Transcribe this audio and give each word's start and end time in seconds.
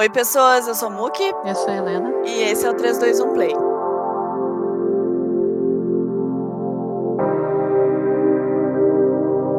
Oi, 0.00 0.08
pessoas, 0.08 0.68
eu 0.68 0.76
sou 0.76 0.88
Muki. 0.88 1.32
Eu 1.44 1.54
sou 1.56 1.70
a 1.70 1.76
Helena. 1.76 2.08
E 2.24 2.42
esse 2.42 2.64
é 2.64 2.70
o 2.70 2.74
321 2.74 3.34
Play. 3.34 3.52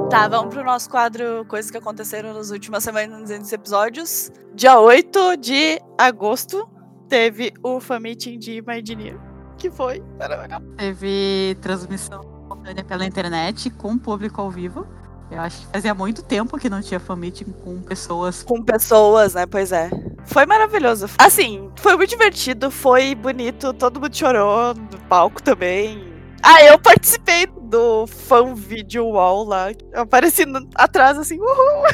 Tá, 0.09 0.29
vamos 0.29 0.55
pro 0.55 0.63
nosso 0.63 0.89
quadro 0.89 1.43
Coisas 1.43 1.69
que 1.69 1.75
aconteceram 1.75 2.33
nas 2.33 2.51
últimas 2.51 2.85
semanas 2.85 3.29
nos 3.29 3.51
episódios. 3.51 4.31
Dia 4.55 4.79
8 4.79 5.35
de 5.35 5.81
agosto 5.97 6.69
teve 7.09 7.53
o 7.61 7.81
Meeting 7.99 8.39
de 8.39 8.53
Imagineer. 8.53 9.19
Que 9.57 9.69
foi? 9.69 10.01
Teve 10.77 11.57
transmissão 11.61 12.21
pela 12.87 13.05
internet 13.05 13.69
com 13.71 13.97
público 13.97 14.39
ao 14.39 14.49
vivo. 14.49 14.87
Eu 15.31 15.41
acho 15.41 15.59
que 15.59 15.67
fazia 15.67 15.93
muito 15.93 16.23
tempo 16.23 16.57
que 16.57 16.69
não 16.69 16.81
tinha 16.81 16.99
fanmeeting 16.99 17.51
com 17.63 17.81
pessoas. 17.81 18.43
Com 18.43 18.63
pessoas, 18.63 19.35
né? 19.35 19.45
Pois 19.45 19.71
é. 19.71 19.89
Foi 20.25 20.45
maravilhoso. 20.45 21.07
Assim, 21.17 21.69
foi 21.75 21.95
muito 21.95 22.09
divertido, 22.09 22.71
foi 22.71 23.13
bonito, 23.13 23.73
todo 23.73 23.99
mundo 23.99 24.15
chorou 24.15 24.73
no 24.73 24.99
palco 25.07 25.41
também. 25.41 26.13
Ah, 26.41 26.63
eu 26.63 26.79
participei 26.79 27.47
do 27.61 28.07
fan 28.07 28.55
video 28.55 29.05
wall 29.05 29.43
lá. 29.43 29.67
Aparecendo 29.93 30.67
atrás 30.75 31.17
assim, 31.17 31.39
uhul. 31.39 31.85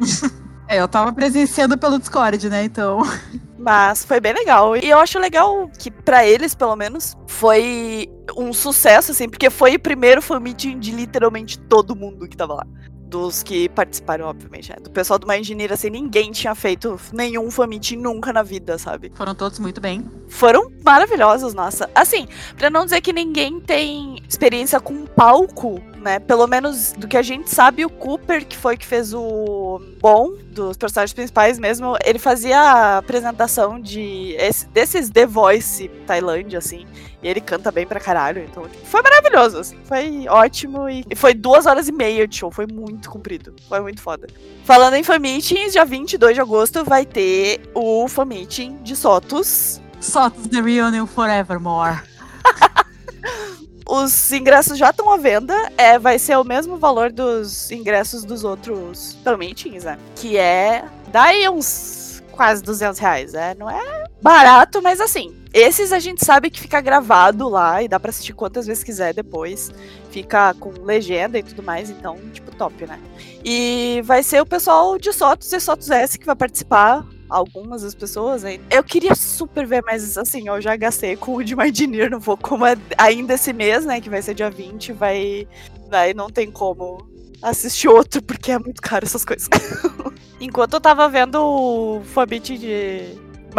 é, 0.68 0.80
eu 0.80 0.88
tava 0.88 1.12
presenciando 1.12 1.78
pelo 1.78 1.98
Discord, 1.98 2.48
né? 2.50 2.64
Então. 2.64 3.02
Mas 3.62 4.04
foi 4.04 4.18
bem 4.18 4.32
legal. 4.32 4.76
E 4.76 4.90
eu 4.90 4.98
acho 4.98 5.20
legal 5.20 5.70
que, 5.78 5.88
para 5.88 6.26
eles, 6.26 6.52
pelo 6.52 6.74
menos, 6.74 7.16
foi 7.28 8.08
um 8.36 8.52
sucesso, 8.52 9.12
assim, 9.12 9.28
porque 9.28 9.48
foi 9.50 9.76
o 9.76 9.80
primeiro 9.80 10.20
fan 10.20 10.40
meeting 10.40 10.80
de 10.80 10.90
literalmente 10.90 11.58
todo 11.58 11.94
mundo 11.94 12.28
que 12.28 12.36
tava 12.36 12.54
lá 12.54 12.66
dos 13.12 13.42
que 13.42 13.68
participaram, 13.68 14.26
obviamente, 14.26 14.70
né? 14.70 14.76
Do 14.82 14.90
pessoal 14.90 15.18
do 15.18 15.26
My 15.26 15.36
Engineer, 15.36 15.70
assim, 15.70 15.90
ninguém 15.90 16.32
tinha 16.32 16.54
feito 16.54 16.98
nenhum 17.12 17.50
famite 17.50 17.94
nunca 17.94 18.32
na 18.32 18.42
vida, 18.42 18.78
sabe? 18.78 19.12
Foram 19.14 19.34
todos 19.34 19.58
muito 19.58 19.82
bem. 19.82 20.10
Foram 20.28 20.72
maravilhosos, 20.82 21.52
nossa. 21.52 21.90
Assim, 21.94 22.26
pra 22.56 22.70
não 22.70 22.84
dizer 22.84 23.02
que 23.02 23.12
ninguém 23.12 23.60
tem 23.60 24.16
experiência 24.26 24.80
com 24.80 25.04
palco, 25.04 25.78
né? 26.02 26.18
Pelo 26.18 26.46
menos 26.46 26.92
do 26.92 27.08
que 27.08 27.16
a 27.16 27.22
gente 27.22 27.48
sabe, 27.48 27.84
o 27.84 27.90
Cooper, 27.90 28.44
que 28.46 28.56
foi 28.56 28.76
que 28.76 28.84
fez 28.84 29.14
o 29.14 29.80
bom 30.00 30.32
dos 30.50 30.76
personagens 30.76 31.14
principais 31.14 31.58
mesmo, 31.58 31.96
ele 32.04 32.18
fazia 32.18 32.58
a 32.58 32.98
apresentação 32.98 33.80
de 33.80 34.34
esse, 34.38 34.66
desses 34.68 35.08
The 35.08 35.26
Voice 35.26 35.88
Tailândia, 36.06 36.58
assim. 36.58 36.86
E 37.22 37.28
ele 37.28 37.40
canta 37.40 37.70
bem 37.70 37.86
pra 37.86 38.00
caralho. 38.00 38.42
Então, 38.42 38.68
tipo, 38.68 38.84
foi 38.84 39.00
maravilhoso, 39.00 39.58
assim. 39.58 39.78
Foi 39.84 40.26
ótimo. 40.28 40.88
E, 40.88 41.04
e 41.08 41.14
foi 41.14 41.32
duas 41.32 41.66
horas 41.66 41.88
e 41.88 41.92
meia 41.92 42.26
de 42.26 42.36
show. 42.36 42.50
Foi 42.50 42.66
muito 42.66 43.08
comprido. 43.08 43.54
Foi 43.68 43.80
muito 43.80 44.02
foda. 44.02 44.26
Falando 44.64 44.94
em 44.94 45.04
fanmeetings, 45.04 45.72
dia 45.72 45.84
22 45.84 46.34
de 46.34 46.40
agosto 46.40 46.84
vai 46.84 47.06
ter 47.06 47.70
o 47.74 48.08
fanmeeting 48.08 48.78
de 48.82 48.96
Sotos. 48.96 49.80
Sotos 50.00 50.48
The 50.48 50.60
Reunion 50.60 51.06
Forevermore. 51.06 52.02
Os 53.88 54.32
ingressos 54.32 54.78
já 54.78 54.90
estão 54.90 55.10
à 55.10 55.16
venda. 55.16 55.54
É, 55.76 55.98
vai 55.98 56.18
ser 56.18 56.36
o 56.36 56.44
mesmo 56.44 56.76
valor 56.76 57.10
dos 57.12 57.70
ingressos 57.70 58.24
dos 58.24 58.44
outros 58.44 59.16
meetings, 59.38 59.84
né? 59.84 59.98
Que 60.16 60.36
é. 60.36 60.84
Daí 61.08 61.48
uns 61.48 62.22
quase 62.32 62.62
200 62.62 62.98
reais, 62.98 63.32
né? 63.32 63.54
Não 63.58 63.68
é 63.68 64.04
barato, 64.20 64.80
mas 64.82 65.00
assim. 65.00 65.36
Esses 65.54 65.92
a 65.92 65.98
gente 65.98 66.24
sabe 66.24 66.48
que 66.48 66.58
fica 66.58 66.80
gravado 66.80 67.46
lá 67.46 67.82
e 67.82 67.88
dá 67.88 68.00
para 68.00 68.08
assistir 68.08 68.32
quantas 68.32 68.66
vezes 68.66 68.82
quiser 68.82 69.12
depois. 69.12 69.70
Fica 70.10 70.54
com 70.54 70.70
legenda 70.82 71.38
e 71.38 71.42
tudo 71.42 71.62
mais, 71.62 71.90
então, 71.90 72.16
tipo, 72.32 72.50
top, 72.56 72.86
né? 72.86 72.98
E 73.44 74.00
vai 74.04 74.22
ser 74.22 74.40
o 74.40 74.46
pessoal 74.46 74.98
de 74.98 75.12
Sotos 75.12 75.52
e 75.52 75.60
Sotos 75.60 75.90
S 75.90 76.18
que 76.18 76.24
vai 76.24 76.34
participar 76.34 77.04
algumas 77.32 77.82
das 77.82 77.94
pessoas. 77.94 78.44
Hein? 78.44 78.60
Eu 78.70 78.84
queria 78.84 79.14
super 79.14 79.66
ver, 79.66 79.82
mas 79.84 80.16
assim, 80.16 80.48
eu 80.48 80.60
já 80.60 80.76
gastei 80.76 81.16
com 81.16 81.36
o 81.36 81.42
de 81.42 81.56
My 81.56 81.70
Engineer, 81.70 82.10
não 82.10 82.20
vou. 82.20 82.36
Como 82.36 82.66
é 82.66 82.76
ainda 82.98 83.34
esse 83.34 83.52
mês, 83.52 83.84
né? 83.84 84.00
Que 84.00 84.10
vai 84.10 84.22
ser 84.22 84.34
dia 84.34 84.50
20, 84.50 84.92
vai. 84.92 85.48
Vai, 85.88 86.14
não 86.14 86.30
tem 86.30 86.50
como 86.50 87.06
assistir 87.42 87.88
outro, 87.88 88.22
porque 88.22 88.52
é 88.52 88.58
muito 88.58 88.80
caro 88.80 89.04
essas 89.04 89.24
coisas. 89.24 89.48
Enquanto 90.40 90.74
eu 90.74 90.80
tava 90.80 91.08
vendo 91.08 91.36
o 91.36 92.02
Fabit 92.04 92.56
de 92.56 93.18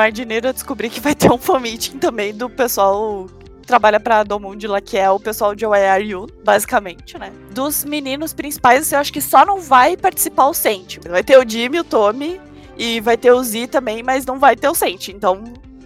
Engineer, 0.09 0.45
eu 0.45 0.53
descobri 0.53 0.89
que 0.89 0.99
vai 0.99 1.13
ter 1.13 1.31
um 1.31 1.37
fan 1.37 1.61
também 1.99 2.33
do 2.33 2.49
pessoal 2.49 3.27
trabalha 3.63 3.99
pra 3.99 4.23
Domund 4.23 4.67
lá, 4.67 4.81
que 4.81 4.97
é 4.97 5.09
o 5.09 5.19
pessoal 5.19 5.55
de 5.55 5.65
You, 5.65 6.27
basicamente, 6.43 7.17
né? 7.17 7.31
Dos 7.51 7.83
meninos 7.85 8.33
principais, 8.33 8.91
eu 8.91 8.99
acho 8.99 9.11
que 9.11 9.21
só 9.21 9.45
não 9.45 9.59
vai 9.59 9.95
participar 9.95 10.47
o 10.47 10.53
Sente. 10.53 10.99
Vai 10.99 11.23
ter 11.23 11.37
o 11.37 11.49
Jimmy, 11.49 11.79
o 11.79 11.83
Tommy, 11.83 12.39
e 12.77 12.99
vai 12.99 13.17
ter 13.17 13.31
o 13.31 13.43
Z 13.43 13.67
também, 13.67 14.03
mas 14.03 14.25
não 14.25 14.39
vai 14.39 14.55
ter 14.55 14.69
o 14.69 14.75
Sente. 14.75 15.11
Então, 15.11 15.43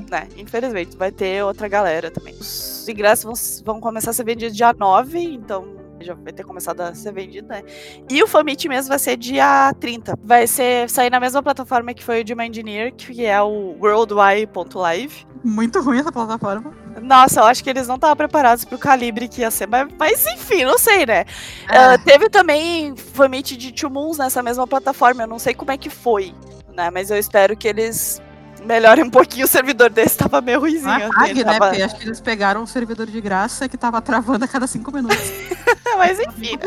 né, 0.09 0.27
infelizmente, 0.37 0.95
vai 0.97 1.11
ter 1.11 1.43
outra 1.43 1.67
galera 1.67 2.09
também. 2.09 2.33
Os 2.35 2.87
ingressos 2.87 3.61
vão, 3.63 3.73
vão 3.73 3.81
começar 3.81 4.11
a 4.11 4.13
ser 4.13 4.23
vendidos 4.23 4.55
dia 4.55 4.73
9, 4.73 5.19
então 5.19 5.77
já 5.99 6.13
vai 6.13 6.31
ter 6.31 6.43
começado 6.43 6.81
a 6.81 6.93
ser 6.93 7.11
vendido, 7.11 7.47
né? 7.47 7.63
E 8.09 8.21
o 8.21 8.27
Famit 8.27 8.67
mesmo 8.67 8.89
vai 8.89 8.99
ser 8.99 9.17
dia 9.17 9.73
30. 9.79 10.17
Vai 10.23 10.47
ser 10.47 10.89
sair 10.89 11.09
na 11.09 11.19
mesma 11.19 11.41
plataforma 11.41 11.93
que 11.93 12.03
foi 12.03 12.21
o 12.21 12.23
de 12.23 12.33
Engineer, 12.33 12.93
que 12.93 13.25
é 13.25 13.41
o 13.41 13.75
worldwide.live. 13.81 15.27
Muito 15.43 15.81
ruim 15.81 15.99
essa 15.99 16.11
plataforma. 16.11 16.73
Nossa, 17.01 17.41
eu 17.41 17.45
acho 17.45 17.63
que 17.63 17.69
eles 17.69 17.87
não 17.87 17.95
estavam 17.95 18.15
preparados 18.15 18.65
pro 18.65 18.77
calibre 18.77 19.27
que 19.27 19.41
ia 19.41 19.51
ser, 19.51 19.67
mas, 19.67 19.87
mas 19.97 20.25
enfim, 20.27 20.65
não 20.65 20.77
sei, 20.77 21.05
né? 21.05 21.25
É. 21.69 21.95
Uh, 21.95 22.03
teve 22.03 22.29
também 22.29 22.95
Famit 22.95 23.55
de 23.55 23.71
Two 23.71 23.89
Moons 23.89 24.17
nessa 24.17 24.41
mesma 24.41 24.65
plataforma, 24.65 25.23
eu 25.23 25.27
não 25.27 25.39
sei 25.39 25.53
como 25.53 25.71
é 25.71 25.77
que 25.77 25.89
foi 25.89 26.33
né? 26.77 26.91
Mas 26.91 27.09
eu 27.09 27.17
espero 27.17 27.57
que 27.57 27.67
eles 27.67 28.21
melhorem 28.63 29.03
um 29.03 29.09
pouquinho 29.09 29.45
o 29.45 29.49
servidor 29.49 29.89
desse, 29.89 30.17
tava 30.17 30.39
meio 30.39 30.59
ruimzinho. 30.59 30.89
Ah, 30.89 31.23
assim, 31.23 31.43
né? 31.43 31.57
Porque 31.57 31.81
acho 31.81 31.95
que 31.95 32.05
eles 32.05 32.21
pegaram 32.21 32.61
um 32.61 32.67
servidor 32.67 33.07
de 33.07 33.19
graça 33.19 33.67
que 33.67 33.77
tava 33.77 33.99
travando 34.01 34.45
a 34.45 34.47
cada 34.47 34.67
cinco 34.67 34.91
minutos. 34.91 35.17
Mas 35.97 36.19
enfim, 36.19 36.57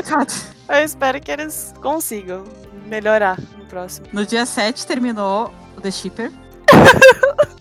eu 0.68 0.84
espero 0.84 1.20
que 1.20 1.30
eles 1.30 1.72
consigam 1.80 2.44
melhorar 2.86 3.38
no 3.56 3.64
próximo. 3.66 4.08
No 4.12 4.26
dia 4.26 4.44
7 4.44 4.84
terminou 4.86 5.54
o 5.76 5.80
The 5.80 5.90
Shipper. 5.90 6.32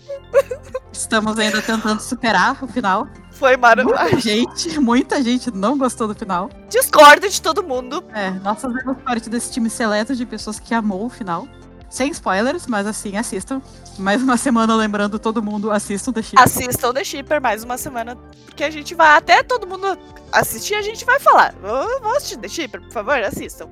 Estamos 0.92 1.38
ainda 1.38 1.62
tentando 1.62 2.00
superar 2.00 2.62
o 2.62 2.66
final. 2.66 3.06
Foi 3.30 3.56
maravilhoso. 3.56 4.02
Muita 4.02 4.20
gente, 4.20 4.80
muita 4.80 5.22
gente 5.22 5.50
não 5.50 5.78
gostou 5.78 6.08
do 6.08 6.14
final. 6.14 6.50
Discorda 6.68 7.28
de 7.28 7.40
todo 7.40 7.62
mundo. 7.62 8.04
É, 8.12 8.30
nós 8.30 8.60
fazemos 8.60 8.96
parte 9.02 9.30
desse 9.30 9.52
time 9.52 9.70
seleto 9.70 10.14
de 10.14 10.26
pessoas 10.26 10.58
que 10.60 10.74
amou 10.74 11.06
o 11.06 11.08
final. 11.08 11.48
Sem 11.90 12.12
spoilers, 12.12 12.68
mas 12.68 12.86
assim, 12.86 13.16
assistam. 13.16 13.60
Mais 13.98 14.22
uma 14.22 14.36
semana 14.38 14.74
lembrando 14.76 15.18
todo 15.18 15.42
mundo, 15.42 15.72
assistam 15.72 16.12
The 16.12 16.22
Shipper. 16.22 16.44
Assistam 16.44 16.94
The 16.94 17.04
Shipper 17.04 17.42
mais 17.42 17.64
uma 17.64 17.76
semana, 17.76 18.16
porque 18.46 18.62
a 18.62 18.70
gente 18.70 18.94
vai 18.94 19.16
até 19.16 19.42
todo 19.42 19.66
mundo 19.66 19.98
assistir, 20.32 20.74
a 20.74 20.82
gente 20.82 21.04
vai 21.04 21.18
falar. 21.18 21.52
Vamos 21.60 22.16
assistir 22.16 22.38
The 22.38 22.48
Shipper, 22.48 22.80
por 22.80 22.92
favor, 22.92 23.22
assistam. 23.24 23.68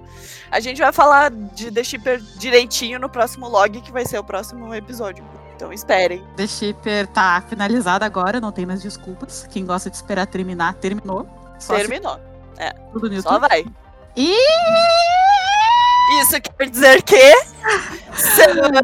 A 0.50 0.58
gente 0.58 0.80
vai 0.80 0.92
falar 0.92 1.30
de 1.30 1.70
The 1.70 1.84
Shipper 1.84 2.20
direitinho 2.36 2.98
no 2.98 3.08
próximo 3.08 3.48
log, 3.48 3.80
que 3.80 3.92
vai 3.92 4.04
ser 4.04 4.18
o 4.18 4.24
próximo 4.24 4.74
episódio. 4.74 5.24
Então 5.54 5.72
esperem. 5.72 6.24
The 6.36 6.46
Shipper 6.46 7.06
tá 7.06 7.42
finalizado 7.48 8.04
agora, 8.04 8.40
não 8.40 8.50
tem 8.50 8.66
mais 8.66 8.82
desculpas. 8.82 9.46
Quem 9.48 9.64
gosta 9.64 9.88
de 9.88 9.96
esperar 9.96 10.26
terminar, 10.26 10.74
terminou. 10.74 11.28
Só 11.58 11.76
terminou. 11.76 12.14
Se... 12.56 12.62
É. 12.62 12.70
Tudo 12.92 13.08
no 13.08 13.22
Só 13.22 13.38
vai. 13.38 13.64
E 14.16 14.36
isso 16.20 16.40
quer 16.40 16.70
dizer 16.70 17.02
que 17.02 17.34
semana, 18.14 18.82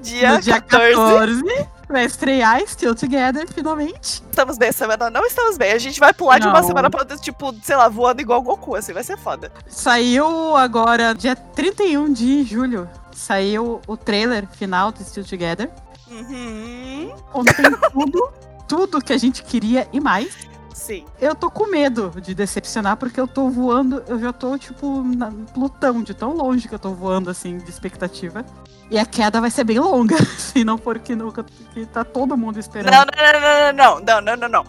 dia, 0.00 0.32
no 0.32 0.40
dia 0.40 0.60
14, 0.60 0.94
14 0.94 1.68
vai 1.88 2.04
estrear 2.04 2.60
Still 2.66 2.94
Together, 2.94 3.46
finalmente. 3.52 4.22
Estamos 4.30 4.58
bem, 4.58 4.70
semana 4.70 5.10
não 5.10 5.24
estamos 5.24 5.56
bem. 5.56 5.72
A 5.72 5.78
gente 5.78 5.98
vai 5.98 6.12
pular 6.12 6.38
não. 6.38 6.46
de 6.46 6.48
uma 6.48 6.62
semana 6.62 6.90
pra 6.90 7.00
outra, 7.00 7.16
tipo, 7.16 7.54
sei 7.62 7.76
lá, 7.76 7.88
voando 7.88 8.20
igual 8.20 8.42
Goku, 8.42 8.74
assim, 8.74 8.92
vai 8.92 9.02
ser 9.02 9.16
foda. 9.16 9.50
Saiu 9.66 10.56
agora, 10.56 11.14
dia 11.14 11.34
31 11.34 12.12
de 12.12 12.44
julho, 12.44 12.88
saiu 13.12 13.80
o 13.86 13.96
trailer 13.96 14.46
final 14.46 14.92
do 14.92 15.02
Still 15.02 15.24
Together. 15.24 15.70
Uhum. 16.10 17.12
Contém 17.32 17.66
tudo, 17.92 18.32
tudo 18.66 19.00
que 19.02 19.12
a 19.12 19.18
gente 19.18 19.42
queria 19.42 19.88
e 19.92 20.00
mais. 20.00 20.47
Sim. 20.78 21.04
Eu 21.20 21.34
tô 21.34 21.50
com 21.50 21.66
medo 21.66 22.12
de 22.22 22.36
decepcionar, 22.36 22.96
porque 22.96 23.20
eu 23.20 23.26
tô 23.26 23.50
voando, 23.50 24.00
eu 24.06 24.16
já 24.20 24.32
tô, 24.32 24.56
tipo, 24.56 25.02
na 25.02 25.28
Plutão, 25.52 26.04
de 26.04 26.14
tão 26.14 26.32
longe 26.32 26.68
que 26.68 26.74
eu 26.74 26.78
tô 26.78 26.94
voando, 26.94 27.28
assim, 27.28 27.58
de 27.58 27.68
expectativa. 27.68 28.46
E 28.88 28.96
a 28.96 29.04
queda 29.04 29.40
vai 29.40 29.50
ser 29.50 29.64
bem 29.64 29.80
longa, 29.80 30.16
se 30.38 30.62
não 30.62 30.78
for 30.78 31.00
que, 31.00 31.16
no, 31.16 31.32
que 31.32 31.84
tá 31.86 32.04
todo 32.04 32.36
mundo 32.36 32.60
esperando. 32.60 32.92
Não, 32.92 33.04
não, 33.04 33.40
não, 33.40 33.72
não, 33.72 34.00
não, 34.00 34.20
não, 34.20 34.36
não, 34.36 34.48
não. 34.48 34.66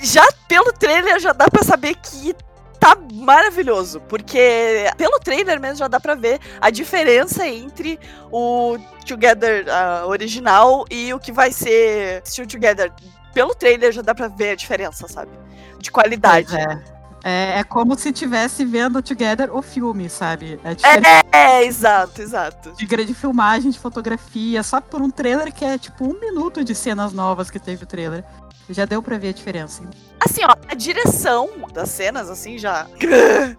Já 0.00 0.24
pelo 0.46 0.72
trailer 0.72 1.18
já 1.18 1.32
dá 1.32 1.48
pra 1.48 1.64
saber 1.64 1.96
que 1.96 2.32
tá 2.78 2.96
maravilhoso, 3.12 4.00
porque 4.02 4.86
pelo 4.96 5.18
trailer 5.18 5.58
mesmo 5.58 5.78
já 5.78 5.88
dá 5.88 5.98
pra 5.98 6.14
ver 6.14 6.38
a 6.60 6.70
diferença 6.70 7.44
entre 7.46 7.98
o 8.30 8.76
Together 9.04 9.66
uh, 9.66 10.06
original 10.06 10.84
e 10.90 11.12
o 11.12 11.18
que 11.18 11.32
vai 11.32 11.50
ser 11.50 12.22
Still 12.24 12.46
Together 12.46 12.92
pelo 13.34 13.54
trailer 13.54 13.92
já 13.92 14.00
dá 14.02 14.14
pra 14.14 14.28
ver 14.28 14.50
a 14.50 14.54
diferença, 14.56 15.06
sabe? 15.08 15.30
De 15.78 15.90
qualidade. 15.90 16.56
É. 16.56 16.94
É, 17.26 17.60
é 17.60 17.64
como 17.64 17.98
se 17.98 18.12
tivesse 18.12 18.66
vendo 18.66 19.00
Together 19.00 19.48
o 19.56 19.62
filme, 19.62 20.10
sabe? 20.10 20.60
É 20.62 20.74
diferente 20.74 21.06
É, 21.06 21.22
é, 21.32 21.64
exato, 21.64 22.20
exato. 22.20 22.72
de 22.72 22.84
grande 22.84 23.14
filmagem, 23.14 23.70
de 23.70 23.78
fotografia, 23.78 24.62
só 24.62 24.78
por 24.78 25.00
um 25.00 25.08
trailer 25.10 25.50
que 25.50 25.64
é 25.64 25.78
tipo 25.78 26.04
um 26.04 26.20
minuto 26.20 26.62
de 26.62 26.74
cenas 26.74 27.14
novas 27.14 27.50
que 27.50 27.58
teve 27.58 27.84
o 27.84 27.86
trailer. 27.86 28.22
Já 28.68 28.84
deu 28.84 29.02
pra 29.02 29.16
ver 29.18 29.28
a 29.28 29.32
diferença. 29.32 29.82
Assim, 30.20 30.40
ó, 30.44 30.54
a 30.70 30.74
direção 30.74 31.48
das 31.72 31.88
cenas, 31.90 32.28
assim, 32.30 32.58
já. 32.58 32.86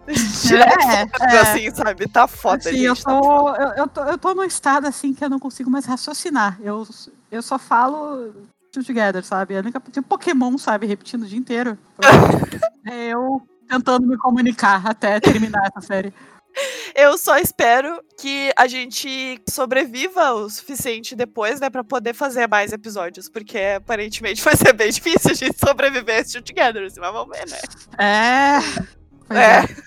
É, 0.07 1.35
é. 1.35 1.39
assim, 1.39 1.73
sabe? 1.73 2.07
Tá 2.07 2.27
foda, 2.27 2.57
Assim, 2.57 2.77
gente. 2.77 2.85
eu, 2.85 2.95
tá 2.95 3.19
tô, 3.19 3.49
eu, 3.55 3.67
eu 3.77 3.87
tô, 3.87 4.03
eu 4.03 4.17
tô 4.17 4.33
num 4.35 4.43
estado 4.43 4.85
assim 4.87 5.13
que 5.13 5.23
eu 5.23 5.29
não 5.29 5.39
consigo 5.39 5.69
mais 5.71 5.85
raciocinar. 5.85 6.59
Eu, 6.61 6.87
eu 7.31 7.41
só 7.41 7.57
falo 7.57 8.31
Together, 8.83 9.23
sabe? 9.23 9.55
A 9.55 9.59
única, 9.59 9.79
tem 9.79 10.03
Pokémon, 10.03 10.57
sabe? 10.57 10.85
Repetindo 10.85 11.23
o 11.23 11.27
dia 11.27 11.39
inteiro. 11.39 11.77
é 12.85 13.07
eu 13.07 13.41
tentando 13.67 14.07
me 14.07 14.17
comunicar 14.17 14.85
até 14.85 15.19
terminar 15.19 15.71
essa 15.75 15.85
série. 15.85 16.13
Eu 16.95 17.17
só 17.17 17.37
espero 17.37 18.01
que 18.17 18.51
a 18.55 18.65
gente 18.67 19.41
sobreviva 19.49 20.33
o 20.33 20.49
suficiente 20.49 21.15
depois, 21.15 21.59
né, 21.59 21.69
pra 21.69 21.83
poder 21.83 22.13
fazer 22.13 22.47
mais 22.47 22.71
episódios, 22.71 23.27
porque 23.27 23.57
aparentemente 23.77 24.41
vai 24.43 24.55
ser 24.55 24.71
bem 24.71 24.89
difícil 24.89 25.31
a 25.31 25.33
gente 25.33 25.57
sobreviver 25.59 26.15
a 26.15 26.19
esse 26.19 26.41
Together, 26.41 26.85
assim, 26.85 26.99
mas 26.99 27.11
vamos 27.11 27.37
ver, 27.37 27.45
né? 27.49 27.57
É. 27.97 28.95
É. 29.29 29.39
é. 29.39 29.85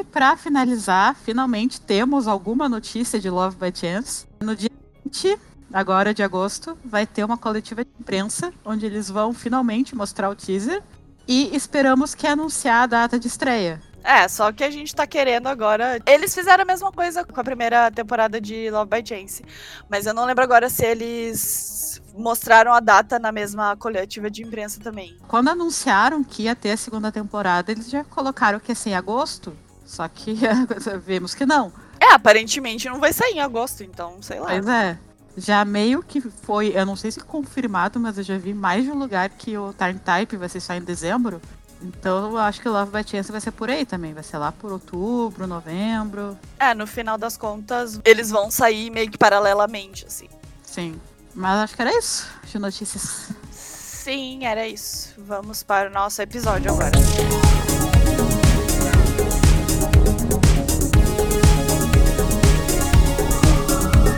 E 0.00 0.04
pra 0.04 0.36
finalizar, 0.36 1.16
finalmente 1.16 1.80
temos 1.80 2.28
alguma 2.28 2.68
notícia 2.68 3.18
de 3.18 3.30
Love 3.30 3.56
by 3.56 3.72
Chance. 3.74 4.26
No 4.40 4.54
dia 4.54 4.70
20, 5.04 5.38
agora 5.72 6.14
de 6.14 6.22
agosto, 6.22 6.76
vai 6.84 7.06
ter 7.06 7.24
uma 7.24 7.36
coletiva 7.36 7.84
de 7.84 7.90
imprensa, 8.00 8.52
onde 8.64 8.86
eles 8.86 9.10
vão 9.10 9.32
finalmente 9.32 9.94
mostrar 9.94 10.30
o 10.30 10.34
teaser. 10.36 10.82
E 11.26 11.54
esperamos 11.54 12.14
que 12.14 12.26
anunciar 12.26 12.84
a 12.84 12.86
data 12.86 13.18
de 13.18 13.26
estreia. 13.26 13.82
É, 14.02 14.26
só 14.26 14.50
que 14.50 14.64
a 14.64 14.70
gente 14.70 14.94
tá 14.94 15.06
querendo 15.06 15.48
agora. 15.48 16.00
Eles 16.06 16.34
fizeram 16.34 16.62
a 16.62 16.66
mesma 16.66 16.90
coisa 16.90 17.24
com 17.24 17.38
a 17.38 17.44
primeira 17.44 17.90
temporada 17.90 18.40
de 18.40 18.70
Love 18.70 18.90
by 18.90 19.06
Chance. 19.06 19.44
Mas 19.90 20.06
eu 20.06 20.14
não 20.14 20.24
lembro 20.24 20.42
agora 20.42 20.70
se 20.70 20.84
eles 20.86 22.00
mostraram 22.16 22.72
a 22.72 22.80
data 22.80 23.18
na 23.18 23.30
mesma 23.30 23.76
coletiva 23.76 24.30
de 24.30 24.42
imprensa 24.42 24.80
também. 24.80 25.16
Quando 25.28 25.48
anunciaram 25.48 26.24
que 26.24 26.44
ia 26.44 26.56
ter 26.56 26.70
a 26.70 26.76
segunda 26.76 27.12
temporada, 27.12 27.70
eles 27.70 27.90
já 27.90 28.02
colocaram 28.02 28.58
que 28.58 28.72
ia 28.72 28.74
ser 28.74 28.90
em 28.90 28.94
agosto. 28.94 29.54
Só 29.84 30.06
que 30.08 30.38
vimos 31.04 31.34
que 31.34 31.44
não. 31.44 31.72
É, 32.00 32.12
aparentemente 32.12 32.88
não 32.88 33.00
vai 33.00 33.12
sair 33.12 33.34
em 33.34 33.40
agosto, 33.40 33.82
então, 33.82 34.22
sei 34.22 34.38
lá. 34.40 34.46
Pois 34.46 34.66
é. 34.66 34.98
Já 35.38 35.64
meio 35.64 36.02
que 36.02 36.20
foi, 36.20 36.72
eu 36.74 36.84
não 36.84 36.96
sei 36.96 37.12
se 37.12 37.20
confirmado, 37.20 38.00
mas 38.00 38.18
eu 38.18 38.24
já 38.24 38.36
vi 38.36 38.52
mais 38.52 38.84
de 38.84 38.90
um 38.90 38.98
lugar 38.98 39.28
que 39.30 39.56
o 39.56 39.72
Time 39.72 39.98
Type 39.98 40.36
vai 40.36 40.48
ser 40.48 40.60
só 40.60 40.74
em 40.74 40.82
dezembro. 40.82 41.40
Então 41.80 42.32
eu 42.32 42.38
acho 42.38 42.60
que 42.60 42.68
Love 42.68 42.90
by 42.90 43.08
Chance 43.08 43.30
vai 43.30 43.40
ser 43.40 43.52
por 43.52 43.70
aí 43.70 43.86
também. 43.86 44.12
Vai 44.12 44.24
ser 44.24 44.38
lá 44.38 44.50
por 44.50 44.72
outubro, 44.72 45.46
novembro. 45.46 46.36
É, 46.58 46.74
no 46.74 46.86
final 46.86 47.16
das 47.16 47.36
contas, 47.36 48.00
eles 48.04 48.30
vão 48.30 48.50
sair 48.50 48.90
meio 48.90 49.08
que 49.10 49.16
paralelamente, 49.16 50.04
assim. 50.04 50.28
Sim. 50.62 51.00
Mas 51.34 51.60
acho 51.60 51.76
que 51.76 51.82
era 51.82 51.96
isso 51.96 52.26
de 52.44 52.58
notícias. 52.58 53.28
Sim, 53.52 54.44
era 54.44 54.66
isso. 54.66 55.14
Vamos 55.18 55.62
para 55.62 55.88
o 55.88 55.92
nosso 55.92 56.20
episódio 56.20 56.72
agora. 56.72 56.92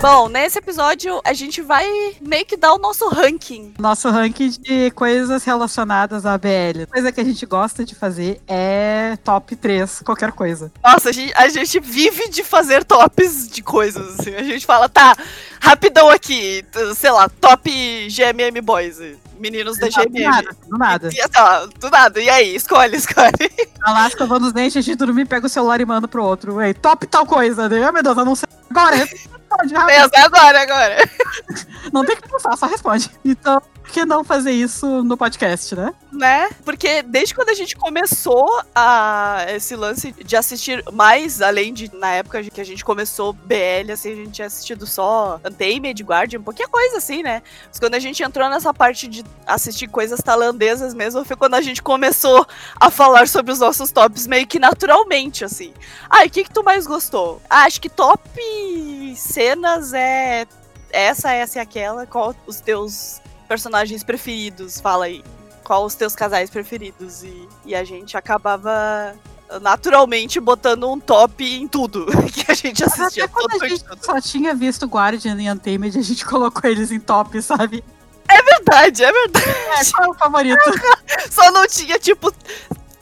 Bom, 0.00 0.31
nesse 0.31 0.58
episódio 0.58 1.20
a 1.23 1.35
gente 1.35 1.61
vai 1.61 1.87
meio 2.23 2.47
que 2.47 2.56
dar 2.56 2.73
o 2.73 2.79
nosso 2.79 3.06
ranking. 3.08 3.75
Nosso 3.79 4.08
ranking 4.08 4.49
de 4.49 4.91
coisas 4.93 5.44
relacionadas 5.44 6.25
à 6.25 6.38
BL. 6.38 6.87
Coisa 6.91 7.12
que 7.12 7.20
a 7.20 7.25
gente 7.25 7.44
gosta 7.44 7.85
de 7.85 7.94
fazer 7.94 8.41
é 8.49 9.19
top 9.23 9.55
3, 9.55 10.00
qualquer 10.00 10.32
coisa. 10.32 10.73
Nossa, 10.82 11.11
a 11.11 11.12
gente, 11.12 11.35
a 11.37 11.47
gente 11.50 11.79
vive 11.81 12.31
de 12.31 12.43
fazer 12.43 12.82
tops 12.82 13.50
de 13.50 13.62
coisas, 13.62 14.19
assim. 14.19 14.35
A 14.35 14.43
gente 14.43 14.64
fala, 14.64 14.88
tá, 14.88 15.14
rapidão 15.61 16.08
aqui, 16.08 16.64
sei 16.97 17.11
lá, 17.11 17.29
top 17.29 17.70
GMM 18.08 18.58
Boys. 18.62 18.99
Meninos 19.38 19.79
da 19.79 19.87
Do 19.88 19.93
GMM. 19.93 20.23
nada, 20.25 20.56
do 20.67 20.79
nada. 20.79 21.11
E, 21.12 21.38
lá, 21.38 21.67
do 21.67 21.91
nada. 21.91 22.20
E 22.20 22.29
aí, 22.31 22.55
escolhe, 22.55 22.97
escolhe. 22.97 23.50
Tá 23.85 23.93
lá 23.93 24.08
escovando 24.08 24.47
os 24.47 24.52
dentes, 24.55 24.79
a 24.79 24.81
gente 24.81 24.97
dormir, 24.97 25.26
pega 25.26 25.47
o 25.47 25.50
celular 25.50 25.79
e 25.79 25.85
manda 25.85 26.08
pro 26.08 26.25
outro. 26.25 26.58
Ei, 26.61 26.73
top 26.73 27.06
tal 27.06 27.26
coisa. 27.26 27.69
Né? 27.69 27.85
Ah, 27.85 27.93
meu 27.93 28.02
Deus, 28.02 28.17
eu 28.17 28.25
não 28.25 28.35
sei. 28.35 28.49
Agora, 28.70 28.97
responde 29.50 29.75
rápido. 29.75 30.11
Pensa 30.11 30.25
agora, 30.25 30.62
agora. 30.62 31.11
Não 31.93 32.05
tem 32.05 32.17
que 32.17 32.29
pensar, 32.29 32.56
só 32.56 32.67
responde. 32.67 33.11
Então, 33.25 33.61
por 33.82 33.91
que 33.91 34.05
não 34.05 34.23
fazer 34.23 34.52
isso 34.52 35.02
no 35.02 35.17
podcast, 35.17 35.75
né? 35.75 35.93
né? 36.12 36.49
Porque 36.64 37.02
desde 37.02 37.35
quando 37.35 37.49
a 37.49 37.55
gente 37.55 37.75
começou 37.75 38.62
a 38.75 39.47
esse 39.49 39.75
lance 39.75 40.12
de 40.12 40.37
assistir 40.37 40.85
mais, 40.93 41.43
além 41.43 41.73
de 41.73 41.93
na 41.94 42.12
época 42.12 42.43
que 42.44 42.61
a 42.61 42.64
gente 42.64 42.85
começou 42.85 43.32
BL, 43.32 43.91
assim, 43.93 44.12
a 44.12 44.17
gente 44.17 44.31
tinha 44.31 44.47
assistido 44.47 44.87
só 44.87 45.41
Untamed, 45.44 46.02
Guardian, 46.05 46.43
pouquinha 46.43 46.69
coisa 46.69 46.99
assim, 46.99 47.23
né? 47.23 47.43
Mas 47.67 47.81
quando 47.81 47.94
a 47.94 47.99
gente 47.99 48.23
entrou 48.23 48.49
nessa 48.49 48.73
parte 48.73 49.08
de 49.08 49.25
assistir 49.47 49.88
coisas 49.88 50.20
tailandesas 50.20 50.94
mesmo, 50.94 51.25
foi 51.25 51.37
quando 51.37 51.55
a 51.55 51.62
gente 51.62 51.82
começou 51.82 52.47
a 52.79 52.91
falar 52.91 53.26
sobre 53.26 53.50
os 53.50 53.58
nossos 53.58 53.91
tops 53.91 54.26
meio 54.26 54.47
que 54.47 54.58
naturalmente, 54.58 55.44
assim. 55.44 55.73
Ah, 56.08 56.25
e 56.25 56.29
o 56.29 56.31
que 56.31 56.44
que 56.44 56.52
tu 56.52 56.62
mais 56.62 56.87
gostou? 56.87 57.43
Ah, 57.49 57.64
acho 57.64 57.81
que 57.81 57.88
top 57.88 58.20
cenas 59.19 59.93
é 59.93 60.47
essa, 60.91 61.33
essa 61.33 61.59
e 61.59 61.62
aquela. 61.62 62.07
Qual 62.07 62.35
os 62.47 62.61
teus 62.61 63.21
personagens 63.49 64.05
preferidos? 64.05 64.81
Fala 64.81 65.07
aí 65.07 65.25
qual 65.65 65.85
os 65.85 65.95
teus 65.95 66.15
casais 66.15 66.51
preferidos. 66.51 67.23
E, 67.23 67.49
e 67.65 67.75
a 67.75 67.85
gente 67.85 68.17
acabava 68.17 69.15
naturalmente 69.61 70.39
botando 70.39 70.89
um 70.89 71.01
top 71.01 71.45
em 71.45 71.67
tudo 71.67 72.07
que 72.33 72.51
a 72.51 72.55
gente 72.55 72.85
assistia. 72.85 73.25
até 73.25 73.33
quando 73.33 73.51
todo 73.51 73.65
a 73.65 73.69
gente 73.69 73.85
só 74.01 74.21
tinha 74.21 74.55
visto 74.55 74.87
Guardian 74.87 75.41
e 75.41 75.51
Untamed, 75.51 75.99
a 75.99 76.03
gente 76.03 76.25
colocou 76.27 76.71
eles 76.71 76.93
em 76.93 77.01
top, 77.01 77.41
sabe? 77.43 77.83
É 78.29 78.43
verdade, 78.43 79.03
é 79.03 79.12
verdade. 79.12 79.49
É, 79.49 79.93
qual 79.93 80.07
é 80.07 80.11
o 80.11 80.15
favorito? 80.15 80.61
Só 81.29 81.51
não 81.51 81.67
tinha, 81.67 81.99
tipo, 81.99 82.33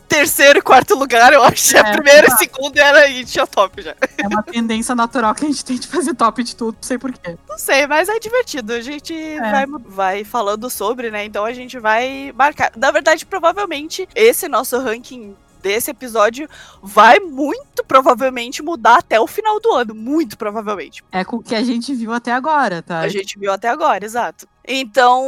terceiro 0.09 0.59
e 0.59 0.63
quarto 0.63 0.95
lugar, 0.95 1.33
eu 1.33 1.43
acho. 1.45 1.77
É, 1.77 1.81
a 1.81 1.93
primeiro 1.93 2.27
e 2.27 2.27
exato. 2.27 2.43
segundo 2.43 2.79
era 2.79 3.09
e 3.09 3.25
tinha 3.25 3.47
top 3.47 3.83
já. 3.83 3.95
É 4.17 4.27
uma 4.27 4.43
tendência 4.43 4.95
natural 4.95 5.35
que 5.35 5.45
a 5.45 5.49
gente 5.49 5.65
tem 5.65 5.79
de 5.79 5.87
fazer 5.87 6.15
top 6.15 6.43
de 6.43 6.57
tudo, 6.57 6.75
não 6.77 6.83
sei 6.83 6.99
porquê. 6.99 7.37
Não 7.49 7.59
sei, 7.59 7.87
mas 7.87 8.09
é 8.09 8.19
divertido. 8.19 8.73
A 8.73 8.81
gente 8.81 9.15
vai, 9.39 9.67
vai 9.87 10.25
falando 10.25 10.71
sobre, 10.71 11.11
né? 11.11 11.25
Então 11.25 11.45
a 11.45 11.53
gente 11.53 11.79
vai 11.79 12.33
marcar. 12.35 12.73
Na 12.77 12.91
verdade, 12.91 13.27
provavelmente, 13.27 14.09
esse 14.15 14.49
nosso 14.49 14.79
ranking 14.79 15.37
desse 15.63 15.91
episódio 15.91 16.49
vai 16.83 17.19
muito 17.19 17.85
provavelmente 17.85 18.63
mudar 18.63 18.99
até 18.99 19.21
o 19.21 19.27
final 19.27 19.61
do 19.61 19.73
ano. 19.73 19.95
Muito 19.95 20.39
provavelmente. 20.39 21.05
É 21.13 21.25
com 21.25 21.37
o 21.37 21.43
que 21.43 21.55
a 21.55 21.63
gente 21.63 21.95
viu 21.95 22.13
até 22.13 22.33
agora, 22.33 22.83
tá? 22.83 23.01
A 23.01 23.09
gente 23.09 23.39
viu 23.39 23.53
até 23.53 23.69
agora, 23.69 24.05
exato. 24.05 24.49
Então. 24.67 25.23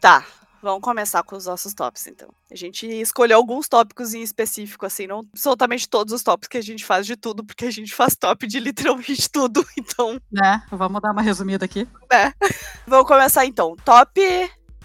Tá. 0.00 0.24
Vamos 0.62 0.80
começar 0.80 1.24
com 1.24 1.34
os 1.34 1.46
nossos 1.46 1.74
tops, 1.74 2.06
então. 2.06 2.28
A 2.48 2.54
gente 2.54 2.86
escolheu 2.86 3.36
alguns 3.36 3.68
tópicos 3.68 4.14
em 4.14 4.22
específico, 4.22 4.86
assim, 4.86 5.08
não 5.08 5.18
absolutamente 5.18 5.88
todos 5.88 6.14
os 6.14 6.22
tops 6.22 6.46
que 6.46 6.56
a 6.56 6.62
gente 6.62 6.84
faz 6.84 7.04
de 7.04 7.16
tudo, 7.16 7.44
porque 7.44 7.64
a 7.64 7.70
gente 7.70 7.92
faz 7.92 8.14
top 8.14 8.46
de 8.46 8.60
literalmente 8.60 9.28
tudo. 9.28 9.66
Então, 9.76 10.20
Né? 10.30 10.62
Vamos 10.70 11.02
dar 11.02 11.10
uma 11.10 11.22
resumida 11.22 11.64
aqui. 11.64 11.88
Vamos 12.86 13.06
começar 13.06 13.44
então. 13.44 13.74
Top 13.84 14.20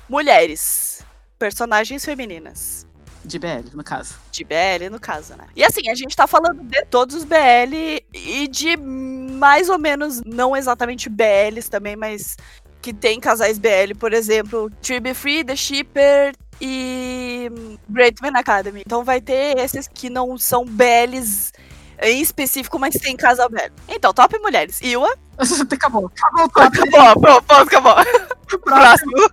mulheres. 0.10 1.06
Personagens 1.38 2.04
femininas. 2.04 2.88
De 3.24 3.38
BL, 3.38 3.76
no 3.76 3.84
caso. 3.84 4.16
De 4.32 4.44
BL, 4.44 4.90
no 4.90 5.00
caso, 5.00 5.36
né? 5.36 5.48
E 5.56 5.64
assim, 5.64 5.90
a 5.90 5.96
gente 5.96 6.16
tá 6.16 6.26
falando 6.26 6.64
de 6.64 6.84
todos 6.86 7.16
os 7.16 7.24
BL 7.24 8.02
e 8.14 8.48
de 8.48 8.76
mais 8.78 9.70
ou 9.70 9.78
menos, 9.78 10.22
não 10.26 10.56
exatamente 10.56 11.10
BLs 11.10 11.70
também, 11.70 11.96
mas 11.96 12.36
que 12.88 12.94
tem 12.94 13.20
casais 13.20 13.60
BL, 13.60 13.98
por 14.00 14.14
exemplo, 14.14 14.72
Tree 14.82 15.14
Free, 15.14 15.44
The 15.44 15.58
Shipper 15.58 16.34
e 16.62 17.52
Great 17.90 18.22
Man 18.22 18.40
Academy. 18.40 18.82
Então 18.86 19.04
vai 19.04 19.20
ter 19.20 19.58
esses 19.58 19.90
que 19.90 20.10
não 20.10 20.38
são 20.38 20.64
BLs 20.64 21.52
em 22.02 22.22
específico, 22.22 22.80
mas 22.80 22.96
tem 22.96 23.18
casal 23.18 23.50
BL. 23.50 23.74
Então, 23.90 24.14
top 24.14 24.40
mulheres. 24.40 24.80
Iwa. 24.80 25.14
acabou. 25.70 26.10
Acabou 26.16 26.50
top. 26.50 26.80
Acabou, 26.80 27.22
pronto, 27.22 27.44
pronto, 27.44 27.68
acabou. 27.68 27.96
Próximo. 28.64 29.12
Próximo. 29.12 29.32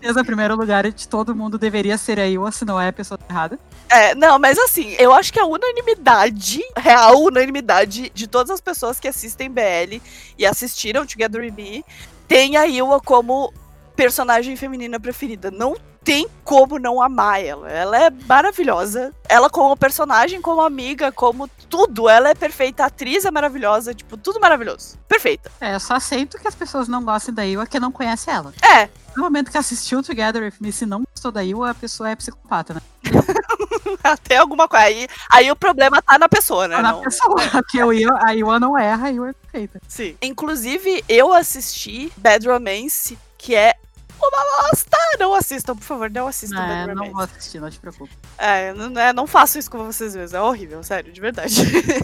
Certeza, 0.00 0.24
primeiro 0.24 0.54
lugar 0.54 0.88
de 0.88 1.08
todo 1.08 1.34
mundo 1.34 1.58
deveria 1.58 1.98
ser 1.98 2.20
a 2.20 2.28
Iwa, 2.28 2.52
se 2.52 2.64
não 2.64 2.80
é 2.80 2.86
a 2.86 2.92
pessoa 2.92 3.18
errada. 3.28 3.58
É, 3.88 4.14
não, 4.14 4.38
mas 4.38 4.56
assim, 4.56 4.94
eu 5.00 5.12
acho 5.12 5.32
que 5.32 5.40
a 5.40 5.44
unanimidade, 5.44 6.62
real 6.76 7.20
unanimidade 7.22 8.12
de 8.14 8.28
todas 8.28 8.50
as 8.50 8.60
pessoas 8.60 9.00
que 9.00 9.08
assistem 9.08 9.50
BL 9.50 10.00
e 10.38 10.46
assistiram 10.46 11.04
Together 11.04 11.40
With 11.40 11.50
Me, 11.50 11.84
tem 12.28 12.56
a 12.56 12.66
Iwa 12.66 13.00
como 13.00 13.52
personagem 13.94 14.56
feminina 14.56 14.98
preferida. 15.00 15.50
Não 15.50 15.76
tem 16.04 16.28
como 16.44 16.78
não 16.78 17.02
amar 17.02 17.42
ela. 17.44 17.68
Ela 17.70 17.98
é 18.04 18.10
maravilhosa. 18.10 19.12
Ela 19.28 19.50
como 19.50 19.76
personagem, 19.76 20.40
como 20.40 20.60
amiga, 20.60 21.10
como 21.10 21.48
tudo. 21.68 22.08
Ela 22.08 22.28
é 22.30 22.34
perfeita. 22.34 22.84
A 22.84 22.86
atriz 22.86 23.24
é 23.24 23.30
maravilhosa. 23.30 23.92
Tipo, 23.94 24.16
tudo 24.16 24.38
maravilhoso. 24.38 24.96
Perfeita. 25.08 25.50
É, 25.60 25.74
eu 25.74 25.80
só 25.80 25.94
aceito 25.94 26.38
que 26.38 26.46
as 26.46 26.54
pessoas 26.54 26.86
não 26.86 27.02
gostem 27.04 27.34
da 27.34 27.44
Iwa 27.44 27.66
que 27.66 27.80
não 27.80 27.90
conhecem 27.90 28.32
ela. 28.32 28.52
É, 28.62 28.88
No 29.16 29.22
momento 29.24 29.50
que 29.50 29.58
assistiu 29.58 30.02
Together 30.02 30.42
With 30.42 30.54
Me, 30.60 30.70
se 30.70 30.86
não 30.86 31.02
gostou 31.12 31.32
da 31.32 31.42
Iwa, 31.42 31.70
a 31.70 31.74
pessoa 31.74 32.10
é 32.10 32.14
psicopata, 32.16 32.74
né? 32.74 32.80
Tem 34.22 34.36
alguma 34.36 34.68
coisa. 34.68 34.84
Aí, 34.84 35.08
aí 35.30 35.50
o 35.50 35.56
problema 35.56 36.00
tá 36.02 36.18
na 36.18 36.28
pessoa, 36.28 36.68
né? 36.68 36.76
Tá 36.76 36.82
na 36.82 36.92
Não- 36.92 37.00
pessoa, 37.00 37.36
porque 37.50 37.78
a 37.80 38.34
Iwan 38.34 38.60
não 38.60 38.78
erra, 38.78 39.06
a 39.08 39.10
Iwan 39.10 39.30
é 39.30 39.34
perfeita. 39.56 39.80
Sim. 39.88 40.16
Inclusive, 40.22 41.02
eu 41.08 41.32
assisti 41.32 42.12
Bad 42.16 42.46
Romance, 42.46 43.18
que 43.38 43.54
é 43.54 43.74
uma 44.20 44.30
bosta. 44.70 44.96
Não 45.18 45.34
assistam, 45.34 45.74
por 45.76 45.84
favor, 45.84 46.10
não 46.10 46.26
assistam 46.26 46.56
É, 46.62 46.66
Bad 46.86 46.94
não 46.94 47.06
Romance. 47.06 47.12
vou 47.12 47.22
assistir, 47.24 47.60
não 47.60 47.70
te 47.70 47.78
preocupe. 47.78 48.12
É, 48.38 48.72
não, 48.74 49.00
é, 49.00 49.12
não 49.12 49.26
faço 49.26 49.58
isso 49.58 49.70
com 49.70 49.78
vocês 49.84 50.14
mesmos. 50.14 50.34
É 50.34 50.40
horrível, 50.42 50.82
sério, 50.82 51.12
de 51.12 51.20
verdade. 51.20 51.54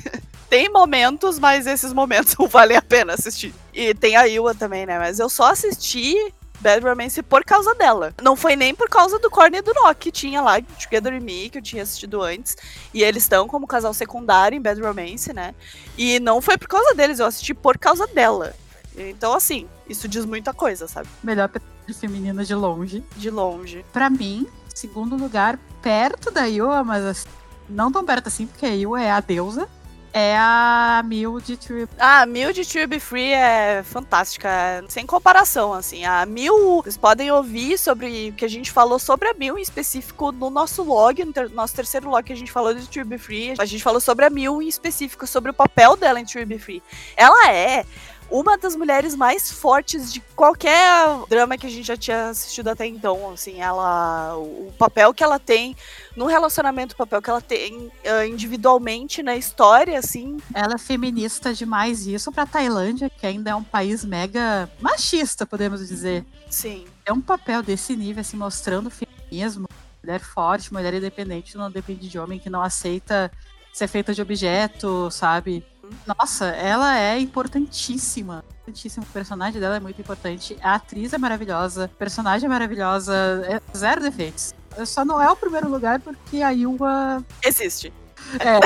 tem 0.48 0.70
momentos, 0.70 1.38
mas 1.38 1.66
esses 1.66 1.92
momentos 1.92 2.34
não 2.38 2.46
valem 2.48 2.76
a 2.76 2.82
pena 2.82 3.14
assistir. 3.14 3.54
E 3.72 3.94
tem 3.94 4.16
a 4.16 4.26
Iwa 4.26 4.54
também, 4.54 4.86
né? 4.86 4.98
Mas 4.98 5.18
eu 5.18 5.28
só 5.28 5.50
assisti 5.50 6.14
Bad 6.62 6.86
Romance 6.86 7.22
por 7.22 7.44
causa 7.44 7.74
dela. 7.74 8.14
Não 8.22 8.36
foi 8.36 8.54
nem 8.54 8.74
por 8.74 8.88
causa 8.88 9.18
do 9.18 9.28
Corny 9.28 9.58
e 9.58 9.62
do 9.62 9.74
Nock 9.74 9.96
que 9.96 10.12
tinha 10.12 10.40
lá, 10.40 10.60
Together 10.60 11.12
with 11.12 11.20
Me, 11.20 11.50
que 11.50 11.58
eu 11.58 11.62
tinha 11.62 11.82
assistido 11.82 12.22
antes. 12.22 12.56
E 12.94 13.02
eles 13.02 13.24
estão 13.24 13.48
como 13.48 13.66
casal 13.66 13.92
secundário 13.92 14.56
em 14.56 14.62
Bad 14.62 14.80
Romance, 14.80 15.32
né? 15.32 15.54
E 15.98 16.20
não 16.20 16.40
foi 16.40 16.56
por 16.56 16.68
causa 16.68 16.94
deles, 16.94 17.18
eu 17.18 17.26
assisti 17.26 17.52
por 17.52 17.76
causa 17.76 18.06
dela. 18.06 18.54
Então, 18.96 19.34
assim, 19.34 19.66
isso 19.88 20.06
diz 20.06 20.24
muita 20.24 20.54
coisa, 20.54 20.86
sabe? 20.86 21.08
Melhor 21.22 21.48
personagem 21.48 21.94
feminina 21.94 22.44
de 22.44 22.54
longe. 22.54 23.04
De 23.16 23.30
longe. 23.30 23.84
Pra 23.92 24.08
mim, 24.08 24.46
segundo 24.74 25.16
lugar, 25.16 25.58
perto 25.82 26.30
da 26.30 26.48
Iwa, 26.48 26.84
mas 26.84 27.04
assim, 27.04 27.28
não 27.68 27.90
tão 27.90 28.04
perto 28.04 28.28
assim, 28.28 28.46
porque 28.46 28.66
a 28.66 28.74
Iwa 28.74 29.02
é 29.02 29.10
a 29.10 29.20
deusa. 29.20 29.68
É 30.14 30.36
a 30.36 31.02
Mil 31.06 31.40
de 31.40 31.56
True. 31.56 31.88
Ah, 31.98 32.26
Mil 32.26 32.52
de 32.52 32.66
To 32.66 32.86
Be 32.86 33.00
Free 33.00 33.32
é 33.32 33.82
fantástica, 33.82 34.84
sem 34.86 35.06
comparação, 35.06 35.72
assim. 35.72 36.04
A 36.04 36.26
Mil, 36.26 36.82
vocês 36.82 36.98
podem 36.98 37.30
ouvir 37.32 37.78
sobre 37.78 38.28
o 38.28 38.32
que 38.34 38.44
a 38.44 38.48
gente 38.48 38.70
falou 38.70 38.98
sobre 38.98 39.28
a 39.28 39.34
Mil 39.34 39.56
em 39.56 39.62
específico 39.62 40.30
no 40.30 40.50
nosso 40.50 40.82
log, 40.82 41.24
no 41.24 41.32
ter- 41.32 41.48
nosso 41.50 41.74
terceiro 41.74 42.10
log 42.10 42.22
que 42.22 42.32
a 42.32 42.36
gente 42.36 42.52
falou 42.52 42.74
de 42.74 42.86
To 42.86 43.04
Be 43.06 43.16
Free. 43.16 43.54
A 43.58 43.64
gente 43.64 43.82
falou 43.82 44.00
sobre 44.00 44.26
a 44.26 44.30
Mil 44.30 44.60
em 44.60 44.68
específico, 44.68 45.26
sobre 45.26 45.50
o 45.50 45.54
papel 45.54 45.96
dela 45.96 46.20
em 46.20 46.26
To 46.26 46.44
Be 46.44 46.58
Free. 46.58 46.82
Ela 47.16 47.50
é 47.50 47.86
uma 48.32 48.56
das 48.56 48.74
mulheres 48.74 49.14
mais 49.14 49.52
fortes 49.52 50.12
de 50.12 50.20
qualquer 50.34 51.06
drama 51.28 51.58
que 51.58 51.66
a 51.66 51.70
gente 51.70 51.86
já 51.86 51.96
tinha 51.96 52.30
assistido 52.30 52.68
até 52.68 52.86
então, 52.86 53.30
assim, 53.30 53.60
ela 53.60 54.36
o 54.36 54.72
papel 54.78 55.12
que 55.12 55.22
ela 55.22 55.38
tem 55.38 55.76
no 56.16 56.26
relacionamento, 56.26 56.94
o 56.94 56.96
papel 56.96 57.20
que 57.20 57.30
ela 57.30 57.40
tem 57.40 57.92
ah, 58.06 58.26
individualmente 58.26 59.22
na 59.22 59.36
história, 59.36 59.98
assim, 59.98 60.38
Ela 60.54 60.74
é 60.74 60.78
feminista 60.78 61.52
demais. 61.52 62.06
E 62.06 62.14
isso 62.14 62.32
pra 62.32 62.46
Tailândia, 62.46 63.10
que 63.10 63.26
ainda 63.26 63.50
é 63.50 63.54
um 63.54 63.62
país 63.62 64.04
mega 64.04 64.68
machista, 64.80 65.44
podemos 65.46 65.86
dizer. 65.86 66.24
sim. 66.48 66.86
É 67.04 67.12
um 67.12 67.20
papel 67.20 67.62
desse 67.62 67.96
nível, 67.96 68.20
assim, 68.20 68.36
mostrando 68.36 68.86
o 68.86 68.90
feminismo. 68.90 69.68
Mulher 70.02 70.20
forte, 70.20 70.72
mulher 70.72 70.94
independente, 70.94 71.56
não 71.56 71.70
depende 71.70 72.08
de 72.08 72.18
homem, 72.18 72.38
que 72.38 72.50
não 72.50 72.62
aceita 72.62 73.30
ser 73.72 73.88
feita 73.88 74.12
de 74.12 74.20
objeto, 74.20 75.10
sabe? 75.10 75.64
Nossa, 76.06 76.46
ela 76.46 76.98
é 76.98 77.18
importantíssima. 77.18 78.44
Importantíssima. 78.62 79.04
O 79.08 79.12
personagem 79.12 79.60
dela 79.60 79.76
é 79.76 79.80
muito 79.80 80.00
importante. 80.00 80.56
A 80.62 80.74
atriz 80.74 81.12
é 81.12 81.18
maravilhosa. 81.18 81.86
O 81.92 81.96
personagem 81.96 82.46
é 82.46 82.48
maravilhosa. 82.48 83.14
É 83.48 83.60
zero 83.76 84.00
defeitos. 84.00 84.54
Só 84.86 85.04
não 85.04 85.20
é 85.20 85.30
o 85.30 85.36
primeiro 85.36 85.68
lugar 85.68 86.00
porque 86.00 86.42
a 86.42 86.50
Yuwa. 86.50 87.22
Existe. 87.44 87.92
É. 88.38 88.58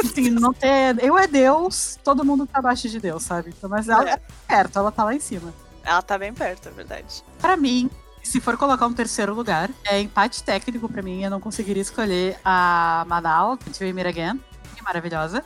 assim, 0.00 0.30
não 0.30 0.52
ter. 0.52 1.02
Eu 1.02 1.18
é 1.18 1.26
Deus, 1.26 1.98
todo 2.04 2.24
mundo 2.24 2.46
tá 2.46 2.58
abaixo 2.58 2.88
de 2.88 3.00
Deus, 3.00 3.22
sabe? 3.22 3.50
Então, 3.56 3.68
mas 3.68 3.88
ela 3.88 4.08
É. 4.08 4.12
é 4.12 4.20
perto, 4.46 4.78
ela 4.78 4.92
tá 4.92 5.04
lá 5.04 5.14
em 5.14 5.20
cima. 5.20 5.52
Ela 5.82 6.02
tá 6.02 6.18
bem 6.18 6.32
perto, 6.34 6.68
é 6.68 6.72
verdade. 6.72 7.24
Pra 7.40 7.56
mim, 7.56 7.90
se 8.22 8.40
for 8.40 8.56
colocar 8.56 8.86
um 8.86 8.92
terceiro 8.92 9.34
lugar, 9.34 9.70
é 9.86 9.98
empate 10.00 10.42
técnico 10.42 10.88
pra 10.88 11.02
mim. 11.02 11.24
Eu 11.24 11.30
não 11.30 11.40
conseguiria 11.40 11.80
escolher 11.82 12.38
a 12.44 13.04
Manal, 13.08 13.56
de 13.56 13.92
Mir 13.92 14.06
Again, 14.06 14.36
que 14.74 14.80
é 14.80 14.82
maravilhosa. 14.82 15.42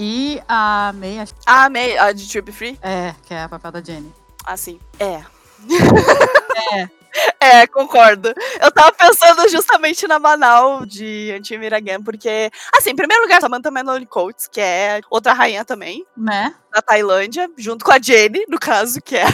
E 0.00 0.40
a 0.48 0.92
May, 0.94 1.18
acho 1.18 1.34
Ah, 1.44 1.64
amei 1.64 1.98
a 1.98 2.12
de 2.12 2.28
Trip 2.28 2.52
Free? 2.52 2.76
que 2.76 2.86
é, 2.86 3.14
que 3.26 3.34
é 3.34 3.42
a 3.42 3.48
papel 3.48 3.72
da 3.72 3.82
Jenny. 3.82 4.12
Assim, 4.46 4.78
é. 5.00 5.22
É. 6.72 6.88
É, 7.40 7.66
concordo. 7.66 8.32
Eu 8.60 8.70
tava 8.70 8.92
pensando 8.92 9.48
justamente 9.48 10.06
na 10.06 10.18
Manal 10.20 10.84
de 10.86 11.32
Anti-Miragan, 11.36 12.00
porque, 12.02 12.50
assim, 12.76 12.90
em 12.90 12.96
primeiro 12.96 13.22
lugar, 13.24 13.40
Samantha 13.40 13.70
Manoli 13.72 14.06
Coates, 14.06 14.46
que 14.46 14.60
é 14.60 15.00
outra 15.10 15.32
rainha 15.32 15.64
também, 15.64 16.04
Né? 16.16 16.54
da 16.72 16.80
Tailândia, 16.82 17.50
junto 17.56 17.84
com 17.84 17.90
a 17.90 17.98
Jenny, 18.00 18.44
no 18.48 18.58
caso, 18.58 19.00
que 19.00 19.16
é 19.16 19.24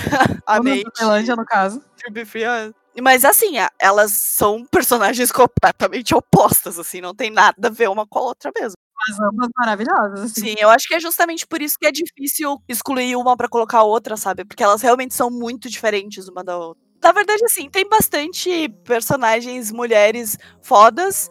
a 0.46 0.62
May 0.62 0.82
da 0.84 0.90
Tailândia, 0.92 1.36
no 1.36 1.44
caso. 1.44 1.80
de 1.96 2.02
Trip 2.04 2.24
Free. 2.24 2.44
ó. 2.46 2.70
Mas, 3.02 3.24
assim, 3.24 3.58
a- 3.58 3.70
elas 3.78 4.12
são 4.12 4.64
personagens 4.64 5.30
completamente 5.32 6.14
opostas, 6.14 6.78
assim, 6.78 7.00
não 7.02 7.14
tem 7.14 7.30
nada 7.30 7.68
a 7.68 7.70
ver 7.70 7.90
uma 7.90 8.06
com 8.06 8.18
a 8.20 8.22
outra 8.22 8.50
mesmo. 8.58 8.76
Mas 9.08 9.20
ambas 9.20 9.48
maravilhosas. 9.56 10.20
Assim. 10.20 10.40
Sim, 10.40 10.54
eu 10.58 10.70
acho 10.70 10.86
que 10.88 10.94
é 10.94 11.00
justamente 11.00 11.46
por 11.46 11.60
isso 11.62 11.76
que 11.78 11.86
é 11.86 11.92
difícil 11.92 12.62
excluir 12.68 13.16
uma 13.16 13.36
pra 13.36 13.48
colocar 13.48 13.78
a 13.78 13.82
outra, 13.82 14.16
sabe? 14.16 14.44
Porque 14.44 14.62
elas 14.62 14.82
realmente 14.82 15.14
são 15.14 15.30
muito 15.30 15.68
diferentes 15.68 16.28
uma 16.28 16.42
da 16.42 16.56
outra. 16.56 16.82
Na 17.02 17.12
verdade, 17.12 17.44
assim, 17.44 17.68
tem 17.68 17.86
bastante 17.86 18.66
personagens 18.82 19.70
mulheres 19.70 20.38
fodas, 20.62 21.28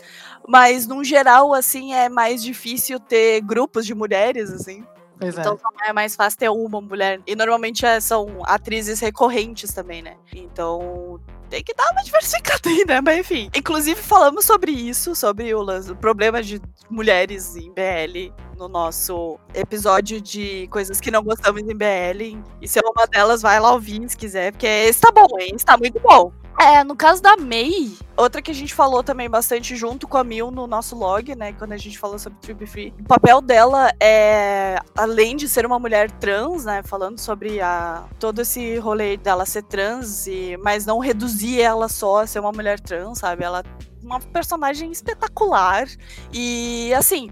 mas 0.47 0.85
no 0.85 1.03
geral, 1.03 1.51
assim, 1.51 1.93
é 1.95 2.07
mais 2.09 2.43
difícil 2.43 2.99
ter 2.99 3.41
grupos 3.41 3.83
de 3.85 3.95
mulheres, 3.95 4.51
assim. 4.51 4.85
Pois 5.19 5.35
é. 5.35 5.41
Então 5.41 5.57
é 5.85 5.91
mais 5.93 6.15
fácil 6.15 6.37
ter 6.37 6.49
uma 6.49 6.79
mulher. 6.79 7.19
E 7.25 7.35
normalmente 7.35 7.85
é- 7.85 7.99
são 7.99 8.27
atrizes 8.45 8.99
recorrentes 8.99 9.73
também, 9.73 10.01
né? 10.03 10.15
Então 10.35 11.19
tem 11.53 11.63
que 11.63 11.73
dar 11.75 11.91
uma 11.91 12.01
diversificada 12.03 12.67
aí, 12.67 12.83
né? 12.87 12.99
Mas 12.99 13.19
enfim. 13.19 13.49
Inclusive 13.55 14.01
falamos 14.01 14.43
sobre 14.43 14.71
isso, 14.71 15.13
sobre 15.13 15.53
o, 15.53 15.61
o 15.61 15.95
problema 15.95 16.41
de 16.41 16.59
mulheres 16.89 17.55
em 17.55 17.71
BL 17.71 18.33
no 18.57 18.67
nosso 18.67 19.37
episódio 19.53 20.19
de 20.19 20.67
coisas 20.69 20.99
que 20.99 21.11
não 21.11 21.23
gostamos 21.23 21.61
em 21.61 21.75
BL. 21.75 22.41
E 22.59 22.67
se 22.67 22.79
é 22.79 22.81
uma 22.83 23.05
delas, 23.05 23.43
vai 23.43 23.59
lá 23.59 23.71
ouvir 23.71 24.09
se 24.09 24.17
quiser, 24.17 24.51
porque 24.51 24.65
esse 24.65 24.99
tá 24.99 25.11
bom, 25.11 25.27
hein? 25.39 25.51
Esse 25.55 25.65
tá 25.65 25.77
muito 25.77 25.99
bom. 25.99 26.31
É, 26.59 26.83
no 26.83 26.95
caso 26.95 27.21
da 27.21 27.35
May, 27.35 27.91
outra 28.15 28.41
que 28.41 28.51
a 28.51 28.53
gente 28.53 28.73
falou 28.73 29.03
também 29.03 29.29
bastante 29.29 29.75
junto 29.75 30.07
com 30.07 30.17
a 30.17 30.23
Mil 30.23 30.51
no 30.51 30.67
nosso 30.67 30.95
log, 30.95 31.35
né? 31.35 31.53
Quando 31.53 31.73
a 31.73 31.77
gente 31.77 31.97
falou 31.97 32.17
sobre 32.19 32.39
Trip 32.39 32.65
Free. 32.65 32.93
O 32.99 33.03
papel 33.03 33.41
dela 33.41 33.91
é, 33.99 34.79
além 34.95 35.35
de 35.35 35.49
ser 35.49 35.65
uma 35.65 35.79
mulher 35.79 36.09
trans, 36.11 36.65
né? 36.65 36.81
Falando 36.83 37.19
sobre 37.19 37.59
a, 37.59 38.05
todo 38.19 38.41
esse 38.41 38.77
rolê 38.77 39.17
dela 39.17 39.45
ser 39.45 39.63
trans, 39.63 40.27
e, 40.27 40.57
mas 40.63 40.85
não 40.85 40.99
reduzir 40.99 41.59
ela 41.59 41.89
só 41.89 42.21
a 42.21 42.27
ser 42.27 42.39
uma 42.39 42.51
mulher 42.51 42.79
trans, 42.79 43.19
sabe? 43.19 43.43
Ela 43.43 43.59
é 43.59 44.05
uma 44.05 44.19
personagem 44.19 44.91
espetacular. 44.91 45.87
E 46.31 46.93
assim. 46.93 47.31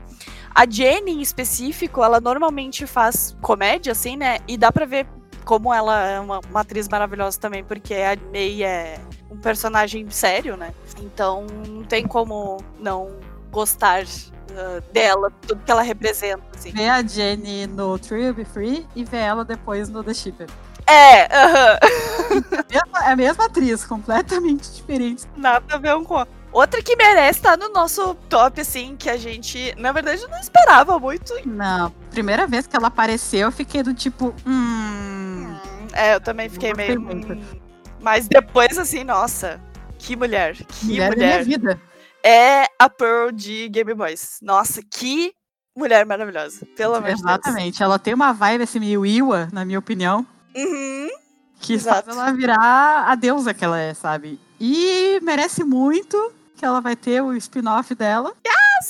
A 0.53 0.69
Jenny, 0.69 1.13
em 1.13 1.21
específico, 1.21 2.03
ela 2.03 2.19
normalmente 2.19 2.85
faz 2.85 3.37
comédia, 3.41 3.93
assim, 3.93 4.17
né? 4.17 4.39
E 4.49 4.57
dá 4.57 4.69
pra 4.69 4.85
ver 4.85 5.07
como 5.43 5.73
ela 5.73 6.05
é 6.05 6.19
uma, 6.19 6.39
uma 6.49 6.61
atriz 6.61 6.87
maravilhosa 6.87 7.39
também, 7.39 7.63
porque 7.63 7.93
a 7.95 8.15
May 8.31 8.63
é 8.63 8.99
um 9.29 9.37
personagem 9.37 10.09
sério, 10.09 10.55
né? 10.57 10.73
Então 10.99 11.45
não 11.67 11.83
tem 11.83 12.07
como 12.07 12.63
não 12.79 13.11
gostar 13.51 14.03
ah, 14.55 14.81
dela, 14.91 15.31
tudo 15.47 15.61
que 15.63 15.71
ela 15.71 15.81
representa, 15.81 16.43
assim. 16.55 16.71
Vê 16.71 16.87
a 16.87 17.01
Jenny 17.01 17.67
no 17.67 17.97
True 17.97 18.33
Be 18.33 18.45
Free 18.45 18.87
e 18.95 19.03
vê 19.03 19.17
ela 19.17 19.45
depois 19.45 19.89
no 19.89 20.03
The 20.03 20.13
Shipper. 20.13 20.47
É, 20.87 21.23
aham. 21.33 21.77
É 22.69 23.11
a 23.11 23.15
mesma 23.15 23.45
atriz, 23.45 23.85
completamente 23.85 24.71
diferente. 24.71 25.25
nada 25.37 25.75
a 25.75 25.77
ver 25.77 25.95
um 25.95 26.03
com. 26.03 26.25
Outra 26.51 26.81
que 26.81 26.97
merece 26.97 27.39
estar 27.39 27.57
no 27.57 27.69
nosso 27.69 28.13
top, 28.27 28.59
assim, 28.59 28.97
que 28.97 29.09
a 29.09 29.15
gente, 29.15 29.73
na 29.77 29.93
verdade, 29.93 30.25
não 30.27 30.37
esperava 30.37 30.99
muito. 30.99 31.33
Não, 31.45 31.89
primeira 32.09 32.45
vez 32.45 32.67
que 32.67 32.75
ela 32.75 32.87
apareceu, 32.87 33.47
eu 33.47 33.51
fiquei 33.51 33.81
do 33.81 33.93
tipo, 33.93 34.35
hum. 34.45 35.10
É, 35.93 36.15
eu 36.15 36.21
também 36.21 36.49
fiquei 36.49 36.73
meio. 36.73 36.99
muito. 37.01 37.33
hum. 37.33 37.41
Mas 38.01 38.27
depois, 38.27 38.77
assim, 38.77 39.03
nossa, 39.03 39.59
que 39.99 40.15
mulher. 40.15 40.55
Que 40.55 40.85
mulher, 40.85 41.09
mulher. 41.11 41.39
da 41.39 41.45
minha 41.45 41.57
vida. 41.57 41.81
É 42.23 42.65
a 42.79 42.89
Pearl 42.89 43.31
de 43.31 43.67
Game 43.69 43.93
Boys. 43.93 44.37
Nossa, 44.41 44.81
que 44.81 45.33
mulher 45.75 46.05
maravilhosa. 46.05 46.65
Pelo 46.75 46.95
amor 46.95 47.09
de 47.09 47.15
Deus. 47.15 47.19
Exatamente. 47.21 47.81
Ela 47.83 47.97
tem 47.99 48.13
uma 48.13 48.31
vibe 48.33 48.63
assim 48.63 48.79
meio 48.79 49.05
Iwa, 49.05 49.47
na 49.51 49.63
minha 49.65 49.79
opinião, 49.79 50.25
Uhum. 50.55 51.07
que 51.59 51.73
Exato. 51.73 52.05
faz 52.05 52.17
ela 52.17 52.31
virar 52.33 53.05
a 53.07 53.15
deusa 53.15 53.53
que 53.53 53.63
ela 53.63 53.79
é, 53.79 53.93
sabe? 53.93 54.39
E 54.59 55.19
merece 55.23 55.63
muito 55.63 56.33
que 56.55 56.65
ela 56.65 56.79
vai 56.81 56.95
ter 56.95 57.21
o 57.21 57.33
spin-off 57.35 57.95
dela. 57.95 58.33
A 58.47 58.83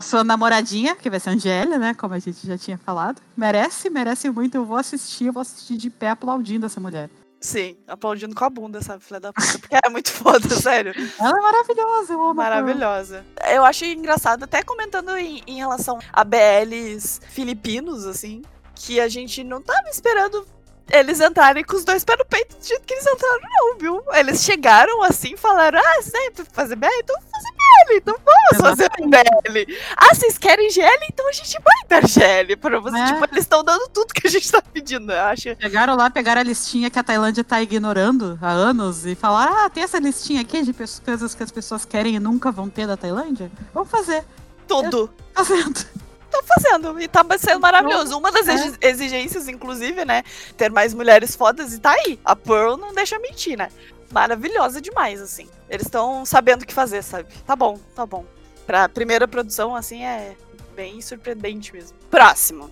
sua 0.00 0.24
namoradinha, 0.24 0.96
que 0.96 1.10
vai 1.10 1.20
ser 1.20 1.30
Angélia, 1.30 1.78
né? 1.78 1.94
Como 1.94 2.14
a 2.14 2.18
gente 2.18 2.46
já 2.46 2.56
tinha 2.56 2.78
falado. 2.78 3.20
Merece, 3.36 3.90
merece 3.90 4.30
muito. 4.30 4.54
Eu 4.54 4.64
vou 4.64 4.76
assistir, 4.76 5.26
eu 5.26 5.32
vou 5.32 5.42
assistir 5.42 5.76
de 5.76 5.90
pé 5.90 6.10
aplaudindo 6.10 6.66
essa 6.66 6.80
mulher. 6.80 7.10
Sim, 7.40 7.78
aplaudindo 7.88 8.34
com 8.34 8.44
a 8.44 8.50
bunda, 8.50 8.82
sabe, 8.82 9.02
filha 9.02 9.18
da 9.18 9.32
puta? 9.32 9.58
Porque 9.58 9.74
é 9.74 9.88
muito 9.88 10.12
foda, 10.12 10.46
sério. 10.60 10.92
Ela 11.18 11.38
é 11.38 11.40
maravilhosa, 11.40 12.12
eu 12.12 12.20
amo. 12.22 12.34
Maravilhosa. 12.34 13.24
Eu 13.50 13.64
acho 13.64 13.86
engraçado, 13.86 14.44
até 14.44 14.62
comentando 14.62 15.16
em, 15.16 15.42
em 15.46 15.56
relação 15.56 15.98
a 16.12 16.22
BLs 16.22 17.20
filipinos, 17.30 18.04
assim, 18.04 18.42
que 18.74 19.00
a 19.00 19.08
gente 19.08 19.42
não 19.42 19.62
tava 19.62 19.88
esperando 19.88 20.46
eles 20.90 21.20
entrarem 21.20 21.64
com 21.64 21.76
os 21.76 21.84
dois 21.84 22.04
pés 22.04 22.18
no 22.18 22.24
peito 22.24 22.56
do 22.56 22.66
jeito 22.66 22.82
que 22.84 22.94
eles 22.94 23.06
entraram, 23.06 23.40
não, 23.42 23.78
viu? 23.78 24.02
Eles 24.12 24.42
chegaram 24.42 25.02
assim, 25.02 25.36
falaram, 25.36 25.78
ah, 25.78 26.02
sempre 26.02 26.44
fazer 26.52 26.76
BL, 26.76 26.86
então 26.98 27.16
vamos 27.16 27.30
fazer 27.30 27.50
BL, 27.52 27.96
então 27.96 28.14
vamos 28.24 28.60
fazer 28.60 28.90
BL. 28.98 29.76
Ah, 29.96 30.14
vocês 30.14 30.38
querem 30.38 30.70
GL? 30.70 31.06
Então 31.08 31.28
a 31.28 31.32
gente 31.32 31.58
vai 31.62 32.00
dar 32.00 32.08
GL 32.08 32.56
pra 32.56 32.78
vocês. 32.80 33.02
É. 33.02 33.12
Tipo, 33.12 33.24
eles 33.24 33.44
estão 33.44 33.62
dando 33.62 33.88
tudo 33.88 34.12
que 34.12 34.26
a 34.26 34.30
gente 34.30 34.50
tá 34.50 34.62
pedindo, 34.62 35.12
eu 35.12 35.20
acho. 35.20 35.42
Chegaram 35.60 35.96
lá, 35.96 36.10
pegaram 36.10 36.40
a 36.40 36.44
listinha 36.44 36.90
que 36.90 36.98
a 36.98 37.02
Tailândia 37.02 37.44
tá 37.44 37.62
ignorando 37.62 38.38
há 38.42 38.50
anos 38.50 39.06
e 39.06 39.14
falaram: 39.14 39.64
ah, 39.64 39.70
tem 39.70 39.82
essa 39.82 39.98
listinha 39.98 40.40
aqui 40.40 40.62
de 40.62 40.74
coisas 41.04 41.34
que 41.34 41.42
as 41.42 41.50
pessoas 41.50 41.84
querem 41.84 42.16
e 42.16 42.20
nunca 42.20 42.50
vão 42.50 42.68
ter 42.68 42.86
da 42.86 42.96
Tailândia? 42.96 43.50
Vamos 43.72 43.90
fazer. 43.90 44.24
Tudo. 44.66 45.10
Fazendo. 45.34 45.84
Estão 46.32 46.42
fazendo. 46.44 47.00
E 47.00 47.08
tá 47.08 47.24
sendo 47.38 47.60
maravilhoso. 47.60 48.16
Uma 48.16 48.30
das 48.30 48.46
É. 48.48 48.54
exi- 48.54 48.78
exigências, 48.80 49.48
inclusive, 49.48 50.04
né? 50.04 50.22
Ter 50.56 50.70
mais 50.70 50.94
mulheres 50.94 51.34
fodas 51.34 51.72
e 51.74 51.78
tá 51.80 51.90
aí. 51.92 52.18
A 52.24 52.36
Pearl 52.36 52.76
não 52.76 52.94
deixa 52.94 53.18
mentir, 53.18 53.56
né? 53.58 53.68
Maravilhosa 54.12 54.80
demais, 54.80 55.20
assim. 55.20 55.48
Eles 55.68 55.86
estão 55.86 56.24
sabendo 56.24 56.62
o 56.62 56.66
que 56.66 56.74
fazer, 56.74 57.02
sabe? 57.02 57.28
Tá 57.46 57.54
bom, 57.56 57.78
tá 57.94 58.04
bom. 58.06 58.24
Pra 58.66 58.88
primeira 58.88 59.26
produção, 59.26 59.74
assim, 59.74 60.04
é 60.04 60.36
bem 60.74 61.00
surpreendente 61.00 61.72
mesmo. 61.72 61.96
Próximo. 62.10 62.70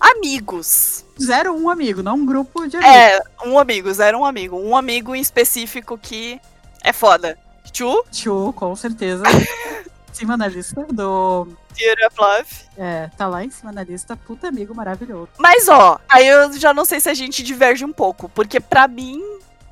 Amigos. 0.00 1.04
Zero 1.20 1.54
um 1.54 1.70
amigo, 1.70 2.02
não 2.02 2.16
um 2.16 2.26
grupo 2.26 2.66
de 2.66 2.76
amigos. 2.76 2.94
É, 2.94 3.20
um 3.46 3.58
amigo, 3.58 3.92
zero 3.92 4.18
um 4.18 4.24
amigo. 4.24 4.56
Um 4.58 4.76
amigo 4.76 5.14
em 5.14 5.20
específico 5.20 5.96
que 5.96 6.40
é 6.82 6.92
foda. 6.92 7.38
Chu, 7.72 8.04
Tio, 8.10 8.52
com 8.56 8.74
certeza. 8.74 9.22
em 10.12 10.14
cima 10.14 10.36
na 10.36 10.46
lista 10.46 10.86
do. 10.92 11.48
Theory 11.74 12.04
of 12.06 12.16
Love. 12.18 12.48
É, 12.76 13.10
tá 13.16 13.26
lá 13.26 13.42
em 13.44 13.50
cima 13.50 13.72
na 13.72 13.82
lista. 13.82 14.14
Puta 14.16 14.48
amigo 14.48 14.74
maravilhoso. 14.74 15.28
Mas 15.38 15.68
ó, 15.68 15.98
aí 16.08 16.26
eu 16.26 16.52
já 16.52 16.72
não 16.74 16.84
sei 16.84 17.00
se 17.00 17.08
a 17.08 17.14
gente 17.14 17.42
diverge 17.42 17.84
um 17.84 17.92
pouco, 17.92 18.28
porque 18.28 18.60
pra 18.60 18.86
mim 18.86 19.20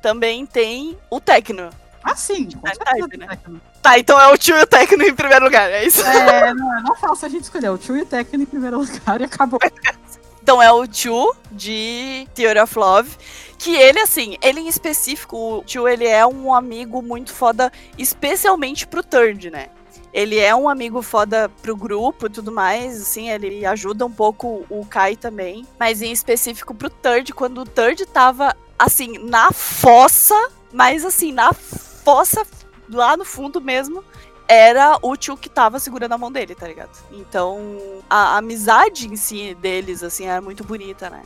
também 0.01 0.45
tem 0.45 0.97
o 1.09 1.19
Tecno. 1.21 1.69
Ah, 2.03 2.15
sim, 2.15 2.49
com 2.49 2.67
É 2.67 2.73
certeza. 2.73 2.97
type, 3.07 3.17
né? 3.17 3.27
Tecno. 3.27 3.61
Tá, 3.81 3.99
então 3.99 4.19
é 4.19 4.27
o 4.33 4.37
Tio 4.37 4.57
e 4.57 4.61
o 4.63 4.67
Tecno 4.67 5.03
em 5.03 5.13
primeiro 5.13 5.45
lugar, 5.45 5.69
é 5.69 5.85
isso? 5.85 6.01
É, 6.03 6.51
não, 6.53 6.77
é 6.79 6.81
não 6.81 6.95
fácil 6.95 7.27
a 7.27 7.29
gente 7.29 7.43
escolher. 7.43 7.69
O 7.69 7.77
tio 7.77 7.95
e 7.97 8.01
o 8.01 8.05
Tecno 8.05 8.41
em 8.41 8.45
primeiro 8.47 8.79
lugar 8.79 9.21
e 9.21 9.25
acabou. 9.25 9.59
Então 10.41 10.59
é 10.61 10.71
o 10.71 10.87
Tio 10.87 11.35
de 11.51 12.27
Theory 12.33 12.59
of 12.59 12.77
Love, 12.77 13.11
que 13.59 13.75
ele 13.75 13.99
assim, 13.99 14.37
ele 14.41 14.59
em 14.59 14.67
específico, 14.67 15.37
o 15.59 15.63
Tio 15.63 15.87
ele 15.87 16.07
é 16.07 16.25
um 16.25 16.51
amigo 16.51 16.99
muito 17.03 17.31
foda, 17.31 17.71
especialmente 17.95 18.87
pro 18.87 19.03
Third, 19.03 19.51
né? 19.51 19.67
Ele 20.13 20.37
é 20.37 20.53
um 20.53 20.67
amigo 20.67 21.01
foda 21.01 21.49
pro 21.61 21.75
grupo 21.75 22.25
e 22.25 22.29
tudo 22.29 22.51
mais, 22.51 23.01
assim, 23.01 23.29
ele 23.29 23.65
ajuda 23.65 24.05
um 24.05 24.11
pouco 24.11 24.65
o 24.69 24.85
Kai 24.85 25.15
também, 25.15 25.65
mas 25.79 26.01
em 26.01 26.11
específico 26.11 26.73
pro 26.73 26.89
Third, 26.89 27.33
quando 27.33 27.61
o 27.61 27.65
Third 27.65 28.05
tava 28.07 28.55
assim 28.77 29.17
na 29.19 29.51
fossa, 29.51 30.35
mas 30.73 31.05
assim, 31.05 31.31
na 31.31 31.53
fossa 31.53 32.45
lá 32.89 33.15
no 33.15 33.23
fundo 33.23 33.61
mesmo, 33.61 34.03
era 34.47 34.97
o 35.01 35.15
tio 35.15 35.37
que 35.37 35.49
tava 35.49 35.79
segurando 35.79 36.11
a 36.11 36.17
mão 36.17 36.29
dele, 36.29 36.53
tá 36.53 36.67
ligado? 36.67 36.91
Então, 37.09 37.77
a 38.09 38.35
amizade 38.35 39.07
em 39.07 39.15
si 39.15 39.55
deles, 39.55 40.03
assim, 40.03 40.25
era 40.25 40.41
muito 40.41 40.61
bonita, 40.65 41.09
né? 41.09 41.21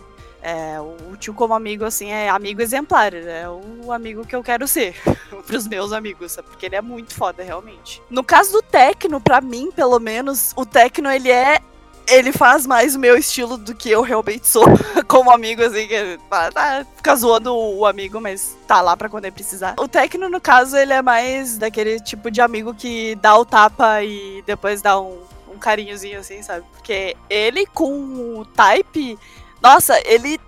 É, 0.48 0.80
o 0.80 1.18
tio 1.18 1.34
como 1.34 1.56
amigo, 1.56 1.84
assim, 1.84 2.12
é 2.12 2.30
amigo 2.30 2.62
exemplar, 2.62 3.12
é 3.16 3.50
o 3.50 3.92
amigo 3.92 4.24
que 4.28 4.36
eu 4.36 4.44
quero 4.44 4.68
ser 4.68 4.96
pros 5.48 5.68
meus 5.68 5.92
amigos, 5.92 6.34
sabe? 6.34 6.48
Porque 6.50 6.68
ele 6.68 6.76
é 6.76 6.82
muito 6.84 7.16
foda, 7.16 7.42
realmente. 7.42 8.00
No 8.12 8.24
caso 8.24 8.52
do 8.52 8.62
Tecno, 8.62 9.20
pra 9.20 9.42
mim, 9.42 9.72
pelo 9.72 10.00
menos, 10.00 10.54
o 10.56 10.64
Tecno, 10.64 11.10
ele 11.10 11.32
é 11.32 11.60
ele 12.08 12.32
faz 12.32 12.68
mais 12.68 12.94
o 12.94 13.00
meu 13.00 13.18
estilo 13.18 13.58
do 13.58 13.74
que 13.74 13.90
eu 13.90 14.04
realmente 14.04 14.48
sou 14.48 14.66
como 15.10 15.32
amigo, 15.32 15.64
assim, 15.64 15.88
que 15.88 16.20
tá, 16.30 16.86
fica 16.96 17.16
zoando 17.16 17.52
o 17.56 17.84
amigo, 17.84 18.22
mas 18.22 18.56
tá 18.68 18.82
lá 18.82 18.96
pra 18.96 19.10
quando 19.10 19.26
ele 19.26 19.32
precisar. 19.32 19.74
O 19.80 19.88
Tecno, 19.88 20.30
no 20.30 20.40
caso, 20.40 20.78
ele 20.78 20.94
é 20.94 21.02
mais 21.02 21.58
daquele 21.58 22.00
tipo 22.00 22.30
de 22.30 22.40
amigo 22.40 22.72
que 22.72 23.16
dá 23.16 23.36
o 23.36 23.44
tapa 23.44 24.04
e 24.04 24.44
depois 24.46 24.80
dá 24.80 25.02
um, 25.02 25.18
um 25.52 25.58
carinhozinho, 25.58 26.20
assim, 26.20 26.44
sabe? 26.44 26.64
Porque 26.72 27.18
ele 27.28 27.66
com 27.66 28.40
o 28.40 28.46
Type, 28.46 29.18
nossa, 29.62 30.00
ele 30.06 30.40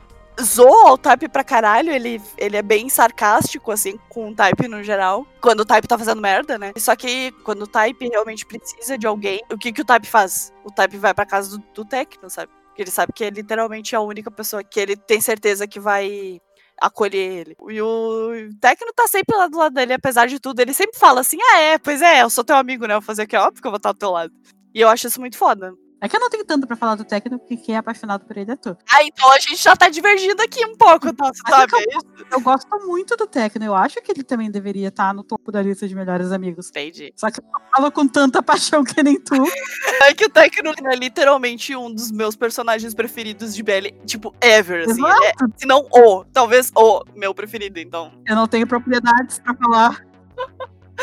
zoa 0.41 0.93
o 0.93 0.97
Type 0.97 1.27
pra 1.29 1.43
caralho, 1.43 1.91
ele, 1.91 2.21
ele 2.37 2.57
é 2.57 2.61
bem 2.61 2.89
sarcástico, 2.89 3.71
assim, 3.71 3.97
com 4.09 4.29
o 4.29 4.35
Type 4.35 4.67
no 4.67 4.83
geral. 4.83 5.25
Quando 5.41 5.61
o 5.61 5.65
Type 5.65 5.87
tá 5.87 5.97
fazendo 5.97 6.21
merda, 6.21 6.57
né? 6.57 6.73
Só 6.77 6.95
que 6.95 7.31
quando 7.43 7.63
o 7.63 7.67
Type 7.67 8.07
realmente 8.07 8.45
precisa 8.45 8.97
de 8.97 9.07
alguém, 9.07 9.41
o 9.51 9.57
que, 9.57 9.71
que 9.71 9.81
o 9.81 9.85
Type 9.85 10.07
faz? 10.07 10.53
O 10.63 10.71
Type 10.71 10.97
vai 10.97 11.13
pra 11.13 11.25
casa 11.25 11.57
do, 11.57 11.63
do 11.73 11.85
Tecno, 11.85 12.29
sabe? 12.29 12.51
Ele 12.77 12.91
sabe 12.91 13.11
que 13.11 13.23
é 13.23 13.29
literalmente 13.29 13.95
a 13.95 14.01
única 14.01 14.29
pessoa 14.29 14.63
que 14.63 14.79
ele 14.79 14.95
tem 14.95 15.19
certeza 15.19 15.67
que 15.67 15.79
vai 15.79 16.39
acolher 16.79 17.39
ele. 17.39 17.57
E 17.69 17.81
o 17.81 18.49
Tecno 18.61 18.93
tá 18.93 19.07
sempre 19.07 19.35
lá 19.35 19.47
do 19.47 19.57
lado 19.57 19.73
dele, 19.73 19.93
apesar 19.93 20.27
de 20.27 20.39
tudo. 20.39 20.59
Ele 20.59 20.73
sempre 20.73 20.97
fala 20.99 21.21
assim: 21.21 21.39
ah, 21.41 21.59
é, 21.59 21.77
pois 21.79 22.03
é, 22.03 22.21
eu 22.21 22.29
sou 22.29 22.43
teu 22.43 22.55
amigo, 22.55 22.85
né? 22.85 22.93
Eu 22.93 23.01
vou 23.01 23.05
fazer 23.05 23.23
aqui, 23.23 23.35
óbvio 23.35 23.61
que 23.61 23.67
eu 23.67 23.71
vou 23.71 23.77
estar 23.77 23.91
do 23.91 23.97
teu 23.97 24.11
lado. 24.11 24.31
E 24.75 24.81
eu 24.81 24.89
acho 24.89 25.07
isso 25.07 25.19
muito 25.19 25.37
foda. 25.37 25.73
É 25.99 26.07
que 26.07 26.15
eu 26.15 26.19
não 26.19 26.29
tenho 26.29 26.45
tanto 26.45 26.67
pra 26.67 26.75
falar 26.75 26.95
do 26.95 27.03
Tecno, 27.03 27.39
porque 27.39 27.57
quem 27.57 27.75
é 27.75 27.77
apaixonado 27.79 28.23
por 28.25 28.37
ele 28.37 28.51
é 28.51 28.55
tu. 28.55 28.77
Ah, 28.91 29.03
então 29.03 29.31
a 29.31 29.39
gente 29.39 29.57
já 29.57 29.75
tá 29.75 29.89
divergindo 29.89 30.41
aqui 30.41 30.63
um 30.65 30.75
pouco, 30.75 31.11
tá? 31.13 31.31
Mas 31.31 31.39
é 31.39 31.51
sabe? 31.51 31.71
que 31.71 31.95
eu, 31.95 32.01
eu 32.33 32.41
gosto 32.41 32.69
muito 32.85 33.15
do 33.15 33.25
Tecno. 33.25 33.65
Eu 33.65 33.73
acho 33.73 33.99
que 34.01 34.11
ele 34.11 34.23
também 34.23 34.51
deveria 34.51 34.89
estar 34.89 35.13
no 35.13 35.23
topo 35.23 35.51
da 35.51 35.61
lista 35.61 35.87
de 35.87 35.95
melhores 35.95 36.31
amigos. 36.31 36.69
Entendi. 36.69 37.11
Só 37.15 37.31
que 37.31 37.39
eu 37.39 37.43
não 37.51 37.61
falo 37.75 37.91
com 37.91 38.07
tanta 38.07 38.43
paixão 38.43 38.83
que 38.83 39.01
nem 39.01 39.19
tu. 39.19 39.35
É 40.03 40.13
que 40.13 40.25
o 40.25 40.29
Tecno 40.29 40.71
é 40.85 40.95
literalmente 40.95 41.75
um 41.75 41.91
dos 41.91 42.11
meus 42.11 42.35
personagens 42.35 42.93
preferidos 42.93 43.55
de 43.55 43.63
BL, 43.63 43.87
tipo, 44.05 44.33
ever, 44.39 44.87
assim. 44.87 45.03
É, 45.03 45.33
se 45.57 45.65
não 45.65 45.87
o, 45.91 46.23
talvez 46.25 46.71
o 46.75 47.03
meu 47.15 47.33
preferido, 47.33 47.79
então. 47.79 48.11
Eu 48.25 48.35
não 48.35 48.47
tenho 48.47 48.67
propriedades 48.67 49.39
pra 49.39 49.55
falar. 49.55 50.05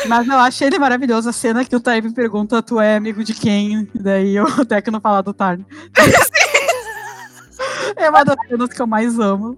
Mas 0.07 0.27
eu 0.27 0.37
achei 0.37 0.67
ele 0.67 0.79
maravilhoso. 0.79 1.29
A 1.29 1.33
cena 1.33 1.63
que 1.63 1.75
o 1.75 1.79
Taib 1.79 2.11
pergunta: 2.13 2.61
Tu 2.61 2.79
é 2.79 2.97
amigo 2.97 3.23
de 3.23 3.33
quem? 3.33 3.89
E 3.93 3.99
daí 3.99 4.39
o 4.39 4.65
Tecno 4.65 4.99
fala 4.99 5.23
do 5.23 5.33
Tarn. 5.33 5.65
é 7.95 8.09
uma 8.09 8.23
das 8.23 8.35
cenas 8.47 8.69
que 8.69 8.81
eu 8.81 8.87
mais 8.87 9.19
amo. 9.19 9.57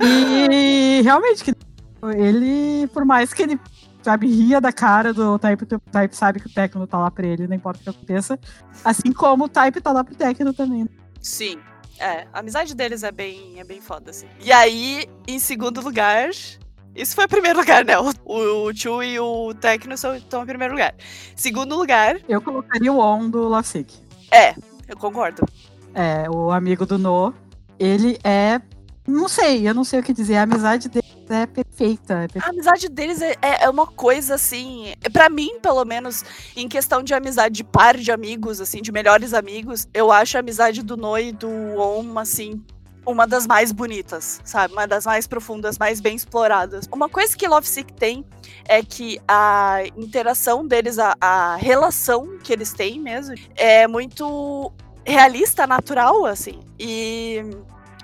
E 0.00 1.00
realmente, 1.02 1.44
que 1.44 1.54
ele, 2.16 2.86
por 2.88 3.04
mais 3.04 3.32
que 3.32 3.42
ele 3.42 3.60
sabe, 4.02 4.26
ria 4.26 4.60
da 4.60 4.72
cara 4.72 5.12
do 5.12 5.38
Type, 5.38 5.62
o 5.62 5.78
Type 5.78 6.16
sabe 6.16 6.40
que 6.40 6.46
o 6.46 6.52
Tecno 6.52 6.86
tá 6.86 6.98
lá 6.98 7.10
pra 7.10 7.26
ele, 7.26 7.46
não 7.46 7.54
importa 7.54 7.80
o 7.80 7.84
que 7.84 7.90
aconteça. 7.90 8.38
Assim 8.84 9.12
como 9.12 9.44
o 9.44 9.48
Type 9.48 9.80
tá 9.80 9.92
lá 9.92 10.02
pro 10.02 10.14
Tecno 10.14 10.52
também. 10.52 10.88
Sim. 11.20 11.58
É, 11.98 12.26
a 12.32 12.40
amizade 12.40 12.74
deles 12.74 13.04
é 13.04 13.12
bem, 13.12 13.60
é 13.60 13.64
bem 13.64 13.80
foda, 13.80 14.10
assim. 14.10 14.26
E 14.40 14.50
aí, 14.50 15.06
em 15.26 15.38
segundo 15.38 15.80
lugar. 15.80 16.30
Isso 16.94 17.14
foi 17.14 17.24
o 17.24 17.28
primeiro 17.28 17.58
lugar, 17.58 17.84
né? 17.84 17.94
O, 17.98 18.12
o, 18.26 18.74
Chu 18.74 19.02
e 19.02 19.18
o 19.18 19.54
Tecno 19.54 19.94
estão 19.94 20.14
em 20.42 20.46
primeiro 20.46 20.74
lugar. 20.74 20.94
Segundo 21.34 21.76
lugar, 21.76 22.20
Eu 22.28 22.40
colocaria 22.42 22.92
o 22.92 22.98
On 22.98 23.30
do 23.30 23.48
Lovesick. 23.48 23.94
é, 24.30 24.54
eu 24.88 24.96
concordo. 24.96 25.46
É, 25.94 26.28
o 26.30 26.50
amigo 26.50 26.84
do 26.86 26.98
No. 26.98 27.34
Ele 27.78 28.18
é. 28.24 28.60
Não 29.06 29.28
sei, 29.28 29.66
eu 29.68 29.74
não 29.74 29.82
sei 29.84 29.98
o 30.00 30.02
que 30.02 30.12
dizer. 30.12 30.36
A 30.36 30.42
amizade 30.42 30.88
dele 30.88 31.04
é 31.28 31.44
perfeita. 31.46 32.14
é 32.14 32.28
perfeita. 32.28 32.46
A 32.46 32.50
amizade 32.50 32.88
deles 32.88 33.20
é, 33.20 33.34
é- 33.42 33.64
é 33.64 33.70
uma 33.70 33.86
coisa 33.86 34.34
assim. 34.36 34.92
Pra 35.12 35.28
mim, 35.28 35.58
pelo 35.60 35.84
menos, 35.84 36.24
em 36.54 36.68
questão 36.68 37.02
de 37.02 37.12
amizade 37.12 37.56
de 37.56 37.64
par 37.64 37.96
de 37.96 38.12
amigos, 38.12 38.60
assim, 38.60 38.80
de 38.80 38.92
melhores 38.92 39.34
amigos, 39.34 39.88
eu 39.92 40.12
acho 40.12 40.36
a 40.36 40.40
amizade 40.40 40.82
do 40.82 40.96
Noi 40.96 41.28
e 41.28 41.32
do 41.32 41.48
On, 41.50 42.18
assim. 42.18 42.62
Uma 43.04 43.26
das 43.26 43.46
mais 43.46 43.72
bonitas, 43.72 44.40
sabe? 44.44 44.72
Uma 44.72 44.86
das 44.86 45.04
mais 45.04 45.26
profundas, 45.26 45.78
mais 45.78 46.00
bem 46.00 46.14
exploradas. 46.14 46.88
Uma 46.92 47.08
coisa 47.08 47.36
que 47.36 47.48
Love 47.48 47.66
Sick 47.66 47.92
tem 47.92 48.24
é 48.66 48.82
que 48.82 49.20
a 49.26 49.82
interação 49.96 50.66
deles, 50.66 50.98
a, 50.98 51.16
a 51.20 51.56
relação 51.56 52.38
que 52.38 52.52
eles 52.52 52.72
têm 52.72 53.00
mesmo, 53.00 53.34
é 53.56 53.88
muito 53.88 54.72
realista, 55.04 55.66
natural, 55.66 56.24
assim. 56.24 56.60
E 56.78 57.42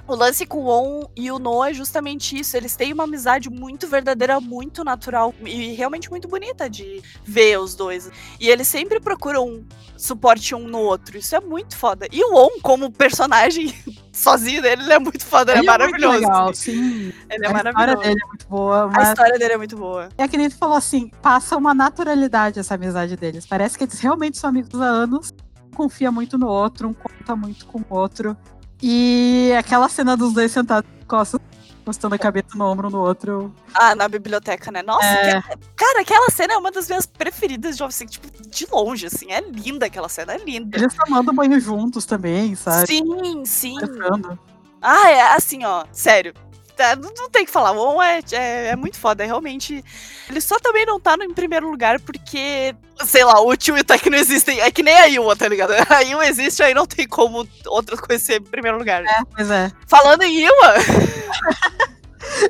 o 0.08 0.14
lance 0.14 0.46
com 0.46 0.64
o 0.64 0.68
On 0.68 1.06
e 1.14 1.30
o 1.30 1.38
No 1.38 1.62
é 1.62 1.74
justamente 1.74 2.38
isso. 2.38 2.56
Eles 2.56 2.74
têm 2.74 2.92
uma 2.94 3.04
amizade 3.04 3.50
muito 3.50 3.86
verdadeira, 3.86 4.40
muito 4.40 4.82
natural 4.82 5.34
e 5.44 5.74
realmente 5.74 6.10
muito 6.10 6.26
bonita 6.26 6.68
de 6.68 7.02
ver 7.22 7.58
os 7.60 7.74
dois. 7.74 8.10
E 8.40 8.48
eles 8.48 8.66
sempre 8.66 8.98
procuram 8.98 9.64
suporte 9.96 10.54
um 10.54 10.66
no 10.66 10.78
outro. 10.78 11.18
Isso 11.18 11.36
é 11.36 11.40
muito 11.40 11.76
foda. 11.76 12.08
E 12.10 12.24
o 12.24 12.34
On, 12.34 12.48
como 12.62 12.90
personagem 12.90 13.74
sozinho 14.10 14.62
dele, 14.62 14.82
ele 14.82 14.92
é 14.94 14.98
muito 14.98 15.26
foda, 15.26 15.52
ele, 15.52 15.60
é 15.60 15.62
maravilhoso. 15.64 16.12
muito 16.12 16.26
legal, 16.26 16.54
sim. 16.54 17.12
Ele 17.30 17.44
é 17.44 17.48
a 17.48 17.52
história 17.52 17.72
maravilhoso. 17.72 18.02
dele 18.02 18.20
é 18.22 18.26
muito 18.26 18.48
boa. 18.48 18.82
A 18.84 18.88
Mas 18.88 19.08
história 19.08 19.38
dele 19.38 19.52
é 19.52 19.56
muito 19.58 19.76
boa. 19.76 20.08
é 20.16 20.26
que 20.26 20.38
nem 20.38 20.48
tu 20.48 20.56
falou 20.56 20.76
assim, 20.76 21.10
passa 21.20 21.54
uma 21.56 21.74
naturalidade 21.74 22.58
essa 22.58 22.74
amizade 22.76 23.14
deles. 23.14 23.44
Parece 23.46 23.76
que 23.76 23.84
eles 23.84 24.00
realmente 24.00 24.38
são 24.38 24.48
amigos 24.48 24.80
há 24.80 24.86
anos. 24.86 25.32
Um 25.66 25.70
confia 25.76 26.10
muito 26.10 26.38
no 26.38 26.48
outro, 26.48 26.88
um 26.88 26.94
conta 26.94 27.36
muito 27.36 27.66
com 27.66 27.78
o 27.78 27.84
outro. 27.90 28.34
E 28.82 29.52
aquela 29.58 29.88
cena 29.88 30.16
dos 30.16 30.32
dois 30.32 30.52
sentados 30.52 30.88
costas, 31.06 31.40
postando 31.84 32.14
a 32.14 32.18
cabeça 32.18 32.48
no 32.54 32.64
ombro 32.66 32.90
no 32.90 32.98
outro. 33.00 33.52
Ah, 33.74 33.94
na 33.94 34.06
biblioteca, 34.08 34.70
né? 34.70 34.82
Nossa, 34.82 35.04
É. 35.06 35.40
que- 35.42 35.58
cara, 35.74 36.00
aquela 36.02 36.30
cena 36.30 36.54
é 36.54 36.56
uma 36.56 36.70
das 36.70 36.86
minhas 36.88 37.06
preferidas 37.06 37.76
de 37.76 37.82
Office, 37.82 38.04
tipo, 38.08 38.28
de 38.48 38.66
longe, 38.70 39.06
assim. 39.06 39.32
É 39.32 39.40
linda 39.40 39.86
aquela 39.86 40.08
cena, 40.08 40.34
é 40.34 40.38
linda. 40.38 40.76
Eles 40.78 40.94
tomando 40.94 41.32
banho 41.32 41.58
juntos 41.60 42.04
também, 42.04 42.54
sabe? 42.54 42.86
Sim, 42.86 43.44
sim. 43.44 43.80
Conversando. 43.80 44.38
Ah, 44.80 45.10
é 45.10 45.32
assim, 45.34 45.64
ó, 45.64 45.84
sério. 45.92 46.32
Tá, 46.78 46.94
Não, 46.94 47.28
tem 47.28 47.42
o 47.42 47.46
que 47.46 47.50
falar. 47.50 47.72
O 47.72 47.96
On 47.96 48.00
é, 48.00 48.20
é, 48.30 48.66
é 48.68 48.76
muito 48.76 48.96
foda, 49.00 49.24
é 49.24 49.26
realmente. 49.26 49.84
Ele 50.30 50.40
só 50.40 50.60
também 50.60 50.86
não 50.86 51.00
tá 51.00 51.16
no, 51.16 51.24
em 51.24 51.34
primeiro 51.34 51.68
lugar 51.68 51.98
porque, 51.98 52.72
sei 53.04 53.24
lá, 53.24 53.40
o 53.40 53.56
tio 53.56 53.76
e 53.76 53.80
o 53.80 53.84
Tech 53.84 54.08
não 54.08 54.16
existem. 54.16 54.60
É 54.60 54.70
que 54.70 54.84
nem 54.84 54.94
a 54.94 55.06
Yua, 55.06 55.34
tá 55.34 55.48
ligado? 55.48 55.72
A 55.90 56.00
Yua 56.02 56.28
existe, 56.28 56.62
aí 56.62 56.72
não 56.72 56.86
tem 56.86 57.08
como 57.08 57.48
outras 57.66 57.98
coisas 57.98 58.24
ser 58.24 58.40
em 58.40 58.44
primeiro 58.44 58.78
lugar. 58.78 59.02
É, 59.04 59.22
pois 59.34 59.50
é. 59.50 59.72
Falando 59.88 60.22
em 60.22 60.38
E 60.38 60.44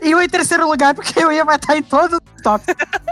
eu 0.03 0.21
em 0.23 0.29
terceiro 0.29 0.69
lugar, 0.69 0.95
porque 0.95 1.19
eu 1.19 1.33
ia 1.33 1.47
matar 1.47 1.79
em 1.79 1.83
todos 1.83 2.19
os 2.19 2.43
top. 2.43 2.63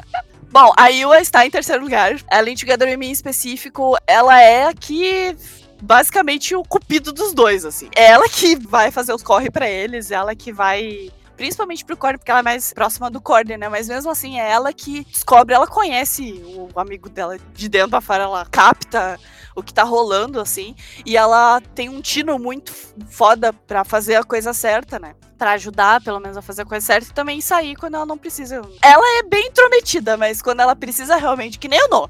Bom, 0.52 0.72
a 0.76 0.88
Yua 0.88 1.18
está 1.20 1.46
em 1.46 1.50
terceiro 1.50 1.82
lugar. 1.82 2.16
Ela 2.30 2.50
em 2.50 2.56
Together 2.56 2.88
With 2.88 2.98
Me 2.98 3.06
em 3.08 3.12
específico, 3.12 3.96
ela 4.06 4.38
é 4.38 4.66
a 4.66 4.74
que 4.74 5.34
basicamente 5.82 6.54
o 6.54 6.62
cupido 6.62 7.12
dos 7.12 7.32
dois, 7.32 7.64
assim. 7.64 7.88
É 7.94 8.06
ela 8.10 8.28
que 8.28 8.56
vai 8.56 8.90
fazer 8.90 9.12
os 9.12 9.22
corre 9.22 9.50
pra 9.50 9.68
eles, 9.68 10.10
ela 10.10 10.34
que 10.34 10.52
vai 10.52 11.10
principalmente 11.36 11.84
pro 11.84 11.96
Corne, 11.96 12.18
porque 12.18 12.30
ela 12.30 12.40
é 12.40 12.42
mais 12.42 12.72
próxima 12.72 13.10
do 13.10 13.20
Corne, 13.20 13.56
né? 13.56 13.68
Mas 13.68 13.88
mesmo 13.88 14.10
assim, 14.10 14.40
é 14.40 14.50
ela 14.50 14.72
que 14.72 15.04
descobre, 15.04 15.54
ela 15.54 15.66
conhece 15.66 16.42
o 16.74 16.80
amigo 16.80 17.08
dela 17.08 17.38
de 17.54 17.68
dentro 17.68 17.90
pra 17.90 18.00
fora, 18.00 18.24
ela 18.24 18.46
capta 18.46 19.20
o 19.56 19.62
que 19.62 19.72
tá 19.72 19.82
rolando, 19.82 20.38
assim, 20.38 20.76
e 21.04 21.16
ela 21.16 21.60
tem 21.74 21.88
um 21.88 22.02
tino 22.02 22.38
muito 22.38 22.72
foda 23.08 23.52
pra 23.52 23.84
fazer 23.84 24.16
a 24.16 24.22
coisa 24.22 24.52
certa, 24.52 24.98
né? 24.98 25.14
Pra 25.38 25.52
ajudar, 25.52 26.02
pelo 26.02 26.20
menos, 26.20 26.36
a 26.36 26.42
fazer 26.42 26.62
a 26.62 26.66
coisa 26.66 26.84
certa 26.84 27.10
e 27.10 27.14
também 27.14 27.40
sair 27.40 27.74
quando 27.74 27.94
ela 27.94 28.06
não 28.06 28.18
precisa. 28.18 28.60
Ela 28.82 29.18
é 29.18 29.22
bem 29.22 29.48
intrometida, 29.48 30.16
mas 30.16 30.42
quando 30.42 30.60
ela 30.60 30.76
precisa 30.76 31.16
realmente, 31.16 31.58
que 31.58 31.68
nem 31.68 31.78
eu 31.78 31.88
não. 31.88 32.08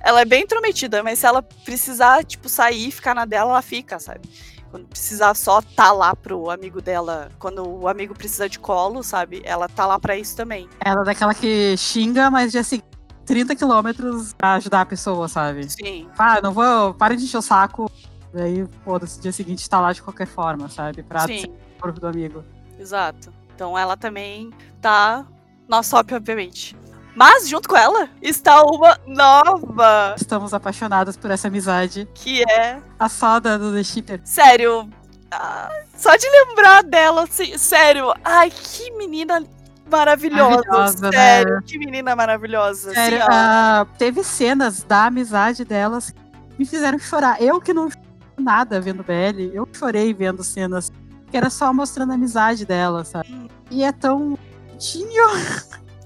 Ela 0.00 0.20
é 0.20 0.24
bem 0.24 0.42
intrometida, 0.42 1.02
mas 1.02 1.20
se 1.20 1.26
ela 1.26 1.42
precisar, 1.42 2.24
tipo, 2.24 2.48
sair 2.48 2.88
e 2.88 2.92
ficar 2.92 3.14
na 3.14 3.24
dela, 3.24 3.50
ela 3.50 3.62
fica, 3.62 3.98
sabe? 4.00 4.28
Quando 4.70 4.86
precisar 4.86 5.34
só 5.34 5.62
tá 5.62 5.92
lá 5.92 6.14
pro 6.14 6.50
amigo 6.50 6.82
dela, 6.82 7.30
quando 7.38 7.66
o 7.66 7.88
amigo 7.88 8.14
precisa 8.14 8.48
de 8.48 8.58
colo, 8.58 9.02
sabe? 9.02 9.40
Ela 9.44 9.66
tá 9.68 9.86
lá 9.86 9.98
pra 9.98 10.16
isso 10.16 10.36
também. 10.36 10.68
Ela 10.84 11.02
é 11.02 11.04
daquela 11.04 11.34
que 11.34 11.74
xinga, 11.76 12.30
mas 12.30 12.52
dia 12.52 12.62
seguinte 12.62 12.87
30 13.28 13.54
quilômetros 13.54 14.32
pra 14.32 14.54
ajudar 14.54 14.80
a 14.80 14.86
pessoa, 14.86 15.28
sabe? 15.28 15.68
Sim. 15.70 16.08
Ah, 16.18 16.40
não 16.42 16.52
vou. 16.52 16.94
Para 16.94 17.14
de 17.16 17.24
encher 17.24 17.36
o 17.38 17.42
saco. 17.42 17.90
Daí, 18.32 18.66
foda-se, 18.84 19.20
dia 19.20 19.32
seguinte 19.32 19.68
tá 19.68 19.80
lá 19.80 19.92
de 19.92 20.02
qualquer 20.02 20.26
forma, 20.26 20.68
sabe? 20.68 21.02
Pra 21.02 21.20
Sim. 21.26 21.40
ser 21.42 21.46
o 21.48 21.80
corpo 21.80 22.00
do 22.00 22.06
amigo. 22.06 22.42
Exato. 22.78 23.32
Então 23.54 23.76
ela 23.78 23.96
também 23.96 24.50
tá 24.80 25.26
no 25.68 25.80
top, 25.82 26.14
obviamente. 26.14 26.76
Mas 27.14 27.48
junto 27.48 27.68
com 27.68 27.76
ela 27.76 28.08
está 28.22 28.62
uma 28.62 28.96
nova, 29.06 30.14
Estamos 30.16 30.54
apaixonados 30.54 31.16
por 31.16 31.30
essa 31.30 31.48
amizade. 31.48 32.08
que 32.14 32.42
é, 32.48 32.80
A 32.98 33.08
soda 33.08 33.58
do 33.58 33.72
The 33.74 33.82
Shipper. 33.82 34.20
sério, 34.24 34.88
ah, 35.30 35.68
só 35.96 36.14
de 36.16 36.26
lembrar 36.30 36.82
dela, 36.84 37.24
assim, 37.24 37.58
sério, 37.58 38.14
ai, 38.24 38.50
que 38.50 38.90
menina 38.92 39.42
maravilhosa, 39.88 40.62
Maravilhosa, 40.68 41.10
sério, 41.10 41.54
né? 41.54 41.62
que 41.66 41.78
menina 41.78 42.14
maravilhosa. 42.16 42.92
Sério, 42.92 43.18
assim, 43.18 43.28
ah, 43.30 43.86
teve 43.98 44.22
cenas 44.22 44.82
da 44.82 45.06
amizade 45.06 45.64
delas 45.64 46.10
que 46.10 46.58
me 46.58 46.64
fizeram 46.64 46.98
chorar. 46.98 47.40
Eu 47.42 47.60
que 47.60 47.72
não 47.72 47.90
chorei 47.90 48.08
nada 48.38 48.80
vendo 48.80 49.02
BL, 49.02 49.50
eu 49.52 49.68
chorei 49.72 50.14
vendo 50.14 50.44
cenas 50.44 50.92
que 51.30 51.36
era 51.36 51.50
só 51.50 51.72
mostrando 51.72 52.12
a 52.12 52.14
amizade 52.14 52.64
delas, 52.64 53.08
sabe? 53.08 53.32
Hum. 53.32 53.48
E 53.70 53.82
é 53.82 53.92
tão 53.92 54.38
bonitinho. 54.78 55.24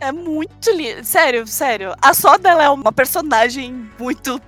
É 0.01 0.11
muito 0.11 0.71
lindo. 0.73 1.05
Sério, 1.05 1.47
sério. 1.47 1.95
A 2.03 2.13
Soda 2.13 2.49
ela 2.49 2.65
é 2.65 2.69
uma 2.69 2.91
personagem 2.91 3.89
muito 3.99 4.41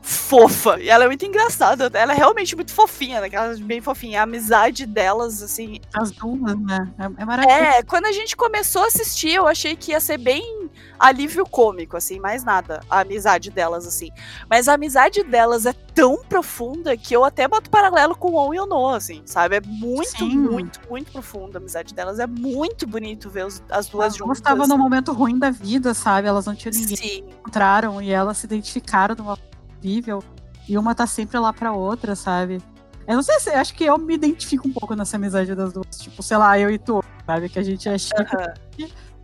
fofa. 0.00 0.80
E 0.80 0.88
ela 0.88 1.04
é 1.04 1.06
muito 1.06 1.24
engraçada. 1.24 1.90
Ela 1.92 2.12
é 2.12 2.16
realmente 2.16 2.54
muito 2.56 2.72
fofinha, 2.72 3.20
né? 3.20 3.28
Ela 3.32 3.52
é 3.52 3.56
bem 3.56 3.80
fofinha. 3.80 4.20
A 4.20 4.22
amizade 4.24 4.86
delas, 4.86 5.42
assim. 5.42 5.80
As 5.94 6.10
duas, 6.10 6.58
né? 6.60 6.92
É, 6.98 7.22
é 7.22 7.24
maravilhoso. 7.24 7.60
É, 7.78 7.82
quando 7.82 8.06
a 8.06 8.12
gente 8.12 8.36
começou 8.36 8.82
a 8.82 8.86
assistir, 8.86 9.34
eu 9.34 9.46
achei 9.46 9.76
que 9.76 9.92
ia 9.92 10.00
ser 10.00 10.18
bem 10.18 10.70
alívio 10.98 11.44
cômico, 11.44 11.96
assim, 11.96 12.18
mais 12.20 12.44
nada. 12.44 12.80
A 12.88 13.00
amizade 13.00 13.50
delas, 13.50 13.86
assim. 13.86 14.10
Mas 14.48 14.68
a 14.68 14.74
amizade 14.74 15.22
delas 15.24 15.66
é 15.66 15.72
tão 15.72 16.22
profunda 16.24 16.96
que 16.96 17.14
eu 17.14 17.24
até 17.24 17.46
boto 17.46 17.68
paralelo 17.68 18.14
com 18.16 18.30
o 18.32 18.36
On 18.36 18.54
e 18.54 18.60
o 18.60 18.66
No, 18.66 18.88
assim, 18.88 19.22
sabe? 19.26 19.56
É 19.56 19.60
muito, 19.60 20.18
Sim. 20.18 20.36
muito, 20.36 20.80
muito 20.88 21.12
profunda 21.12 21.58
a 21.58 21.60
amizade 21.60 21.92
delas. 21.94 22.18
É 22.18 22.26
muito 22.26 22.86
bonito 22.86 23.28
ver 23.28 23.46
os- 23.46 23.62
as 23.68 23.86
duas 23.88 24.06
As 24.06 24.16
duas 24.16 24.16
juntas. 24.16 24.38
estavam 24.38 24.66
num 24.66 24.78
momento 24.78 25.12
ruim 25.12 25.38
da 25.38 25.50
vida, 25.50 25.92
sabe? 25.92 26.28
Elas 26.28 26.46
não 26.46 26.54
tinham 26.54 26.72
ninguém 26.72 26.96
Sim. 26.96 27.24
encontraram 27.28 28.00
e 28.00 28.10
elas 28.10 28.38
se 28.38 28.46
identificaram 28.46 29.14
de 29.14 29.20
uma 29.20 29.36
forma 29.36 29.51
incrível. 29.82 30.22
E 30.68 30.78
uma 30.78 30.94
tá 30.94 31.06
sempre 31.06 31.38
lá 31.38 31.52
pra 31.52 31.72
outra, 31.72 32.14
sabe? 32.14 32.62
Eu 33.06 33.16
não 33.16 33.22
sei 33.22 33.38
se. 33.40 33.50
Acho 33.50 33.74
que 33.74 33.84
eu 33.84 33.98
me 33.98 34.14
identifico 34.14 34.68
um 34.68 34.72
pouco 34.72 34.94
nessa 34.94 35.16
amizade 35.16 35.54
das 35.54 35.72
duas. 35.72 35.98
Tipo, 35.98 36.22
sei 36.22 36.36
lá, 36.36 36.58
eu 36.58 36.70
e 36.70 36.78
tu, 36.78 37.02
sabe? 37.26 37.48
Que 37.48 37.58
a 37.58 37.62
gente 37.62 37.88
é 37.88 37.98
chique. 37.98 38.14
Aham, 38.20 38.54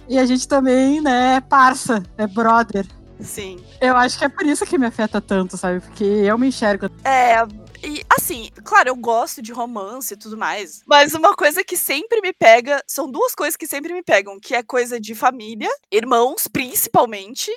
E 0.09 0.19
a 0.19 0.27
gente 0.27 0.49
também, 0.49 1.01
né, 1.01 1.37
é 1.37 1.41
parça, 1.41 2.03
é 2.17 2.27
brother. 2.27 2.87
Sim. 3.21 3.59
Eu 3.81 3.97
acho 3.97 4.19
que 4.19 4.25
é 4.25 4.29
por 4.29 4.45
isso 4.47 4.65
que 4.65 4.79
me 4.79 4.87
afeta 4.87 5.21
tanto, 5.21 5.57
sabe? 5.57 5.81
Porque 5.81 6.05
eu 6.05 6.37
me 6.39 6.49
enxergo. 6.49 6.89
É, 7.05 7.45
e 7.83 8.05
assim, 8.09 8.51
claro, 8.65 8.89
eu 8.89 8.97
gosto 8.97 9.41
de 9.41 9.53
romance 9.53 10.15
e 10.15 10.17
tudo 10.17 10.37
mais. 10.37 10.83
Mas 10.87 11.15
uma 11.15 11.35
coisa 11.35 11.63
que 11.63 11.77
sempre 11.77 12.21
me 12.21 12.33
pega, 12.33 12.83
são 12.87 13.11
duas 13.11 13.35
coisas 13.35 13.57
que 13.57 13.67
sempre 13.67 13.93
me 13.93 14.03
pegam, 14.03 14.39
que 14.41 14.55
é 14.55 14.63
coisa 14.63 15.01
de 15.01 15.15
família, 15.15 15.71
irmãos, 15.91 16.49
principalmente, 16.49 17.51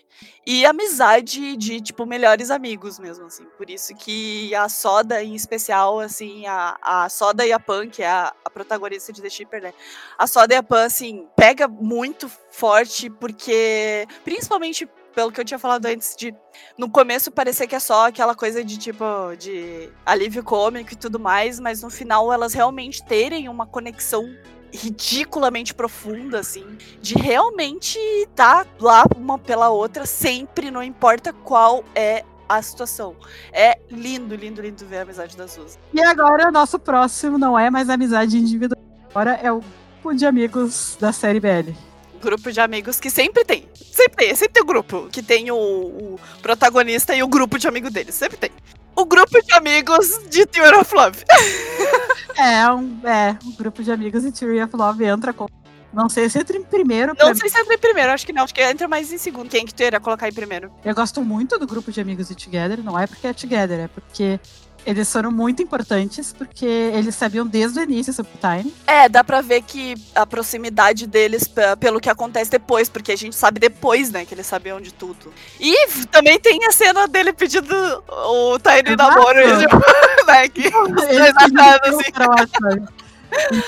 e 0.45 0.65
amizade 0.65 1.55
de, 1.57 1.81
tipo, 1.81 2.05
melhores 2.05 2.51
amigos 2.51 2.99
mesmo, 2.99 3.25
assim. 3.25 3.45
Por 3.57 3.69
isso 3.69 3.95
que 3.95 4.53
a 4.55 4.69
Soda, 4.69 5.23
em 5.23 5.35
especial, 5.35 5.99
assim, 5.99 6.45
a, 6.45 6.77
a 6.81 7.09
Soda 7.09 7.45
e 7.45 7.51
a 7.51 7.59
Pan, 7.59 7.89
que 7.89 8.03
é 8.03 8.09
a, 8.09 8.33
a 8.45 8.49
protagonista 8.49 9.11
de 9.11 9.21
The 9.21 9.29
Shipper, 9.29 9.61
né? 9.61 9.73
A 10.17 10.27
Soda 10.27 10.53
e 10.53 10.57
a 10.57 10.63
Pan, 10.63 10.85
assim, 10.85 11.27
pega 11.35 11.67
muito 11.67 12.29
forte, 12.49 13.09
porque, 13.09 14.07
principalmente 14.23 14.87
pelo 15.13 15.31
que 15.31 15.39
eu 15.39 15.45
tinha 15.45 15.59
falado 15.59 15.85
antes 15.85 16.15
de 16.15 16.33
no 16.77 16.89
começo 16.89 17.31
parecia 17.31 17.67
que 17.67 17.75
é 17.75 17.79
só 17.79 18.07
aquela 18.07 18.35
coisa 18.35 18.63
de 18.63 18.77
tipo 18.77 19.05
de 19.37 19.89
alívio 20.05 20.43
cômico 20.43 20.93
e 20.93 20.95
tudo 20.95 21.19
mais, 21.19 21.59
mas 21.59 21.81
no 21.81 21.89
final 21.89 22.31
elas 22.31 22.53
realmente 22.53 23.03
terem 23.03 23.49
uma 23.49 23.65
conexão 23.65 24.25
ridiculamente 24.73 25.73
profunda 25.73 26.39
assim, 26.39 26.65
de 27.01 27.15
realmente 27.15 27.97
estar 28.23 28.65
lá 28.79 29.03
uma 29.15 29.37
pela 29.37 29.69
outra 29.69 30.05
sempre, 30.05 30.71
não 30.71 30.81
importa 30.81 31.33
qual 31.33 31.83
é 31.93 32.23
a 32.47 32.61
situação. 32.61 33.15
É 33.51 33.79
lindo, 33.89 34.35
lindo, 34.35 34.61
lindo 34.61 34.85
ver 34.85 34.99
a 34.99 35.01
amizade 35.03 35.37
das 35.37 35.55
duas. 35.55 35.79
E 35.93 36.01
agora, 36.01 36.51
nosso 36.51 36.77
próximo 36.77 37.37
não 37.37 37.57
é 37.57 37.69
mais 37.69 37.89
amizade 37.89 38.37
individual. 38.37 38.81
Agora 39.09 39.33
é 39.41 39.51
o 39.51 39.61
grupo 40.01 40.17
de 40.17 40.25
amigos 40.25 40.97
da 40.99 41.11
série 41.11 41.39
BL. 41.39 41.90
Grupo 42.21 42.51
de 42.51 42.59
amigos 42.59 42.99
que 42.99 43.09
sempre 43.09 43.43
tem. 43.43 43.67
Sempre 43.75 44.15
tem. 44.15 44.35
Sempre 44.35 44.53
tem 44.53 44.63
o 44.63 44.65
grupo 44.65 45.09
que 45.11 45.23
tem 45.23 45.51
o, 45.51 45.55
o 45.57 46.19
protagonista 46.41 47.15
e 47.15 47.23
o 47.23 47.27
grupo 47.27 47.57
de 47.57 47.67
amigos 47.67 47.91
dele. 47.91 48.11
Sempre 48.11 48.37
tem. 48.37 48.51
O 48.95 49.05
grupo 49.05 49.41
de 49.41 49.53
amigos 49.53 50.19
de 50.29 50.45
Theory 50.45 50.77
of 50.77 50.93
Love. 50.93 51.17
É, 52.37 52.71
um, 52.71 53.01
é, 53.05 53.37
um 53.43 53.51
grupo 53.51 53.83
de 53.83 53.91
amigos 53.91 54.23
e 54.23 54.31
Theory 54.31 54.63
of 54.63 54.75
Love 54.75 55.03
entra 55.03 55.33
com. 55.33 55.47
Não 55.93 56.07
sei 56.07 56.29
se 56.29 56.39
entra 56.39 56.57
em 56.57 56.63
primeiro. 56.63 57.13
Não 57.19 57.35
sei 57.35 57.49
se 57.49 57.59
entra 57.59 57.73
em 57.73 57.77
primeiro, 57.77 58.11
acho 58.11 58.25
que 58.25 58.31
não. 58.31 58.43
Acho 58.43 58.53
que 58.53 58.61
entra 58.63 58.87
mais 58.87 59.11
em 59.11 59.17
segundo. 59.17 59.49
Quem 59.49 59.65
que 59.65 59.73
tu 59.73 59.83
iria 59.83 59.99
colocar 59.99 60.29
em 60.29 60.33
primeiro? 60.33 60.71
Eu 60.83 60.95
gosto 60.95 61.21
muito 61.21 61.59
do 61.59 61.67
grupo 61.67 61.91
de 61.91 61.99
amigos 61.99 62.29
de 62.29 62.35
Together, 62.35 62.81
não 62.81 62.97
é 62.97 63.05
porque 63.05 63.27
é 63.27 63.33
Together, 63.33 63.81
é 63.81 63.87
porque 63.89 64.39
eles 64.85 65.11
foram 65.11 65.31
muito 65.31 65.61
importantes, 65.61 66.33
porque 66.33 66.65
eles 66.65 67.15
sabiam 67.15 67.45
desde 67.45 67.79
o 67.79 67.83
início 67.83 68.11
sobre 68.13 68.31
o 68.33 68.37
Time. 68.37 68.73
É, 68.87 69.07
dá 69.07 69.23
pra 69.23 69.41
ver 69.41 69.61
que 69.61 69.95
a 70.15 70.25
proximidade 70.25 71.07
deles 71.07 71.49
pelo 71.79 71.99
que 71.99 72.09
acontece 72.09 72.49
depois, 72.49 72.89
porque 72.89 73.11
a 73.11 73.15
gente 73.15 73.35
sabe 73.35 73.59
depois, 73.59 74.11
né, 74.11 74.25
que 74.25 74.33
eles 74.33 74.45
sabiam 74.45 74.81
de 74.81 74.93
tudo. 74.93 75.33
E 75.59 75.87
também 76.07 76.39
tem 76.39 76.65
a 76.65 76.71
cena 76.71 77.07
dele 77.07 77.33
pedindo 77.33 77.73
o 78.07 78.57
Tiny 78.59 78.95
namoro, 78.95 79.39
né, 80.27 80.47
que 80.49 80.61
Eles 81.09 81.33
acharam, 81.37 81.99
assim. 81.99 82.11
sabe? 82.59 83.01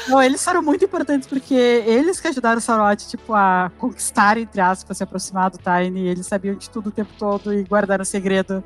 Então, 0.05 0.21
eles 0.21 0.43
foram 0.43 0.61
muito 0.61 0.83
importantes 0.83 1.27
porque 1.27 1.53
eles 1.53 2.19
que 2.19 2.27
ajudaram 2.27 2.57
o 2.57 2.61
Sarawat, 2.61 3.07
tipo, 3.07 3.33
a 3.33 3.71
conquistar, 3.77 4.37
entre 4.37 4.59
aspas, 4.59 4.97
se 4.97 5.03
aproximar 5.03 5.49
do 5.49 5.57
Tiny. 5.57 6.07
Eles 6.07 6.27
sabiam 6.27 6.55
de 6.55 6.69
tudo 6.69 6.89
o 6.89 6.91
tempo 6.91 7.11
todo 7.17 7.53
e 7.53 7.63
guardaram 7.63 8.01
o 8.01 8.05
segredo. 8.05 8.63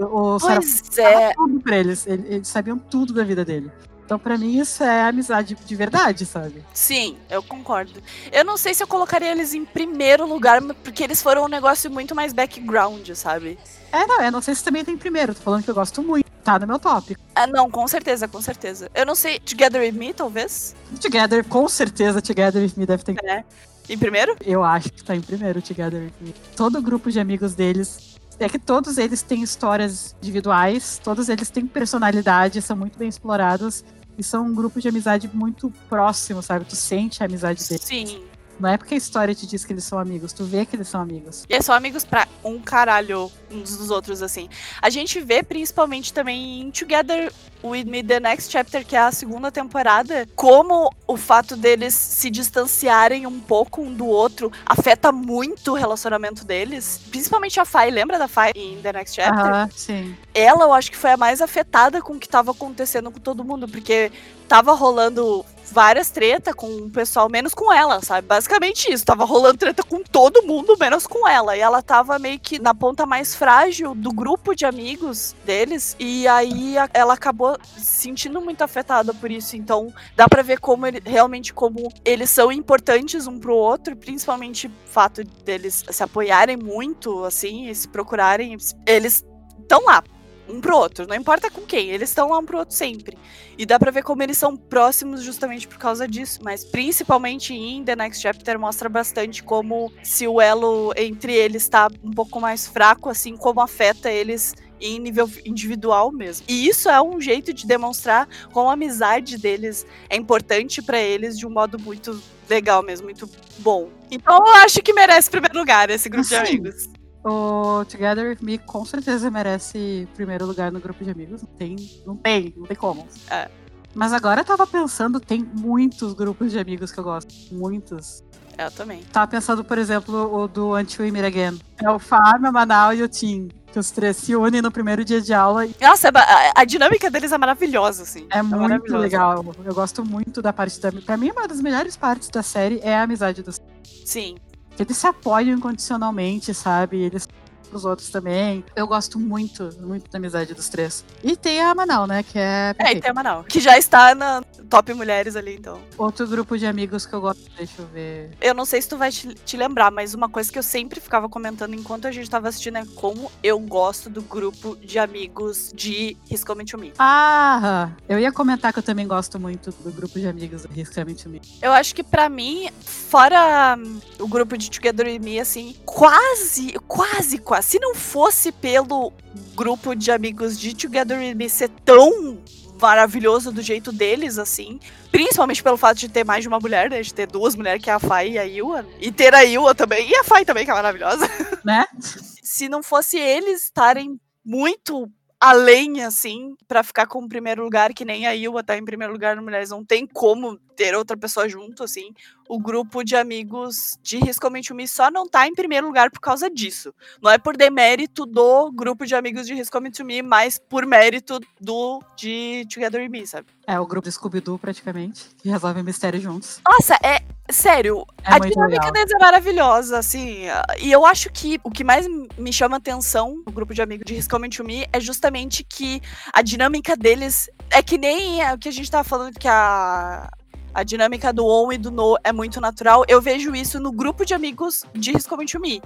O 0.00 0.38
Pois 0.40 0.98
é, 0.98 1.32
tudo 1.34 1.60
pra 1.60 1.76
eles. 1.76 2.06
Eles, 2.06 2.48
sabiam 2.48 2.78
tudo 2.78 3.12
da 3.12 3.24
vida 3.24 3.44
dele. 3.44 3.70
Então, 4.04 4.18
pra 4.18 4.36
mim, 4.36 4.58
isso 4.58 4.82
é 4.82 5.02
amizade 5.02 5.54
de 5.54 5.76
verdade, 5.76 6.26
sabe? 6.26 6.64
sim, 6.74 7.16
eu 7.30 7.40
concordo. 7.44 8.02
Eu 8.32 8.44
não 8.44 8.56
sei 8.56 8.74
se 8.74 8.82
eu 8.82 8.86
colocaria 8.88 9.30
eles 9.30 9.54
em 9.54 9.64
primeiro 9.64 10.26
lugar, 10.26 10.60
porque 10.82 11.04
eles 11.04 11.22
foram 11.22 11.44
um 11.44 11.48
negócio 11.48 11.88
muito 11.88 12.12
mais 12.12 12.32
background, 12.32 13.08
sabe? 13.12 13.56
É, 13.92 14.04
não, 14.06 14.20
eu 14.20 14.32
não 14.32 14.42
sei 14.42 14.56
se 14.56 14.64
também 14.64 14.84
tem 14.84 14.96
primeiro. 14.96 15.32
Tô 15.32 15.42
falando 15.42 15.62
que 15.62 15.70
eu 15.70 15.74
gosto 15.76 16.02
muito. 16.02 16.28
Tá 16.42 16.58
no 16.58 16.66
meu 16.66 16.78
top. 16.80 17.16
Ah, 17.36 17.46
não, 17.46 17.70
com 17.70 17.86
certeza, 17.86 18.26
com 18.26 18.42
certeza. 18.42 18.90
Eu 18.94 19.06
não 19.06 19.14
sei, 19.14 19.38
Together 19.38 19.80
With 19.80 19.92
Me, 19.92 20.12
talvez? 20.12 20.74
Together, 21.00 21.44
com 21.44 21.68
certeza, 21.68 22.20
Together 22.20 22.62
With 22.62 22.72
Me 22.76 22.86
deve 22.86 23.04
ter. 23.04 23.14
É. 23.22 23.44
Em 23.88 23.98
primeiro? 23.98 24.36
Eu 24.44 24.64
acho 24.64 24.90
que 24.90 25.04
tá 25.04 25.14
em 25.14 25.20
primeiro, 25.20 25.62
Together 25.62 26.00
With 26.00 26.12
Me. 26.20 26.34
Todo 26.56 26.78
o 26.78 26.82
grupo 26.82 27.12
de 27.12 27.20
amigos 27.20 27.54
deles. 27.54 28.09
É 28.40 28.48
que 28.48 28.58
todos 28.58 28.96
eles 28.96 29.20
têm 29.20 29.42
histórias 29.42 30.16
individuais, 30.22 30.98
todos 31.04 31.28
eles 31.28 31.50
têm 31.50 31.66
personalidade, 31.66 32.62
são 32.62 32.76
muito 32.76 32.98
bem 32.98 33.08
explorados. 33.08 33.84
e 34.18 34.22
são 34.22 34.46
um 34.46 34.54
grupo 34.54 34.80
de 34.80 34.88
amizade 34.88 35.30
muito 35.32 35.72
próximo, 35.88 36.42
sabe? 36.42 36.66
Tu 36.66 36.76
sente 36.76 37.22
a 37.22 37.26
amizade 37.26 37.66
deles. 37.66 37.84
Sim. 37.84 38.22
Não 38.60 38.68
é 38.68 38.76
porque 38.76 38.94
a 38.94 38.98
história 38.98 39.34
te 39.34 39.46
diz 39.46 39.64
que 39.64 39.72
eles 39.72 39.84
são 39.84 39.98
amigos, 39.98 40.32
tu 40.32 40.44
vê 40.44 40.66
que 40.66 40.76
eles 40.76 40.88
são 40.88 41.00
amigos. 41.00 41.44
E 41.48 41.54
eles 41.54 41.64
são 41.64 41.74
amigos 41.74 42.04
pra 42.04 42.28
um 42.44 42.60
caralho 42.60 43.32
uns 43.50 43.76
dos 43.76 43.90
outros, 43.90 44.22
assim. 44.22 44.48
A 44.80 44.90
gente 44.90 45.18
vê 45.18 45.42
principalmente 45.42 46.12
também 46.12 46.60
em 46.60 46.70
Together 46.70 47.32
With 47.64 47.84
Me 47.84 48.02
The 48.02 48.20
Next 48.20 48.50
Chapter, 48.50 48.86
que 48.86 48.94
é 48.94 49.00
a 49.00 49.12
segunda 49.12 49.50
temporada, 49.50 50.28
como 50.36 50.90
o 51.06 51.16
fato 51.16 51.56
deles 51.56 51.94
se 51.94 52.30
distanciarem 52.30 53.26
um 53.26 53.40
pouco 53.40 53.82
um 53.82 53.92
do 53.92 54.06
outro 54.06 54.52
afeta 54.64 55.10
muito 55.10 55.72
o 55.72 55.74
relacionamento 55.74 56.44
deles. 56.44 57.00
Principalmente 57.10 57.58
a 57.58 57.64
Fai, 57.64 57.90
lembra 57.90 58.18
da 58.18 58.28
Fai 58.28 58.52
em 58.54 58.80
The 58.80 58.92
Next 58.92 59.16
Chapter? 59.16 59.54
Ah, 59.54 59.68
sim. 59.74 60.16
ela 60.34 60.64
eu 60.64 60.72
acho 60.72 60.90
que 60.90 60.96
foi 60.96 61.10
a 61.10 61.16
mais 61.16 61.40
afetada 61.40 62.00
com 62.00 62.14
o 62.14 62.18
que 62.18 62.28
tava 62.28 62.50
acontecendo 62.50 63.10
com 63.10 63.18
todo 63.18 63.44
mundo, 63.44 63.68
porque 63.68 64.12
tava 64.48 64.72
rolando 64.72 65.44
várias 65.70 66.10
treta 66.10 66.52
com 66.52 66.66
o 66.66 66.90
pessoal, 66.90 67.28
menos 67.28 67.54
com 67.54 67.72
ela, 67.72 68.00
sabe? 68.02 68.26
Basicamente 68.26 68.92
isso, 68.92 69.04
tava 69.04 69.24
rolando 69.24 69.58
treta 69.58 69.82
com 69.82 70.02
todo 70.02 70.42
mundo, 70.42 70.76
menos 70.78 71.06
com 71.06 71.26
ela. 71.26 71.56
E 71.56 71.60
ela 71.60 71.82
tava 71.82 72.18
meio 72.18 72.38
que 72.38 72.58
na 72.58 72.74
ponta 72.74 73.06
mais 73.06 73.34
frágil 73.34 73.94
do 73.94 74.12
grupo 74.12 74.54
de 74.54 74.66
amigos 74.66 75.34
deles, 75.44 75.96
e 75.98 76.26
aí 76.28 76.76
a- 76.76 76.88
ela 76.92 77.14
acabou 77.14 77.56
se 77.76 77.84
sentindo 77.84 78.40
muito 78.40 78.62
afetada 78.62 79.12
por 79.14 79.30
isso. 79.30 79.56
Então, 79.56 79.92
dá 80.16 80.28
pra 80.28 80.42
ver 80.42 80.58
como 80.60 80.86
ele, 80.86 81.00
realmente 81.04 81.52
como 81.54 81.92
eles 82.04 82.30
são 82.30 82.50
importantes 82.50 83.26
um 83.26 83.38
pro 83.38 83.54
outro, 83.54 83.96
principalmente 83.96 84.66
o 84.66 84.72
fato 84.86 85.22
deles 85.24 85.84
se 85.88 86.02
apoiarem 86.02 86.56
muito, 86.56 87.24
assim, 87.24 87.68
e 87.68 87.74
se 87.74 87.88
procurarem. 87.88 88.56
Eles 88.86 89.24
estão 89.60 89.84
lá 89.84 90.02
um 90.50 90.60
pro 90.60 90.76
outro, 90.76 91.06
não 91.06 91.14
importa 91.14 91.50
com 91.50 91.62
quem, 91.62 91.90
eles 91.90 92.10
estão 92.10 92.30
lá 92.30 92.38
um 92.38 92.44
pro 92.44 92.58
outro 92.58 92.74
sempre. 92.74 93.16
E 93.56 93.66
dá 93.66 93.78
pra 93.78 93.90
ver 93.90 94.02
como 94.02 94.22
eles 94.22 94.38
são 94.38 94.56
próximos 94.56 95.22
justamente 95.22 95.68
por 95.68 95.78
causa 95.78 96.08
disso, 96.08 96.40
mas 96.42 96.64
principalmente 96.64 97.54
em 97.54 97.84
The 97.84 97.96
Next 97.96 98.22
Chapter 98.22 98.58
mostra 98.58 98.88
bastante 98.88 99.42
como 99.42 99.92
se 100.02 100.26
o 100.26 100.40
elo 100.40 100.92
entre 100.96 101.34
eles 101.34 101.68
tá 101.68 101.88
um 102.02 102.10
pouco 102.10 102.40
mais 102.40 102.66
fraco, 102.66 103.08
assim 103.08 103.36
como 103.36 103.60
afeta 103.60 104.10
eles 104.10 104.54
em 104.80 104.98
nível 104.98 105.30
individual 105.44 106.10
mesmo. 106.10 106.46
E 106.48 106.66
isso 106.66 106.88
é 106.88 107.00
um 107.02 107.20
jeito 107.20 107.52
de 107.52 107.66
demonstrar 107.66 108.26
como 108.52 108.70
a 108.70 108.72
amizade 108.72 109.36
deles 109.36 109.86
é 110.08 110.16
importante 110.16 110.80
pra 110.80 110.98
eles 110.98 111.38
de 111.38 111.46
um 111.46 111.50
modo 111.50 111.78
muito 111.78 112.20
legal 112.48 112.82
mesmo, 112.82 113.04
muito 113.04 113.28
bom. 113.58 113.90
Então 114.10 114.38
eu 114.38 114.54
acho 114.54 114.82
que 114.82 114.92
merece 114.92 115.30
primeiro 115.30 115.58
lugar 115.58 115.90
esse 115.90 116.08
grupo 116.08 116.26
de 116.26 116.34
Sim. 116.34 116.40
amigos. 116.40 116.99
O 117.24 117.84
Together 117.84 118.30
With 118.30 118.38
Me 118.40 118.58
com 118.58 118.84
certeza 118.84 119.30
merece 119.30 120.08
primeiro 120.14 120.46
lugar 120.46 120.72
no 120.72 120.80
grupo 120.80 121.04
de 121.04 121.10
amigos. 121.10 121.42
Não 121.42 121.48
tem, 121.50 121.76
não 122.06 122.16
tem, 122.16 122.54
não 122.56 122.66
tem 122.66 122.76
como. 122.76 123.06
É. 123.30 123.48
Mas 123.94 124.12
agora 124.12 124.40
eu 124.40 124.44
tava 124.44 124.66
pensando, 124.66 125.20
tem 125.20 125.46
muitos 125.54 126.14
grupos 126.14 126.52
de 126.52 126.58
amigos 126.58 126.92
que 126.92 126.98
eu 126.98 127.04
gosto. 127.04 127.34
Muitos. 127.52 128.22
Eu 128.56 128.70
também. 128.70 129.02
Tava 129.12 129.26
pensando, 129.26 129.64
por 129.64 129.78
exemplo, 129.78 130.34
o 130.34 130.46
do 130.46 130.76
Until 130.76 131.04
We 131.04 131.10
Meet 131.10 131.24
Again. 131.24 131.60
É 131.82 131.90
o 131.90 131.98
Farm, 131.98 132.44
a 132.44 132.52
Manaus 132.52 132.98
e 132.98 133.02
o 133.02 133.08
Tim. 133.08 133.48
Que 133.72 133.78
os 133.78 133.90
três 133.90 134.16
se 134.16 134.34
unem 134.34 134.60
no 134.60 134.70
primeiro 134.70 135.04
dia 135.04 135.20
de 135.20 135.32
aula. 135.32 135.66
Nossa, 135.80 136.08
é 136.08 136.10
a, 136.14 136.52
a 136.56 136.64
dinâmica 136.64 137.10
deles 137.10 137.32
é 137.32 137.38
maravilhosa, 137.38 138.02
assim. 138.02 138.26
É 138.30 138.42
muito 138.42 138.60
maravilhosa. 138.60 138.98
legal. 139.02 139.54
Eu 139.64 139.74
gosto 139.74 140.04
muito 140.04 140.42
da 140.42 140.52
parte 140.52 140.80
da. 140.80 140.90
Pra 140.92 141.16
mim, 141.16 141.30
uma 141.30 141.46
das 141.46 141.60
melhores 141.60 141.96
partes 141.96 142.28
da 142.28 142.42
série 142.42 142.80
é 142.82 142.96
a 142.96 143.02
amizade 143.02 143.42
dos. 143.42 143.60
Sim. 144.04 144.36
Eles 144.78 144.96
se 144.96 145.06
apoiam 145.06 145.56
incondicionalmente, 145.56 146.54
sabe? 146.54 146.98
Eles 146.98 147.28
os 147.76 147.84
outros 147.84 148.10
também. 148.10 148.64
Eu 148.74 148.86
gosto 148.86 149.18
muito, 149.18 149.70
muito 149.80 150.10
da 150.10 150.18
amizade 150.18 150.54
dos 150.54 150.68
três. 150.68 151.04
E 151.22 151.36
tem 151.36 151.60
a 151.60 151.74
Manal, 151.74 152.06
né? 152.06 152.22
Que 152.22 152.38
é. 152.38 152.74
É, 152.78 152.92
e 152.92 153.00
tem 153.00 153.10
a 153.10 153.14
Manaus. 153.14 153.46
Que 153.48 153.60
já 153.60 153.78
está 153.78 154.14
na 154.14 154.42
top 154.68 154.92
mulheres 154.94 155.36
ali, 155.36 155.56
então. 155.56 155.80
Outro 155.98 156.26
grupo 156.26 156.56
de 156.56 156.66
amigos 156.66 157.06
que 157.06 157.12
eu 157.12 157.20
gosto. 157.20 157.42
Deixa 157.56 157.82
eu 157.82 157.86
ver. 157.86 158.30
Eu 158.40 158.54
não 158.54 158.64
sei 158.64 158.80
se 158.80 158.88
tu 158.88 158.96
vai 158.96 159.10
te, 159.10 159.34
te 159.34 159.56
lembrar, 159.56 159.90
mas 159.90 160.14
uma 160.14 160.28
coisa 160.28 160.50
que 160.50 160.58
eu 160.58 160.62
sempre 160.62 161.00
ficava 161.00 161.28
comentando 161.28 161.74
enquanto 161.74 162.06
a 162.06 162.12
gente 162.12 162.28
tava 162.28 162.48
assistindo 162.48 162.78
é 162.78 162.84
como 162.94 163.30
eu 163.42 163.58
gosto 163.58 164.08
do 164.08 164.22
grupo 164.22 164.76
de 164.76 164.98
amigos 164.98 165.72
de 165.74 166.16
His 166.30 166.44
Coming 166.44 166.64
to 166.64 166.78
Me. 166.78 166.92
Ah! 166.98 167.90
Eu 168.08 168.18
ia 168.18 168.32
comentar 168.32 168.72
que 168.72 168.78
eu 168.78 168.82
também 168.82 169.06
gosto 169.06 169.38
muito 169.38 169.70
do 169.70 169.90
grupo 169.92 170.18
de 170.18 170.26
amigos 170.26 170.62
do 170.62 170.72
Risk 170.72 170.94
Coming 170.94 171.14
to 171.14 171.28
Me. 171.28 171.40
Eu 171.60 171.72
acho 171.72 171.94
que 171.94 172.02
pra 172.02 172.28
mim, 172.28 172.70
fora 172.80 173.76
hum, 173.78 174.00
o 174.18 174.28
grupo 174.28 174.56
de 174.56 174.70
Together 174.70 175.20
Me, 175.20 175.40
assim, 175.40 175.76
quase, 175.84 176.74
quase, 176.86 177.38
quase. 177.38 177.59
Se 177.62 177.78
não 177.78 177.94
fosse 177.94 178.52
pelo 178.52 179.12
grupo 179.54 179.94
de 179.94 180.10
amigos 180.10 180.58
de 180.58 180.74
Together 180.74 181.18
With 181.18 181.34
Me 181.34 181.48
ser 181.48 181.68
tão 181.84 182.38
maravilhoso 182.80 183.52
do 183.52 183.60
jeito 183.60 183.92
deles, 183.92 184.38
assim. 184.38 184.80
Principalmente 185.12 185.62
pelo 185.62 185.76
fato 185.76 185.98
de 185.98 186.08
ter 186.08 186.24
mais 186.24 186.42
de 186.42 186.48
uma 186.48 186.58
mulher, 186.58 186.90
né? 186.90 187.02
De 187.02 187.12
ter 187.12 187.26
duas 187.26 187.54
mulheres, 187.54 187.82
que 187.82 187.90
é 187.90 187.92
a 187.92 187.98
Fai 187.98 188.30
e 188.30 188.38
a 188.38 188.42
Yua. 188.42 188.86
E 188.98 189.12
ter 189.12 189.34
a 189.34 189.40
Yua 189.42 189.74
também. 189.74 190.08
E 190.08 190.14
a 190.16 190.24
Fai 190.24 190.44
também, 190.44 190.64
que 190.64 190.70
é 190.70 190.74
maravilhosa. 190.74 191.28
Né? 191.64 191.84
Se 192.42 192.68
não 192.68 192.82
fosse 192.82 193.18
eles 193.18 193.64
estarem 193.64 194.18
muito 194.44 195.08
além, 195.38 196.02
assim, 196.02 196.54
pra 196.68 196.82
ficar 196.82 197.06
com 197.06 197.20
o 197.20 197.28
primeiro 197.28 197.64
lugar, 197.64 197.94
que 197.94 198.04
nem 198.04 198.26
a 198.26 198.32
Yua 198.32 198.62
tá 198.62 198.76
em 198.76 198.84
primeiro 198.84 199.12
lugar 199.12 199.36
no 199.36 199.42
Mulheres, 199.42 199.70
não 199.70 199.84
tem 199.84 200.06
como 200.06 200.58
ter 200.76 200.94
outra 200.94 201.16
pessoa 201.16 201.48
junto, 201.48 201.82
assim. 201.82 202.12
O 202.52 202.58
grupo 202.58 203.04
de 203.04 203.14
amigos 203.14 203.96
de 204.02 204.18
Risco 204.18 204.50
Me 204.50 204.60
Me 204.72 204.88
só 204.88 205.08
não 205.08 205.24
tá 205.24 205.46
em 205.46 205.54
primeiro 205.54 205.86
lugar 205.86 206.10
por 206.10 206.18
causa 206.18 206.50
disso. 206.50 206.92
Não 207.22 207.30
é 207.30 207.38
por 207.38 207.56
demérito 207.56 208.26
do 208.26 208.72
grupo 208.72 209.06
de 209.06 209.14
amigos 209.14 209.46
de 209.46 209.54
Risco 209.54 209.80
Me 209.80 209.92
Me, 210.04 210.20
mas 210.20 210.58
por 210.58 210.84
mérito 210.84 211.38
do 211.60 212.02
de 212.16 212.66
Together 212.68 213.02
With 213.02 213.08
Me, 213.08 213.24
sabe? 213.24 213.46
É 213.68 213.78
o 213.78 213.86
grupo 213.86 214.08
do 214.08 214.10
Scooby-Doo, 214.12 214.58
praticamente. 214.58 215.28
Que 215.40 215.48
resolve 215.48 215.80
mistério 215.84 216.20
juntos. 216.20 216.60
Nossa, 216.68 216.98
é. 217.04 217.20
Sério, 217.52 218.04
É 218.24 218.34
a 218.34 218.38
dinâmica 218.38 218.66
legal. 218.66 218.92
deles 218.92 219.12
é 219.12 219.18
maravilhosa, 219.18 219.98
assim. 219.98 220.44
E 220.80 220.90
eu 220.90 221.04
acho 221.04 221.30
que 221.30 221.60
o 221.64 221.70
que 221.70 221.82
mais 221.84 222.06
me 222.38 222.52
chama 222.52 222.76
atenção 222.76 223.42
no 223.46 223.52
grupo 223.52 223.74
de 223.74 223.82
amigos 223.82 224.04
de 224.06 224.14
Risco 224.14 224.38
to 224.50 224.64
Me 224.64 224.86
é 224.92 225.00
justamente 225.00 225.62
que 225.64 226.00
a 226.32 226.42
dinâmica 226.42 226.96
deles 226.96 227.48
é 227.70 227.82
que 227.82 227.98
nem 227.98 228.40
o 228.52 228.58
que 228.58 228.68
a 228.68 228.72
gente 228.72 228.90
tava 228.90 229.04
falando 229.04 229.38
que 229.38 229.48
a. 229.48 230.28
A 230.72 230.82
dinâmica 230.82 231.32
do 231.32 231.46
On 231.46 231.72
e 231.72 231.78
do 231.78 231.90
No 231.90 232.16
é 232.22 232.32
muito 232.32 232.60
natural. 232.60 233.04
Eu 233.08 233.20
vejo 233.20 233.54
isso 233.54 233.80
no 233.80 233.90
grupo 233.90 234.24
de 234.24 234.34
amigos 234.34 234.84
de 234.94 235.12
Risco 235.12 235.36
to 235.44 235.60
Me. 235.60 235.82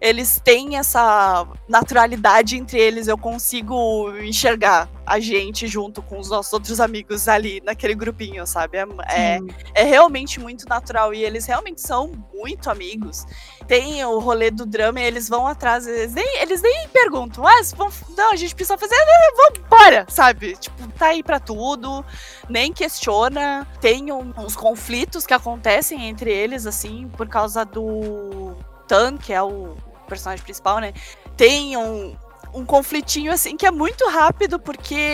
Eles 0.00 0.40
têm 0.44 0.76
essa 0.76 1.46
naturalidade 1.68 2.56
entre 2.56 2.78
eles. 2.78 3.08
Eu 3.08 3.16
consigo 3.16 4.10
enxergar 4.18 4.88
a 5.06 5.20
gente 5.20 5.66
junto 5.68 6.02
com 6.02 6.18
os 6.18 6.28
nossos 6.28 6.52
outros 6.52 6.80
amigos 6.80 7.28
ali 7.28 7.62
naquele 7.64 7.94
grupinho, 7.94 8.46
sabe? 8.46 8.76
É, 8.78 8.86
é, 9.08 9.38
é 9.74 9.82
realmente 9.84 10.40
muito 10.40 10.68
natural 10.68 11.14
e 11.14 11.24
eles 11.24 11.46
realmente 11.46 11.80
são 11.80 12.12
muito 12.34 12.68
amigos. 12.68 13.24
Tem 13.68 14.04
o 14.04 14.18
rolê 14.18 14.50
do 14.50 14.66
drama 14.66 15.00
e 15.00 15.04
eles 15.04 15.28
vão 15.28 15.46
atrás, 15.46 15.86
eles 15.86 16.12
nem, 16.12 16.42
eles 16.42 16.60
nem 16.60 16.88
perguntam, 16.88 17.46
ah, 17.46 17.60
vamos, 17.76 18.02
não, 18.16 18.32
a 18.32 18.36
gente 18.36 18.54
precisa 18.54 18.76
fazer, 18.76 18.96
vamos 19.36 19.58
embora, 19.60 20.06
sabe? 20.08 20.56
Tipo, 20.56 20.88
tá 20.98 21.06
aí 21.06 21.22
pra 21.22 21.38
tudo, 21.38 22.04
nem 22.48 22.72
questiona. 22.72 23.66
Tem 23.80 24.10
um- 24.12 24.32
uns 24.36 24.56
conflitos 24.56 25.24
que 25.26 25.34
acontecem 25.34 26.08
entre 26.08 26.32
eles, 26.32 26.66
assim, 26.66 27.08
por 27.16 27.28
causa 27.28 27.64
do 27.64 28.54
Tan, 28.88 29.16
que 29.16 29.32
é 29.32 29.42
o 29.42 29.76
personagem 30.08 30.44
principal, 30.44 30.78
né? 30.78 30.92
Tem 31.36 31.76
um, 31.76 32.16
um 32.56 32.64
conflitinho 32.64 33.30
assim 33.30 33.56
que 33.56 33.66
é 33.66 33.70
muito 33.70 34.08
rápido, 34.08 34.58
porque 34.58 35.06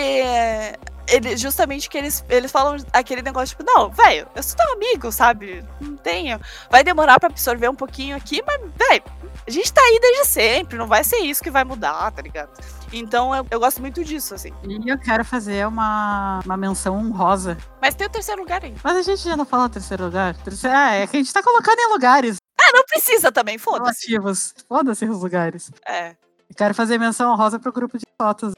ele, 1.09 1.37
justamente 1.37 1.91
que 1.91 1.99
eles, 1.99 2.25
eles 2.29 2.53
falam 2.53 2.77
aquele 2.93 3.21
negócio, 3.21 3.57
tipo, 3.57 3.69
não, 3.69 3.91
velho, 3.91 4.29
eu 4.35 4.43
sou 4.43 4.57
teu 4.57 4.73
amigo, 4.73 5.11
sabe? 5.11 5.65
Não 5.81 5.97
tenho. 5.97 6.41
Vai 6.71 6.85
demorar 6.85 7.19
pra 7.19 7.29
absorver 7.29 7.69
um 7.69 7.75
pouquinho 7.75 8.17
aqui, 8.17 8.43
mas, 8.47 8.61
velho, 8.61 9.03
a 9.47 9.51
gente 9.51 9.73
tá 9.73 9.81
aí 9.81 9.99
desde 10.01 10.27
sempre, 10.27 10.79
não 10.79 10.87
vai 10.87 11.03
ser 11.03 11.19
isso 11.19 11.43
que 11.43 11.51
vai 11.51 11.65
mudar, 11.65 12.13
tá 12.13 12.23
ligado? 12.23 12.51
Então 12.93 13.35
eu, 13.35 13.45
eu 13.51 13.59
gosto 13.59 13.81
muito 13.81 14.05
disso, 14.05 14.35
assim. 14.35 14.53
E 14.63 14.89
eu 14.89 14.99
quero 14.99 15.25
fazer 15.25 15.67
uma, 15.67 16.41
uma 16.45 16.57
menção 16.57 16.97
honrosa. 16.97 17.59
Mas 17.81 17.95
tem 17.95 18.07
o 18.07 18.11
terceiro 18.11 18.41
lugar 18.41 18.63
aí. 18.63 18.75
Mas 18.85 18.97
a 18.97 19.03
gente 19.03 19.23
já 19.23 19.37
não 19.37 19.45
fala 19.45 19.69
terceiro 19.69 20.05
lugar. 20.05 20.37
Terceiro... 20.37 20.77
Ah, 20.77 20.93
é 20.93 21.07
que 21.07 21.17
a 21.17 21.21
gente 21.21 21.33
tá 21.33 21.43
colocando 21.43 21.79
em 21.81 21.93
lugares 21.93 22.37
Ah, 22.61 22.71
não 22.73 22.85
precisa 22.85 23.33
também, 23.33 23.59
foda-se. 23.59 24.09
relativos. 24.09 24.55
Foda-se 24.69 25.05
os 25.07 25.23
lugares. 25.23 25.71
É. 25.89 26.15
Eu 26.53 26.57
quero 26.57 26.75
fazer 26.75 26.99
menção 26.99 27.33
honrosa 27.33 27.59
pro 27.59 27.73
grupo 27.73 27.97
de 27.97 28.05
fotos. 28.21 28.53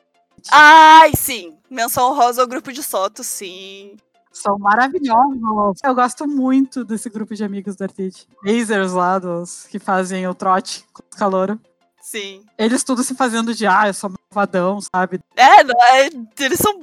Ai, 0.50 1.12
sim. 1.16 1.56
Menção 1.70 2.12
rosa 2.12 2.42
ao 2.42 2.48
grupo 2.48 2.72
de 2.72 2.82
Soto, 2.82 3.22
sim. 3.22 3.96
São 4.32 4.58
maravilhosos. 4.58 5.78
Eu 5.82 5.94
gosto 5.94 6.26
muito 6.26 6.84
desse 6.84 7.08
grupo 7.08 7.36
de 7.36 7.44
amigos 7.44 7.76
do 7.76 7.82
Artite. 7.84 8.26
Lasers 8.44 8.92
lá, 8.92 9.20
dos 9.20 9.66
que 9.70 9.78
fazem 9.78 10.26
o 10.26 10.34
trote 10.34 10.84
com 10.92 11.02
os 11.08 11.16
caloros. 11.16 11.56
Sim. 12.02 12.44
Eles 12.58 12.82
tudo 12.82 13.04
se 13.04 13.14
fazendo 13.14 13.54
de, 13.54 13.64
ah, 13.64 13.86
eu 13.86 13.94
sou 13.94 14.10
malvadão, 14.32 14.80
sabe? 14.80 15.20
É, 15.36 15.62
não, 15.62 15.74
é, 15.92 16.10
eles 16.40 16.58
são. 16.58 16.74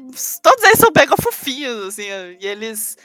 Todos 0.41 0.63
eles 0.63 0.79
são 0.79 0.89
mega 0.95 1.15
fofinhos, 1.21 1.87
assim, 1.87 2.03
e 2.39 2.47
eles. 2.47 2.97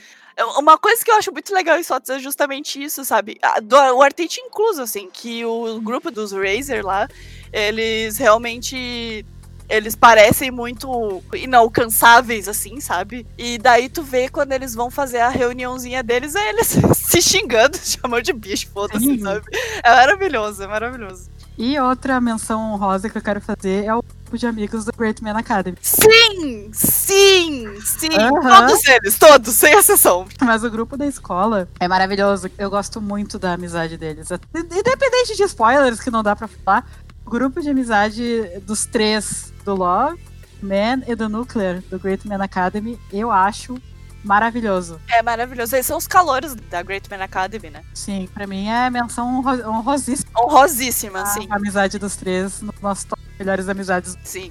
Uma 0.58 0.78
coisa 0.78 1.04
que 1.04 1.10
eu 1.10 1.16
acho 1.16 1.32
muito 1.32 1.52
legal 1.52 1.76
em 1.78 1.82
Sotos 1.82 2.08
é 2.10 2.18
justamente 2.20 2.80
isso, 2.82 3.04
sabe? 3.04 3.36
A- 3.42 3.58
do- 3.58 3.76
o 3.96 4.02
Artite 4.02 4.40
incluso, 4.40 4.80
assim, 4.82 5.10
que 5.12 5.44
o 5.44 5.80
grupo 5.80 6.10
dos 6.10 6.30
Razer 6.32 6.84
lá, 6.86 7.08
eles 7.52 8.18
realmente 8.18 9.24
eles 9.68 9.94
parecem 9.96 10.50
muito 10.50 11.22
inalcançáveis, 11.34 12.48
assim, 12.48 12.80
sabe? 12.80 13.26
E 13.36 13.58
daí 13.58 13.88
tu 13.88 14.02
vê 14.02 14.28
quando 14.28 14.52
eles 14.52 14.74
vão 14.74 14.90
fazer 14.90 15.18
a 15.18 15.28
reuniãozinha 15.28 16.02
deles, 16.02 16.34
é 16.34 16.50
eles 16.50 16.76
se 16.94 17.20
xingando, 17.20 17.76
chamando 17.82 18.22
de 18.22 18.32
bicho, 18.32 18.68
foda-se, 18.72 19.18
sabe? 19.18 19.44
É 19.82 19.90
maravilhoso, 19.90 20.62
é 20.62 20.66
maravilhoso. 20.66 21.30
E 21.58 21.78
outra 21.80 22.20
menção 22.20 22.72
honrosa 22.72 23.08
que 23.08 23.16
eu 23.16 23.22
quero 23.22 23.40
fazer 23.40 23.86
é 23.86 23.94
o 23.94 24.02
grupo 24.02 24.36
de 24.36 24.46
amigos 24.46 24.84
do 24.84 24.92
Great 24.92 25.24
Man 25.24 25.38
Academy. 25.38 25.78
Sim! 25.80 26.70
Sim! 26.70 27.80
Sim! 27.80 28.10
Aham. 28.12 28.66
Todos 28.66 28.84
eles, 28.86 29.18
todos, 29.18 29.54
sem 29.54 29.72
exceção. 29.72 30.26
Mas 30.42 30.62
o 30.64 30.70
grupo 30.70 30.98
da 30.98 31.06
escola 31.06 31.66
é 31.80 31.88
maravilhoso. 31.88 32.50
Eu 32.58 32.68
gosto 32.68 33.00
muito 33.00 33.38
da 33.38 33.54
amizade 33.54 33.96
deles. 33.96 34.28
Independente 34.54 35.34
de 35.34 35.44
spoilers 35.44 35.98
que 35.98 36.10
não 36.10 36.22
dá 36.22 36.36
pra 36.36 36.46
falar, 36.46 36.86
grupo 37.26 37.60
de 37.60 37.70
amizade 37.70 38.42
dos 38.62 38.86
três, 38.86 39.52
do 39.64 39.74
Love, 39.74 40.18
Man 40.62 41.02
e 41.06 41.14
do 41.14 41.28
Nuclear, 41.28 41.82
do 41.90 41.98
Great 41.98 42.26
Man 42.26 42.42
Academy, 42.42 42.98
eu 43.12 43.30
acho 43.30 43.76
maravilhoso. 44.24 45.00
É 45.08 45.22
maravilhoso. 45.22 45.76
Eles 45.76 45.86
são 45.86 45.96
os 45.98 46.06
calouros 46.06 46.54
da 46.54 46.82
Great 46.82 47.08
Man 47.10 47.22
Academy, 47.22 47.70
né? 47.70 47.82
Sim, 47.94 48.28
pra 48.32 48.46
mim 48.46 48.68
é 48.68 48.88
menção 48.90 49.38
honro- 49.38 49.68
honrosíssima 49.68 50.30
Honrosíssima, 50.36 51.26
sim. 51.26 51.46
a 51.50 51.56
amizade 51.56 51.98
dos 51.98 52.16
três 52.16 52.60
nos 52.62 52.80
nossos 52.80 53.04
top 53.04 53.20
melhores 53.38 53.68
amizades. 53.68 54.16
Sim, 54.24 54.50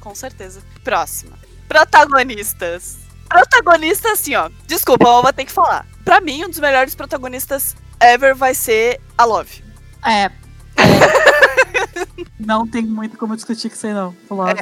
com 0.00 0.14
certeza. 0.14 0.60
Próxima. 0.84 1.36
Protagonistas. 1.66 2.98
Protagonista, 3.28 4.12
assim, 4.12 4.36
ó. 4.36 4.48
Desculpa, 4.66 5.08
eu 5.08 5.22
vou 5.22 5.32
ter 5.32 5.44
que 5.44 5.50
falar. 5.52 5.84
Pra 6.04 6.20
mim, 6.20 6.44
um 6.44 6.48
dos 6.50 6.60
melhores 6.60 6.94
protagonistas 6.94 7.74
ever 8.00 8.34
vai 8.36 8.54
ser 8.54 9.00
a 9.18 9.24
Love. 9.24 9.64
É. 10.04 10.24
é. 10.26 10.30
não 12.38 12.66
tem 12.66 12.82
muito 12.82 13.16
como 13.16 13.34
discutir 13.34 13.68
com 13.68 13.74
isso 13.74 13.86
aí, 13.86 13.94
não. 13.94 14.14
O 14.28 14.34
Love 14.34 14.60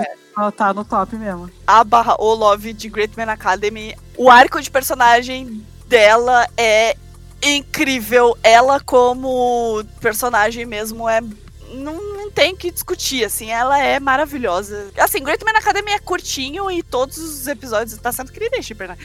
tá 0.56 0.74
no 0.74 0.84
top 0.84 1.16
mesmo. 1.16 1.50
A 1.66 1.84
barra 1.84 2.16
o 2.18 2.34
Love 2.34 2.72
de 2.72 2.88
Great 2.88 3.16
Man 3.16 3.30
Academy. 3.32 3.96
O 4.16 4.30
arco 4.30 4.60
de 4.60 4.70
personagem 4.70 5.64
dela 5.86 6.48
é 6.56 6.96
incrível. 7.42 8.36
Ela, 8.42 8.80
como 8.80 9.84
personagem 10.00 10.64
mesmo, 10.64 11.08
é. 11.08 11.20
Não, 11.72 11.94
não 12.16 12.30
tem 12.30 12.52
o 12.52 12.56
que 12.56 12.70
discutir, 12.70 13.24
assim, 13.24 13.50
ela 13.50 13.82
é 13.82 13.98
maravilhosa. 13.98 14.92
Assim, 14.96 15.22
Great 15.22 15.44
Man 15.44 15.58
Academy 15.58 15.90
é 15.90 15.98
curtinho 15.98 16.70
e 16.70 16.82
todos 16.84 17.18
os 17.18 17.46
episódios. 17.48 17.98
Tá 17.98 18.12
sendo 18.12 18.30
querida, 18.30 18.62
Shipper, 18.62 18.88
né? 18.88 18.98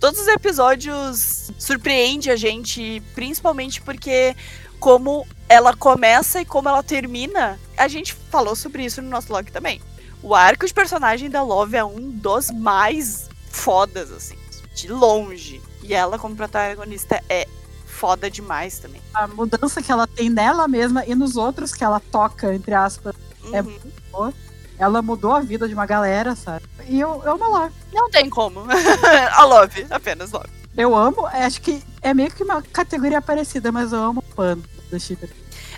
Todos 0.00 0.20
os 0.20 0.28
episódios 0.28 1.50
surpreende 1.58 2.30
a 2.30 2.36
gente, 2.36 3.02
principalmente 3.14 3.82
porque 3.82 4.34
como 4.80 5.26
ela 5.48 5.74
começa 5.76 6.40
e 6.40 6.44
como 6.44 6.68
ela 6.68 6.82
termina, 6.82 7.58
a 7.76 7.88
gente 7.88 8.14
falou 8.30 8.56
sobre 8.56 8.84
isso 8.84 9.02
no 9.02 9.08
nosso 9.08 9.28
blog 9.28 9.50
também. 9.50 9.80
O 10.22 10.34
arco 10.34 10.66
de 10.66 10.72
personagem 10.72 11.28
da 11.28 11.42
Love 11.42 11.76
é 11.76 11.84
um 11.84 12.10
dos 12.10 12.50
mais 12.50 13.28
fodas, 13.50 14.10
assim, 14.10 14.36
de 14.74 14.88
longe. 14.88 15.60
E 15.82 15.92
ela, 15.92 16.18
como 16.18 16.34
protagonista, 16.34 17.22
é 17.28 17.46
foda 17.84 18.30
demais 18.30 18.78
também. 18.78 19.02
A 19.12 19.28
mudança 19.28 19.82
que 19.82 19.92
ela 19.92 20.06
tem 20.06 20.30
nela 20.30 20.66
mesma 20.66 21.04
e 21.06 21.14
nos 21.14 21.36
outros 21.36 21.74
que 21.74 21.84
ela 21.84 22.00
toca, 22.00 22.54
entre 22.54 22.74
aspas, 22.74 23.14
É 23.52 23.60
Uhum. 23.60 24.32
ela 24.78 25.02
mudou 25.02 25.32
a 25.34 25.40
vida 25.40 25.68
de 25.68 25.74
uma 25.74 25.84
galera, 25.84 26.34
sabe? 26.34 26.64
E 26.88 26.98
eu, 26.98 27.22
eu 27.22 27.32
amo 27.32 27.50
lá. 27.50 27.70
Não 27.92 28.10
tem 28.10 28.30
como. 28.30 28.64
a 29.36 29.44
Love, 29.44 29.86
apenas 29.90 30.32
Love. 30.32 30.48
Eu 30.74 30.96
amo, 30.96 31.28
é, 31.28 31.44
acho 31.44 31.60
que 31.60 31.82
é 32.00 32.14
meio 32.14 32.30
que 32.30 32.42
uma 32.42 32.62
categoria 32.62 33.20
parecida, 33.20 33.70
mas 33.70 33.92
eu 33.92 34.02
amo 34.02 34.20
o 34.20 34.34
pano 34.34 34.64
do 34.90 34.98
Shipper. 35.00 35.28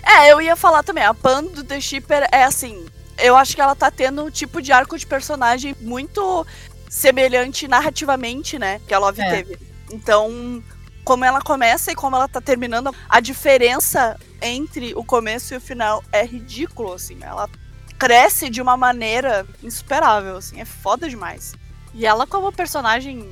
É, 0.03 0.31
eu 0.31 0.41
ia 0.41 0.55
falar 0.55 0.83
também, 0.83 1.03
a 1.03 1.13
Pan 1.13 1.43
do 1.43 1.63
The 1.63 1.79
Shipper 1.81 2.27
é 2.31 2.43
assim. 2.43 2.85
Eu 3.17 3.35
acho 3.35 3.55
que 3.55 3.61
ela 3.61 3.75
tá 3.75 3.89
tendo 3.89 4.23
um 4.25 4.29
tipo 4.29 4.61
de 4.61 4.71
arco 4.71 4.97
de 4.97 5.05
personagem 5.05 5.75
muito 5.81 6.45
semelhante 6.89 7.67
narrativamente, 7.67 8.57
né? 8.59 8.79
Que 8.87 8.93
a 8.93 8.99
Love 8.99 9.21
É. 9.21 9.29
teve. 9.29 9.57
Então, 9.91 10.63
como 11.03 11.25
ela 11.25 11.41
começa 11.41 11.91
e 11.91 11.95
como 11.95 12.15
ela 12.15 12.27
tá 12.27 12.39
terminando, 12.39 12.93
a 13.09 13.19
diferença 13.19 14.17
entre 14.41 14.93
o 14.95 15.03
começo 15.03 15.53
e 15.53 15.57
o 15.57 15.61
final 15.61 16.03
é 16.11 16.25
ridículo, 16.25 16.93
assim. 16.93 17.17
Ela 17.21 17.49
cresce 17.97 18.49
de 18.49 18.61
uma 18.61 18.77
maneira 18.77 19.45
insuperável, 19.63 20.37
assim. 20.37 20.61
É 20.61 20.65
foda 20.65 21.09
demais. 21.09 21.53
E 21.93 22.05
ela 22.05 22.27
como 22.27 22.51
personagem. 22.51 23.27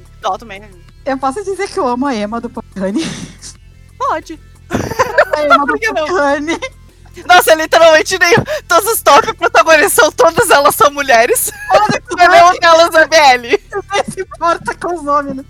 Eu 1.06 1.18
posso 1.20 1.44
dizer 1.44 1.70
que 1.70 1.78
eu 1.80 1.88
amo 1.88 2.08
a 2.08 2.16
Emma 2.16 2.42
do 2.42 2.50
Pocahoney. 2.50 3.06
Pode. 3.98 4.40
Por 5.66 5.80
que 5.80 5.92
não? 5.92 6.08
Nossa, 7.28 7.54
literalmente 7.56 8.18
nem 8.20 8.34
todos 8.68 8.92
os 8.92 9.02
top 9.02 9.34
protagonistas 9.36 9.94
são 9.94 10.12
todas 10.12 10.50
elas 10.50 10.76
são 10.76 10.92
mulheres. 10.92 11.52
Nenhuma 12.18 12.60
delas 12.60 12.94
é 12.96 13.08
BL. 13.08 13.64
Não 13.72 14.04
se 14.12 14.22
importa 14.22 14.76
com 14.76 14.96
os 14.96 15.04
nomes, 15.04 15.36
né? 15.36 15.46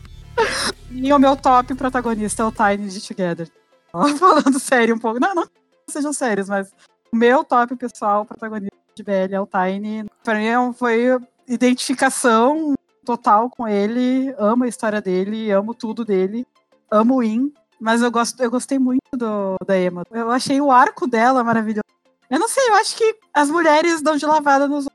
E 0.92 1.12
o 1.12 1.20
meu 1.20 1.36
top 1.36 1.74
protagonista 1.76 2.44
é 2.44 2.46
o 2.46 2.52
Tiny 2.52 2.90
de 2.90 3.08
Together. 3.08 3.50
Ó, 3.94 4.08
Falando 4.16 4.60
sério 4.60 4.96
um 4.96 5.00
pouco. 5.00 5.20
Não, 5.20 5.34
não 5.34 5.48
sejam 5.90 6.14
sérios, 6.14 6.50
mas 6.50 6.72
o 7.12 7.16
meu 7.16 7.44
top 7.44 7.76
pessoal 7.76 8.26
protagonista 8.26 8.76
de 8.96 9.04
BL 9.04 9.34
é 9.34 9.42
o 9.42 9.48
Tiny. 9.48 10.06
Pra 10.24 10.36
mim 10.36 10.46
é 10.46 10.74
foi 10.74 11.18
identificação 11.48 12.76
total 13.04 13.50
com 13.50 13.68
ele. 13.68 14.34
Amo 14.38 14.66
a 14.66 14.68
história 14.68 15.02
dele, 15.02 15.52
amo 15.52 15.74
tudo 15.74 16.06
dele. 16.06 16.46
Amo 16.92 17.18
o 17.18 17.24
In. 17.24 17.52
Mas 17.86 18.02
eu, 18.02 18.10
gosto, 18.10 18.42
eu 18.42 18.50
gostei 18.50 18.80
muito 18.80 19.00
do, 19.14 19.58
da 19.64 19.80
Emma. 19.80 20.04
Eu 20.10 20.32
achei 20.32 20.60
o 20.60 20.72
arco 20.72 21.06
dela 21.06 21.44
maravilhoso. 21.44 21.84
Eu 22.28 22.40
não 22.40 22.48
sei, 22.48 22.68
eu 22.68 22.74
acho 22.74 22.98
que 22.98 23.16
as 23.32 23.48
mulheres 23.48 24.02
dão 24.02 24.18
de 24.18 24.26
lavada 24.26 24.68
nos 24.68 24.88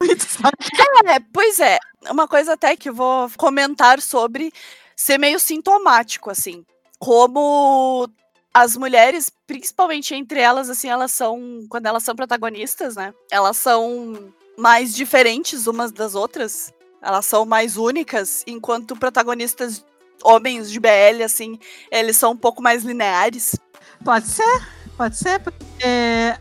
outros? 0.00 0.38
É, 1.04 1.20
pois 1.20 1.60
é. 1.60 1.78
Uma 2.10 2.26
coisa 2.26 2.54
até 2.54 2.74
que 2.74 2.88
eu 2.88 2.94
vou 2.94 3.30
comentar 3.36 4.00
sobre 4.00 4.50
ser 4.96 5.18
meio 5.18 5.38
sintomático, 5.38 6.30
assim. 6.30 6.64
Como 6.98 8.08
as 8.54 8.78
mulheres, 8.78 9.30
principalmente 9.46 10.14
entre 10.14 10.40
elas, 10.40 10.70
assim, 10.70 10.88
elas 10.88 11.12
são. 11.12 11.66
Quando 11.68 11.84
elas 11.84 12.02
são 12.02 12.16
protagonistas, 12.16 12.96
né? 12.96 13.12
Elas 13.30 13.58
são 13.58 14.32
mais 14.56 14.94
diferentes 14.94 15.66
umas 15.66 15.92
das 15.92 16.14
outras. 16.14 16.72
Elas 17.02 17.26
são 17.26 17.44
mais 17.44 17.76
únicas, 17.76 18.42
enquanto 18.46 18.96
protagonistas 18.96 19.84
homens 20.24 20.70
de 20.70 20.78
BL, 20.80 21.22
assim, 21.24 21.58
eles 21.90 22.16
são 22.16 22.32
um 22.32 22.36
pouco 22.36 22.62
mais 22.62 22.84
lineares. 22.84 23.56
Pode 24.04 24.26
ser, 24.26 24.62
pode 24.96 25.16
ser, 25.16 25.40
porque 25.40 25.84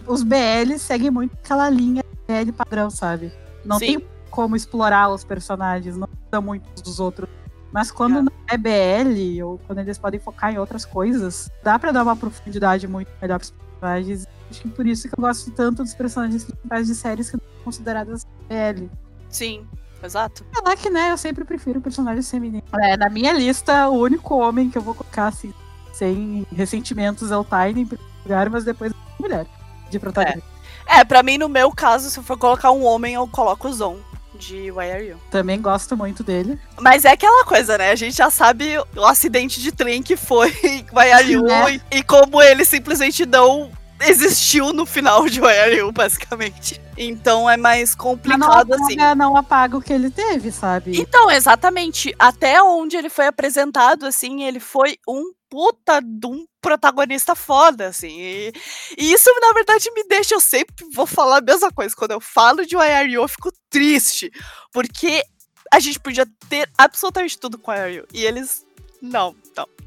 os 0.06 0.24
BL 0.24 0.78
seguem 0.78 1.10
muito 1.12 1.34
aquela 1.44 1.70
linha 1.70 2.04
BL 2.28 2.52
padrão, 2.52 2.90
sabe? 2.90 3.32
Não 3.66 3.80
Sim. 3.80 3.86
tem 4.00 4.08
como 4.30 4.56
explorar 4.56 5.10
os 5.10 5.24
personagens, 5.24 5.98
não 5.98 6.08
são 6.32 6.42
muitos 6.42 6.82
dos 6.82 7.00
outros. 7.00 7.28
Mas 7.72 7.92
quando 7.92 8.20
É. 8.20 8.22
não 8.22 8.32
é 8.48 8.58
BL, 8.58 9.44
ou 9.44 9.60
quando 9.68 9.80
eles 9.80 9.98
podem 9.98 10.20
focar 10.20 10.54
em 10.54 10.58
outras 10.58 10.86
coisas, 10.86 11.50
dá 11.64 11.78
pra 11.78 11.92
dar 11.92 12.04
uma 12.04 12.16
profundidade 12.16 12.88
muito 12.88 13.10
melhor 13.22 13.40
pros 13.40 13.52
personagens. 13.52 14.26
Acho 14.50 14.62
que 14.62 14.70
por 14.70 14.88
isso 14.88 15.10
que 15.10 15.16
eu 15.16 15.22
gosto 15.22 15.52
tanto 15.52 15.84
dos 15.84 15.94
personagens 15.94 16.46
principais 16.46 16.88
de 16.88 16.96
séries 16.96 17.30
que 17.30 17.38
são 17.38 17.64
consideradas 17.66 18.26
BL. 18.48 18.88
Sim, 19.30 19.68
exato. 20.04 20.46
Falar 20.54 20.76
que, 20.76 20.90
né, 20.90 21.12
eu 21.12 21.18
sempre 21.18 21.44
prefiro 21.44 21.82
personagens 21.82 22.30
femininos. 22.30 22.68
É, 22.82 22.98
na 22.98 23.10
minha 23.10 23.34
lista, 23.34 23.88
o 23.90 24.00
único 24.00 24.36
homem 24.36 24.70
que 24.70 24.78
eu 24.78 24.82
vou 24.82 24.94
colocar, 24.94 25.28
assim, 25.28 25.54
sem 25.94 26.46
ressentimentos 26.56 27.32
é 27.32 27.38
o 27.38 27.44
Tiny 27.44 27.82
em 27.82 27.86
primeiro 27.86 28.12
lugar, 28.24 28.50
mas 28.50 28.64
depois 28.64 28.92
a 28.92 29.22
mulher 29.22 29.46
de 29.90 30.00
protagonista. 30.00 30.44
É, 30.86 31.04
pra 31.04 31.22
mim, 31.22 31.38
no 31.38 31.50
meu 31.50 31.72
caso, 31.72 32.10
se 32.10 32.18
eu 32.20 32.24
for 32.24 32.38
colocar 32.38 32.72
um 32.72 32.86
homem, 32.86 33.16
eu 33.16 33.28
coloco 33.28 33.68
o 33.68 33.74
Zon, 33.74 33.98
de 34.38 34.72
Why 34.72 34.92
Are 34.92 35.06
You? 35.06 35.18
Também 35.32 35.62
gosto 35.62 35.98
muito 35.98 36.24
dele. 36.24 36.60
Mas 36.80 37.04
é 37.06 37.12
aquela 37.12 37.44
coisa, 37.44 37.78
né? 37.78 37.92
A 37.92 37.96
gente 37.96 38.16
já 38.16 38.30
sabe 38.30 38.78
o 38.96 39.06
acidente 39.06 39.60
de 39.62 39.72
trem 39.72 40.02
que 40.02 40.16
foi 40.16 40.52
Why 40.94 41.12
Are 41.12 41.32
You 41.32 41.44
Né? 41.44 41.82
e, 41.92 41.98
e 41.98 42.04
como 42.04 42.42
ele 42.42 42.64
simplesmente 42.64 43.26
não 43.26 43.72
existiu 44.02 44.74
no 44.74 44.86
final 44.86 45.28
de 45.28 45.40
You, 45.40 45.92
basicamente. 45.92 46.82
Então 46.98 47.50
é 47.50 47.58
mais 47.58 47.92
Mas 47.92 47.98
não 47.98 48.04
complicado, 48.06 48.74
assim. 48.74 48.94
apaga, 48.94 49.16
não 49.16 49.38
apaga 49.38 49.78
o 49.78 49.82
que 49.82 49.94
ele 49.94 50.10
teve, 50.10 50.52
sabe? 50.52 51.00
Então, 51.00 51.30
exatamente. 51.30 52.14
Até 52.18 52.62
onde 52.62 52.98
ele 52.98 53.10
foi 53.10 53.28
apresentado, 53.28 54.06
assim, 54.06 54.44
ele 54.44 54.60
foi 54.60 54.98
um 55.08 55.32
puta 55.50 56.02
de 56.02 56.28
um 56.28 56.46
protagonista 56.62 57.36
foda, 57.36 57.88
assim. 57.88 58.20
E, 58.20 58.54
e 58.98 59.14
isso, 59.14 59.30
na 59.40 59.54
verdade, 59.54 59.90
me 59.92 60.04
deixa. 60.04 60.36
Eu 60.36 60.42
sempre 60.42 60.86
vou 60.94 61.06
falar 61.06 61.38
a 61.38 61.42
mesma 61.42 61.72
coisa. 61.72 61.96
Quando 61.96 62.12
eu 62.12 62.20
falo 62.20 62.66
de 62.66 62.76
You, 62.76 63.22
eu 63.22 63.28
fico 63.28 63.52
triste. 63.70 64.32
Porque 64.72 65.24
a 65.72 65.80
gente 65.80 66.00
podia 66.00 66.28
ter 66.50 66.70
absolutamente 66.78 67.38
tudo 67.38 67.58
com 67.58 67.74
You. 67.74 68.06
E 68.14 68.26
eles. 68.26 68.66
Não. 69.02 69.36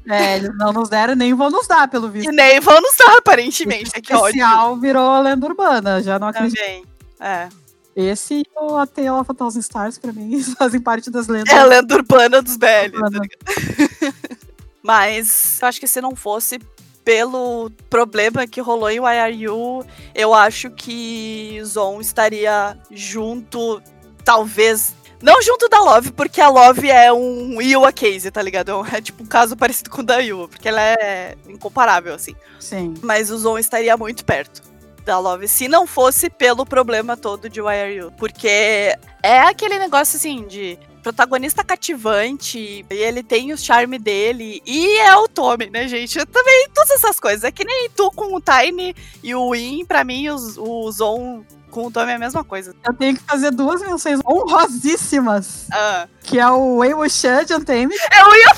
É, 0.09 0.37
eles 0.37 0.57
não 0.57 0.73
nos 0.73 0.89
deram 0.89 1.15
nem 1.15 1.33
vão 1.33 1.49
nos 1.49 1.67
dar, 1.67 1.87
pelo 1.87 2.09
visto. 2.09 2.31
E 2.31 2.35
nem 2.35 2.59
vão 2.59 2.81
nos 2.81 2.95
dar, 2.97 3.17
aparentemente. 3.17 3.91
É 3.93 4.01
que 4.01 4.13
ódio. 4.13 4.27
especial 4.27 4.77
virou 4.77 5.21
lenda 5.21 5.45
urbana, 5.45 6.01
já 6.01 6.17
não 6.17 6.27
acredito. 6.27 6.59
Também. 6.59 6.83
É. 7.19 7.49
Esse 7.95 8.35
e 8.35 8.45
o 8.55 8.77
A 8.77 8.87
Tale 8.87 9.09
of 9.09 9.29
a 9.29 9.33
Thousand 9.33 9.59
Stars, 9.59 9.97
pra 9.97 10.13
mim, 10.13 10.41
fazem 10.57 10.81
parte 10.81 11.11
das 11.11 11.27
lendas. 11.27 11.53
É 11.53 11.59
a 11.59 11.65
lenda 11.65 11.93
urbana 11.95 12.41
dos 12.41 12.57
BL. 12.57 12.65
tá. 12.91 14.13
Mas 14.81 15.59
eu 15.61 15.67
acho 15.67 15.79
que 15.79 15.87
se 15.87 16.01
não 16.01 16.15
fosse 16.15 16.59
pelo 17.03 17.69
problema 17.89 18.47
que 18.47 18.61
rolou 18.61 18.89
em 18.89 18.99
You, 19.33 19.85
eu 20.15 20.33
acho 20.33 20.69
que 20.71 21.59
Zon 21.63 21.99
estaria 22.01 22.77
junto 22.89 23.81
talvez. 24.23 24.95
Não 25.21 25.41
junto 25.41 25.69
da 25.69 25.79
Love, 25.79 26.11
porque 26.11 26.41
a 26.41 26.49
Love 26.49 26.89
é 26.89 27.13
um 27.13 27.61
Iwa 27.61 27.91
case, 27.91 28.31
tá 28.31 28.41
ligado? 28.41 28.85
É 28.91 29.01
tipo 29.01 29.23
um 29.23 29.27
caso 29.27 29.55
parecido 29.55 29.89
com 29.89 30.01
o 30.01 30.03
da 30.03 30.19
Iwa, 30.19 30.47
porque 30.47 30.67
ela 30.67 30.81
é 30.81 31.35
incomparável, 31.47 32.13
assim. 32.13 32.35
Sim. 32.59 32.93
Mas 33.01 33.29
o 33.29 33.37
Zon 33.37 33.57
estaria 33.57 33.95
muito 33.95 34.25
perto 34.25 34.61
da 35.05 35.17
Love 35.17 35.47
se 35.47 35.67
não 35.67 35.87
fosse 35.87 36.29
pelo 36.29 36.65
problema 36.65 37.17
todo 37.17 37.49
de 37.49 37.61
Why 37.61 37.81
Are 37.81 37.93
You. 37.93 38.11
Porque 38.17 38.95
é 39.23 39.39
aquele 39.41 39.79
negócio 39.79 40.17
assim 40.17 40.45
de 40.45 40.77
protagonista 41.01 41.63
cativante, 41.63 42.85
e 42.87 42.93
ele 42.93 43.23
tem 43.23 43.51
o 43.51 43.57
charme 43.57 43.97
dele, 43.97 44.61
e 44.65 44.99
é 44.99 45.15
o 45.15 45.27
Tommy, 45.27 45.67
né, 45.69 45.87
gente? 45.87 46.19
Eu 46.19 46.25
também, 46.27 46.67
todas 46.73 46.91
essas 46.91 47.19
coisas. 47.19 47.43
É 47.43 47.51
que 47.51 47.65
nem 47.65 47.89
tu 47.89 48.11
com 48.11 48.35
o 48.35 48.41
Tiny 48.41 48.95
e 49.23 49.33
o 49.33 49.51
Win, 49.51 49.83
pra 49.85 50.03
mim, 50.03 50.29
os, 50.29 50.57
o 50.57 50.91
Zon 50.91 51.43
com 51.71 51.87
o 51.87 51.91
Tommy 51.91 52.11
é 52.11 52.15
a 52.15 52.19
mesma 52.19 52.43
coisa. 52.43 52.75
Eu 52.85 52.93
tenho 52.93 53.15
que 53.15 53.23
fazer 53.23 53.49
duas 53.51 53.81
menções 53.81 54.19
honrosíssimas. 54.25 55.67
Ah. 55.71 56.07
Que 56.21 56.37
é 56.39 56.47
o 56.49 56.75
Wei 56.77 56.93
Wuxian 56.93 57.43
de 57.45 57.53
Untamed. 57.55 57.95
Eu 57.95 58.35
ia 58.35 58.55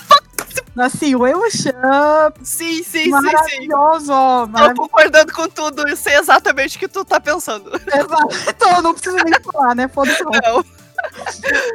Assim, 0.75 1.13
o 1.13 1.19
Wei 1.21 1.35
Wuxian, 1.35 2.33
Sim, 2.41 2.77
sim, 2.77 2.83
sim, 2.83 3.03
sim. 3.03 3.09
maravilhoso. 3.09 4.07
Tô 4.07 4.47
maravilhoso. 4.47 4.75
concordando 4.75 5.31
com 5.33 5.47
tudo, 5.47 5.87
eu 5.87 5.95
sei 5.95 6.15
exatamente 6.17 6.77
o 6.77 6.79
que 6.79 6.87
tu 6.87 7.05
tá 7.05 7.19
pensando. 7.19 7.69
Exato. 7.75 8.49
Então, 8.49 8.81
não 8.81 8.93
preciso 8.93 9.15
nem 9.23 9.39
falar, 9.41 9.75
né? 9.75 9.87
Foda-se. 9.87 10.23
Não. 10.23 10.65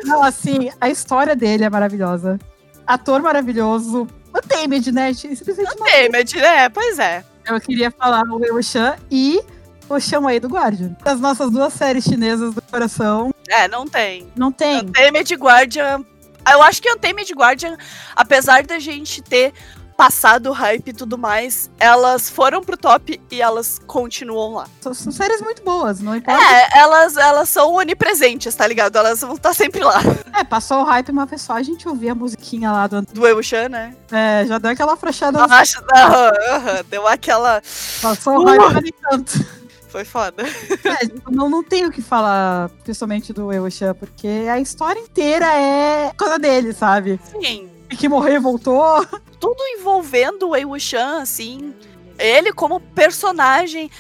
Não, 0.05 0.23
assim, 0.23 0.71
a 0.81 0.89
história 0.89 1.37
dele 1.37 1.65
é 1.65 1.71
maravilhosa. 1.71 2.39
Ator 2.87 3.23
maravilhoso. 3.23 4.09
O 4.35 4.41
Tamed, 4.41 4.91
né? 4.91 5.13
Simplesmente. 5.15 5.77
Tamed, 5.77 6.37
né? 6.37 6.69
Pois 6.69 6.99
é. 6.99 7.25
Eu 7.47 7.61
queria 7.61 7.91
falar 7.91 8.23
o 8.25 8.39
Wei 8.39 8.51
Wuxian 8.51 8.97
e 9.11 9.41
o 9.89 9.99
Xian 10.01 10.21
Wei 10.21 10.41
do 10.41 10.49
Guardian. 10.49 10.97
As 11.05 11.21
nossas 11.21 11.51
duas 11.51 11.73
séries 11.73 12.05
chinesas 12.05 12.55
do 12.55 12.63
coração. 12.63 13.33
É, 13.49 13.69
não 13.69 13.87
tem. 13.87 14.31
Não 14.37 14.53
tem. 14.53 14.81
Untamed 14.81 15.35
Guardian. 15.35 16.05
Eu 16.51 16.63
acho 16.63 16.81
que 16.81 16.91
Untamed 16.91 17.33
Guardian, 17.35 17.77
apesar 18.17 18.63
da 18.65 18.79
gente 18.79 19.21
ter 19.21 19.53
passado 19.99 20.51
o 20.51 20.53
hype 20.53 20.91
e 20.91 20.93
tudo 20.93 21.19
mais, 21.19 21.69
elas 21.77 22.31
foram 22.31 22.63
pro 22.63 22.77
top 22.77 23.21
e 23.33 23.43
elas 23.43 23.81
continuam 23.85 24.55
lá. 24.55 24.69
São, 24.81 24.95
são 24.95 25.11
séries 25.11 25.41
muito 25.41 25.61
boas, 25.65 25.99
não 26.01 26.15
importa. 26.15 26.41
É, 26.41 26.79
elas, 26.79 27.17
elas 27.17 27.49
são 27.49 27.75
onipresentes, 27.75 28.55
tá 28.55 28.65
ligado? 28.65 28.97
Elas 28.97 29.21
vão 29.21 29.35
estar 29.35 29.53
sempre 29.53 29.83
lá. 29.83 30.01
É, 30.39 30.45
passou 30.45 30.83
o 30.83 30.85
hype 30.85 31.11
uma 31.11 31.27
vez 31.27 31.43
só, 31.43 31.55
a 31.55 31.63
gente 31.65 31.89
ouvia 31.89 32.13
a 32.13 32.15
musiquinha 32.15 32.71
lá 32.71 32.87
do. 32.87 33.03
Do 33.03 33.27
Eushan, 33.27 33.69
né? 33.71 33.97
É, 34.13 34.47
já 34.47 34.59
deu 34.59 34.71
aquela 34.71 34.93
afrouxada. 34.93 35.45
Acho, 35.45 35.83
aham, 35.93 36.33
aham, 36.51 36.85
deu 36.89 37.09
aquela. 37.09 37.61
Passou 38.01 38.39
o 38.39 38.45
hype 38.47 38.61
Uh! 38.61 38.73
mas 38.73 38.83
nem 38.85 38.93
tanto. 39.03 39.58
Foi 39.89 40.05
foda. 40.05 40.43
É, 40.45 41.31
não, 41.31 41.49
não 41.49 41.65
tenho 41.65 41.89
o 41.89 41.93
que 41.93 42.03
falar, 42.03 42.69
principalmente 42.85 43.33
do 43.33 43.53
Eushan, 43.53 43.95
porque 43.95 44.29
a 44.51 44.59
história 44.61 45.01
inteira 45.01 45.47
é 45.47 46.13
coisa 46.17 46.39
dele, 46.39 46.73
sabe? 46.73 47.19
Sim. 47.41 47.69
E 47.91 47.97
que 47.97 48.09
morreu 48.09 48.35
e 48.37 48.39
voltou. 48.39 49.05
tudo 49.41 49.63
envolvendo 49.79 50.45
o 50.45 50.51
Wei 50.51 50.65
Wuxian, 50.65 51.23
assim, 51.23 51.75
ele 52.19 52.53
como 52.53 52.81
personagem. 52.81 53.91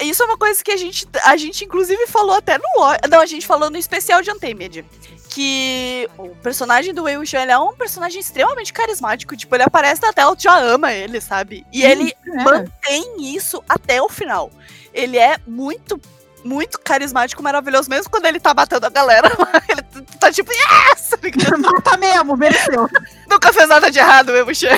Isso 0.00 0.22
é 0.22 0.26
uma 0.26 0.38
coisa 0.38 0.62
que 0.62 0.70
a 0.70 0.76
gente, 0.76 1.06
a 1.24 1.36
gente 1.36 1.64
inclusive 1.64 2.06
falou 2.06 2.36
até 2.36 2.56
no. 2.56 2.64
Não, 3.10 3.20
a 3.20 3.26
gente 3.26 3.46
falou 3.46 3.68
no 3.70 3.76
especial 3.76 4.22
de 4.22 4.30
Untamed. 4.30 4.84
Que 5.28 6.08
o 6.18 6.28
personagem 6.36 6.92
do 6.92 7.04
Wei 7.04 7.14
ele 7.14 7.50
é 7.50 7.58
um 7.58 7.74
personagem 7.74 8.20
extremamente 8.20 8.70
carismático. 8.70 9.34
Tipo, 9.34 9.56
ele 9.56 9.62
aparece 9.62 10.02
na 10.02 10.12
tela, 10.12 10.36
tu 10.36 10.42
já 10.42 10.58
ama 10.58 10.92
ele, 10.92 11.22
sabe? 11.22 11.64
E 11.72 11.82
ele 11.82 12.12
É. 12.26 12.44
mantém 12.44 13.34
isso 13.34 13.62
até 13.66 14.00
o 14.02 14.10
final. 14.10 14.50
Ele 14.92 15.18
é 15.18 15.38
muito, 15.46 16.00
muito 16.44 16.78
carismático, 16.78 17.42
maravilhoso, 17.42 17.88
mesmo 17.88 18.10
quando 18.10 18.26
ele 18.26 18.40
tá 18.40 18.52
matando 18.54 18.86
a 18.86 18.90
galera. 18.90 19.28
Ele 19.68 19.82
tá 20.18 20.30
tipo, 20.32 20.50
yes! 20.52 21.10
Mata 21.58 21.96
mesmo, 21.96 22.36
mereceu. 22.36 22.88
Nunca 23.28 23.52
fez 23.52 23.68
nada 23.68 23.90
de 23.90 23.98
errado, 23.98 24.30
Wei 24.30 24.42
Wuxian 24.42 24.76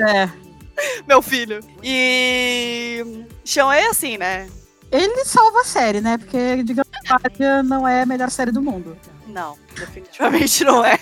É. 0.00 0.28
meu 1.06 1.20
filho. 1.22 1.60
E. 1.82 3.24
Chão 3.44 3.70
é 3.72 3.86
assim, 3.86 4.16
né? 4.18 4.48
Ele 4.90 5.24
salva 5.24 5.60
a 5.60 5.64
série, 5.64 6.00
né? 6.00 6.16
Porque, 6.16 6.62
digamos, 6.62 6.90
Guardian 7.06 7.62
não 7.62 7.86
é 7.86 8.02
a 8.02 8.06
melhor 8.06 8.30
série 8.30 8.50
do 8.50 8.62
mundo. 8.62 8.96
Não, 9.26 9.58
definitivamente 9.74 10.64
não 10.64 10.82
é. 10.82 10.98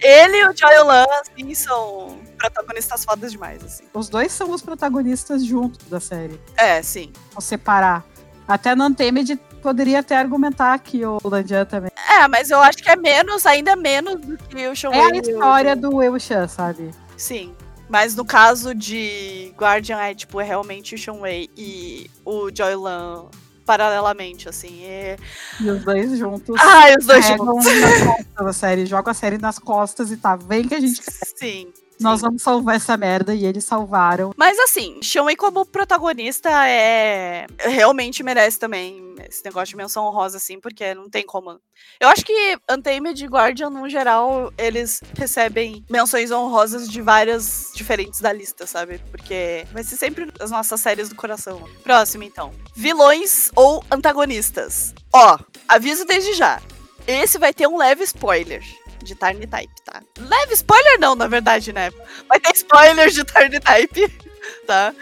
Ele 0.00 0.38
e 0.38 0.46
o 0.48 0.56
Joy 0.56 0.78
Lan, 0.82 1.06
assim, 1.20 1.54
são 1.54 2.18
protagonistas 2.50 3.04
fodas 3.04 3.32
demais, 3.32 3.62
assim. 3.64 3.84
Os 3.94 4.08
dois 4.08 4.32
são 4.32 4.50
os 4.50 4.62
protagonistas 4.62 5.44
juntos 5.44 5.86
da 5.88 6.00
série. 6.00 6.40
É, 6.56 6.82
sim. 6.82 7.12
Vou 7.32 7.40
separar. 7.40 8.04
Até 8.46 8.74
no 8.74 8.84
Untamed 8.84 9.36
poderia 9.62 10.00
até 10.00 10.16
argumentar 10.16 10.78
que 10.80 11.04
o 11.06 11.18
Landian 11.24 11.64
também. 11.64 11.90
É, 12.08 12.26
mas 12.26 12.50
eu 12.50 12.60
acho 12.60 12.78
que 12.78 12.90
é 12.90 12.96
menos, 12.96 13.46
ainda 13.46 13.76
menos 13.76 14.20
do 14.20 14.36
que 14.36 14.66
o 14.66 14.74
Sean 14.74 14.90
É 14.90 15.00
a 15.00 15.14
e 15.14 15.20
história 15.20 15.76
do 15.76 16.02
Eushan, 16.02 16.48
sabe? 16.48 16.90
Sim. 17.16 17.54
Mas 17.88 18.16
no 18.16 18.24
caso 18.24 18.74
de 18.74 19.54
Guardian, 19.56 19.98
é 19.98 20.14
tipo, 20.14 20.40
é 20.40 20.44
realmente 20.44 20.94
o 20.94 20.98
Sean 20.98 21.14
Wei 21.20 21.48
e 21.56 22.10
o 22.24 22.48
Joy 22.54 22.74
Lan 22.74 23.28
paralelamente, 23.64 24.48
assim. 24.48 24.84
É... 24.84 25.16
E 25.60 25.70
os 25.70 25.84
dois 25.84 26.18
juntos. 26.18 26.56
Ai, 26.58 26.96
os 26.98 27.06
dois 27.06 27.24
juntos. 27.24 27.64
nas 27.64 28.02
costas 28.02 28.46
da 28.46 28.52
série, 28.52 28.86
jogam 28.86 29.10
a 29.10 29.14
série 29.14 29.38
nas 29.38 29.58
costas 29.58 30.10
e 30.10 30.16
tá, 30.16 30.36
vem 30.36 30.66
que 30.66 30.74
a 30.74 30.80
gente. 30.80 31.00
Sim. 31.36 31.72
Nós 32.02 32.20
vamos 32.20 32.42
salvar 32.42 32.76
essa 32.76 32.96
merda 32.96 33.34
e 33.34 33.44
eles 33.44 33.64
salvaram. 33.64 34.32
Mas 34.36 34.58
assim, 34.58 35.00
Xiaomi 35.02 35.36
como 35.36 35.64
protagonista 35.64 36.50
é 36.66 37.46
realmente 37.58 38.22
merece 38.22 38.58
também 38.58 39.14
esse 39.28 39.44
negócio 39.44 39.68
de 39.68 39.76
menção 39.76 40.04
honrosa, 40.04 40.36
assim, 40.36 40.60
porque 40.60 40.94
não 40.94 41.08
tem 41.08 41.24
como. 41.24 41.58
Eu 42.00 42.08
acho 42.08 42.24
que 42.24 42.58
Untamed 42.70 43.24
e 43.24 43.28
Guardian, 43.28 43.70
no 43.70 43.88
geral, 43.88 44.52
eles 44.58 45.00
recebem 45.16 45.84
menções 45.88 46.30
honrosas 46.30 46.88
de 46.88 47.00
várias 47.00 47.70
diferentes 47.74 48.20
da 48.20 48.32
lista, 48.32 48.66
sabe? 48.66 49.00
Porque 49.10 49.66
vai 49.72 49.82
ser 49.84 49.96
sempre 49.96 50.32
as 50.40 50.50
nossas 50.50 50.80
séries 50.80 51.08
do 51.08 51.14
coração. 51.14 51.62
Próximo, 51.82 52.24
então. 52.24 52.52
Vilões 52.74 53.50
ou 53.54 53.84
antagonistas. 53.90 54.94
Ó, 55.12 55.38
aviso 55.68 56.04
desde 56.04 56.32
já. 56.34 56.60
Esse 57.06 57.38
vai 57.38 57.52
ter 57.52 57.66
um 57.66 57.76
leve 57.76 58.04
spoiler 58.04 58.62
de 59.02 59.14
Tiny 59.14 59.46
Type, 59.46 59.74
tá? 59.84 60.02
Leve 60.18 60.54
spoiler 60.54 60.98
não, 60.98 61.14
na 61.14 61.26
verdade, 61.26 61.72
né? 61.72 61.90
Vai 62.28 62.40
ter 62.40 62.52
spoiler 62.54 63.10
de 63.10 63.24
Tiny 63.24 63.60
Type, 63.60 64.08
tá? 64.66 64.94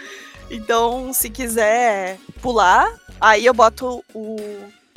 Então, 0.49 1.13
se 1.13 1.29
quiser 1.29 2.17
pular, 2.41 2.93
aí 3.19 3.45
eu 3.45 3.53
boto 3.53 4.03
o, 4.13 4.37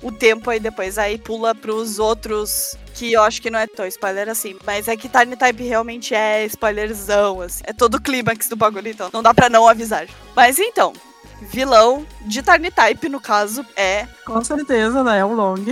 o 0.02 0.11
tempo 0.11 0.50
aí 0.50 0.59
depois. 0.59 0.98
Aí 0.98 1.16
pula 1.16 1.55
pros 1.55 1.98
outros 1.98 2.76
que 2.94 3.12
eu 3.12 3.22
acho 3.22 3.40
que 3.40 3.50
não 3.50 3.59
é 3.59 3.66
tão 3.66 3.86
spoiler 3.86 4.28
assim. 4.28 4.57
Mas 4.66 4.88
é 4.88 4.96
que 4.96 5.09
Tiny 5.09 5.36
Type 5.36 5.62
realmente 5.62 6.14
é 6.14 6.44
spoilerzão, 6.46 7.40
assim. 7.40 7.62
É 7.66 7.72
todo 7.72 7.94
o 7.94 8.00
clímax 8.00 8.48
do 8.48 8.57
bagulho, 8.57 8.88
então 8.88 9.11
não 9.12 9.22
dá 9.22 9.32
pra 9.32 9.48
não 9.48 9.68
avisar. 9.68 10.07
Mas 10.34 10.59
então, 10.59 10.92
vilão 11.40 12.07
de 12.22 12.42
Tiny 12.42 12.70
Type, 12.70 13.09
no 13.09 13.20
caso, 13.20 13.64
é 13.76 14.07
Com 14.26 14.42
certeza, 14.42 15.05
né? 15.05 15.18
É 15.18 15.24
um 15.24 15.34
long. 15.34 15.64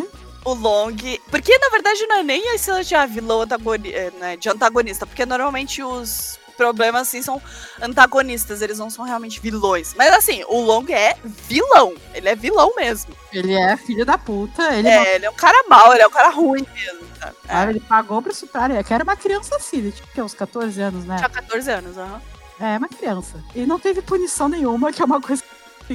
O 0.44 0.54
Long. 0.54 0.96
Porque 1.30 1.56
na 1.58 1.68
verdade 1.70 2.06
não 2.06 2.18
é 2.18 2.22
nem 2.22 2.48
a 2.50 2.54
estilo 2.54 2.82
de 2.82 2.94
vilão 3.08 3.42
eh, 3.84 4.10
né, 4.18 4.36
de 4.36 4.48
antagonista, 4.48 5.06
porque 5.06 5.24
normalmente 5.26 5.82
os 5.82 6.38
problemas 6.56 7.08
assim 7.08 7.22
são 7.22 7.40
antagonistas, 7.80 8.62
eles 8.62 8.78
não 8.78 8.90
são 8.90 9.04
realmente 9.04 9.40
vilões. 9.40 9.94
Mas 9.96 10.12
assim, 10.12 10.44
o 10.48 10.60
Long 10.60 10.84
é 10.90 11.16
vilão, 11.24 11.94
ele 12.14 12.28
é 12.28 12.36
vilão 12.36 12.72
mesmo. 12.76 13.14
Ele 13.32 13.54
é 13.54 13.76
filho 13.76 14.04
da 14.04 14.16
puta, 14.18 14.62
ele, 14.74 14.88
É, 14.88 15.16
ele 15.16 15.26
é 15.26 15.30
um 15.30 15.34
cara 15.34 15.64
mau, 15.68 15.92
ele 15.92 16.02
é 16.02 16.06
um 16.06 16.10
cara 16.10 16.28
ruim 16.28 16.66
mesmo. 16.74 17.00
Tá? 17.18 17.32
Ah, 17.48 17.66
É, 17.66 17.70
ele 17.70 17.80
pagou 17.80 18.22
pra 18.22 18.32
estuprar, 18.32 18.70
é 18.70 18.82
que 18.82 18.92
era 18.94 19.02
uma 19.02 19.16
criança 19.16 19.56
assim, 19.56 19.78
ele 19.78 19.94
tinha 20.12 20.24
uns 20.24 20.34
14 20.34 20.80
anos, 20.80 21.04
né? 21.04 21.16
tinha 21.16 21.28
14 21.28 21.70
anos, 21.70 21.98
aham. 21.98 22.20
É, 22.60 22.78
uma 22.78 22.88
criança. 22.88 23.42
E 23.56 23.66
não 23.66 23.80
teve 23.80 24.00
punição 24.02 24.48
nenhuma, 24.48 24.92
que 24.92 25.02
é 25.02 25.04
uma 25.04 25.20
coisa 25.20 25.42
que 25.42 25.48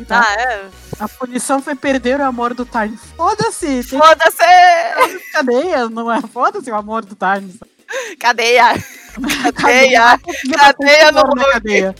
tá? 0.03 0.25
Ah, 0.27 0.33
é. 0.41 0.69
A 0.99 1.07
punição 1.07 1.61
foi 1.61 1.75
perder 1.75 2.19
o 2.19 2.23
amor 2.23 2.53
do 2.53 2.65
Tarn. 2.65 2.95
Foda-se! 3.15 3.83
Tem 3.83 3.99
Foda-se! 3.99 4.43
cadeia, 5.31 5.89
não 5.89 6.11
é? 6.11 6.21
Foda-se 6.21 6.71
o 6.71 6.75
amor 6.75 7.05
do 7.05 7.15
Tarn. 7.15 7.49
Cadeia! 8.19 8.73
Cadeia! 9.55 10.19
Cadeia 10.57 11.11
no 11.11 11.21
Long. 11.21 11.51
cadeia. 11.51 11.95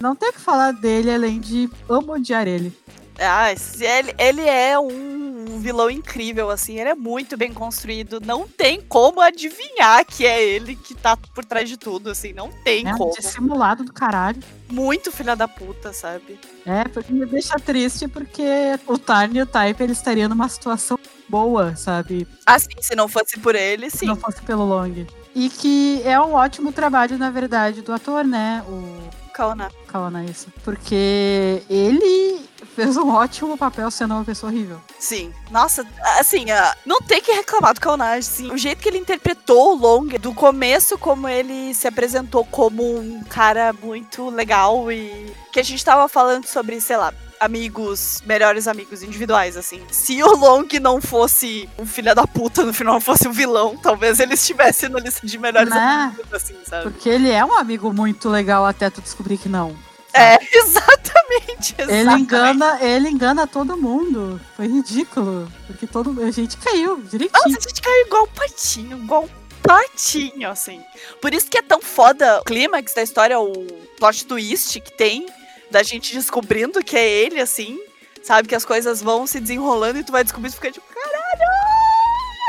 Não 0.00 0.16
tem 0.16 0.30
o 0.30 0.32
que 0.32 0.40
falar 0.40 0.72
dele 0.72 1.12
além 1.12 1.40
de 1.40 1.68
amo 1.88 2.12
odiar 2.12 2.46
ele. 2.46 2.72
Ah, 3.18 3.50
ele, 3.52 4.14
ele 4.18 4.48
é 4.48 4.78
um 4.78 5.21
vilão 5.62 5.88
incrível, 5.90 6.50
assim, 6.50 6.78
ele 6.78 6.90
é 6.90 6.94
muito 6.94 7.36
bem 7.36 7.52
construído. 7.52 8.20
Não 8.20 8.46
tem 8.46 8.80
como 8.80 9.20
adivinhar 9.20 10.04
que 10.04 10.26
é 10.26 10.42
ele 10.42 10.76
que 10.76 10.94
tá 10.94 11.16
por 11.16 11.44
trás 11.44 11.68
de 11.68 11.76
tudo, 11.76 12.10
assim, 12.10 12.32
não 12.32 12.50
tem 12.64 12.84
Né? 12.84 12.94
como. 12.98 13.14
Dissimulado 13.14 13.84
do 13.84 13.92
caralho. 13.92 14.42
Muito 14.70 15.10
filha 15.12 15.34
da 15.36 15.46
puta, 15.48 15.92
sabe? 15.92 16.38
É, 16.66 16.84
porque 16.88 17.12
me 17.12 17.24
deixa 17.26 17.58
triste 17.58 18.08
porque 18.08 18.42
o 18.86 18.98
Tarn 18.98 19.36
e 19.36 19.42
o 19.42 19.46
Type 19.46 19.82
ele 19.82 19.92
estaria 19.92 20.28
numa 20.28 20.48
situação 20.48 20.98
boa, 21.28 21.74
sabe? 21.76 22.26
Assim, 22.44 22.70
se 22.80 22.94
não 22.94 23.08
fosse 23.08 23.38
por 23.38 23.54
ele, 23.54 23.88
Se 23.90 23.98
sim. 23.98 24.06
não 24.06 24.16
fosse 24.16 24.42
pelo 24.42 24.64
Long. 24.64 25.06
E 25.34 25.48
que 25.48 26.02
é 26.04 26.20
um 26.20 26.34
ótimo 26.34 26.72
trabalho, 26.72 27.16
na 27.16 27.30
verdade, 27.30 27.80
do 27.80 27.92
ator, 27.92 28.22
né? 28.24 28.62
O 28.68 29.21
Kaona. 29.32 29.70
Kawana, 29.88 30.24
isso. 30.24 30.48
Porque 30.64 31.62
ele 31.68 32.42
fez 32.74 32.96
um 32.96 33.10
ótimo 33.10 33.56
papel 33.56 33.90
sendo 33.90 34.14
uma 34.14 34.24
pessoa 34.24 34.50
horrível. 34.50 34.80
Sim. 34.98 35.32
Nossa, 35.50 35.86
assim, 36.18 36.50
ah, 36.50 36.76
não 36.86 37.00
tem 37.00 37.20
que 37.20 37.32
reclamar 37.32 37.74
do 37.74 37.80
Kaunaj, 37.80 38.18
assim. 38.18 38.50
O 38.50 38.56
jeito 38.56 38.82
que 38.82 38.88
ele 38.88 38.98
interpretou 38.98 39.72
o 39.72 39.78
Long, 39.78 40.06
do 40.18 40.32
começo, 40.32 40.98
como 40.98 41.28
ele 41.28 41.74
se 41.74 41.86
apresentou 41.86 42.44
como 42.44 42.98
um 42.98 43.22
cara 43.24 43.72
muito 43.72 44.30
legal 44.30 44.90
e. 44.90 45.32
Que 45.52 45.60
a 45.60 45.64
gente 45.64 45.84
tava 45.84 46.08
falando 46.08 46.46
sobre, 46.46 46.80
sei 46.80 46.96
lá, 46.96 47.12
amigos, 47.44 48.22
melhores 48.24 48.68
amigos 48.68 49.02
individuais, 49.02 49.56
assim. 49.56 49.82
Se 49.90 50.22
o 50.22 50.36
Long 50.36 50.66
não 50.80 51.00
fosse 51.00 51.68
um 51.78 51.84
filho 51.84 52.14
da 52.14 52.26
puta, 52.26 52.64
no 52.64 52.72
final 52.72 53.00
fosse 53.00 53.26
um 53.26 53.32
vilão, 53.32 53.76
talvez 53.76 54.20
ele 54.20 54.34
estivesse 54.34 54.88
na 54.88 54.98
lista 55.00 55.26
de 55.26 55.38
melhores 55.38 55.70
Né? 55.70 56.12
amigos, 56.14 56.32
assim, 56.32 56.54
sabe? 56.66 56.84
Porque 56.84 57.08
ele 57.08 57.30
é 57.30 57.44
um 57.44 57.54
amigo 57.54 57.92
muito 57.92 58.28
legal 58.28 58.64
até 58.64 58.88
tu 58.88 59.00
descobrir 59.00 59.38
que 59.38 59.48
não. 59.48 59.76
É, 60.14 60.38
exatamente, 60.56 61.74
Ele 61.78 61.92
exatamente. 61.92 62.22
engana, 62.22 62.78
ele 62.80 63.08
engana 63.08 63.46
todo 63.46 63.76
mundo. 63.76 64.40
Foi 64.56 64.66
ridículo. 64.66 65.50
Porque 65.66 65.86
todo 65.86 66.22
a 66.22 66.30
gente 66.30 66.56
caiu 66.58 66.96
direitinho. 67.02 67.30
Nossa, 67.44 67.58
a 67.58 67.68
gente 67.68 67.80
caiu 67.82 68.06
igual 68.06 68.24
um 68.24 68.26
patinho, 68.34 68.98
igual 68.98 69.24
um 69.24 69.28
patinho, 69.62 70.50
assim. 70.50 70.82
Por 71.20 71.32
isso 71.32 71.46
que 71.46 71.56
é 71.58 71.62
tão 71.62 71.80
foda 71.80 72.40
o 72.40 72.44
clímax 72.44 72.92
da 72.94 73.02
história, 73.02 73.40
o 73.40 73.52
plot 73.98 74.26
twist 74.26 74.80
que 74.80 74.92
tem, 74.92 75.26
da 75.72 75.82
gente 75.82 76.14
descobrindo 76.14 76.84
que 76.84 76.96
é 76.96 77.08
ele, 77.08 77.40
assim. 77.40 77.80
Sabe, 78.22 78.46
que 78.46 78.54
as 78.54 78.64
coisas 78.64 79.02
vão 79.02 79.26
se 79.26 79.40
desenrolando 79.40 79.98
e 79.98 80.04
tu 80.04 80.12
vai 80.12 80.22
descobrir 80.22 80.50
e 80.50 80.52
fica 80.52 80.70
tipo, 80.70 80.86
caralho! 80.94 81.52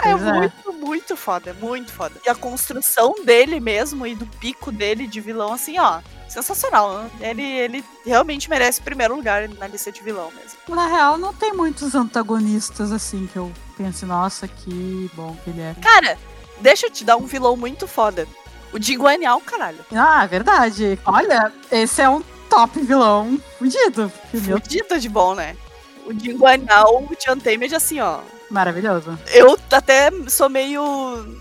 É 0.06 0.12
Pois 0.12 0.22
é. 0.22 0.34
muito, 0.34 0.74
muito 0.74 1.18
foda, 1.18 1.50
é 1.50 1.54
muito 1.54 1.92
foda. 1.92 2.14
E 2.24 2.30
a 2.30 2.36
construção 2.36 3.16
dele 3.24 3.60
mesmo 3.60 4.06
e 4.06 4.14
do 4.14 4.26
pico 4.26 4.72
dele 4.72 5.08
de 5.08 5.20
vilão, 5.20 5.54
assim, 5.54 5.80
ó, 5.80 6.02
sensacional. 6.28 7.00
Né? 7.00 7.10
Ele, 7.22 7.44
ele 7.44 7.86
realmente 8.06 8.50
merece 8.50 8.82
primeiro 8.82 9.16
lugar 9.16 9.48
na 9.50 9.66
lista 9.66 9.92
de 9.92 10.04
vilão 10.04 10.30
mesmo. 10.32 10.76
Na 10.76 10.88
real, 10.88 11.18
não 11.18 11.34
tem 11.34 11.54
muitos 11.54 11.96
antagonistas 11.96 12.92
assim 12.92 13.28
que 13.32 13.38
eu 13.38 13.52
pense, 13.78 14.06
nossa, 14.06 14.48
que 14.48 15.10
bom 15.14 15.36
que 15.44 15.50
ele 15.50 15.62
é. 15.62 15.76
Cara, 15.82 16.18
deixa 16.60 16.88
eu 16.88 16.92
te 16.92 17.04
dar 17.04 17.18
um 17.18 17.26
vilão 17.26 17.56
muito 17.56 17.88
foda. 17.88 18.28
O 18.74 18.82
Jinguanial, 18.82 19.40
caralho. 19.42 19.86
Ah, 19.92 20.26
verdade. 20.26 21.00
Olha, 21.06 21.52
esse 21.72 22.02
é 22.02 22.10
um 22.10 22.22
top 22.54 22.80
vilão 22.82 23.42
fudido. 23.58 24.12
Fudido 24.32 25.00
de 25.00 25.10
bom, 25.10 25.34
né? 25.34 25.58
O 26.06 26.14
Jinguanial, 26.14 27.04
o 27.04 27.16
Chantamed, 27.20 27.74
assim, 27.74 28.00
ó. 28.00 28.20
Maravilhoso. 28.50 29.18
Eu 29.34 29.58
até 29.72 30.12
sou 30.28 30.50
meio 30.50 30.82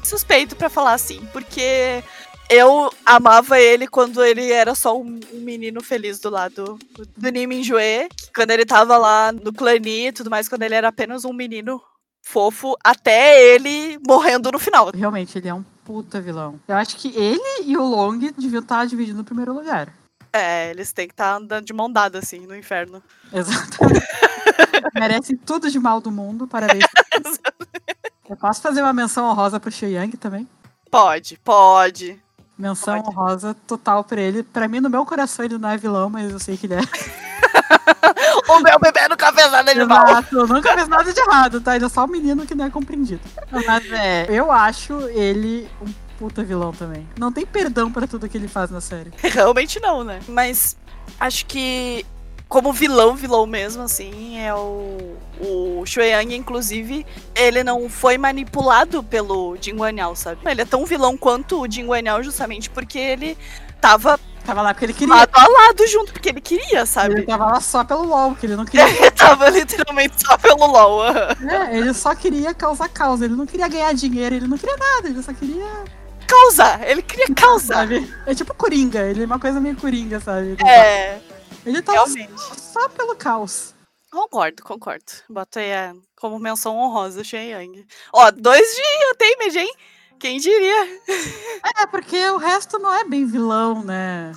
suspeito 0.03 0.57
pra 0.57 0.71
falar 0.71 0.95
assim, 0.95 1.21
porque 1.33 2.03
eu 2.49 2.91
amava 3.05 3.61
ele 3.61 3.87
quando 3.87 4.25
ele 4.25 4.51
era 4.51 4.75
só 4.75 4.99
um, 4.99 5.21
um 5.35 5.41
menino 5.41 5.83
feliz 5.83 6.19
do 6.19 6.31
lado 6.31 6.79
do 7.17 7.29
Niminjue. 7.31 8.09
Quando 8.35 8.53
ele 8.53 8.65
tava 8.65 8.97
lá 8.97 9.33
no 9.33 9.53
Clani 9.53 10.09
e 10.09 10.13
tudo 10.13 10.31
mais, 10.31 10.49
quando 10.49 10.63
ele 10.63 10.75
era 10.75 10.89
apenas 10.89 11.27
um 11.27 11.33
menino 11.35 11.83
fofo, 12.25 12.75
até 12.83 13.55
ele 13.55 13.99
morrendo 14.07 14.51
no 14.51 14.59
final. 14.59 14.91
Realmente, 14.95 15.37
ele 15.37 15.49
é 15.49 15.55
um 15.55 15.65
puta 15.85 16.21
vilão. 16.21 16.59
Eu 16.67 16.77
acho 16.77 16.97
que 16.97 17.09
ele 17.15 17.65
e 17.67 17.77
o 17.77 17.83
Long 17.83 18.17
deviam 18.17 18.63
estar 18.63 18.87
dividindo 18.87 19.21
o 19.21 19.25
primeiro 19.25 19.53
lugar. 19.53 19.93
É, 20.33 20.71
eles 20.71 20.93
têm 20.93 21.07
que 21.07 21.13
estar 21.13 21.37
andando 21.37 21.67
de 21.67 21.73
mão 21.73 21.93
dada, 21.93 22.19
assim, 22.19 22.47
no 22.47 22.57
inferno. 22.57 23.03
Exatamente. 23.33 24.07
Merecem 24.95 25.37
tudo 25.37 25.71
de 25.71 25.79
mal 25.79 26.01
do 26.01 26.11
mundo. 26.11 26.47
Parabéns. 26.47 26.85
Eu 28.29 28.37
posso 28.37 28.63
fazer 28.63 28.81
uma 28.81 28.95
menção 28.95 29.27
honrosa 29.27 29.61
pro 29.61 29.71
Yang 29.83 30.17
também? 30.17 30.49
Pode, 30.91 31.39
pode. 31.45 32.19
Menção 32.59 33.03
Pode. 33.03 33.09
honrosa 33.09 33.57
total 33.67 34.05
pra 34.05 34.21
ele. 34.21 34.43
Pra 34.43 34.69
mim, 34.69 34.81
no 34.81 34.89
meu 34.89 35.05
coração, 35.05 35.45
ele 35.45 35.59
não 35.59 35.69
é 35.69 35.77
vilão, 35.77 36.09
mas 36.09 36.31
eu 36.31 36.39
sei 36.39 36.57
que 36.57 36.67
ele 36.67 36.75
é. 36.75 36.81
O 38.49 38.61
meu 38.61 38.79
bebê 38.79 39.09
nunca 39.09 39.33
fez 39.33 39.51
nada 39.51 39.75
de 39.75 39.85
mal. 39.85 40.07
Exato, 40.07 40.37
eu 40.37 40.47
nunca 40.47 40.75
fez 40.75 40.89
nada 40.89 41.13
de 41.13 41.21
errado, 41.21 41.61
tá? 41.61 41.77
Ele 41.77 41.85
é 41.85 41.89
só 41.89 42.05
um 42.05 42.09
menino 42.09 42.47
que 42.47 42.55
não 42.55 42.65
é 42.65 42.71
compreendido. 42.71 43.21
Mas 43.51 43.91
é, 43.91 44.27
eu 44.29 44.51
acho 44.51 44.95
ele 45.11 45.69
um 45.81 45.93
puta 46.23 46.45
vilão 46.45 46.71
também. 46.73 47.05
Não 47.19 47.33
tem 47.33 47.45
perdão 47.45 47.91
pra 47.91 48.07
tudo 48.07 48.29
que 48.29 48.39
ele 48.39 48.47
faz 48.47 48.71
na 48.71 48.81
série. 48.81 49.11
Realmente 49.21 49.81
não, 49.81 50.05
né? 50.05 50.21
Mas 50.29 50.77
acho 51.19 51.45
que 51.47 52.07
como 52.49 52.73
vilão, 52.73 53.17
vilão 53.17 53.45
mesmo, 53.45 53.83
assim, 53.83 54.39
é 54.39 54.55
o. 54.55 55.17
O 55.41 55.85
Shui 55.85 56.07
Yang, 56.11 56.37
inclusive, 56.37 57.05
ele 57.35 57.65
não 57.65 57.89
foi 57.89 58.17
manipulado 58.17 59.03
pelo 59.03 59.57
Jin 59.61 59.75
Guanyao, 59.75 60.15
sabe? 60.15 60.39
Ele 60.49 60.61
é 60.63 60.65
tão 60.65 60.87
vilão 60.87 61.17
quanto 61.17 61.61
o 61.61 61.69
Jin 61.69 61.87
Guanyao, 61.87 62.23
justamente 62.23 62.71
porque 62.71 62.99
ele 62.99 63.37
tava 63.81 64.21
Tava 64.45 64.61
lá 64.61 64.75
porque 64.75 64.87
ele 64.87 64.93
queria. 64.93 65.15
lado 65.15 65.31
a 65.33 65.47
lado 65.47 65.87
junto, 65.87 66.13
porque 66.13 66.29
ele 66.29 66.41
queria, 66.41 66.79
Ele 66.79 66.87
sabe? 66.87 67.23
tava 67.23 67.47
lá 67.47 67.61
só 67.61 67.85
pelo 67.85 68.05
LOL, 68.05 68.35
que 68.35 68.47
ele 68.47 68.57
não 68.57 68.65
queria. 68.67 68.89
Ele 68.89 69.11
tava 69.13 69.49
literalmente 69.49 70.15
só 70.25 70.37
pelo 70.37 70.67
LOL. 70.67 71.07
É, 71.07 71.77
ele 71.79 71.95
só 71.95 72.15
queria 72.15 72.53
causar 72.53 72.89
causa. 72.89 73.25
Ele 73.25 73.35
não 73.35 73.47
queria 73.47 73.69
ganhar 73.69 73.93
dinheiro, 73.95 74.35
ele 74.35 74.49
não 74.49 74.59
queria 74.59 74.77
nada, 74.77 75.09
ele 75.09 75.23
só 75.23 75.33
queria. 75.33 75.65
Causar, 76.33 76.89
ele 76.89 77.03
queria 77.03 77.35
causar. 77.35 77.75
Sabe? 77.75 78.15
É 78.27 78.35
tipo 78.35 78.55
Coringa, 78.55 79.01
ele 79.03 79.23
é 79.23 79.27
uma 79.27 79.39
coisa 79.39 79.61
meio 79.61 79.77
Coringa, 79.77 80.19
sabe? 80.21 80.53
Ele, 80.59 80.69
É, 80.69 81.21
ele 81.67 81.83
tá 81.83 81.93
realmente. 81.93 82.33
só 82.59 82.89
pelo 82.89 83.15
caos. 83.15 83.75
Concordo, 84.11 84.63
concordo. 84.63 85.05
Bota 85.29 85.61
aí 85.61 85.69
é, 85.71 85.93
como 86.17 86.39
menção 86.39 86.77
honrosa 86.77 87.21
o 87.21 87.25
Shen 87.25 87.51
Yang. 87.51 87.87
Ó, 88.13 88.31
dois 88.31 88.67
de 88.75 88.83
Yotemage, 89.09 89.59
hein? 89.59 89.75
Quem 90.19 90.39
diria? 90.39 91.01
É, 91.79 91.87
porque 91.87 92.17
o 92.31 92.37
resto 92.37 92.79
não 92.79 92.93
é 92.95 93.05
bem 93.05 93.27
vilão, 93.27 93.83
né? 93.83 94.33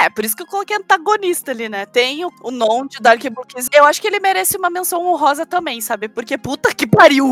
É, 0.00 0.10
por 0.10 0.24
isso 0.24 0.34
que 0.36 0.42
eu 0.42 0.46
coloquei 0.46 0.76
antagonista 0.76 1.50
ali, 1.50 1.68
né? 1.68 1.86
Tem 1.86 2.24
o, 2.24 2.30
o 2.42 2.50
Non 2.50 2.86
de 2.86 2.98
Dark 3.00 3.22
Books. 3.30 3.68
Eu 3.72 3.84
acho 3.84 4.00
que 4.00 4.06
ele 4.06 4.20
merece 4.20 4.56
uma 4.56 4.68
menção 4.70 5.04
honrosa 5.06 5.46
também, 5.46 5.80
sabe? 5.80 6.08
Porque 6.08 6.36
puta 6.36 6.74
que 6.74 6.86
pariu! 6.86 7.26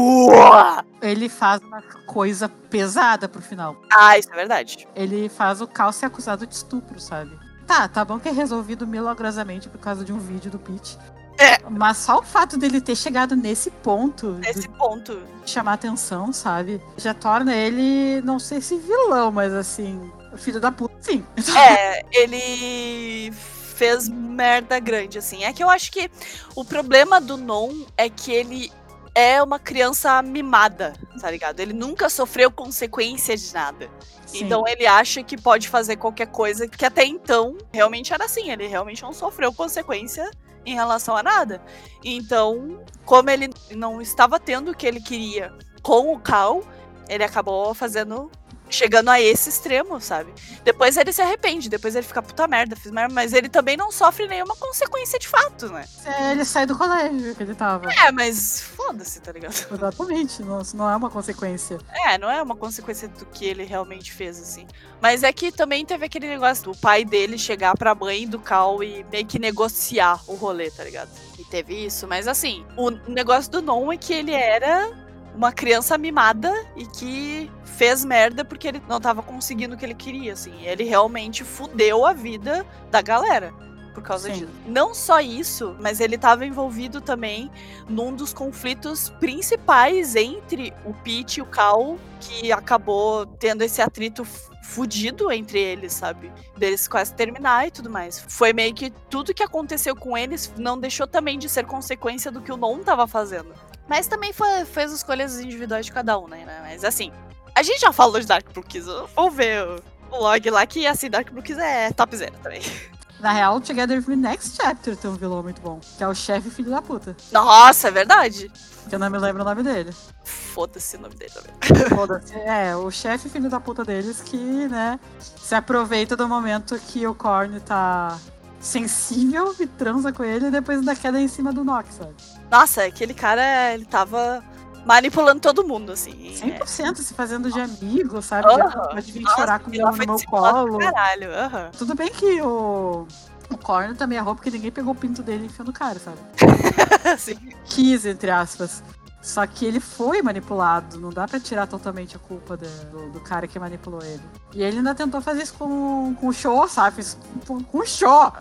Ele 1.00 1.28
faz 1.28 1.60
uma 1.62 1.82
coisa 2.06 2.48
pesada 2.48 3.28
pro 3.28 3.42
final. 3.42 3.76
Ah, 3.92 4.16
isso 4.18 4.30
é 4.32 4.36
verdade. 4.36 4.86
Ele 4.94 5.28
faz 5.28 5.60
o 5.60 5.66
caos 5.66 5.96
ser 5.96 6.06
acusado 6.06 6.46
de 6.46 6.54
estupro, 6.54 7.00
sabe? 7.00 7.36
Tá, 7.66 7.88
tá 7.88 8.04
bom 8.04 8.18
que 8.18 8.28
é 8.28 8.32
resolvido 8.32 8.86
milagrosamente 8.86 9.68
por 9.68 9.78
causa 9.78 10.04
de 10.04 10.12
um 10.12 10.18
vídeo 10.18 10.50
do 10.50 10.58
Pete. 10.58 10.98
É. 11.38 11.58
Mas 11.70 11.96
só 11.96 12.18
o 12.18 12.22
fato 12.22 12.56
dele 12.58 12.80
ter 12.80 12.94
chegado 12.94 13.34
nesse 13.34 13.70
ponto 13.70 14.32
Nesse 14.32 14.68
ponto. 14.68 15.18
chamar 15.46 15.72
atenção, 15.74 16.32
sabe? 16.32 16.80
Já 16.96 17.14
torna 17.14 17.54
ele, 17.54 18.20
não 18.22 18.38
sei 18.38 18.60
se 18.60 18.76
vilão, 18.76 19.32
mas 19.32 19.52
assim, 19.52 20.12
filho 20.38 20.60
da 20.60 20.72
puta, 20.72 20.94
sim. 21.00 21.24
É, 21.56 22.04
ele 22.12 23.32
fez 23.32 24.08
merda 24.08 24.78
grande, 24.78 25.18
assim. 25.18 25.44
É 25.44 25.52
que 25.52 25.62
eu 25.62 25.70
acho 25.70 25.90
que 25.90 26.10
o 26.54 26.64
problema 26.64 27.20
do 27.20 27.36
Non 27.36 27.84
é 27.96 28.08
que 28.08 28.32
ele 28.32 28.72
é 29.14 29.42
uma 29.42 29.58
criança 29.58 30.22
mimada, 30.22 30.94
tá 31.20 31.30
ligado? 31.30 31.60
Ele 31.60 31.72
nunca 31.72 32.08
sofreu 32.08 32.50
consequência 32.50 33.36
de 33.36 33.52
nada. 33.52 33.90
Sim. 34.24 34.44
Então 34.44 34.66
ele 34.66 34.86
acha 34.86 35.22
que 35.22 35.36
pode 35.36 35.68
fazer 35.68 35.96
qualquer 35.96 36.28
coisa, 36.28 36.66
que 36.66 36.84
até 36.84 37.04
então 37.04 37.58
realmente 37.72 38.12
era 38.12 38.24
assim, 38.24 38.50
ele 38.50 38.66
realmente 38.66 39.02
não 39.02 39.12
sofreu 39.12 39.52
consequência 39.52 40.30
em 40.64 40.74
relação 40.74 41.16
a 41.16 41.22
nada. 41.22 41.60
Então, 42.02 42.80
como 43.04 43.28
ele 43.28 43.50
não 43.72 44.00
estava 44.00 44.38
tendo 44.40 44.70
o 44.70 44.74
que 44.74 44.86
ele 44.86 45.00
queria 45.00 45.52
com 45.82 46.14
o 46.14 46.18
Cal, 46.18 46.62
ele 47.08 47.24
acabou 47.24 47.74
fazendo 47.74 48.30
chegando 48.72 49.08
a 49.10 49.20
esse 49.20 49.48
extremo, 49.48 50.00
sabe? 50.00 50.32
Depois 50.64 50.96
ele 50.96 51.12
se 51.12 51.20
arrepende, 51.22 51.68
depois 51.68 51.94
ele 51.94 52.06
fica 52.06 52.22
puta 52.22 52.46
merda, 52.46 52.74
fiz 52.74 52.90
merda, 52.90 53.14
mas 53.14 53.32
ele 53.32 53.48
também 53.48 53.76
não 53.76 53.92
sofre 53.92 54.26
nenhuma 54.26 54.56
consequência 54.56 55.18
de 55.18 55.28
fato, 55.28 55.68
né? 55.68 55.84
É, 56.04 56.32
ele 56.32 56.44
sai 56.44 56.66
do 56.66 56.76
colégio 56.76 57.34
que 57.34 57.42
ele 57.42 57.54
tava. 57.54 57.90
É, 57.92 58.10
mas 58.10 58.60
foda-se, 58.60 59.20
tá 59.20 59.32
ligado? 59.32 59.52
Exatamente, 59.70 60.42
não, 60.42 60.62
não 60.74 60.90
é 60.90 60.96
uma 60.96 61.10
consequência. 61.10 61.78
É, 62.06 62.18
não 62.18 62.30
é 62.30 62.42
uma 62.42 62.56
consequência 62.56 63.08
do 63.08 63.26
que 63.26 63.44
ele 63.44 63.64
realmente 63.64 64.12
fez, 64.12 64.40
assim. 64.40 64.66
Mas 65.00 65.22
é 65.22 65.32
que 65.32 65.50
também 65.52 65.84
teve 65.84 66.06
aquele 66.06 66.28
negócio 66.28 66.64
do 66.64 66.76
pai 66.78 67.04
dele 67.04 67.36
chegar 67.36 67.76
pra 67.76 67.94
mãe 67.94 68.26
do 68.26 68.38
Cal 68.38 68.82
e 68.82 69.04
meio 69.10 69.26
que 69.26 69.38
negociar 69.38 70.20
o 70.26 70.34
rolê, 70.34 70.70
tá 70.70 70.84
ligado? 70.84 71.10
E 71.38 71.44
teve 71.44 71.86
isso, 71.86 72.06
mas 72.06 72.28
assim, 72.28 72.64
o 72.76 72.90
negócio 72.90 73.50
do 73.50 73.60
Non 73.60 73.92
é 73.92 73.96
que 73.96 74.12
ele 74.12 74.32
era 74.32 75.01
uma 75.34 75.52
criança 75.52 75.96
mimada 75.96 76.52
e 76.76 76.86
que 76.86 77.50
fez 77.64 78.04
merda 78.04 78.44
porque 78.44 78.68
ele 78.68 78.82
não 78.88 79.00
tava 79.00 79.22
conseguindo 79.22 79.74
o 79.74 79.78
que 79.78 79.84
ele 79.84 79.94
queria, 79.94 80.32
assim. 80.32 80.52
Ele 80.64 80.84
realmente 80.84 81.44
fudeu 81.44 82.06
a 82.06 82.12
vida 82.12 82.66
da 82.90 83.00
galera 83.00 83.52
por 83.92 84.02
causa 84.02 84.28
Sim. 84.28 84.40
disso. 84.40 84.52
Não 84.66 84.94
só 84.94 85.20
isso, 85.20 85.76
mas 85.80 86.00
ele 86.00 86.16
estava 86.16 86.46
envolvido 86.46 87.00
também 87.00 87.50
num 87.88 88.14
dos 88.14 88.32
conflitos 88.32 89.10
principais 89.20 90.16
entre 90.16 90.72
o 90.84 90.94
Pete 90.94 91.38
e 91.38 91.42
o 91.42 91.46
Cal, 91.46 91.98
que 92.20 92.52
acabou 92.52 93.26
tendo 93.26 93.62
esse 93.62 93.80
atrito 93.82 94.24
fudido 94.62 95.30
entre 95.30 95.58
eles, 95.58 95.92
sabe? 95.92 96.32
Deles 96.56 96.88
quase 96.88 97.14
terminar 97.14 97.66
e 97.66 97.70
tudo 97.70 97.90
mais. 97.90 98.24
Foi 98.28 98.52
meio 98.52 98.72
que 98.72 98.90
tudo 99.10 99.34
que 99.34 99.42
aconteceu 99.42 99.94
com 99.94 100.16
eles 100.16 100.52
não 100.56 100.78
deixou 100.78 101.06
também 101.06 101.38
de 101.38 101.48
ser 101.48 101.66
consequência 101.66 102.30
do 102.30 102.40
que 102.40 102.52
o 102.52 102.56
Non 102.56 102.78
tava 102.78 103.06
fazendo. 103.06 103.52
Mas 103.92 104.06
também 104.06 104.32
foi, 104.32 104.64
fez 104.64 104.90
escolhas 104.90 105.38
individuais 105.38 105.84
de 105.84 105.92
cada 105.92 106.18
um, 106.18 106.26
né? 106.26 106.46
Mas 106.62 106.82
assim, 106.82 107.12
a 107.54 107.62
gente 107.62 107.78
já 107.78 107.92
falou 107.92 108.18
de 108.18 108.26
Dark 108.26 108.46
Kiss, 108.66 108.86
vamos 109.14 109.34
ver 109.34 109.62
o, 110.10 110.16
log 110.16 110.48
lá, 110.48 110.64
que 110.66 110.86
assim, 110.86 111.10
Dark 111.10 111.28
Kiss 111.44 111.60
é 111.60 111.92
top 111.92 112.16
zero 112.16 112.32
também. 112.42 112.62
Na 113.20 113.32
real, 113.32 113.60
Together 113.60 114.02
with 114.08 114.16
Next 114.16 114.56
Chapter 114.56 114.96
tem 114.96 115.10
um 115.10 115.14
vilão 115.14 115.42
muito 115.42 115.60
bom, 115.60 115.78
que 115.98 116.02
é 116.02 116.08
o 116.08 116.14
chefe 116.14 116.48
filho 116.48 116.70
da 116.70 116.80
puta. 116.80 117.14
Nossa, 117.30 117.88
é 117.88 117.90
verdade. 117.90 118.50
Que 118.88 118.94
eu 118.94 118.98
não 118.98 119.10
me 119.10 119.18
lembro 119.18 119.42
o 119.42 119.44
nome 119.44 119.62
dele. 119.62 119.92
Foda-se 120.24 120.96
o 120.96 121.00
nome 121.00 121.14
dele 121.14 121.30
também. 121.30 121.54
Foda-se. 121.94 122.34
É, 122.34 122.74
o 122.74 122.90
chefe 122.90 123.28
filho 123.28 123.50
da 123.50 123.60
puta 123.60 123.84
deles 123.84 124.22
que, 124.22 124.38
né, 124.38 124.98
se 125.18 125.54
aproveita 125.54 126.16
do 126.16 126.26
momento 126.26 126.78
que 126.78 127.06
o 127.06 127.14
Korn 127.14 127.60
tá 127.60 128.18
sensível 128.62 129.54
e 129.58 129.66
transa 129.66 130.12
com 130.12 130.22
ele 130.22 130.50
depois 130.50 130.78
ainda 130.78 130.94
queda 130.94 131.20
em 131.20 131.28
cima 131.28 131.52
do 131.52 131.64
Nox, 131.64 131.96
sabe? 131.96 132.14
Nossa, 132.50 132.84
aquele 132.84 133.12
cara, 133.12 133.74
ele 133.74 133.84
tava 133.84 134.42
manipulando 134.86 135.40
todo 135.40 135.66
mundo, 135.66 135.92
assim. 135.92 136.32
100% 136.32 136.96
se 136.96 137.12
fazendo 137.12 137.50
de 137.50 137.60
amigo, 137.60 138.22
sabe? 138.22 138.48
Aham. 138.48 138.70
Já 138.70 138.70
Pode 138.70 139.12
vir 139.12 139.28
chorar 139.28 139.60
no 139.66 139.92
foi 139.96 140.06
meu 140.06 140.16
colo. 140.26 140.78
Caralho, 140.78 141.34
aham. 141.34 141.70
Tudo 141.76 141.94
bem 141.94 142.10
que 142.10 142.40
o, 142.40 143.06
o 143.50 143.56
Korn 143.58 143.94
também 143.96 144.18
errou 144.18 144.34
porque 144.34 144.50
ninguém 144.50 144.70
pegou 144.70 144.92
o 144.92 144.96
pinto 144.96 145.22
dele 145.22 145.44
e 145.44 145.46
enfiou 145.46 145.66
no 145.66 145.72
cara, 145.72 145.98
sabe? 145.98 146.18
Assim. 147.12 147.36
Quis, 147.64 148.06
entre 148.06 148.30
aspas. 148.30 148.82
Só 149.22 149.46
que 149.46 149.64
ele 149.64 149.78
foi 149.78 150.20
manipulado, 150.20 150.98
não 150.98 151.10
dá 151.10 151.28
pra 151.28 151.38
tirar 151.38 151.68
totalmente 151.68 152.16
a 152.16 152.18
culpa 152.18 152.56
de- 152.56 152.66
do, 152.86 153.10
do 153.12 153.20
cara 153.20 153.46
que 153.46 153.56
manipulou 153.56 154.02
ele. 154.02 154.20
E 154.52 154.60
ele 154.64 154.78
ainda 154.78 154.96
tentou 154.96 155.20
fazer 155.22 155.44
isso 155.44 155.54
com, 155.54 156.12
com 156.20 156.26
o 156.26 156.32
show, 156.32 156.66
sabe? 156.68 156.96
Fez 156.96 157.16
com, 157.46 157.62
com 157.62 157.78
o 157.78 157.86
show. 157.86 158.32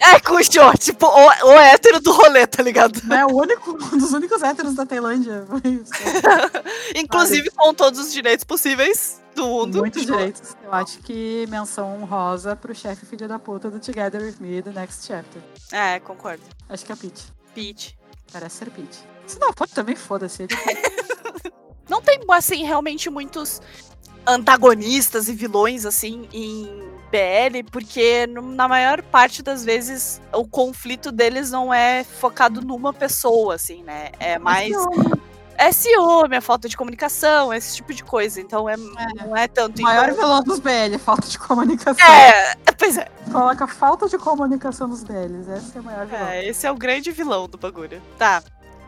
É, 0.00 0.18
com 0.20 0.32
o 0.36 0.42
show, 0.42 0.72
tipo, 0.78 1.04
o, 1.06 1.26
o 1.48 1.52
hétero 1.52 2.00
do 2.00 2.12
rolê, 2.12 2.46
tá 2.46 2.62
ligado? 2.62 2.98
É 3.12 3.26
o 3.26 3.36
único, 3.36 3.72
um 3.94 3.98
dos 3.98 4.12
únicos 4.14 4.42
héteros 4.42 4.74
da 4.74 4.86
Tailândia. 4.86 5.44
Isso. 5.64 5.92
Inclusive 6.96 7.50
com 7.50 7.74
todos 7.74 8.00
os 8.00 8.10
direitos 8.12 8.44
possíveis 8.44 9.20
do 9.34 9.44
mundo. 9.46 9.78
Muitos 9.80 10.00
Tipo, 10.02 10.16
direitos. 10.16 10.56
Eu 10.64 10.72
acho 10.72 10.98
que 11.00 11.46
menção 11.50 12.00
honrosa 12.02 12.56
pro 12.56 12.74
chefe 12.74 13.04
filho 13.04 13.28
da 13.28 13.38
puta 13.38 13.70
do 13.70 13.78
Together 13.78 14.20
With 14.22 14.36
Me, 14.40 14.62
The 14.62 14.70
Next 14.70 15.06
Chapter. 15.06 15.42
É, 15.70 16.00
concordo. 16.00 16.42
Acho 16.70 16.86
que 16.86 16.90
é 16.92 16.94
o 16.94 16.98
Pete. 16.98 17.24
Peach. 17.54 17.98
Parece 18.32 18.56
ser 18.56 18.70
Pete. 18.70 18.98
Se 19.32 19.40
não 19.40 19.52
for, 19.56 19.66
também 19.68 19.96
foda-se. 19.96 20.46
Não 21.88 22.00
tem, 22.00 22.18
assim, 22.30 22.64
realmente 22.64 23.10
muitos 23.10 23.60
antagonistas 24.26 25.28
e 25.28 25.34
vilões, 25.34 25.84
assim, 25.84 26.26
em 26.32 26.64
BL, 27.10 27.68
porque 27.70 28.26
na 28.26 28.66
maior 28.66 29.02
parte 29.02 29.42
das 29.42 29.62
vezes 29.62 30.20
o 30.32 30.46
conflito 30.46 31.12
deles 31.12 31.50
não 31.50 31.74
é 31.74 32.02
focado 32.02 32.62
numa 32.62 32.94
pessoa, 32.94 33.56
assim, 33.56 33.82
né? 33.82 34.10
É 34.18 34.38
mais. 34.38 34.74
É 35.58 35.70
ciúme, 35.70 36.36
é 36.36 36.40
falta 36.40 36.66
de 36.68 36.76
comunicação, 36.76 37.52
esse 37.52 37.76
tipo 37.76 37.92
de 37.92 38.02
coisa. 38.02 38.40
Então 38.40 38.68
é, 38.68 38.76
não 38.76 39.36
é 39.36 39.46
tanto. 39.46 39.80
O 39.80 39.82
maior 39.82 40.08
então- 40.08 40.16
vilão 40.16 40.42
dos 40.42 40.60
BL, 40.60 40.98
falta 40.98 41.28
de 41.28 41.38
comunicação. 41.38 42.06
É, 42.06 42.54
pois 42.78 42.96
é. 42.96 43.06
Coloca 43.30 43.66
falta 43.66 44.08
de 44.08 44.16
comunicação 44.16 44.88
nos 44.88 45.04
BLs. 45.04 45.50
Esse 45.50 45.76
é 45.76 45.80
o 45.80 45.84
maior 45.84 46.06
vilão. 46.06 46.26
É, 46.28 46.48
esse 46.48 46.66
é 46.66 46.72
o 46.72 46.74
grande 46.74 47.10
vilão 47.12 47.46
do 47.46 47.58
bagulho. 47.58 48.00
Tá. 48.18 48.42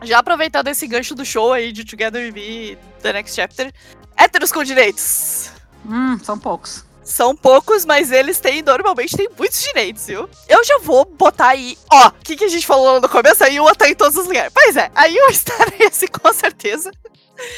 Já 0.05 0.19
aproveitando 0.19 0.67
esse 0.67 0.87
gancho 0.87 1.15
do 1.15 1.25
show 1.25 1.51
aí 1.51 1.71
de 1.71 1.83
Together 1.83 2.21
With 2.23 2.31
Me, 2.31 2.77
The 3.01 3.13
Next 3.13 3.35
Chapter. 3.35 3.73
Héteros 4.15 4.51
com 4.51 4.63
direitos. 4.63 5.49
Hum, 5.85 6.17
são 6.23 6.37
poucos. 6.37 6.85
São 7.03 7.35
poucos, 7.35 7.85
mas 7.85 8.11
eles 8.11 8.39
têm, 8.39 8.63
normalmente, 8.63 9.15
têm 9.15 9.29
muitos 9.37 9.61
direitos, 9.61 10.07
viu? 10.07 10.27
Eu 10.49 10.63
já 10.63 10.79
vou 10.79 11.05
botar 11.05 11.49
aí, 11.49 11.77
ó, 11.91 12.07
o 12.07 12.11
que, 12.23 12.35
que 12.35 12.43
a 12.45 12.47
gente 12.47 12.65
falou 12.65 12.99
no 12.99 13.07
começo? 13.07 13.43
A 13.43 13.47
Yua 13.47 13.75
tá 13.75 13.87
em 13.87 13.93
todos 13.93 14.17
os 14.17 14.25
lugares. 14.25 14.51
Pois 14.53 14.75
é, 14.75 14.89
a 14.95 15.05
Yua 15.05 15.29
está 15.31 15.53
nesse, 15.77 16.07
com 16.07 16.33
certeza. 16.33 16.91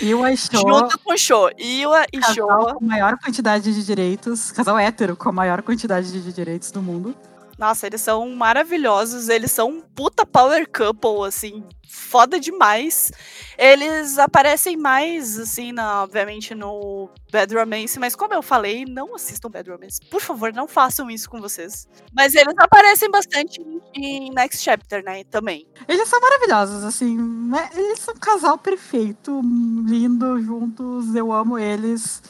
E 0.01 0.13
o 0.13 0.23
Aisho, 0.23 0.49
Junto 0.51 0.99
com 0.99 1.13
o 1.13 1.17
Show. 1.17 1.49
Yua 1.59 2.05
e 2.11 2.19
casal 2.19 2.35
Showa. 2.35 2.73
com 2.75 2.83
maior 2.85 3.17
quantidade 3.19 3.73
de 3.73 3.85
direitos, 3.85 4.51
casal 4.51 4.77
hétero 4.77 5.15
com 5.15 5.29
a 5.29 5.31
maior 5.31 5.61
quantidade 5.61 6.11
de 6.11 6.33
direitos 6.33 6.71
do 6.71 6.81
mundo. 6.81 7.15
Nossa, 7.57 7.87
eles 7.87 8.01
são 8.01 8.29
maravilhosos. 8.35 9.29
Eles 9.29 9.51
são 9.51 9.69
um 9.69 9.81
puta 9.81 10.25
power 10.25 10.67
couple, 10.69 11.27
assim, 11.27 11.63
foda 11.89 12.39
demais. 12.39 13.11
Eles 13.57 14.19
aparecem 14.19 14.77
mais, 14.77 15.39
assim, 15.39 15.71
na, 15.71 16.03
obviamente, 16.03 16.53
no 16.53 17.09
Bad 17.31 17.55
Romance, 17.55 17.97
mas 17.99 18.15
como 18.15 18.33
eu 18.33 18.43
falei, 18.43 18.85
não 18.85 19.15
assistam 19.15 19.49
Bad 19.49 19.69
Romance. 19.71 19.99
Por 20.11 20.21
favor, 20.21 20.53
não 20.53 20.67
façam 20.67 21.09
isso 21.09 21.27
com 21.29 21.41
vocês. 21.41 21.87
Mas 22.13 22.35
eles 22.35 22.53
aparecem 22.59 23.09
bastante 23.09 23.59
em 23.95 24.29
Next 24.31 24.61
Chapter, 24.61 25.03
né? 25.03 25.23
Também. 25.23 25.67
Eles 25.87 26.07
são 26.07 26.19
maravilhosos, 26.21 26.83
assim, 26.83 27.17
né? 27.17 27.69
Eles 27.73 27.99
são 27.99 28.13
um 28.13 28.19
casal 28.19 28.57
perfeito, 28.59 29.41
lindo, 29.87 30.39
juntos, 30.43 31.15
eu 31.15 31.31
amo 31.31 31.57
eles. 31.57 32.21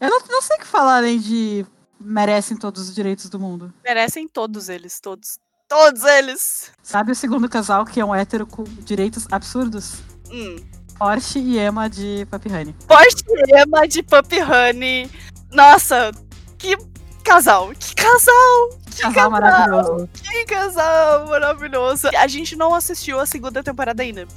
Eu 0.00 0.08
não, 0.08 0.18
não 0.30 0.40
sei 0.42 0.56
o 0.56 0.60
que 0.60 0.66
falar 0.66 0.96
além 0.96 1.18
de 1.20 1.66
merecem 2.04 2.56
todos 2.56 2.88
os 2.88 2.94
direitos 2.94 3.28
do 3.28 3.38
mundo. 3.38 3.72
Merecem 3.84 4.28
todos 4.28 4.68
eles, 4.68 5.00
todos. 5.00 5.38
Todos 5.68 6.04
eles! 6.04 6.70
Sabe 6.82 7.12
o 7.12 7.14
segundo 7.14 7.48
casal 7.48 7.84
que 7.84 7.98
é 7.98 8.04
um 8.04 8.14
hétero 8.14 8.46
com 8.46 8.62
direitos 8.64 9.26
absurdos? 9.30 9.94
Hum. 10.30 10.56
Porsche 10.98 11.38
e 11.38 11.58
Emma 11.58 11.88
de 11.88 12.26
Papi 12.30 12.48
Honey. 12.48 12.74
Porsche 12.86 13.24
Emma 13.48 13.88
de 13.88 14.02
Puppy 14.02 14.40
Honey. 14.42 15.10
Nossa, 15.50 16.12
que 16.58 16.76
casal! 17.24 17.72
Que 17.78 17.94
casal! 17.94 18.82
Que 18.94 19.02
Casal 19.02 19.30
maravilhoso. 19.30 20.08
Que 20.12 20.44
casal 20.44 21.26
maravilhoso. 21.26 22.08
A 22.18 22.26
gente 22.26 22.54
não 22.54 22.74
assistiu 22.74 23.18
a 23.18 23.26
segunda 23.26 23.62
temporada 23.62 24.02
ainda. 24.02 24.28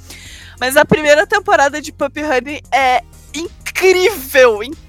Mas 0.58 0.76
a 0.76 0.84
primeira 0.84 1.26
temporada 1.26 1.82
de 1.82 1.92
Puppy 1.92 2.22
Honey 2.24 2.62
é 2.72 3.02
incrível, 3.34 4.62
incrível. 4.62 4.85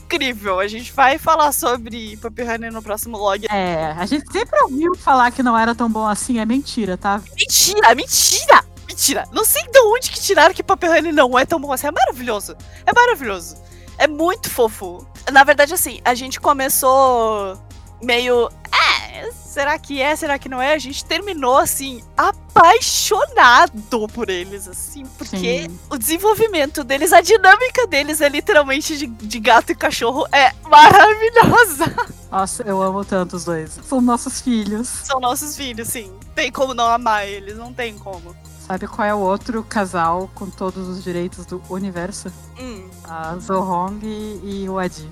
A 0.60 0.68
gente 0.68 0.94
vai 0.94 1.18
falar 1.18 1.52
sobre 1.52 2.18
Puppy 2.18 2.42
Honey 2.42 2.70
no 2.70 2.82
próximo 2.82 3.18
log. 3.18 3.46
É, 3.50 3.94
a 3.98 4.06
gente 4.06 4.32
sempre 4.32 4.60
ouviu 4.62 4.96
falar 4.96 5.32
que 5.32 5.44
não 5.44 5.58
era 5.58 5.76
tão 5.76 5.90
bom 5.90 6.08
assim, 6.08 6.40
é 6.40 6.46
mentira, 6.46 6.98
tá? 6.98 7.22
Mentira, 7.36 7.94
mentira! 7.94 8.66
Mentira! 8.88 9.28
Não 9.32 9.44
sei 9.44 9.64
de 9.68 9.80
onde 9.80 10.10
que 10.10 10.20
tiraram 10.20 10.54
que 10.54 10.64
Puppy 10.64 10.88
Honey 10.88 11.12
não 11.12 11.38
é 11.38 11.46
tão 11.46 11.60
bom 11.60 11.72
assim. 11.72 11.88
É 11.88 11.92
maravilhoso. 11.92 12.56
É 12.86 12.94
maravilhoso. 12.94 13.58
É 13.98 14.08
muito 14.08 14.50
fofo. 14.50 15.06
Na 15.32 15.44
verdade, 15.44 15.74
assim, 15.74 16.00
a 16.06 16.16
gente 16.16 16.40
começou 16.40 17.60
meio. 18.02 18.50
É, 18.72 19.32
será 19.32 19.78
que 19.80 20.02
é? 20.02 20.16
Será 20.16 20.38
que 20.38 20.48
não 20.48 20.62
é? 20.62 20.74
A 20.74 20.78
gente 20.78 21.04
terminou, 21.04 21.58
assim, 21.58 22.04
apaixonado 22.16 24.08
por 24.14 24.30
eles, 24.30 24.68
assim, 24.68 25.04
porque 25.18 25.68
Sim. 25.68 25.80
o 25.90 25.98
desenvolvimento 25.98 26.84
deles, 26.84 27.12
a 27.12 27.22
dinâmica 27.22 27.88
deles 27.88 28.22
é 28.22 28.30
literalmente 28.30 28.98
de, 28.98 29.08
de 29.08 29.40
gato 29.40 29.72
e 29.72 29.76
cachorro, 29.76 30.28
é 30.32 30.52
maravilhosa. 30.70 31.86
Nossa, 32.32 32.64
eu 32.64 32.82
amo 32.82 33.04
tanto 33.04 33.36
os 33.36 33.46
dois. 33.46 33.80
São 33.84 34.02
nossos 34.02 34.42
filhos. 34.42 34.88
São 34.88 35.20
nossos 35.20 35.56
filhos, 35.56 35.88
sim. 35.88 36.12
Tem 36.36 36.52
como 36.52 36.74
não 36.74 36.86
amar 36.86 37.28
eles, 37.28 37.58
não 37.58 37.74
tem 37.74 37.98
como. 37.98 38.36
Sabe 38.68 38.86
qual 38.86 39.08
é 39.08 39.14
o 39.16 39.20
outro 39.20 39.64
casal 39.64 40.30
com 40.36 40.50
todos 40.50 40.90
os 40.90 41.02
direitos 41.02 41.46
do 41.46 41.64
universo? 41.70 42.30
Hum. 42.60 42.90
A 43.06 43.38
Zohong 43.38 44.00
e, 44.04 44.64
e 44.64 44.70
o 44.70 44.78
Adi. 44.78 45.10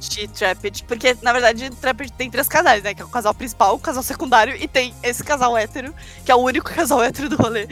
De 0.00 0.28
Trapid. 0.28 0.84
Porque, 0.84 1.16
na 1.22 1.32
verdade, 1.32 1.70
Trapid 1.70 2.12
tem 2.12 2.30
três 2.30 2.48
casais, 2.48 2.82
né? 2.82 2.94
Que 2.94 3.02
é 3.02 3.04
o 3.04 3.08
casal 3.08 3.34
principal, 3.34 3.74
o 3.74 3.78
casal 3.78 4.02
secundário 4.02 4.56
e 4.56 4.66
tem 4.66 4.94
esse 5.02 5.22
casal 5.22 5.56
hétero, 5.56 5.94
que 6.24 6.32
é 6.32 6.34
o 6.34 6.38
único 6.38 6.68
casal 6.74 7.02
hétero 7.02 7.28
do 7.28 7.36
rolê. 7.36 7.68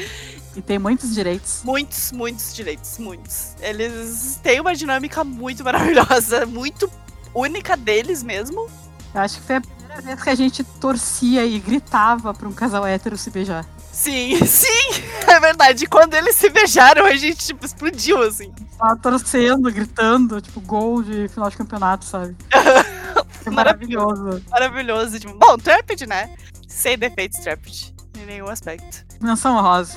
E 0.56 0.62
tem 0.62 0.78
muitos 0.78 1.14
direitos. 1.14 1.62
Muitos, 1.64 2.12
muitos 2.12 2.54
direitos, 2.54 2.98
muitos. 2.98 3.54
Eles 3.60 4.38
têm 4.42 4.60
uma 4.60 4.74
dinâmica 4.74 5.22
muito 5.24 5.64
maravilhosa, 5.64 6.46
muito 6.46 6.90
única 7.34 7.76
deles 7.76 8.22
mesmo. 8.22 8.68
Eu 9.14 9.20
acho 9.20 9.36
que 9.36 9.42
foi 9.42 9.56
a 9.56 9.60
primeira 9.60 10.02
vez 10.02 10.22
que 10.22 10.30
a 10.30 10.34
gente 10.34 10.64
torcia 10.64 11.44
e 11.46 11.58
gritava 11.58 12.34
pra 12.34 12.48
um 12.48 12.52
casal 12.52 12.86
hétero 12.86 13.16
se 13.16 13.30
beijar. 13.30 13.64
Sim, 13.98 14.38
sim, 14.46 15.02
é 15.26 15.40
verdade. 15.40 15.84
Quando 15.88 16.14
eles 16.14 16.36
se 16.36 16.48
beijaram, 16.48 17.04
a 17.04 17.16
gente, 17.16 17.46
tipo, 17.46 17.66
explodiu, 17.66 18.22
assim. 18.22 18.52
Tava 18.78 18.96
torcendo, 18.96 19.72
gritando, 19.72 20.40
tipo, 20.40 20.60
gol 20.60 21.02
de 21.02 21.26
final 21.26 21.50
de 21.50 21.56
campeonato, 21.56 22.04
sabe? 22.04 22.36
Maravilhoso. 23.50 24.40
Maravilhoso. 24.50 25.18
Tipo, 25.18 25.34
bom, 25.34 25.58
Trapid, 25.58 26.06
né? 26.06 26.32
Sem 26.68 26.96
defeitos, 26.96 27.40
Trapid. 27.40 27.92
Em 28.16 28.26
nenhum 28.26 28.48
aspecto. 28.48 29.04
Menção 29.20 29.60
rosa. 29.60 29.96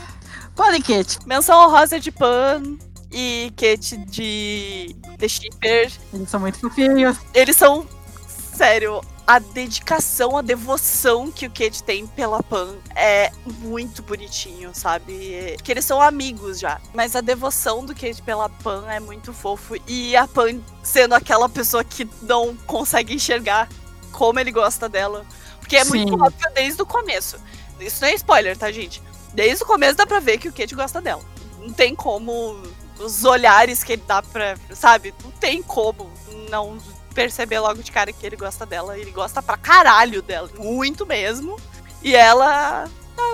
Podem, 0.55 0.81
Kate. 0.81 1.19
Menção 1.27 1.59
honrosa 1.67 1.99
de 1.99 2.11
Pan 2.11 2.63
e 3.11 3.53
Kate 3.55 3.97
de 3.97 4.95
The 5.19 5.27
Shipper. 5.27 5.91
Eles 6.11 6.29
são 6.29 6.39
muito 6.39 6.59
fofinhos. 6.59 7.17
Eles 7.35 7.55
são, 7.55 7.87
sério, 8.27 8.99
a 9.25 9.39
dedicação, 9.39 10.35
a 10.37 10.41
devoção 10.41 11.31
que 11.31 11.45
o 11.45 11.49
Kate 11.49 11.83
tem 11.83 12.05
pela 12.07 12.41
Pan 12.43 12.75
é 12.95 13.31
muito 13.45 14.01
bonitinho, 14.01 14.71
sabe? 14.73 15.57
Que 15.63 15.71
eles 15.71 15.85
são 15.85 16.01
amigos 16.01 16.59
já. 16.59 16.81
Mas 16.93 17.15
a 17.15 17.21
devoção 17.21 17.85
do 17.85 17.93
Kate 17.93 18.21
pela 18.21 18.49
Pan 18.49 18.85
é 18.89 18.99
muito 18.99 19.33
fofo. 19.33 19.75
E 19.87 20.15
a 20.15 20.27
Pan 20.27 20.59
sendo 20.83 21.13
aquela 21.13 21.47
pessoa 21.47 21.83
que 21.83 22.09
não 22.21 22.55
consegue 22.65 23.13
enxergar 23.13 23.69
como 24.11 24.39
ele 24.39 24.51
gosta 24.51 24.89
dela. 24.89 25.25
Porque 25.59 25.77
é 25.77 25.85
muito 25.85 26.13
Sim. 26.13 26.21
óbvio 26.21 26.51
desde 26.53 26.81
o 26.81 26.85
começo. 26.85 27.37
Isso 27.79 28.01
não 28.01 28.09
é 28.09 28.15
spoiler, 28.15 28.57
tá, 28.57 28.71
gente? 28.71 29.01
Desde 29.33 29.63
o 29.63 29.67
começo 29.67 29.95
dá 29.95 30.05
pra 30.05 30.19
ver 30.19 30.37
que 30.37 30.49
o 30.49 30.53
Kate 30.53 30.75
gosta 30.75 31.01
dela. 31.01 31.23
Não 31.59 31.71
tem 31.71 31.95
como. 31.95 32.61
Os 32.99 33.23
olhares 33.23 33.83
que 33.83 33.93
ele 33.93 34.03
dá 34.05 34.21
pra. 34.21 34.55
Sabe? 34.75 35.13
Não 35.23 35.31
tem 35.31 35.63
como 35.63 36.11
não 36.51 36.77
perceber 37.11 37.59
logo 37.59 37.83
de 37.83 37.91
cara 37.91 38.11
que 38.11 38.25
ele 38.25 38.35
gosta 38.35 38.65
dela. 38.65 38.97
Ele 38.97 39.11
gosta 39.11 39.41
pra 39.41 39.57
caralho 39.57 40.21
dela. 40.21 40.49
Muito 40.57 41.05
mesmo. 41.05 41.59
E 42.01 42.15
ela 42.15 42.89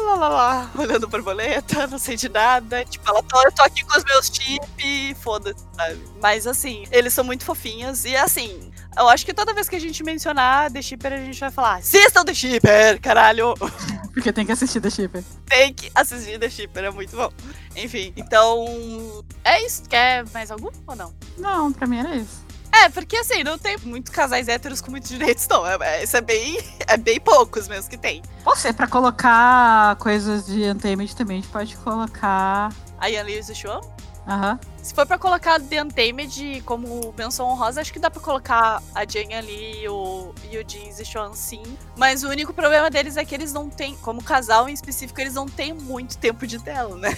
lá, 0.07 0.15
lá, 0.15 0.29
lá, 0.29 0.71
olhando 0.77 1.07
borboleta, 1.07 1.87
não 1.87 1.97
sei 1.97 2.15
de 2.15 2.29
nada. 2.29 2.85
Tipo, 2.85 3.09
ela 3.09 3.23
tô, 3.23 3.41
eu 3.43 3.51
tô 3.51 3.63
aqui 3.63 3.83
com 3.83 3.97
os 3.97 4.03
meus 4.05 4.27
chips, 4.27 5.17
foda-se, 5.21 5.63
sabe? 5.75 5.99
Mas 6.21 6.47
assim, 6.47 6.85
eles 6.91 7.13
são 7.13 7.23
muito 7.23 7.43
fofinhos 7.43 8.05
e 8.05 8.15
assim. 8.15 8.71
Eu 8.97 9.07
acho 9.07 9.25
que 9.25 9.33
toda 9.33 9.53
vez 9.53 9.69
que 9.69 9.75
a 9.75 9.79
gente 9.79 10.03
mencionar 10.03 10.71
The 10.71 10.81
Shipper, 10.81 11.13
a 11.13 11.17
gente 11.17 11.39
vai 11.39 11.51
falar: 11.51 11.75
assistam 11.75 12.25
The 12.25 12.33
Shipper, 12.33 12.99
caralho! 13.01 13.53
Porque 14.11 14.33
tem 14.33 14.45
que 14.45 14.51
assistir 14.51 14.81
The 14.81 14.89
Shipper. 14.89 15.23
Tem 15.45 15.71
que 15.71 15.91
assistir 15.93 16.39
The 16.39 16.49
Shipper, 16.49 16.85
é 16.85 16.89
muito 16.89 17.15
bom. 17.15 17.31
Enfim, 17.75 18.11
então. 18.17 19.23
É 19.43 19.63
isso. 19.63 19.83
Quer 19.87 20.25
mais 20.33 20.49
algum 20.49 20.71
ou 20.87 20.95
não? 20.95 21.13
Não, 21.37 21.71
pra 21.71 21.85
mim 21.85 21.99
era 21.99 22.15
isso. 22.15 22.46
É, 22.71 22.89
porque 22.89 23.17
assim, 23.17 23.43
não 23.43 23.57
tem 23.57 23.77
muitos 23.83 24.11
casais 24.11 24.47
héteros 24.47 24.81
com 24.81 24.91
muitos 24.91 25.09
direitos, 25.09 25.47
não. 25.47 25.65
É, 25.65 25.77
é, 25.81 26.03
isso 26.03 26.15
é 26.17 26.21
bem. 26.21 26.57
É 26.89 26.95
bem 26.95 27.19
poucos 27.19 27.67
mesmo 27.67 27.89
que 27.89 27.97
tem. 27.97 28.21
Você, 28.45 28.71
pra 28.71 28.87
colocar 28.87 29.97
coisas 29.97 30.45
de 30.45 30.63
Untamed 30.69 31.13
também, 31.13 31.39
a 31.39 31.41
gente 31.41 31.51
pode 31.51 31.75
colocar. 31.75 32.71
A 32.97 33.07
Yan 33.07 33.23
Lee 33.23 33.41
e 33.45 33.51
o 33.51 33.53
Xuan? 33.53 33.81
Aham. 34.27 34.59
Se 34.83 34.93
for 34.93 35.05
pra 35.05 35.17
colocar 35.17 35.59
The 35.59 35.83
Untamed 35.83 36.61
como 36.65 37.13
menção 37.17 37.47
honrosa, 37.47 37.81
acho 37.81 37.91
que 37.91 37.99
dá 37.99 38.09
pra 38.09 38.21
colocar 38.21 38.81
a 38.93 39.05
Jane 39.05 39.33
ali 39.33 39.83
e 39.83 39.89
o, 39.89 40.33
e 40.49 40.57
o 40.57 40.63
Jin 40.65 40.91
Zichuan 40.91 41.33
sim. 41.33 41.61
Mas 41.97 42.23
o 42.23 42.29
único 42.29 42.53
problema 42.53 42.89
deles 42.89 43.17
é 43.17 43.25
que 43.25 43.35
eles 43.35 43.51
não 43.51 43.69
têm, 43.69 43.97
como 43.97 44.23
casal 44.23 44.69
em 44.69 44.73
específico, 44.73 45.19
eles 45.19 45.33
não 45.33 45.45
têm 45.45 45.73
muito 45.73 46.17
tempo 46.17 46.47
de 46.47 46.59
tela, 46.59 46.95
né? 46.95 47.09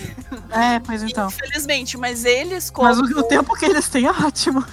É, 0.51 0.79
pois 0.79 1.03
então. 1.03 1.27
Infelizmente, 1.33 1.97
mas 1.97 2.25
eles 2.25 2.71
como... 2.71 2.87
Mas 2.87 2.97
o, 2.97 3.19
o 3.19 3.23
tempo 3.23 3.55
que 3.55 3.65
eles 3.65 3.87
têm 3.87 4.05
é 4.07 4.11
ótimo. 4.11 4.65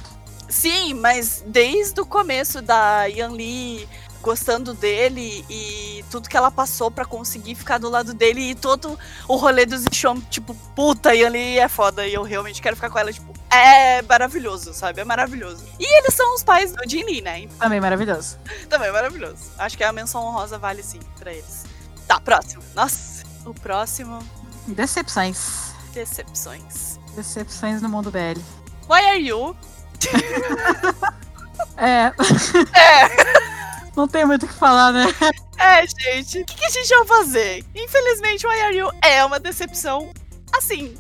Sim, 0.49 0.95
mas 0.95 1.43
desde 1.47 2.01
o 2.01 2.07
começo 2.07 2.63
da 2.63 3.05
Yan 3.05 3.33
Li 3.33 3.89
gostando 4.23 4.75
dele 4.75 5.45
e 5.49 6.05
tudo 6.11 6.29
que 6.29 6.37
ela 6.37 6.51
passou 6.51 6.91
pra 6.91 7.05
conseguir 7.05 7.55
ficar 7.55 7.79
do 7.79 7.89
lado 7.89 8.13
dele 8.13 8.51
e 8.51 8.55
todo 8.55 8.99
o 9.29 9.37
rolê 9.37 9.65
do 9.65 9.77
Zichon, 9.79 10.21
tipo, 10.23 10.55
puta, 10.75 11.15
Yan 11.15 11.29
Li 11.29 11.59
é 11.59 11.69
foda 11.69 12.07
e 12.07 12.15
eu 12.15 12.23
realmente 12.23 12.61
quero 12.61 12.75
ficar 12.75 12.91
com 12.91 12.99
ela, 12.99 13.13
tipo, 13.13 13.33
é 13.51 14.03
maravilhoso, 14.03 14.75
sabe? 14.75 15.01
É 15.01 15.05
maravilhoso. 15.05 15.65
E 15.79 15.99
eles 15.99 16.15
são 16.15 16.35
os 16.35 16.43
pais 16.43 16.73
do 16.73 16.89
Jin 16.89 17.05
Lee, 17.05 17.23
né? 17.23 17.47
Também 17.59 17.81
maravilhoso. 17.81 18.39
Também 18.69 18.91
maravilhoso. 18.93 19.53
Acho 19.59 19.77
que 19.77 19.85
a 19.85 19.93
menção 19.93 20.25
honrosa 20.25 20.59
vale 20.59 20.83
sim 20.83 21.01
pra 21.19 21.33
eles. 21.33 21.65
Tá, 22.07 22.21
próximo. 22.21 22.63
Nossa, 22.75 23.25
o 23.45 23.55
próximo. 23.55 24.19
Decepções. 24.67 25.73
Decepções. 25.93 26.99
Decepções 27.15 27.81
no 27.81 27.89
mundo 27.89 28.11
BL. 28.11 28.41
Why 28.89 29.05
are 29.07 29.19
you? 29.19 29.57
É. 31.79 32.07
É. 32.75 33.93
Não 33.95 34.09
tem 34.09 34.25
muito 34.25 34.47
o 34.47 34.49
que 34.49 34.55
falar, 34.55 34.93
né? 34.93 35.07
É, 35.59 35.87
gente, 35.87 36.41
o 36.41 36.45
que, 36.45 36.55
que 36.55 36.65
a 36.65 36.71
gente 36.71 36.89
vai 36.89 37.07
fazer? 37.07 37.65
Infelizmente, 37.75 38.47
o 38.47 38.53
IRU 38.53 38.91
é 39.03 39.25
uma 39.25 39.39
decepção, 39.39 40.11
assim, 40.53 40.95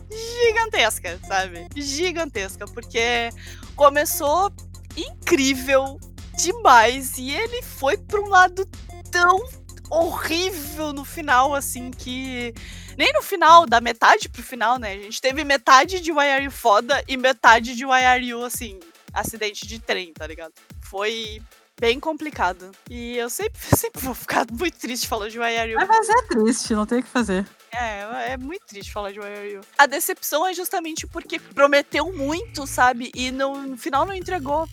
gigantesca, 0.44 1.18
sabe? 1.26 1.66
Gigantesca, 1.76 2.66
porque 2.66 3.30
começou 3.74 4.52
incrível 4.96 6.00
demais 6.36 7.18
e 7.18 7.30
ele 7.30 7.62
foi 7.62 7.96
pra 7.96 8.20
um 8.20 8.28
lado 8.28 8.66
tão 9.10 9.46
horrível 9.90 10.92
no 10.92 11.04
final, 11.04 11.54
assim, 11.54 11.90
que. 11.90 12.54
Nem 12.96 13.12
no 13.12 13.22
final, 13.22 13.66
da 13.66 13.80
metade 13.80 14.28
pro 14.28 14.42
final, 14.42 14.78
né? 14.78 14.92
A 14.92 14.98
gente 14.98 15.20
teve 15.20 15.44
metade 15.44 16.00
de 16.00 16.10
YRU 16.10 16.50
foda 16.50 17.02
e 17.06 17.16
metade 17.16 17.76
de 17.76 17.84
YRU, 17.84 18.42
assim, 18.44 18.80
acidente 19.12 19.66
de 19.66 19.78
trem, 19.78 20.12
tá 20.12 20.26
ligado? 20.26 20.52
Foi 20.80 21.42
bem 21.78 22.00
complicado. 22.00 22.70
E 22.90 23.16
eu 23.16 23.28
sempre, 23.28 23.60
sempre 23.76 24.00
vou 24.00 24.14
ficar 24.14 24.46
muito 24.50 24.78
triste 24.78 25.06
falando 25.06 25.30
de 25.30 25.38
YRU. 25.38 25.86
Mas, 25.86 26.08
é 26.08 26.22
triste, 26.22 26.74
não 26.74 26.86
tem 26.86 27.00
o 27.00 27.02
que 27.02 27.08
fazer. 27.08 27.46
É, 27.72 28.32
é 28.32 28.36
muito 28.38 28.64
triste 28.66 28.90
falar 28.90 29.12
de 29.12 29.18
YRU. 29.18 29.60
A 29.76 29.86
decepção 29.86 30.46
é 30.46 30.54
justamente 30.54 31.06
porque 31.06 31.38
prometeu 31.38 32.10
muito, 32.12 32.66
sabe? 32.66 33.10
E 33.14 33.30
no, 33.30 33.60
no 33.62 33.76
final 33.76 34.06
não 34.06 34.14
entregou. 34.14 34.66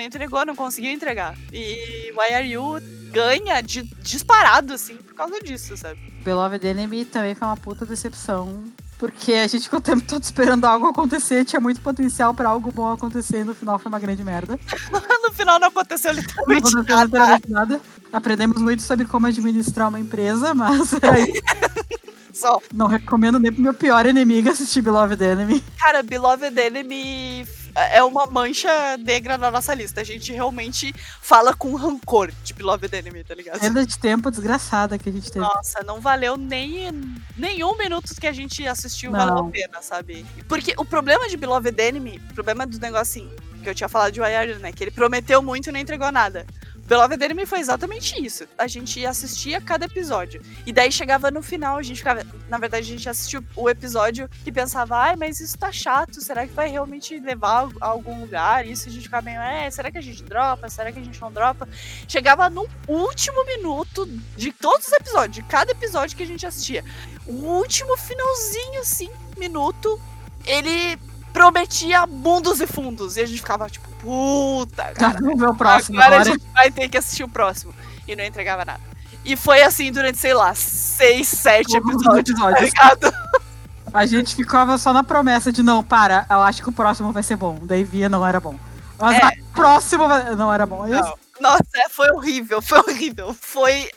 Não 0.00 0.06
entregou, 0.06 0.46
não 0.46 0.56
conseguiu 0.56 0.90
entregar. 0.92 1.36
E 1.52 2.10
o 2.16 2.22
YRU 2.22 2.80
ganha 3.12 3.60
de, 3.60 3.82
disparado, 4.00 4.72
assim, 4.72 4.96
por 4.96 5.12
causa 5.14 5.38
disso, 5.42 5.76
sabe? 5.76 6.00
Beloved 6.24 6.66
Enemy 6.66 7.04
também 7.04 7.34
foi 7.34 7.46
uma 7.46 7.56
puta 7.56 7.84
decepção. 7.84 8.64
Porque 8.98 9.34
a 9.34 9.46
gente 9.46 9.64
ficou 9.64 9.78
o 9.78 9.82
tempo 9.82 10.00
todo 10.02 10.22
esperando 10.22 10.64
algo 10.64 10.86
acontecer, 10.88 11.44
tinha 11.44 11.60
muito 11.60 11.82
potencial 11.82 12.32
pra 12.32 12.48
algo 12.48 12.72
bom 12.72 12.90
acontecer 12.90 13.40
e 13.40 13.44
no 13.44 13.54
final 13.54 13.78
foi 13.78 13.90
uma 13.92 13.98
grande 14.00 14.24
merda. 14.24 14.58
no 15.22 15.32
final 15.34 15.58
não 15.60 15.68
aconteceu 15.68 16.14
Não 16.14 16.20
literalmente 16.22 16.68
aconteceu 16.68 16.96
nada. 16.96 17.04
literalmente 17.04 17.50
nada. 17.50 17.80
Aprendemos 18.10 18.56
muito 18.58 18.82
sobre 18.82 19.04
como 19.04 19.26
administrar 19.26 19.88
uma 19.90 20.00
empresa, 20.00 20.54
mas 20.54 20.94
aí, 20.94 21.42
Só. 22.32 22.58
não 22.72 22.86
recomendo 22.86 23.38
nem 23.38 23.52
pro 23.52 23.62
meu 23.62 23.74
pior 23.74 24.06
inimigo 24.06 24.48
assistir 24.48 24.80
Beloved 24.80 25.22
Enemy. 25.22 25.62
Cara, 25.78 26.02
Beloved 26.02 26.58
Enemy 26.58 27.46
é 27.74 28.02
uma 28.02 28.26
mancha 28.26 28.96
negra 28.98 29.38
na 29.38 29.50
nossa 29.50 29.74
lista. 29.74 30.00
A 30.00 30.04
gente 30.04 30.32
realmente 30.32 30.94
fala 31.20 31.54
com 31.54 31.74
rancor 31.74 32.32
de 32.42 32.52
Beloved 32.52 32.94
Enemy, 32.94 33.24
tá 33.24 33.34
ligado? 33.34 33.60
Perda 33.60 33.86
de 33.86 33.98
tempo 33.98 34.30
desgraçada 34.30 34.98
que 34.98 35.08
a 35.08 35.12
gente 35.12 35.30
teve. 35.30 35.44
Nossa, 35.44 35.82
não 35.82 36.00
valeu 36.00 36.36
nem 36.36 36.90
nenhum 37.36 37.76
minuto 37.76 38.14
que 38.18 38.26
a 38.26 38.32
gente 38.32 38.66
assistiu, 38.66 39.10
Não. 39.10 39.18
valeu 39.18 39.38
a 39.44 39.50
pena, 39.50 39.82
sabe? 39.82 40.26
Porque 40.48 40.74
o 40.76 40.84
problema 40.84 41.28
de 41.28 41.36
Beloved 41.36 41.78
Enemy, 41.80 42.20
o 42.30 42.34
problema 42.34 42.66
do 42.66 42.78
negócio 42.78 43.00
assim, 43.00 43.30
que 43.62 43.68
eu 43.68 43.74
tinha 43.74 43.88
falado 43.88 44.12
de 44.12 44.20
Wire, 44.20 44.58
né? 44.58 44.72
Que 44.72 44.84
ele 44.84 44.90
prometeu 44.90 45.42
muito 45.42 45.68
e 45.68 45.72
não 45.72 45.80
entregou 45.80 46.10
nada. 46.10 46.46
Beloved 46.90 47.24
Enemy 47.24 47.46
foi 47.46 47.60
exatamente 47.60 48.20
isso. 48.20 48.48
A 48.58 48.66
gente 48.66 49.06
assistia 49.06 49.60
cada 49.60 49.84
episódio. 49.84 50.42
E 50.66 50.72
daí 50.72 50.90
chegava 50.90 51.30
no 51.30 51.40
final, 51.40 51.76
a 51.76 51.82
gente 51.84 51.98
ficava. 51.98 52.26
Na 52.48 52.58
verdade, 52.58 52.84
a 52.84 52.96
gente 52.96 53.08
assistiu 53.08 53.44
o 53.54 53.70
episódio 53.70 54.28
e 54.44 54.50
pensava, 54.50 54.96
ai, 54.96 55.14
mas 55.14 55.38
isso 55.38 55.56
tá 55.56 55.70
chato. 55.70 56.20
Será 56.20 56.44
que 56.48 56.52
vai 56.52 56.68
realmente 56.68 57.16
levar 57.20 57.68
a 57.80 57.86
algum 57.86 58.20
lugar? 58.20 58.66
Isso 58.66 58.88
a 58.88 58.90
gente 58.90 59.04
ficava 59.04 59.24
meio, 59.24 59.40
é, 59.40 59.70
será 59.70 59.88
que 59.92 59.98
a 59.98 60.00
gente 60.00 60.24
dropa? 60.24 60.68
Será 60.68 60.90
que 60.90 60.98
a 60.98 61.04
gente 61.04 61.20
não 61.20 61.30
dropa? 61.30 61.68
Chegava 62.08 62.50
no 62.50 62.68
último 62.88 63.46
minuto 63.46 64.04
de 64.36 64.50
todos 64.50 64.88
os 64.88 64.92
episódios, 64.92 65.36
de 65.36 65.42
cada 65.44 65.70
episódio 65.70 66.16
que 66.16 66.24
a 66.24 66.26
gente 66.26 66.44
assistia. 66.44 66.84
O 67.24 67.34
último 67.34 67.96
finalzinho, 67.96 68.80
assim, 68.80 69.10
minuto, 69.38 69.96
ele 70.44 70.98
prometia 71.32 72.06
mundos 72.06 72.60
e 72.60 72.66
fundos. 72.66 73.16
E 73.16 73.20
a 73.20 73.26
gente 73.26 73.38
ficava 73.40 73.68
tipo, 73.68 73.88
puta, 74.00 74.84
cara. 74.94 75.18
Vamos 75.20 75.38
ver 75.38 75.48
o 75.48 75.54
próximo 75.54 75.98
agora, 76.00 76.16
agora. 76.16 76.30
a 76.30 76.32
gente 76.32 76.46
vai 76.52 76.70
ter 76.70 76.88
que 76.88 76.96
assistir 76.98 77.24
o 77.24 77.28
próximo. 77.28 77.74
E 78.06 78.14
não 78.16 78.24
entregava 78.24 78.64
nada. 78.64 78.80
E 79.24 79.36
foi 79.36 79.62
assim 79.62 79.92
durante, 79.92 80.18
sei 80.18 80.32
lá, 80.34 80.54
seis, 80.54 81.28
sete 81.28 81.76
episódios, 81.76 82.38
tá 82.38 82.50
ligado? 82.60 83.12
A 83.92 84.06
gente 84.06 84.34
ficava 84.34 84.78
só 84.78 84.92
na 84.92 85.02
promessa 85.04 85.52
de 85.52 85.62
não, 85.62 85.82
para, 85.82 86.24
eu 86.30 86.40
acho 86.40 86.62
que 86.62 86.68
o 86.68 86.72
próximo 86.72 87.12
vai 87.12 87.22
ser 87.22 87.36
bom. 87.36 87.58
Daí 87.62 87.84
via, 87.84 88.08
não 88.08 88.26
era 88.26 88.38
bom. 88.40 88.54
Mas 88.98 89.18
É. 89.18 89.26
o 89.40 89.44
próximo 89.52 90.06
vai- 90.08 90.34
não 90.36 90.52
era 90.52 90.64
bom. 90.64 90.86
Não. 90.86 91.14
Nossa, 91.40 91.64
é, 91.74 91.88
foi 91.88 92.10
horrível, 92.10 92.60
foi 92.62 92.78
horrível. 92.80 93.34
Foi 93.38 93.90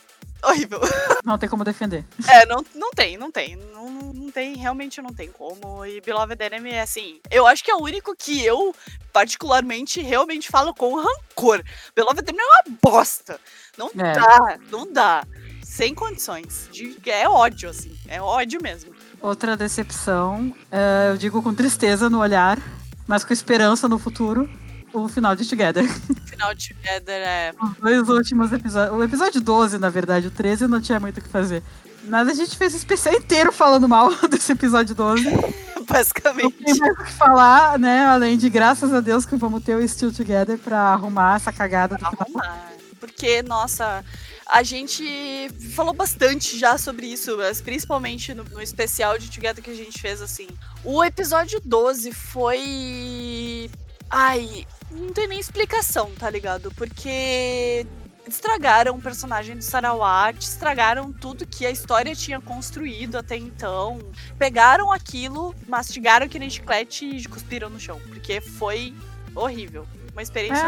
horrível. 0.43 0.79
não 1.23 1.37
tem 1.37 1.47
como 1.49 1.63
defender. 1.63 2.05
É, 2.27 2.45
não, 2.45 2.63
não 2.75 2.91
tem, 2.91 3.17
não 3.17 3.31
tem. 3.31 3.55
Não, 3.55 3.89
não 4.13 4.31
tem, 4.31 4.55
realmente 4.55 5.01
não 5.01 5.11
tem 5.13 5.29
como. 5.31 5.85
E 5.85 6.01
Beloved 6.01 6.41
Enemy 6.41 6.71
é 6.71 6.81
assim. 6.81 7.19
Eu 7.31 7.45
acho 7.47 7.63
que 7.63 7.71
é 7.71 7.75
o 7.75 7.81
único 7.81 8.15
que 8.15 8.43
eu, 8.45 8.73
particularmente, 9.11 10.01
realmente 10.01 10.49
falo 10.49 10.73
com 10.73 10.95
rancor. 10.95 11.63
Beloved 11.95 12.23
Enemy 12.27 12.39
é 12.43 12.69
uma 12.69 12.77
bosta. 12.81 13.39
Não 13.77 13.89
É. 13.97 14.13
dá, 14.13 14.57
não 14.71 14.91
dá. 14.91 15.23
Sem 15.63 15.95
condições. 15.95 16.69
De- 16.71 16.97
é 17.09 17.27
ódio, 17.27 17.69
assim. 17.69 17.97
É 18.07 18.21
ódio 18.21 18.61
mesmo. 18.61 18.93
Outra 19.21 19.55
decepção, 19.57 20.53
é, 20.71 21.09
eu 21.11 21.17
digo 21.17 21.41
com 21.41 21.53
tristeza 21.53 22.09
no 22.09 22.19
olhar, 22.19 22.59
mas 23.07 23.23
com 23.23 23.33
esperança 23.33 23.87
no 23.87 23.97
futuro, 23.97 24.49
o 24.93 25.07
final 25.07 25.35
de 25.35 25.47
Together. 25.47 25.83
Final 26.25 26.53
de 26.53 26.69
Together 26.73 27.21
é. 27.21 27.53
Os 27.61 27.77
dois 27.77 28.09
últimos 28.09 28.51
episódios. 28.53 28.95
O 28.97 29.03
episódio 29.03 29.41
12, 29.41 29.77
na 29.77 29.89
verdade, 29.89 30.27
o 30.27 30.31
13 30.31 30.67
não 30.67 30.79
tinha 30.79 30.99
muito 30.99 31.19
o 31.19 31.21
que 31.21 31.29
fazer. 31.29 31.63
Mas 32.05 32.27
a 32.27 32.33
gente 32.33 32.55
fez 32.57 32.73
o 32.73 32.77
especial 32.77 33.15
inteiro 33.15 33.51
falando 33.51 33.87
mal 33.87 34.09
desse 34.29 34.51
episódio 34.51 34.93
12. 34.93 35.23
Não 35.83 35.85
tem 35.85 35.97
Basicamente. 35.97 36.79
mais 36.79 36.79
o 36.79 36.95
que 37.03 37.11
falar, 37.11 37.77
né? 37.77 38.05
Além 38.05 38.37
de 38.37 38.49
graças 38.49 38.93
a 38.93 39.01
Deus 39.01 39.25
que 39.25 39.35
vamos 39.35 39.63
ter 39.63 39.75
o 39.75 39.85
Still 39.85 40.13
Together 40.13 40.57
pra 40.57 40.79
arrumar 40.79 41.35
essa 41.35 41.51
cagada 41.51 41.97
do 41.97 42.05
final. 42.05 42.15
arrumar. 42.21 42.71
Porque, 42.99 43.43
nossa, 43.43 44.03
a 44.47 44.63
gente 44.63 45.49
falou 45.75 45.93
bastante 45.93 46.57
já 46.57 46.77
sobre 46.77 47.07
isso, 47.07 47.37
principalmente 47.63 48.33
no, 48.33 48.45
no 48.45 48.61
especial 48.61 49.17
de 49.17 49.29
Together 49.29 49.61
que 49.61 49.71
a 49.71 49.75
gente 49.75 49.99
fez, 49.99 50.21
assim. 50.21 50.47
O 50.85 51.03
episódio 51.03 51.59
12 51.63 52.13
foi. 52.13 53.69
Ai, 54.09 54.65
não 54.91 55.11
tem 55.11 55.27
nem 55.27 55.39
explicação, 55.39 56.11
tá 56.17 56.29
ligado? 56.29 56.71
Porque 56.75 57.85
estragaram 58.27 58.95
o 58.95 59.01
personagem 59.01 59.57
do 59.57 59.63
Sarawat, 59.63 60.39
estragaram 60.39 61.11
tudo 61.11 61.45
que 61.45 61.65
a 61.65 61.71
história 61.71 62.15
tinha 62.15 62.39
construído 62.39 63.17
até 63.17 63.35
então. 63.35 63.99
Pegaram 64.37 64.91
aquilo, 64.91 65.53
mastigaram 65.67 66.27
que 66.27 66.39
nem 66.39 66.49
chiclete 66.49 67.05
e 67.05 67.27
cuspiram 67.27 67.69
no 67.69 67.79
chão. 67.79 67.99
Porque 68.07 68.39
foi 68.39 68.93
horrível. 69.35 69.85
Uma 70.13 70.21
experiência 70.21 70.63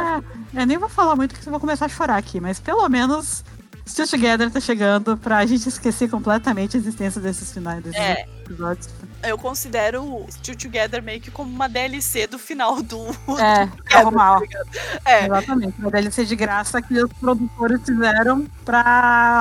É, 0.55 0.61
eu 0.61 0.65
nem 0.65 0.77
vou 0.77 0.89
falar 0.89 1.15
muito 1.15 1.35
que 1.35 1.47
eu 1.47 1.51
vou 1.51 1.59
começar 1.59 1.85
a 1.85 1.89
chorar 1.89 2.17
aqui, 2.17 2.41
mas 2.41 2.59
pelo 2.59 2.87
menos 2.89 3.43
Still 3.87 4.07
Together 4.07 4.49
tá 4.49 4.59
chegando 4.59 5.15
pra 5.15 5.45
gente 5.45 5.69
esquecer 5.69 6.09
completamente 6.09 6.75
a 6.75 6.79
existência 6.79 7.21
desses 7.21 7.51
finais 7.51 7.83
desses 7.83 7.99
É. 7.99 8.25
episódios. 8.45 8.89
Eu 9.23 9.37
considero 9.37 10.03
o 10.03 10.25
Still 10.31 10.55
Together 10.55 11.01
meio 11.03 11.21
que 11.21 11.29
como 11.31 11.49
uma 11.51 11.67
DLC 11.69 12.25
do 12.27 12.37
final 12.39 12.81
do. 12.81 12.97
É, 13.39 13.69
arrumar, 13.95 14.37
ó. 14.39 14.41
É. 15.05 15.25
Exatamente. 15.25 15.79
Uma 15.79 15.91
DLC 15.91 16.25
de 16.25 16.35
graça 16.35 16.81
que 16.81 16.93
os 17.03 17.11
produtores 17.13 17.81
fizeram 17.85 18.45
pra 18.63 18.81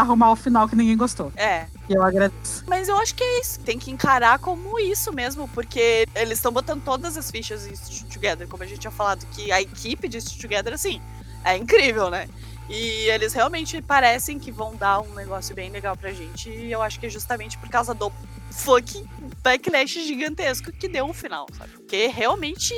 arrumar 0.00 0.30
o 0.32 0.36
final 0.36 0.68
que 0.68 0.76
ninguém 0.76 0.96
gostou. 0.96 1.32
É. 1.36 1.66
E 1.88 1.92
eu 1.94 2.02
agradeço. 2.02 2.64
Mas 2.66 2.88
eu 2.88 2.96
acho 2.98 3.14
que 3.14 3.22
é 3.22 3.40
isso. 3.40 3.60
Tem 3.60 3.78
que 3.78 3.90
encarar 3.90 4.38
como 4.38 4.78
isso 4.78 5.12
mesmo, 5.12 5.48
porque 5.48 6.06
eles 6.14 6.38
estão 6.38 6.52
botando 6.52 6.82
todas 6.82 7.16
as 7.16 7.30
fichas 7.30 7.66
em 7.66 7.74
Still 7.76 8.08
Together, 8.08 8.46
como 8.48 8.62
a 8.62 8.66
gente 8.66 8.78
tinha 8.80 8.90
falado, 8.90 9.26
que 9.32 9.50
a 9.52 9.60
equipe 9.60 10.08
de 10.08 10.20
Still 10.20 10.40
Together, 10.48 10.72
assim, 10.72 11.00
é 11.44 11.56
incrível, 11.58 12.08
né? 12.10 12.26
E 12.68 13.08
eles 13.10 13.32
realmente 13.32 13.80
parecem 13.82 14.38
que 14.38 14.50
vão 14.50 14.74
dar 14.74 15.00
um 15.00 15.14
negócio 15.14 15.54
bem 15.54 15.70
legal 15.70 15.96
pra 15.96 16.12
gente. 16.12 16.48
E 16.48 16.72
eu 16.72 16.82
acho 16.82 16.98
que 16.98 17.06
é 17.06 17.10
justamente 17.10 17.58
por 17.58 17.68
causa 17.68 17.92
do 17.92 18.10
fucking 18.50 19.06
backlash 19.42 20.06
gigantesco 20.06 20.72
que 20.72 20.88
deu 20.88 21.08
o 21.08 21.12
final, 21.12 21.46
sabe? 21.56 21.72
Porque 21.72 22.06
realmente 22.06 22.74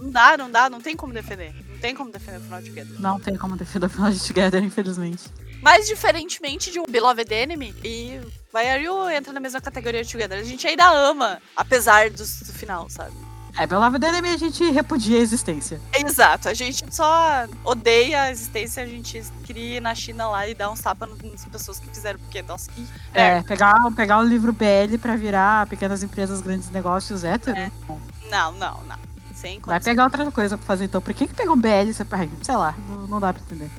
não 0.00 0.10
dá, 0.10 0.36
não 0.36 0.50
dá, 0.50 0.70
não 0.70 0.80
tem 0.80 0.96
como 0.96 1.12
defender. 1.12 1.54
Não 1.68 1.78
tem 1.78 1.94
como 1.94 2.10
defender 2.10 2.38
o 2.38 2.40
final 2.40 2.60
de 2.60 2.70
Together. 2.70 3.00
Não 3.00 3.20
tem 3.20 3.36
como 3.36 3.56
defender 3.56 3.86
o 3.86 3.90
final 3.90 4.10
de 4.10 4.20
Together, 4.20 4.62
infelizmente. 4.62 5.24
Mas 5.60 5.86
diferentemente 5.86 6.70
de 6.70 6.78
um 6.78 6.84
Beloved 6.88 7.32
Enemy, 7.32 7.74
e 7.84 8.20
Vai 8.52 8.70
Are 8.70 8.82
You 8.82 9.10
entra 9.10 9.32
na 9.32 9.40
mesma 9.40 9.60
categoria 9.60 10.02
de 10.04 10.10
Together. 10.10 10.38
A 10.38 10.44
gente 10.44 10.66
ainda 10.66 10.88
ama, 10.88 11.42
apesar 11.56 12.10
do, 12.10 12.16
do 12.16 12.52
final, 12.52 12.88
sabe? 12.88 13.14
É, 13.58 13.66
pelo 13.66 13.80
Love 13.80 13.96
Enemy 13.96 14.28
a 14.28 14.36
gente 14.36 14.70
repudia 14.70 15.18
a 15.18 15.20
existência. 15.20 15.80
Exato, 15.92 16.48
a 16.48 16.54
gente 16.54 16.84
só 16.94 17.44
odeia 17.64 18.22
a 18.22 18.30
existência, 18.30 18.82
a 18.84 18.86
gente 18.86 19.20
ir 19.52 19.82
na 19.82 19.96
China 19.96 20.28
lá 20.28 20.46
e 20.46 20.54
dar 20.54 20.70
uns 20.70 20.80
tapas 20.80 21.08
nas 21.08 21.44
pessoas 21.46 21.80
que 21.80 21.88
fizeram, 21.88 22.20
porque, 22.20 22.40
nossa, 22.42 22.70
que. 22.70 22.86
É, 23.12 23.42
pegar, 23.42 23.76
pegar 23.96 24.20
o 24.20 24.22
livro 24.22 24.52
BL 24.52 24.96
pra 25.02 25.16
virar 25.16 25.66
pequenas 25.66 26.04
empresas, 26.04 26.40
grandes 26.40 26.70
negócios 26.70 27.24
hétero. 27.24 27.58
É. 27.58 27.72
Não, 28.30 28.52
não, 28.52 28.80
não. 28.84 28.96
Sem 29.34 29.60
Vai 29.60 29.80
pegar 29.80 30.04
outra 30.04 30.30
coisa 30.30 30.56
pra 30.56 30.66
fazer 30.66 30.84
então. 30.84 31.00
Por 31.00 31.14
que 31.14 31.26
que 31.26 31.34
pegou 31.34 31.54
um 31.54 31.60
BL? 31.60 31.92
Sei 32.42 32.56
lá, 32.56 32.74
não, 32.88 33.06
não 33.06 33.20
dá 33.20 33.32
pra 33.32 33.42
entender. 33.42 33.70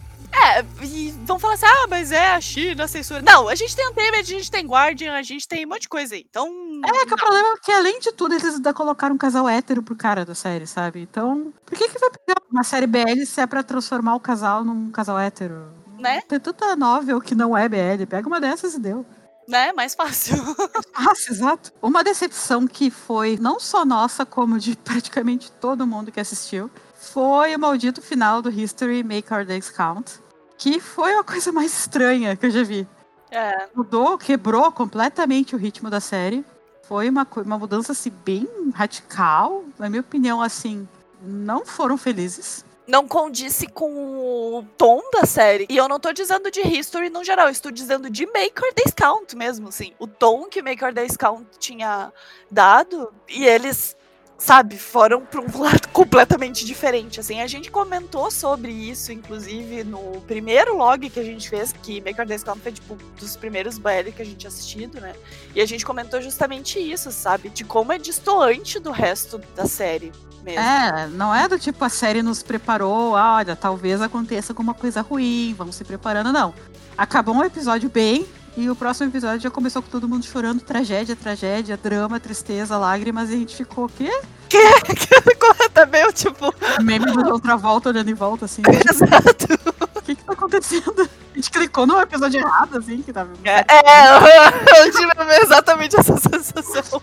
É, 0.57 0.65
e 0.83 1.11
vão 1.25 1.37
falar 1.37 1.53
assim, 1.53 1.65
ah, 1.65 1.87
mas 1.87 2.11
é 2.11 2.31
a 2.31 2.41
China, 2.41 2.85
a 2.85 2.87
censura. 2.87 3.21
Não, 3.21 3.47
a 3.47 3.55
gente 3.55 3.75
tem 3.75 3.87
Untamed, 3.87 4.19
a 4.19 4.23
gente 4.23 4.49
tem 4.49 4.65
Guardian, 4.65 5.13
a 5.13 5.21
gente 5.21 5.47
tem 5.47 5.65
um 5.65 5.69
monte 5.69 5.81
de 5.81 5.89
coisa 5.89 6.15
aí. 6.15 6.25
Então. 6.27 6.47
É, 6.85 7.05
que 7.05 7.13
o 7.13 7.17
problema 7.17 7.49
é 7.49 7.57
que 7.63 7.71
além 7.71 7.99
de 7.99 8.11
tudo, 8.11 8.33
eles 8.33 8.55
ainda 8.55 8.73
colocaram 8.73 9.15
um 9.15 9.17
casal 9.17 9.47
hétero 9.47 9.83
pro 9.83 9.95
cara 9.95 10.25
da 10.25 10.33
série, 10.33 10.65
sabe? 10.65 11.01
Então, 11.01 11.53
por 11.65 11.77
que 11.77 11.89
que 11.89 11.99
vai 11.99 12.09
pegar 12.09 12.41
uma 12.51 12.63
série 12.63 12.87
BL 12.87 13.25
se 13.25 13.41
é 13.41 13.47
pra 13.47 13.63
transformar 13.63 14.15
o 14.15 14.19
casal 14.19 14.63
num 14.63 14.89
casal 14.91 15.19
hétero? 15.19 15.71
Né? 15.99 16.21
Tem 16.21 16.39
tanta 16.39 16.75
novel 16.75 17.19
que 17.19 17.35
não 17.35 17.57
é 17.57 17.67
BL. 17.67 18.05
Pega 18.09 18.27
uma 18.27 18.39
dessas 18.39 18.73
e 18.73 18.79
deu. 18.79 19.05
Né? 19.47 19.73
Mais 19.73 19.95
fácil. 19.95 20.37
Nossa, 20.97 21.31
exato. 21.31 21.73
Uma 21.81 22.03
decepção 22.03 22.67
que 22.67 22.89
foi 22.89 23.37
não 23.39 23.59
só 23.59 23.83
nossa, 23.83 24.25
como 24.25 24.57
de 24.57 24.75
praticamente 24.83 25.51
todo 25.53 25.87
mundo 25.87 26.11
que 26.11 26.19
assistiu, 26.19 26.69
foi 26.95 27.55
o 27.55 27.59
maldito 27.59 28.01
final 28.01 28.41
do 28.41 28.49
History 28.49 29.03
Make 29.03 29.33
Our 29.33 29.45
Days 29.45 29.69
Count. 29.69 30.21
Que 30.59 30.79
foi 30.79 31.13
a 31.15 31.23
coisa 31.23 31.51
mais 31.51 31.73
estranha 31.73 32.35
que 32.35 32.45
eu 32.45 32.51
já 32.51 32.63
vi. 32.63 32.87
É, 33.31 33.67
Mudou, 33.73 34.17
quebrou 34.17 34.71
completamente 34.71 35.55
o 35.55 35.57
ritmo 35.57 35.89
da 35.89 35.99
série. 35.99 36.43
Foi 36.83 37.09
uma, 37.09 37.25
uma 37.45 37.57
mudança 37.57 37.93
assim, 37.93 38.11
bem 38.25 38.47
radical. 38.75 39.63
Na 39.79 39.89
minha 39.89 40.01
opinião, 40.01 40.41
assim, 40.41 40.87
não 41.21 41.65
foram 41.65 41.97
felizes. 41.97 42.65
não 42.87 43.07
condisse 43.07 43.67
com 43.67 44.57
o 44.57 44.65
tom 44.75 44.99
da 45.13 45.25
série. 45.25 45.67
E 45.69 45.77
eu 45.77 45.87
não 45.87 45.99
tô 45.99 46.11
dizendo 46.11 46.49
de 46.49 46.59
History 46.61 47.09
no 47.09 47.23
geral, 47.23 47.45
eu 47.45 47.51
estou 47.51 47.71
dizendo 47.71 48.09
de 48.09 48.25
Make 48.25 48.61
or 48.65 48.73
Days 48.73 48.93
Count 48.95 49.35
mesmo, 49.37 49.69
assim. 49.69 49.93
O 49.99 50.07
tom 50.07 50.45
que 50.45 50.61
Make 50.61 50.83
or 50.83 50.91
Days 50.91 51.15
Count 51.15 51.45
tinha 51.59 52.11
dado, 52.49 53.13
e 53.29 53.45
eles, 53.45 53.95
sabe, 54.39 54.77
foram 54.77 55.21
pra 55.21 55.41
um 55.41 55.45
lado 55.59 55.87
completamente 55.89 56.65
diferente, 56.65 57.19
assim. 57.19 57.41
A 57.41 57.47
gente 57.47 57.69
comentou 57.69 58.31
sobre 58.31 58.71
isso, 58.71 59.11
inclusive, 59.11 59.83
no 59.83 60.21
primeiro 60.21 60.75
log 60.75 61.09
que 61.09 61.19
a 61.19 61.23
gente 61.23 61.49
fez, 61.49 61.73
que 61.83 62.01
Make 62.01 62.19
or 62.19 62.25
Days 62.25 62.43
Count 62.43 62.61
foi, 62.61 62.71
tipo, 62.71 62.97
dos 63.19 63.35
primeiros 63.35 63.77
BL 63.77 64.11
que 64.15 64.21
a 64.21 64.25
gente 64.25 64.47
assistido, 64.47 64.99
né? 64.99 65.13
E 65.53 65.61
a 65.61 65.65
gente 65.65 65.85
comentou 65.85 66.21
justamente 66.21 66.79
isso, 66.79 67.11
sabe? 67.11 67.49
De 67.49 67.63
como 67.63 67.91
é 67.91 67.97
distoante 67.97 68.79
do 68.79 68.91
resto 68.91 69.39
da 69.55 69.65
série 69.65 70.11
mesmo. 70.41 70.61
É, 70.61 71.07
não 71.07 71.35
é 71.35 71.47
do 71.47 71.59
tipo 71.59 71.83
a 71.83 71.89
série 71.89 72.23
nos 72.23 72.41
preparou, 72.41 73.15
ah, 73.15 73.35
olha, 73.35 73.55
talvez 73.55 74.01
aconteça 74.01 74.53
alguma 74.53 74.73
coisa 74.73 75.01
ruim, 75.01 75.53
vamos 75.57 75.75
se 75.75 75.83
preparando, 75.83 76.31
não. 76.31 76.53
Acabou 76.97 77.35
um 77.35 77.43
episódio 77.43 77.89
bem 77.89 78.25
e 78.57 78.69
o 78.69 78.75
próximo 78.75 79.09
episódio 79.09 79.41
já 79.41 79.49
começou 79.49 79.81
com 79.81 79.89
todo 79.89 80.07
mundo 80.07 80.25
chorando, 80.25 80.61
tragédia, 80.61 81.15
tragédia, 81.15 81.77
drama, 81.77 82.19
tristeza, 82.19 82.77
lágrimas, 82.77 83.29
e 83.29 83.33
a 83.33 83.37
gente 83.37 83.55
ficou 83.55 83.85
o 83.85 83.89
quê? 83.89 84.09
Também, 85.73 86.01
eu, 86.01 86.11
tipo, 86.11 86.53
Meme 86.81 87.05
do 87.05 87.31
outra 87.31 87.55
volta 87.55 87.89
olhando 87.89 88.09
em 88.09 88.13
volta, 88.13 88.45
assim. 88.45 88.61
exato. 88.67 89.47
O 89.95 90.01
que 90.01 90.15
que 90.15 90.23
tá 90.23 90.33
acontecendo? 90.33 91.09
A 91.33 91.35
gente 91.35 91.51
clicou 91.51 91.85
no 91.85 91.99
episódio 91.99 92.39
errado, 92.39 92.77
assim, 92.77 93.01
que 93.01 93.13
tava. 93.13 93.31
É, 93.43 93.59
é, 93.59 94.81
eu 94.81 94.91
tive 94.91 95.11
exatamente 95.43 95.99
essa 95.99 96.17
sensação. 96.17 97.01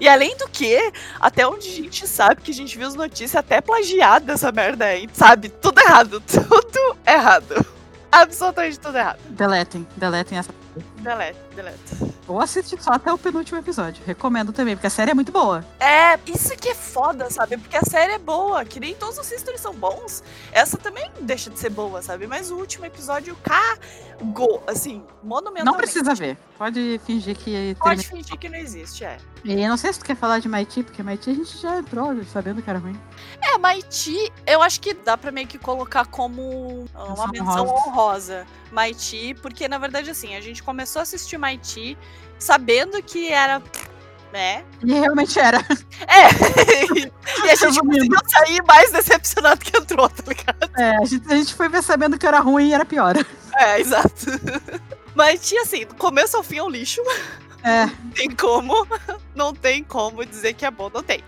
E 0.00 0.08
além 0.08 0.36
do 0.36 0.48
que, 0.48 0.92
até 1.20 1.46
onde 1.46 1.68
a 1.68 1.72
gente 1.72 2.06
sabe 2.06 2.42
que 2.42 2.50
a 2.50 2.54
gente 2.54 2.76
viu 2.76 2.86
as 2.86 2.94
notícias 2.94 3.36
até 3.36 3.60
plagiadas 3.60 4.26
dessa 4.26 4.52
merda 4.52 4.86
aí, 4.86 5.08
sabe? 5.12 5.48
Tudo 5.48 5.80
errado, 5.80 6.22
tudo 6.26 6.96
errado. 7.06 7.77
Absolutamente 8.10 8.78
tudo 8.78 8.96
errado. 8.98 9.18
Deletem, 9.28 9.86
deletem 9.96 10.38
essa. 10.38 10.52
Delete, 10.96 11.38
delete. 11.62 12.14
Ou 12.28 12.40
assiste 12.40 12.76
só 12.82 12.92
até 12.92 13.12
o 13.12 13.18
penúltimo 13.18 13.58
episódio. 13.58 14.02
Recomendo 14.06 14.52
também, 14.52 14.76
porque 14.76 14.86
a 14.86 14.90
série 14.90 15.10
é 15.10 15.14
muito 15.14 15.32
boa. 15.32 15.64
É, 15.80 16.18
isso 16.26 16.50
que 16.56 16.68
é 16.68 16.74
foda, 16.74 17.30
sabe? 17.30 17.56
Porque 17.56 17.76
a 17.76 17.82
série 17.82 18.12
é 18.12 18.18
boa, 18.18 18.64
que 18.64 18.78
nem 18.78 18.94
todos 18.94 19.18
os 19.18 19.32
histories 19.32 19.60
são 19.60 19.74
bons. 19.74 20.22
Essa 20.52 20.76
também 20.76 21.10
deixa 21.22 21.48
de 21.50 21.58
ser 21.58 21.70
boa, 21.70 22.00
sabe? 22.02 22.26
Mas 22.26 22.50
o 22.50 22.56
último 22.56 22.84
episódio 22.84 23.36
cagou, 23.42 24.62
assim, 24.66 25.02
monumentalmente. 25.22 25.64
Não 25.64 25.74
precisa 25.74 26.14
ver. 26.14 26.36
Pode 26.58 27.00
fingir 27.06 27.36
que 27.36 27.74
Pode 27.78 28.02
termina- 28.02 28.22
fingir 28.24 28.38
que 28.38 28.48
não 28.48 28.58
existe, 28.58 29.04
é. 29.04 29.16
E 29.44 29.52
eu 29.62 29.68
não 29.68 29.76
sei 29.76 29.92
se 29.92 29.98
tu 30.00 30.04
quer 30.04 30.16
falar 30.16 30.40
de 30.40 30.48
Mighty, 30.48 30.82
porque 30.82 31.02
Mighty 31.02 31.30
a 31.30 31.34
gente 31.34 31.56
já 31.58 31.78
entrou 31.78 32.22
sabendo 32.24 32.60
que 32.60 32.68
era 32.68 32.78
ruim. 32.78 32.98
É, 33.40 33.56
Maiti, 33.56 34.30
eu 34.46 34.60
acho 34.62 34.80
que 34.80 34.92
dá 34.92 35.16
pra 35.16 35.30
meio 35.30 35.46
que 35.46 35.58
colocar 35.58 36.04
como 36.06 36.84
uma 36.94 37.28
Menção 37.28 37.66
honrosa. 37.68 38.44
Maiti, 38.72 39.34
porque 39.40 39.66
na 39.68 39.78
verdade, 39.78 40.10
assim, 40.10 40.34
a 40.34 40.40
gente 40.42 40.62
começou 40.62 41.00
a 41.00 41.02
assistir 41.04 41.38
Maiti 41.38 41.47
sabendo 42.38 43.02
que 43.02 43.32
era. 43.32 43.62
Né? 44.32 44.62
E 44.84 44.92
realmente 44.92 45.38
era. 45.38 45.58
É! 46.06 46.28
e 47.46 47.50
a 47.50 47.54
gente 47.54 47.80
conseguiu 47.80 48.18
sair 48.28 48.62
mais 48.66 48.92
decepcionado 48.92 49.58
que 49.64 49.74
entrou, 49.74 50.06
tá 50.08 50.22
ligado? 50.26 50.70
É, 50.76 50.96
a 50.96 51.04
gente, 51.04 51.32
a 51.32 51.36
gente 51.36 51.54
foi 51.54 51.68
ver 51.70 51.82
sabendo 51.82 52.18
que 52.18 52.26
era 52.26 52.38
ruim 52.38 52.68
e 52.68 52.74
era 52.74 52.84
pior. 52.84 53.14
É, 53.56 53.80
exato. 53.80 54.26
Maiti, 55.16 55.56
assim, 55.58 55.86
do 55.86 55.94
começo 55.94 56.36
ao 56.36 56.42
fim 56.42 56.58
é 56.58 56.62
um 56.62 56.68
lixo. 56.68 57.00
É, 57.64 57.86
Não 57.86 58.10
tem 58.10 58.30
como. 58.30 58.86
Não 59.34 59.54
tem 59.54 59.82
como 59.82 60.24
dizer 60.24 60.52
que 60.54 60.64
é 60.64 60.70
bom, 60.70 60.90
não 60.92 61.02
tem. 61.02 61.24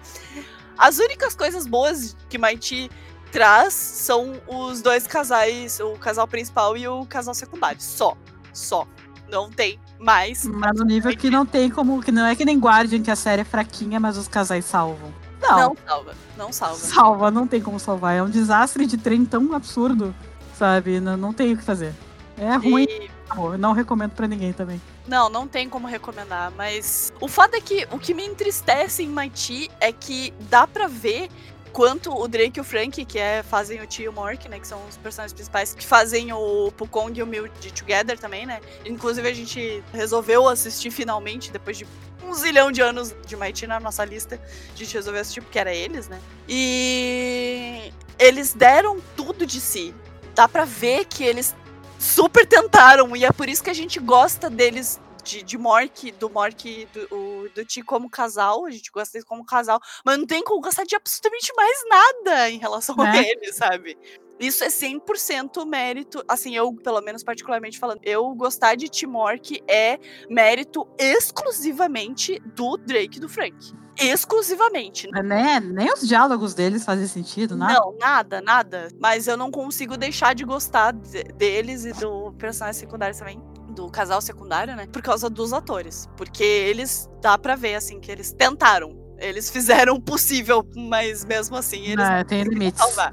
As 0.79 0.99
únicas 0.99 1.35
coisas 1.35 1.67
boas 1.67 2.17
que 2.29 2.39
Maiti 2.39 2.91
traz 3.31 3.75
são 3.75 4.41
os 4.47 4.81
dois 4.83 5.07
casais, 5.07 5.81
o 5.81 5.93
casal 5.93 6.27
principal 6.27 6.77
e 6.77 6.87
o 6.87 7.05
casal 7.07 7.35
secundário. 7.35 7.81
Só. 7.81 8.17
Só. 8.53 8.87
Não 9.31 9.51
tem 9.51 9.79
mais. 9.99 10.45
mas 10.47 10.77
no 10.79 10.85
nível 10.85 11.17
que 11.17 11.31
não 11.31 11.45
tem 11.47 11.71
como. 11.71 12.03
Que 12.03 12.11
não 12.13 12.27
é 12.27 12.35
que 12.35 12.45
nem 12.45 12.59
Guardian, 12.59 13.03
que 13.03 13.11
a 13.11 13.17
série 13.17 13.43
é 13.43 13.45
fraquinha, 13.45 14.01
mas 14.01 14.17
os 14.17 14.27
casais 14.29 14.65
salvam. 14.65 15.13
Não, 15.41 15.57
Não 15.59 15.77
salva. 15.87 16.15
Não 16.37 16.53
salva. 16.53 16.77
salva, 16.77 17.31
não 17.31 17.47
tem 17.47 17.61
como 17.63 17.79
salvar. 17.81 18.15
É 18.17 18.23
um 18.23 18.29
desastre 18.29 18.85
de 18.87 18.97
trem 18.99 19.25
tão 19.25 19.55
absurdo, 19.55 20.15
sabe? 20.59 21.01
Não, 21.01 21.17
não 21.17 21.33
tem 21.33 21.53
o 21.53 21.57
que 21.57 21.63
fazer. 21.65 21.95
É 22.37 22.57
ruim, 22.57 22.85
E- 22.85 23.11
amor. 23.29 23.57
não 23.59 23.73
recomendo 23.73 24.11
pra 24.13 24.27
ninguém 24.27 24.53
também. 24.53 24.81
Não, 25.07 25.29
não 25.31 25.47
tem 25.49 25.69
como 25.69 25.87
recomendar, 25.89 26.53
mas 26.57 27.13
o 27.21 27.27
fato 27.27 27.55
é 27.55 27.61
que 27.61 27.87
o 27.91 27.99
que 27.99 28.15
me 28.15 28.25
entristece 28.25 29.03
em 29.03 29.09
Mighty 29.09 29.71
é 29.81 29.93
que 29.93 30.33
dá 30.49 30.67
pra 30.67 30.87
ver 30.87 31.29
quanto 31.73 32.13
o 32.13 32.29
Drake 32.29 32.59
e 32.59 32.61
o 32.61 32.65
Frank, 32.65 33.05
que 33.05 33.19
é, 33.19 33.43
fazem 33.43 33.81
o 33.81 33.87
Tio 33.87 34.13
Mork, 34.13 34.49
né, 34.49 34.59
que 34.59 34.67
são 34.67 34.81
os 34.89 34.97
personagens 34.97 35.33
principais, 35.33 35.75
que 35.75 35.87
fazem 35.87 36.33
o 36.33 36.73
Pukong 36.77 37.19
e 37.19 37.23
o 37.23 37.49
de 37.61 37.73
Together 37.73 38.19
também, 38.19 38.47
né? 38.47 38.61
Inclusive 38.85 39.29
a 39.29 39.35
gente 39.35 39.83
resolveu 39.93 40.49
assistir 40.49 40.91
finalmente, 40.91 41.51
depois 41.51 41.79
de 41.79 41.87
um 42.25 42.35
zilhão 42.35 42.71
de 42.71 42.81
anos 42.81 43.15
de 43.27 43.37
Mighty 43.37 43.67
na 43.67 43.81
nossa 43.81 44.05
lista, 44.05 44.41
a 44.75 44.77
gente 44.77 44.95
resolveu 44.95 45.21
assistir 45.21 45.41
porque 45.41 45.59
era 45.59 45.75
eles, 45.75 46.09
né? 46.09 46.21
E 46.49 47.93
eles 48.19 48.53
deram 48.53 48.99
tudo 49.17 49.47
de 49.47 49.61
si. 49.61 49.95
Dá 50.35 50.49
pra 50.49 50.65
ver 50.65 51.07
que 51.07 51.25
eles 51.25 51.55
super 51.99 52.47
tentaram, 52.47 53.15
e 53.15 53.25
é 53.25 53.33
por 53.33 53.49
isso 53.49 53.63
que 53.63 53.71
a 53.71 53.75
gente 53.75 53.99
gosta 53.99 54.49
deles, 54.49 55.01
de, 55.31 55.43
de 55.45 55.57
Mork, 55.59 56.11
do 56.13 56.29
Mork 56.29 56.69
e 56.69 56.87
do, 56.87 57.15
o- 57.15 57.49
do 57.55 57.65
Ti 57.65 57.83
como 57.83 58.11
casal, 58.11 58.65
a 58.67 58.71
gente 58.71 58.91
gosta 58.91 59.13
deles 59.13 59.25
como 59.29 59.45
casal, 59.45 59.79
mas 60.05 60.19
não 60.19 60.27
tem 60.27 60.43
como 60.43 60.61
gostar 60.61 60.85
de 60.85 60.97
absolutamente 60.97 61.53
mais 61.57 61.79
nada 61.89 62.51
em 62.51 62.59
relação 62.59 62.95
a 63.01 63.05
Né? 63.05 63.23
eles, 63.31 63.55
sabe? 63.57 63.97
Isso 64.41 64.65
é 64.65 64.69
100% 64.69 65.67
mérito, 65.67 66.25
assim, 66.27 66.57
eu, 66.57 66.73
pelo 66.75 67.01
menos 67.03 67.23
particularmente 67.23 67.79
falando, 67.79 68.01
eu 68.03 68.35
gostar 68.35 68.75
de 68.75 68.89
Timork 68.89 69.63
é 69.69 69.99
mérito 70.31 70.89
exclusivamente 70.99 72.41
do 72.57 72.77
Drake 72.79 73.19
e 73.19 73.21
do 73.21 73.29
Frank. 73.29 73.55
Exclusivamente. 73.99 75.09
Né? 75.13 75.61
Nem 75.61 75.93
os 75.93 76.09
diálogos 76.09 76.55
deles 76.55 76.85
fazem 76.85 77.07
sentido, 77.07 77.55
nada? 77.55 77.75
Não, 77.75 77.95
nada, 77.99 78.41
nada. 78.41 78.89
Mas 78.99 79.27
eu 79.27 79.37
não 79.37 79.51
consigo 79.51 79.97
deixar 79.97 80.35
de 80.35 80.45
gostar 80.45 80.93
de- 80.93 81.23
deles 81.35 81.85
e 81.85 81.93
do 81.93 82.33
personagem 82.39 82.81
secundário 82.81 83.17
também. 83.19 83.43
Do 83.71 83.89
casal 83.91 84.21
secundário, 84.21 84.75
né? 84.77 84.87
Por 84.87 85.01
causa 85.03 85.31
dos 85.31 85.53
atores. 85.53 86.09
Porque 86.17 86.43
eles, 86.43 87.09
dá 87.23 87.39
pra 87.39 87.55
ver, 87.57 87.77
assim, 87.77 88.01
que 88.01 88.11
eles 88.11 88.33
tentaram. 88.33 88.97
Eles 89.19 89.51
fizeram 89.51 89.95
o 89.95 90.01
possível, 90.01 90.67
mas 90.75 91.25
mesmo 91.25 91.57
assim, 91.57 91.85
eles 91.87 92.05
É, 92.05 92.19
não 92.19 92.25
tem 92.25 92.43
limites. 92.43 92.81
salvar. 92.81 93.13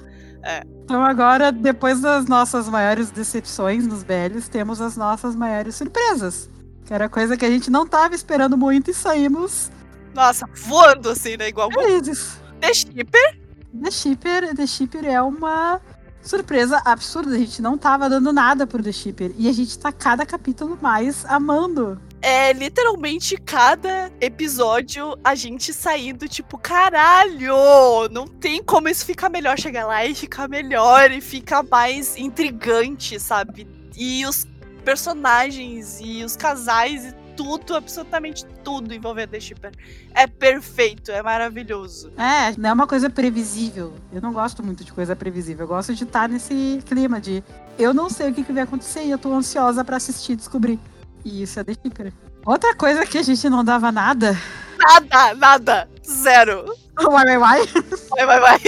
Então 0.83 1.03
agora, 1.03 1.51
depois 1.51 1.99
das 1.99 2.25
nossas 2.25 2.69
maiores 2.69 3.11
decepções 3.11 3.85
nos 3.85 4.03
velhos, 4.03 4.47
temos 4.47 4.79
as 4.79 4.95
nossas 4.95 5.35
maiores 5.35 5.75
surpresas. 5.75 6.49
Que 6.85 6.93
era 6.93 7.09
coisa 7.09 7.35
que 7.35 7.43
a 7.45 7.49
gente 7.49 7.69
não 7.69 7.85
tava 7.85 8.15
esperando 8.15 8.57
muito 8.57 8.89
e 8.89 8.93
saímos 8.93 9.69
Nossa, 10.15 10.47
voando 10.55 11.09
assim, 11.09 11.35
né? 11.35 11.49
Igual 11.49 11.69
felizes. 11.69 12.39
The 12.61 12.73
Shipper. 12.73 13.39
The 13.83 13.91
Shipper, 13.91 14.55
The 14.55 14.65
Shipper 14.65 15.05
é 15.05 15.21
uma 15.21 15.81
surpresa 16.27 16.81
absurda. 16.83 17.35
A 17.35 17.39
gente 17.39 17.61
não 17.61 17.77
tava 17.77 18.09
dando 18.09 18.33
nada 18.33 18.67
pro 18.67 18.83
The 18.83 18.91
Shipper. 18.91 19.31
E 19.37 19.47
a 19.47 19.53
gente 19.53 19.77
tá 19.79 19.91
cada 19.91 20.25
capítulo 20.25 20.77
mais 20.81 21.25
amando. 21.25 21.99
É 22.21 22.51
literalmente 22.51 23.37
cada 23.37 24.11
episódio 24.19 25.17
a 25.23 25.35
gente 25.35 25.71
saindo, 25.73 26.27
tipo, 26.27 26.57
caralho! 26.57 28.09
Não 28.11 28.27
tem 28.27 28.61
como 28.63 28.89
isso 28.89 29.05
ficar 29.05 29.29
melhor. 29.29 29.57
Chegar 29.57 29.85
lá 29.85 30.05
e 30.05 30.13
ficar 30.13 30.47
melhor 30.47 31.11
e 31.11 31.21
ficar 31.21 31.63
mais 31.63 32.17
intrigante, 32.17 33.19
sabe? 33.19 33.67
E 33.95 34.25
os 34.25 34.45
personagens 34.83 35.99
e 36.01 36.23
os 36.23 36.35
casais 36.35 37.05
e 37.05 37.26
tudo, 37.37 37.75
absolutamente 37.75 38.43
tudo 38.63 38.93
envolvendo 38.93 39.29
The 39.29 39.39
Shipper. 39.39 39.71
É 40.13 40.25
perfeito, 40.25 41.11
é 41.11 41.21
maravilhoso. 41.21 42.11
É, 42.17 42.53
não 42.57 42.69
é 42.71 42.73
uma 42.73 42.87
coisa 42.87 43.09
previsível. 43.09 43.93
Eu 44.11 44.21
não 44.21 44.33
gosto 44.33 44.63
muito 44.63 44.83
de 44.83 44.91
coisa 44.91 45.15
previsível. 45.15 45.63
Eu 45.63 45.67
gosto 45.69 45.93
de 45.93 46.03
estar 46.03 46.27
nesse 46.27 46.83
clima 46.85 47.21
de 47.21 47.43
eu 47.77 47.93
não 47.93 48.09
sei 48.09 48.31
o 48.31 48.33
que, 48.33 48.43
que 48.43 48.51
vai 48.51 48.63
acontecer 48.63 49.03
e 49.03 49.11
eu 49.11 49.19
tô 49.19 49.31
ansiosa 49.31 49.85
pra 49.85 49.97
assistir 49.97 50.33
e 50.33 50.35
descobrir. 50.35 50.79
E 51.23 51.43
isso 51.43 51.59
é 51.59 51.63
The 51.63 51.73
Shipper. 51.73 52.11
Outra 52.45 52.75
coisa 52.75 53.05
que 53.05 53.17
a 53.17 53.23
gente 53.23 53.47
não 53.49 53.63
dava 53.63 53.91
nada. 53.91 54.35
Nada, 54.79 55.33
nada, 55.35 55.89
zero. 56.05 56.65
Vai, 56.95 57.37
vai, 57.37 57.37
vai. 57.37 57.65
Vai, 58.09 58.25
vai, 58.25 58.39
vai. 58.39 58.59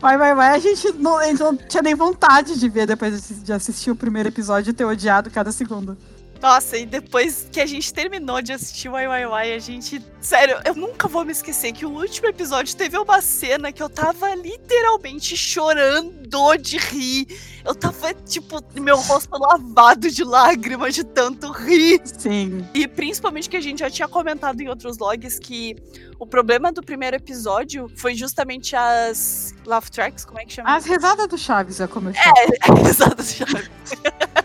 Vai, 0.00 0.16
vai, 0.16 0.34
vai. 0.34 0.54
A 0.54 0.58
gente 0.58 0.92
não, 0.92 1.16
a 1.16 1.24
gente 1.24 1.40
não 1.40 1.56
tinha 1.56 1.82
nem 1.82 1.94
vontade 1.94 2.58
de 2.58 2.68
ver 2.68 2.86
depois 2.86 3.28
de 3.42 3.52
assistir 3.52 3.90
o 3.90 3.96
primeiro 3.96 4.28
episódio 4.28 4.70
e 4.70 4.72
ter 4.72 4.84
odiado 4.84 5.30
cada 5.30 5.50
segundo. 5.50 5.96
Nossa, 6.40 6.76
e 6.76 6.86
depois 6.86 7.48
que 7.50 7.60
a 7.60 7.66
gente 7.66 7.92
terminou 7.92 8.40
de 8.40 8.52
assistir 8.52 8.88
o 8.88 8.96
YYY, 8.96 9.54
a 9.54 9.58
gente. 9.58 10.00
Sério, 10.20 10.60
eu 10.64 10.74
nunca 10.74 11.08
vou 11.08 11.24
me 11.24 11.32
esquecer 11.32 11.72
que 11.72 11.84
o 11.84 11.90
último 11.90 12.28
episódio 12.28 12.76
teve 12.76 12.96
uma 12.96 13.20
cena 13.20 13.72
que 13.72 13.82
eu 13.82 13.88
tava 13.88 14.34
literalmente 14.34 15.36
chorando 15.36 16.18
de 16.60 16.76
rir. 16.76 17.26
Eu 17.64 17.74
tava, 17.74 18.14
tipo, 18.14 18.62
meu 18.80 18.96
rosto 18.98 19.36
lavado 19.36 20.10
de 20.10 20.22
lágrimas 20.22 20.94
de 20.94 21.04
tanto 21.04 21.50
rir. 21.50 22.00
Sim. 22.04 22.66
E 22.72 22.86
principalmente 22.86 23.48
que 23.48 23.56
a 23.56 23.60
gente 23.60 23.80
já 23.80 23.90
tinha 23.90 24.08
comentado 24.08 24.60
em 24.60 24.68
outros 24.68 24.98
logs 24.98 25.38
que 25.38 25.76
o 26.18 26.26
problema 26.26 26.70
do 26.72 26.82
primeiro 26.82 27.16
episódio 27.16 27.90
foi 27.96 28.14
justamente 28.14 28.76
as 28.76 29.54
laugh 29.64 29.88
tracks, 29.90 30.24
como 30.24 30.40
é 30.40 30.44
que 30.44 30.52
chama? 30.54 30.76
As 30.76 30.84
risadas 30.84 31.26
do 31.28 31.38
Chaves 31.38 31.80
é 31.80 31.86
como 31.86 32.10
eu 32.10 32.14
chamo. 32.64 32.78
É, 32.78 32.88
exato, 32.88 33.22
Chaves. 33.22 33.70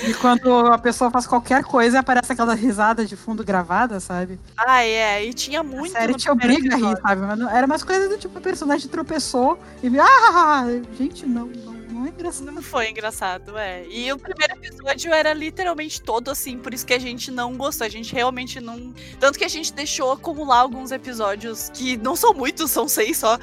E 0.07 0.13
quando 0.15 0.53
a 0.67 0.77
pessoa 0.77 1.09
faz 1.11 1.25
qualquer 1.27 1.63
coisa, 1.63 1.99
aparece 1.99 2.31
aquela 2.31 2.53
risada 2.53 3.05
de 3.05 3.15
fundo 3.15 3.43
gravada, 3.43 3.99
sabe? 3.99 4.39
Ah, 4.57 4.83
é, 4.83 5.25
e 5.25 5.33
tinha 5.33 5.63
muito. 5.63 5.95
a 5.95 5.99
série 6.01 6.13
te 6.15 6.29
obriga 6.29 6.75
a 6.75 6.77
rir, 6.77 6.97
sabe? 7.01 7.21
Mas 7.21 7.37
não- 7.39 7.49
era 7.49 7.65
umas 7.65 7.83
coisas 7.83 8.09
do 8.09 8.17
tipo, 8.17 8.37
o 8.37 8.41
personagem 8.41 8.87
tropeçou 8.89 9.57
e 9.81 9.89
viu, 9.89 10.01
ah, 10.01 10.65
gente, 10.97 11.25
não, 11.25 11.47
não, 11.47 11.73
não 11.73 12.05
é 12.05 12.09
engraçado. 12.09 12.51
Não 12.51 12.61
foi 12.61 12.89
engraçado, 12.89 13.57
é. 13.57 13.85
E 13.87 14.11
o 14.11 14.17
primeiro 14.17 14.53
episódio 14.55 15.13
era 15.13 15.33
literalmente 15.33 16.01
todo 16.01 16.29
assim, 16.31 16.57
por 16.57 16.73
isso 16.73 16.85
que 16.85 16.93
a 16.93 16.99
gente 16.99 17.31
não 17.31 17.55
gostou. 17.55 17.85
A 17.85 17.89
gente 17.89 18.13
realmente 18.13 18.59
não. 18.59 18.93
Tanto 19.19 19.37
que 19.37 19.45
a 19.45 19.49
gente 19.49 19.73
deixou 19.73 20.11
acumular 20.11 20.59
alguns 20.59 20.91
episódios, 20.91 21.69
que 21.73 21.97
não 21.97 22.15
são 22.15 22.33
muitos, 22.33 22.71
são 22.71 22.87
seis 22.87 23.17
só. 23.17 23.37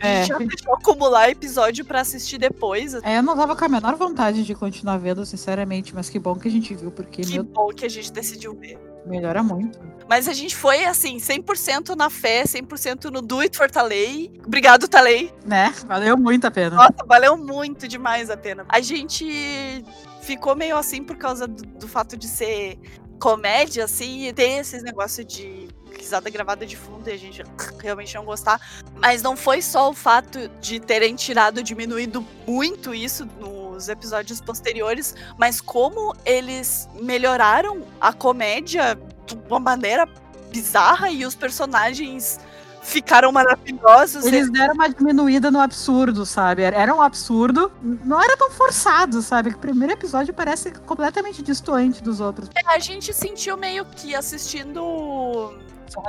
É. 0.00 0.24
já 0.24 0.38
deixou 0.38 0.74
acumular 0.74 1.30
episódio 1.30 1.84
pra 1.84 2.00
assistir 2.00 2.38
depois. 2.38 2.94
É, 2.94 3.18
eu 3.18 3.22
não 3.22 3.36
tava 3.36 3.56
com 3.56 3.64
a 3.64 3.68
menor 3.68 3.94
vontade 3.96 4.44
de 4.44 4.54
continuar 4.54 4.98
vendo, 4.98 5.24
sinceramente, 5.24 5.94
mas 5.94 6.08
que 6.08 6.18
bom 6.18 6.34
que 6.36 6.48
a 6.48 6.50
gente 6.50 6.74
viu, 6.74 6.90
porque 6.90 7.22
Que 7.22 7.32
meu, 7.34 7.44
bom 7.44 7.68
que 7.68 7.84
a 7.84 7.88
gente 7.88 8.12
decidiu 8.12 8.54
ver. 8.54 8.78
melhora 9.06 9.42
muito. 9.42 9.78
Mas 10.08 10.28
a 10.28 10.32
gente 10.32 10.54
foi 10.54 10.84
assim, 10.84 11.16
100% 11.16 11.96
na 11.96 12.08
fé, 12.08 12.44
100% 12.44 13.04
no 13.10 13.20
Do 13.20 13.40
It 13.40 13.56
for 13.56 13.70
Talei. 13.70 14.32
Obrigado, 14.46 14.86
Talei. 14.88 15.32
Né? 15.44 15.74
Valeu 15.86 16.16
muito 16.16 16.46
a 16.46 16.50
pena. 16.50 16.76
Nossa, 16.76 17.04
valeu 17.06 17.36
muito 17.36 17.88
demais 17.88 18.30
a 18.30 18.36
pena. 18.36 18.64
A 18.68 18.80
gente 18.80 19.84
ficou 20.22 20.54
meio 20.56 20.76
assim 20.76 21.02
por 21.02 21.16
causa 21.16 21.46
do, 21.46 21.62
do 21.62 21.88
fato 21.88 22.16
de 22.16 22.26
ser 22.28 22.78
comédia, 23.18 23.84
assim, 23.84 24.26
e 24.28 24.32
ter 24.32 24.60
esses 24.60 24.82
negócios 24.82 25.26
de 25.26 25.68
risada 25.96 26.30
gravada 26.30 26.66
de 26.66 26.76
fundo 26.76 27.08
e 27.08 27.12
a 27.12 27.18
gente 27.18 27.42
realmente 27.82 28.14
não 28.14 28.24
gostar. 28.24 28.60
Mas 28.96 29.22
não 29.22 29.36
foi 29.36 29.62
só 29.62 29.90
o 29.90 29.94
fato 29.94 30.48
de 30.60 30.78
terem 30.78 31.14
tirado, 31.14 31.62
diminuído 31.62 32.24
muito 32.46 32.94
isso 32.94 33.26
nos 33.38 33.88
episódios 33.88 34.40
posteriores, 34.40 35.14
mas 35.38 35.60
como 35.60 36.14
eles 36.24 36.88
melhoraram 36.94 37.82
a 38.00 38.12
comédia 38.12 38.98
de 39.26 39.34
uma 39.48 39.58
maneira 39.58 40.08
bizarra 40.50 41.10
e 41.10 41.26
os 41.26 41.34
personagens 41.34 42.38
ficaram 42.86 43.32
maravilhosos. 43.32 44.24
Eles 44.24 44.50
deram 44.50 44.74
uma 44.74 44.88
diminuída 44.88 45.50
no 45.50 45.60
absurdo, 45.60 46.24
sabe? 46.24 46.62
Era 46.62 46.94
um 46.94 47.02
absurdo, 47.02 47.70
não 47.82 48.22
era 48.22 48.36
tão 48.36 48.50
forçado, 48.50 49.20
sabe? 49.20 49.50
O 49.50 49.58
primeiro 49.58 49.92
episódio 49.92 50.32
parece 50.32 50.70
completamente 50.70 51.42
distoante 51.42 52.02
dos 52.02 52.20
outros. 52.20 52.48
A 52.64 52.78
gente 52.78 53.12
sentiu 53.12 53.56
meio 53.56 53.84
que 53.84 54.14
assistindo 54.14 55.52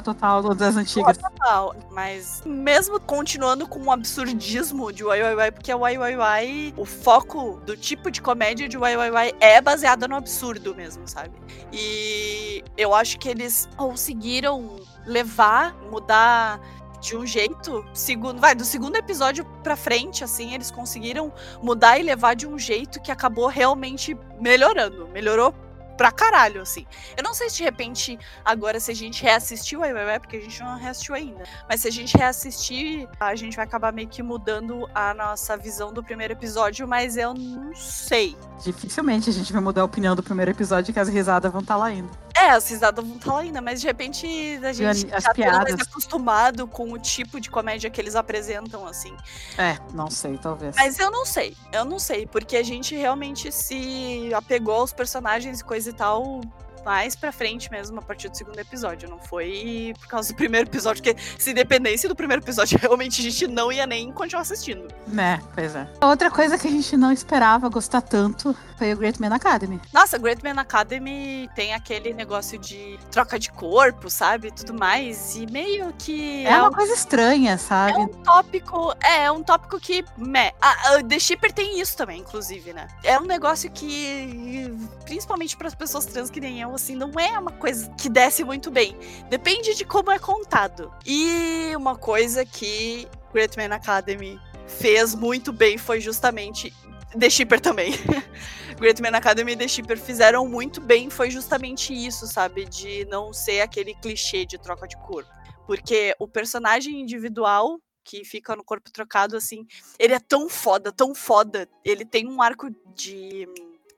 Total 0.03 0.55
das 0.55 0.75
antigas. 0.75 1.17
total, 1.17 1.75
mas 1.91 2.41
mesmo 2.45 2.99
continuando 2.99 3.67
com 3.67 3.79
o 3.83 3.91
absurdismo 3.91 4.91
de 4.91 5.03
YYY, 5.03 5.51
porque 5.53 5.73
o 5.73 5.87
YYY, 5.87 6.73
o 6.75 6.85
foco 6.85 7.59
do 7.65 7.77
tipo 7.77 8.09
de 8.09 8.21
comédia 8.21 8.67
de 8.67 8.77
YYY 8.77 9.35
é 9.39 9.61
baseado 9.61 10.07
no 10.07 10.15
absurdo 10.15 10.75
mesmo, 10.75 11.07
sabe? 11.07 11.31
E 11.71 12.63
eu 12.75 12.93
acho 12.93 13.17
que 13.19 13.29
eles 13.29 13.69
conseguiram 13.77 14.77
levar, 15.05 15.75
mudar 15.89 16.59
de 16.99 17.15
um 17.15 17.25
jeito, 17.25 17.85
segundo, 17.93 18.39
vai, 18.39 18.55
do 18.55 18.65
segundo 18.65 18.95
episódio 18.95 19.45
pra 19.63 19.75
frente, 19.75 20.23
assim, 20.23 20.53
eles 20.53 20.71
conseguiram 20.71 21.31
mudar 21.61 21.99
e 21.99 22.03
levar 22.03 22.35
de 22.35 22.47
um 22.47 22.57
jeito 22.57 22.99
que 23.01 23.11
acabou 23.11 23.47
realmente 23.47 24.17
melhorando. 24.39 25.07
Melhorou 25.09 25.53
pra 25.97 26.11
caralho, 26.11 26.61
assim. 26.61 26.85
Eu 27.17 27.23
não 27.23 27.33
sei 27.33 27.49
se 27.49 27.57
de 27.57 27.63
repente, 27.63 28.17
agora, 28.45 28.79
se 28.79 28.91
a 28.91 28.95
gente 28.95 29.23
reassistir 29.23 29.79
o 29.79 29.83
YYY, 29.83 30.19
porque 30.19 30.37
a 30.37 30.41
gente 30.41 30.61
não 30.61 30.77
reassistiu 30.77 31.15
ainda, 31.15 31.43
mas 31.67 31.81
se 31.81 31.87
a 31.87 31.91
gente 31.91 32.15
reassistir, 32.15 33.09
a 33.19 33.35
gente 33.35 33.55
vai 33.55 33.65
acabar 33.65 33.91
meio 33.91 34.07
que 34.07 34.21
mudando 34.21 34.87
a 34.93 35.13
nossa 35.13 35.57
visão 35.57 35.91
do 35.91 36.03
primeiro 36.03 36.33
episódio, 36.33 36.87
mas 36.87 37.17
eu 37.17 37.33
não 37.33 37.75
sei. 37.75 38.37
Dificilmente 38.63 39.29
a 39.29 39.33
gente 39.33 39.51
vai 39.51 39.61
mudar 39.61 39.81
a 39.81 39.85
opinião 39.85 40.15
do 40.15 40.23
primeiro 40.23 40.51
episódio, 40.51 40.93
que 40.93 40.99
as 40.99 41.09
risadas 41.09 41.51
vão 41.51 41.61
estar 41.61 41.75
lá 41.75 41.87
ainda. 41.87 42.26
É, 42.39 42.51
as 42.51 42.69
risadas 42.69 43.03
vão 43.05 43.17
estar 43.17 43.33
lá 43.33 43.39
ainda, 43.39 43.61
mas 43.61 43.81
de 43.81 43.87
repente 43.87 44.25
a 44.63 44.71
gente 44.73 45.13
as 45.13 45.23
tá 45.23 45.33
mais 45.33 45.35
piadas. 45.35 45.81
acostumado 45.81 46.67
com 46.67 46.91
o 46.91 46.99
tipo 46.99 47.39
de 47.39 47.49
comédia 47.49 47.89
que 47.89 47.99
eles 47.99 48.15
apresentam, 48.15 48.85
assim. 48.85 49.15
É, 49.57 49.77
não 49.93 50.09
sei, 50.09 50.37
talvez. 50.37 50.75
Mas 50.75 50.99
eu 50.99 51.09
não 51.09 51.25
sei, 51.25 51.55
eu 51.71 51.83
não 51.83 51.97
sei, 51.97 52.27
porque 52.27 52.55
a 52.55 52.63
gente 52.63 52.95
realmente 52.95 53.51
se 53.51 54.31
apegou 54.33 54.75
aos 54.75 54.93
personagens 54.93 55.59
e 55.59 55.63
coisa 55.63 55.89
e 55.89 55.93
tal 55.93 56.41
mais 56.87 57.17
pra 57.17 57.33
frente 57.33 57.69
mesmo, 57.69 57.99
a 57.99 58.01
partir 58.01 58.29
do 58.29 58.37
segundo 58.37 58.57
episódio. 58.57 59.09
Não 59.09 59.19
foi 59.19 59.93
por 59.99 60.07
causa 60.07 60.31
do 60.31 60.37
primeiro 60.37 60.69
episódio, 60.69 61.03
porque 61.03 61.21
se 61.37 61.53
dependesse 61.53 62.07
do 62.07 62.15
primeiro 62.15 62.41
episódio, 62.41 62.77
realmente 62.81 63.19
a 63.19 63.23
gente 63.25 63.45
não 63.45 63.69
ia 63.69 63.85
nem 63.85 64.09
continuar 64.13 64.43
assistindo. 64.43 64.87
Né, 65.05 65.41
pois 65.53 65.75
é. 65.75 65.85
Outra 66.01 66.31
coisa 66.31 66.57
que 66.57 66.65
a 66.65 66.71
gente 66.71 66.95
não 66.95 67.11
esperava 67.11 67.67
gostar 67.67 67.99
tanto 68.01 68.55
foi 68.77 68.93
o 68.93 68.97
Great 68.97 69.19
Man 69.19 69.33
Academy. 69.35 69.81
Nossa, 69.91 70.17
Great 70.17 70.41
Man 70.43 70.61
Academy 70.61 71.49
tem 71.55 71.73
aquele 71.73 72.13
negócio 72.13 72.57
de 72.59 72.97
troca 73.11 73.37
de 73.39 73.51
corpo, 73.51 74.09
sabe? 74.09 74.51
Tudo 74.51 74.73
mais. 74.73 75.35
E 75.35 75.47
meio 75.47 75.91
que. 75.97 76.45
É 76.45 76.57
uma 76.59 76.69
um- 76.69 76.73
coisa 76.73 76.93
estranha, 76.93 77.57
sabe? 77.57 77.93
É 77.93 77.97
um 77.97 78.07
tópico. 78.07 78.93
É, 79.03 79.23
é 79.23 79.31
um 79.31 79.41
tópico 79.43 79.79
que. 79.79 80.05
Meh. 80.17 80.53
A, 80.61 80.95
a 80.95 81.03
The 81.03 81.19
Shipper 81.19 81.51
tem 81.51 81.79
isso 81.79 81.97
também, 81.97 82.21
inclusive, 82.21 82.71
né? 82.71 82.87
É 83.03 83.19
um 83.19 83.25
negócio 83.25 83.69
que. 83.71 84.71
Principalmente 85.03 85.57
para 85.57 85.67
as 85.67 85.75
pessoas 85.75 86.05
trans 86.05 86.29
que 86.29 86.39
nem 86.39 86.61
eu, 86.61 86.76
assim, 86.77 86.95
não 86.95 87.11
é 87.19 87.37
uma 87.37 87.51
coisa 87.51 87.89
que 87.97 88.09
desce 88.09 88.43
muito 88.43 88.71
bem. 88.71 88.97
Depende 89.29 89.75
de 89.75 89.83
como 89.83 90.11
é 90.11 90.17
contado. 90.17 90.91
E 91.05 91.73
uma 91.75 91.95
coisa 91.95 92.45
que 92.45 93.07
Great 93.33 93.57
Man 93.57 93.75
Academy 93.75 94.39
fez 94.65 95.13
muito 95.13 95.51
bem 95.51 95.77
foi 95.77 95.99
justamente 95.99 96.73
The 97.17 97.29
Shipper 97.29 97.59
também. 97.59 97.93
Great 98.79 99.01
Man 99.01 99.17
Academy 99.17 99.53
e 99.53 99.57
The 99.57 99.67
Shipper 99.67 99.97
fizeram 99.97 100.47
muito 100.47 100.79
bem 100.79 101.09
foi 101.09 101.31
justamente 101.31 101.93
isso, 101.93 102.27
sabe? 102.27 102.65
De 102.65 103.05
não 103.05 103.33
ser 103.33 103.61
aquele 103.61 103.95
clichê 103.95 104.45
de 104.45 104.57
troca 104.57 104.87
de 104.87 104.95
corpo. 104.97 105.29
Porque 105.65 106.15
o 106.19 106.27
personagem 106.27 107.01
individual 107.01 107.79
que 108.03 108.23
fica 108.23 108.55
no 108.55 108.63
corpo 108.63 108.89
trocado, 108.89 109.35
assim, 109.35 109.65
ele 109.99 110.13
é 110.13 110.19
tão 110.19 110.47
foda, 110.47 110.93
tão 110.93 111.13
foda. 111.13 111.67
Ele 111.83 112.05
tem 112.05 112.25
um 112.25 112.41
arco 112.41 112.69
de 112.95 113.45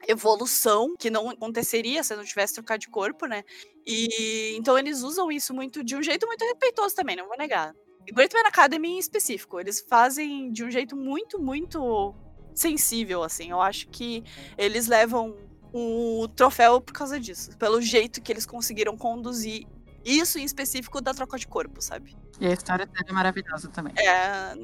evolução 0.07 0.95
que 0.97 1.09
não 1.09 1.29
aconteceria 1.29 2.03
se 2.03 2.15
não 2.15 2.23
tivesse 2.23 2.53
trocado 2.55 2.79
de 2.79 2.89
corpo, 2.89 3.25
né? 3.25 3.43
E 3.85 4.55
então 4.57 4.77
eles 4.77 5.01
usam 5.01 5.31
isso 5.31 5.53
muito 5.53 5.83
de 5.83 5.95
um 5.95 6.03
jeito 6.03 6.25
muito 6.27 6.43
respeitoso 6.45 6.95
também, 6.95 7.15
não 7.15 7.27
vou 7.27 7.37
negar. 7.37 7.73
Great 8.11 8.33
Man 8.33 8.47
Academy 8.47 8.89
em 8.89 8.97
específico, 8.97 9.59
eles 9.59 9.81
fazem 9.81 10.51
de 10.51 10.63
um 10.63 10.71
jeito 10.71 10.95
muito, 10.95 11.39
muito 11.39 12.15
sensível, 12.55 13.23
assim. 13.23 13.51
Eu 13.51 13.61
acho 13.61 13.87
que 13.89 14.23
eles 14.57 14.87
levam 14.87 15.35
o 15.71 16.27
troféu 16.35 16.81
por 16.81 16.93
causa 16.93 17.19
disso. 17.19 17.55
Pelo 17.57 17.81
jeito 17.81 18.21
que 18.21 18.31
eles 18.31 18.45
conseguiram 18.45 18.97
conduzir 18.97 19.67
isso 20.05 20.39
em 20.39 20.43
específico 20.43 21.01
da 21.01 21.13
troca 21.13 21.37
de 21.37 21.47
corpo, 21.47 21.81
sabe? 21.81 22.15
E 22.39 22.47
a 22.47 22.53
história 22.53 22.85
dele 22.85 23.05
é 23.07 23.11
maravilhosa 23.11 23.67
também. 23.67 23.93
É. 23.97 24.55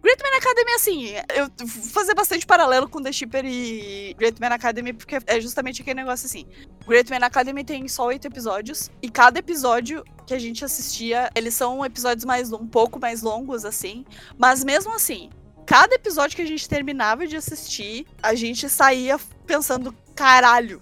Great 0.00 0.22
Man 0.22 0.36
Academy, 0.36 0.72
assim, 0.74 1.14
eu 1.34 1.48
vou 1.58 1.90
fazer 1.90 2.14
bastante 2.14 2.46
paralelo 2.46 2.88
com 2.88 3.02
The 3.02 3.10
Shipper 3.10 3.44
e 3.44 4.14
Great 4.16 4.40
Man 4.40 4.54
Academy, 4.54 4.92
porque 4.92 5.18
é 5.26 5.40
justamente 5.40 5.82
aquele 5.82 6.00
negócio 6.00 6.26
assim. 6.26 6.46
Great 6.86 7.10
Man 7.10 7.26
Academy 7.26 7.64
tem 7.64 7.88
só 7.88 8.06
oito 8.06 8.26
episódios, 8.26 8.90
e 9.02 9.10
cada 9.10 9.40
episódio 9.40 10.04
que 10.26 10.34
a 10.34 10.38
gente 10.38 10.64
assistia, 10.64 11.28
eles 11.34 11.54
são 11.54 11.84
episódios 11.84 12.24
mais 12.24 12.52
um 12.52 12.66
pouco 12.66 13.00
mais 13.00 13.20
longos, 13.20 13.64
assim. 13.64 14.04
Mas 14.38 14.62
mesmo 14.62 14.94
assim, 14.94 15.28
cada 15.66 15.94
episódio 15.94 16.36
que 16.36 16.42
a 16.42 16.46
gente 16.46 16.68
terminava 16.68 17.26
de 17.26 17.36
assistir, 17.36 18.06
a 18.22 18.34
gente 18.34 18.68
saía 18.68 19.18
pensando, 19.44 19.94
caralho, 20.14 20.80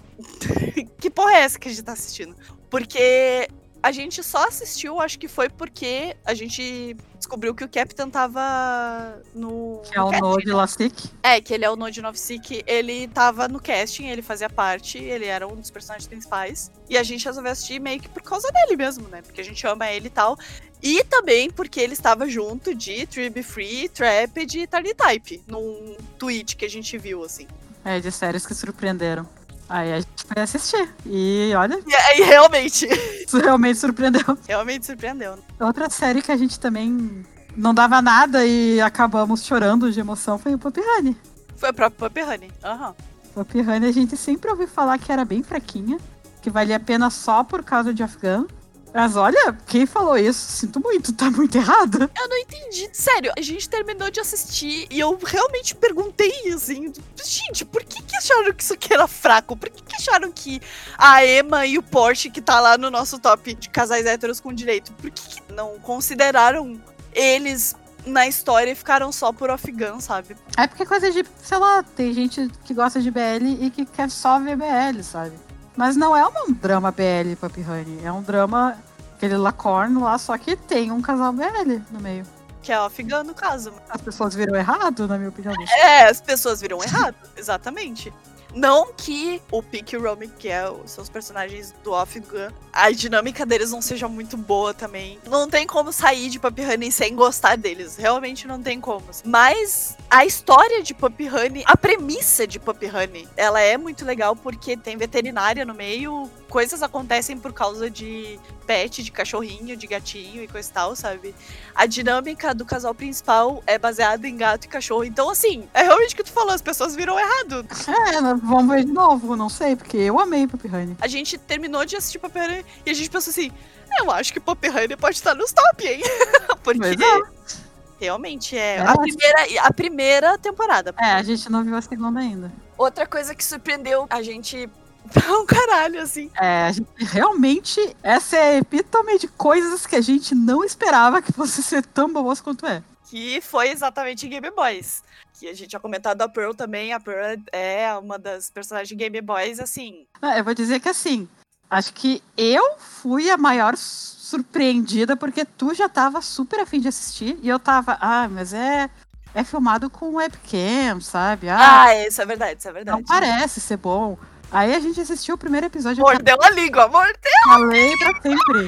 que 1.00 1.10
porra 1.10 1.32
é 1.32 1.40
essa 1.40 1.58
que 1.58 1.68
a 1.68 1.70
gente 1.70 1.82
tá 1.82 1.92
assistindo? 1.92 2.36
Porque 2.68 3.48
a 3.82 3.90
gente 3.90 4.22
só 4.22 4.46
assistiu, 4.46 5.00
acho 5.00 5.18
que 5.18 5.26
foi 5.26 5.48
porque 5.48 6.16
a 6.24 6.34
gente 6.34 6.96
descobriu 7.18 7.54
que 7.54 7.64
o 7.64 7.68
Captain 7.68 8.08
tava 8.08 9.20
no. 9.34 9.82
Que 9.84 9.98
é 9.98 10.02
o 10.02 10.12
Node 10.12 10.46
né? 10.46 10.54
Lastic. 10.54 10.94
É, 11.22 11.40
que 11.40 11.52
ele 11.52 11.64
é 11.64 11.70
o 11.70 11.76
Node 11.76 12.00
Novsic. 12.00 12.62
Ele 12.66 13.08
tava 13.08 13.48
no 13.48 13.60
casting, 13.60 14.06
ele 14.06 14.22
fazia 14.22 14.48
parte, 14.48 14.98
ele 14.98 15.26
era 15.26 15.46
um 15.48 15.56
dos 15.56 15.70
personagens 15.70 16.06
principais. 16.06 16.70
E 16.88 16.96
a 16.96 17.02
gente 17.02 17.24
resolveu 17.24 17.50
assistir 17.50 17.80
meio 17.80 18.00
que 18.00 18.08
por 18.08 18.22
causa 18.22 18.48
dele 18.52 18.76
mesmo, 18.76 19.08
né? 19.08 19.20
Porque 19.22 19.40
a 19.40 19.44
gente 19.44 19.66
ama 19.66 19.90
ele 19.90 20.06
e 20.06 20.10
tal. 20.10 20.38
E 20.82 21.02
também 21.04 21.50
porque 21.50 21.80
ele 21.80 21.92
estava 21.92 22.28
junto 22.28 22.74
de 22.74 23.06
Tribe 23.06 23.42
Free, 23.42 23.88
Trap 23.88 24.36
e 24.36 24.46
Tiny 24.46 24.94
Type, 24.94 25.42
num 25.46 25.96
tweet 26.18 26.56
que 26.56 26.64
a 26.64 26.70
gente 26.70 26.96
viu, 26.98 27.24
assim. 27.24 27.46
É, 27.84 27.98
de 27.98 28.12
séries 28.12 28.46
que 28.46 28.54
surpreenderam. 28.54 29.28
Aí 29.72 29.90
a 29.90 30.00
gente 30.00 30.24
foi 30.26 30.42
assistir. 30.42 30.94
E 31.06 31.50
olha. 31.56 31.80
E, 31.86 32.20
e 32.20 32.24
realmente. 32.24 32.86
Isso 33.26 33.38
realmente 33.38 33.78
surpreendeu. 33.78 34.22
Realmente 34.46 34.84
surpreendeu. 34.84 35.38
Outra 35.58 35.88
série 35.88 36.20
que 36.20 36.30
a 36.30 36.36
gente 36.36 36.60
também 36.60 37.24
não 37.56 37.72
dava 37.72 38.02
nada 38.02 38.44
e 38.44 38.82
acabamos 38.82 39.42
chorando 39.46 39.90
de 39.90 39.98
emoção 39.98 40.38
foi 40.38 40.54
o 40.54 40.58
Puppy 40.58 40.80
Honey. 40.80 41.16
Foi 41.56 41.70
o 41.70 41.74
próprio 41.74 42.10
Puppy 42.10 42.22
Honey. 42.22 42.52
Aham. 42.62 42.88
Uhum. 42.88 42.94
Puppy 43.32 43.60
Honey 43.60 43.88
a 43.88 43.92
gente 43.92 44.14
sempre 44.14 44.50
ouviu 44.50 44.68
falar 44.68 44.98
que 44.98 45.10
era 45.10 45.24
bem 45.24 45.42
fraquinha, 45.42 45.96
que 46.42 46.50
valia 46.50 46.76
a 46.76 46.80
pena 46.80 47.08
só 47.08 47.42
por 47.42 47.64
causa 47.64 47.94
de 47.94 48.02
Afghan. 48.02 48.46
Mas 48.94 49.16
olha, 49.16 49.56
quem 49.66 49.86
falou 49.86 50.16
isso? 50.16 50.52
Sinto 50.52 50.80
muito, 50.80 51.12
tá 51.12 51.30
muito 51.30 51.56
errado. 51.56 52.10
Eu 52.14 52.28
não 52.28 52.36
entendi. 52.36 52.90
Sério, 52.92 53.32
a 53.36 53.40
gente 53.40 53.68
terminou 53.68 54.10
de 54.10 54.20
assistir 54.20 54.86
e 54.90 55.00
eu 55.00 55.18
realmente 55.24 55.74
perguntei 55.74 56.52
assim: 56.52 56.92
gente, 57.24 57.64
por 57.64 57.82
que, 57.84 58.02
que 58.02 58.16
acharam 58.16 58.52
que 58.52 58.62
isso 58.62 58.74
aqui 58.74 58.92
era 58.92 59.08
fraco? 59.08 59.56
Por 59.56 59.70
que, 59.70 59.82
que 59.82 59.96
acharam 59.96 60.30
que 60.30 60.60
a 60.98 61.24
Emma 61.24 61.64
e 61.66 61.78
o 61.78 61.82
Porsche, 61.82 62.30
que 62.30 62.42
tá 62.42 62.60
lá 62.60 62.76
no 62.76 62.90
nosso 62.90 63.18
top 63.18 63.54
de 63.54 63.70
casais 63.70 64.04
héteros 64.04 64.40
com 64.40 64.52
direito, 64.52 64.92
por 64.92 65.10
que, 65.10 65.40
que 65.40 65.52
não 65.52 65.78
consideraram 65.78 66.80
eles 67.14 67.74
na 68.04 68.26
história 68.26 68.72
e 68.72 68.74
ficaram 68.74 69.12
só 69.12 69.32
por 69.32 69.50
Afghan, 69.50 70.00
sabe? 70.00 70.36
É 70.56 70.66
porque 70.66 70.82
é 70.82 70.86
coisa 70.86 71.10
de, 71.10 71.24
sei 71.42 71.58
lá, 71.58 71.82
tem 71.82 72.12
gente 72.12 72.50
que 72.64 72.74
gosta 72.74 73.00
de 73.00 73.10
BL 73.10 73.46
e 73.60 73.70
que 73.70 73.86
quer 73.86 74.10
só 74.10 74.38
ver 74.38 74.56
BL, 74.56 75.02
sabe? 75.02 75.32
Mas 75.76 75.96
não 75.96 76.16
é 76.16 76.26
um 76.26 76.52
drama 76.52 76.90
BL, 76.90 77.36
Papi 77.40 77.62
Honey. 77.62 78.00
É 78.04 78.12
um 78.12 78.22
drama, 78.22 78.76
aquele 79.16 79.36
lacorno 79.36 80.04
lá, 80.04 80.18
só 80.18 80.36
que 80.36 80.56
tem 80.56 80.90
um 80.90 81.00
casal 81.00 81.32
BL 81.32 81.80
no 81.90 82.00
meio. 82.00 82.24
Que 82.62 82.72
é 82.72 82.78
o 82.78 82.84
afegão, 82.84 83.24
no 83.24 83.34
caso. 83.34 83.72
As 83.90 84.00
pessoas 84.00 84.34
viram 84.34 84.54
errado, 84.54 85.08
na 85.08 85.16
minha 85.16 85.30
opinião. 85.30 85.54
É, 85.76 86.04
as 86.04 86.20
pessoas 86.20 86.60
viram 86.60 86.82
errado, 86.82 87.16
exatamente. 87.36 88.12
Não 88.54 88.92
que 88.92 89.40
o 89.50 89.62
Pink 89.62 89.94
e 89.94 89.98
o 89.98 90.02
Romy, 90.02 90.28
que 90.28 90.48
é, 90.48 90.64
são 90.86 91.02
os 91.02 91.08
personagens 91.08 91.74
do 91.82 91.92
Off 91.92 92.18
Gun, 92.20 92.50
a 92.72 92.90
dinâmica 92.90 93.44
deles 93.46 93.70
não 93.70 93.82
seja 93.82 94.08
muito 94.08 94.36
boa 94.36 94.74
também. 94.74 95.18
Não 95.26 95.48
tem 95.48 95.66
como 95.66 95.92
sair 95.92 96.28
de 96.28 96.38
Puppy 96.38 96.62
Honey 96.62 96.92
sem 96.92 97.14
gostar 97.14 97.56
deles. 97.56 97.96
Realmente 97.96 98.46
não 98.46 98.62
tem 98.62 98.80
como. 98.80 99.04
Mas 99.24 99.96
a 100.10 100.24
história 100.24 100.82
de 100.82 100.94
Puppy 100.94 101.28
Honey, 101.28 101.62
a 101.66 101.76
premissa 101.76 102.46
de 102.46 102.58
Puppy 102.58 102.86
Honey, 102.86 103.28
ela 103.36 103.60
é 103.60 103.76
muito 103.76 104.04
legal 104.04 104.36
porque 104.36 104.76
tem 104.76 104.96
veterinária 104.96 105.64
no 105.64 105.74
meio, 105.74 106.30
coisas 106.52 106.82
acontecem 106.82 107.38
por 107.38 107.50
causa 107.50 107.88
de 107.88 108.38
pet, 108.66 109.02
de 109.02 109.10
cachorrinho, 109.10 109.74
de 109.74 109.86
gatinho 109.86 110.44
e 110.44 110.46
coisa 110.46 110.68
e 110.68 110.72
tal, 110.72 110.94
sabe? 110.94 111.34
A 111.74 111.86
dinâmica 111.86 112.54
do 112.54 112.66
casal 112.66 112.94
principal 112.94 113.62
é 113.66 113.78
baseada 113.78 114.28
em 114.28 114.36
gato 114.36 114.66
e 114.66 114.68
cachorro. 114.68 115.02
Então, 115.02 115.30
assim, 115.30 115.66
é 115.72 115.82
realmente 115.82 116.12
o 116.12 116.16
que 116.16 116.22
tu 116.22 116.30
falou, 116.30 116.52
as 116.52 116.60
pessoas 116.60 116.94
viram 116.94 117.18
errado. 117.18 117.66
É, 117.88 118.20
vamos 118.34 118.68
ver 118.68 118.84
de 118.84 118.92
novo, 118.92 119.34
não 119.34 119.48
sei, 119.48 119.74
porque 119.76 119.96
eu 119.96 120.20
amei 120.20 120.46
Pop 120.46 120.68
Honey. 120.68 120.94
A 121.00 121.08
gente 121.08 121.38
terminou 121.38 121.86
de 121.86 121.96
assistir 121.96 122.18
Pop 122.18 122.38
Honey 122.38 122.66
e 122.84 122.90
a 122.90 122.92
gente 122.94 123.08
pensou 123.08 123.30
assim, 123.30 123.50
eu 123.98 124.10
acho 124.10 124.30
que 124.30 124.38
Pop 124.38 124.68
Honey 124.68 124.94
pode 124.94 125.16
estar 125.16 125.34
nos 125.34 125.52
top, 125.52 125.86
hein? 125.86 126.02
porque... 126.62 126.86
É. 126.86 127.62
Realmente 127.98 128.58
é, 128.58 128.78
é 128.78 128.80
a, 128.80 128.96
primeira, 128.96 129.60
a 129.60 129.72
primeira 129.72 130.36
temporada. 130.38 130.92
É, 130.98 131.12
a 131.12 131.22
gente 131.22 131.48
não 131.48 131.62
viu 131.62 131.76
a 131.76 131.80
segunda 131.80 132.18
ainda. 132.18 132.52
Outra 132.76 133.06
coisa 133.06 133.32
que 133.32 133.44
surpreendeu 133.44 134.08
a 134.10 134.20
gente 134.22 134.68
um 135.30 135.46
caralho, 135.46 136.00
assim. 136.00 136.30
É, 136.40 136.66
a 136.66 136.72
gente, 136.72 136.88
realmente, 136.98 137.96
essa 138.02 138.36
é 138.36 138.56
a 138.56 138.58
epítome 138.58 139.18
de 139.18 139.28
coisas 139.28 139.86
que 139.86 139.96
a 139.96 140.00
gente 140.00 140.34
não 140.34 140.64
esperava 140.64 141.22
que 141.22 141.32
fosse 141.32 141.62
ser 141.62 141.84
tão 141.84 142.12
boas 142.12 142.40
quanto 142.40 142.66
é. 142.66 142.82
Que 143.10 143.40
foi 143.40 143.68
exatamente 143.68 144.26
Game 144.26 144.50
Boys. 144.50 145.02
Que 145.38 145.48
a 145.48 145.54
gente 145.54 145.68
tinha 145.68 145.80
comentado 145.80 146.22
a 146.22 146.28
Pearl 146.28 146.52
também. 146.54 146.92
A 146.92 147.00
Pearl 147.00 147.40
é 147.52 147.92
uma 147.98 148.18
das 148.18 148.48
personagens 148.48 148.88
de 148.88 148.94
Game 148.94 149.20
Boys, 149.20 149.60
assim. 149.60 150.06
Ah, 150.20 150.38
eu 150.38 150.44
vou 150.44 150.54
dizer 150.54 150.80
que 150.80 150.88
assim, 150.88 151.28
acho 151.68 151.92
que 151.92 152.22
eu 152.36 152.78
fui 152.78 153.30
a 153.30 153.36
maior 153.36 153.76
surpreendida 153.76 155.14
porque 155.14 155.44
tu 155.44 155.74
já 155.74 155.88
tava 155.88 156.22
super 156.22 156.60
afim 156.60 156.80
de 156.80 156.88
assistir 156.88 157.38
e 157.42 157.48
eu 157.48 157.58
tava, 157.58 157.98
ah, 158.00 158.28
mas 158.28 158.54
é 158.54 158.88
é 159.34 159.42
filmado 159.44 159.88
com 159.88 160.14
webcam, 160.14 161.00
sabe? 161.00 161.48
Ah, 161.48 161.84
ah, 161.84 162.06
isso 162.06 162.20
é 162.20 162.26
verdade, 162.26 162.58
isso 162.58 162.68
é 162.68 162.72
verdade. 162.72 162.98
Não 162.98 163.04
parece 163.04 163.60
ser 163.60 163.78
bom. 163.78 164.18
Aí 164.52 164.74
a 164.74 164.80
gente 164.80 165.00
assistiu 165.00 165.34
o 165.34 165.38
primeiro 165.38 165.66
episódio. 165.66 166.02
Mordeu 166.02 166.36
a 166.42 166.50
língua, 166.50 166.86
mordeu! 166.86 167.32
Falei 167.44 167.96
pra 167.96 168.20
sempre. 168.20 168.66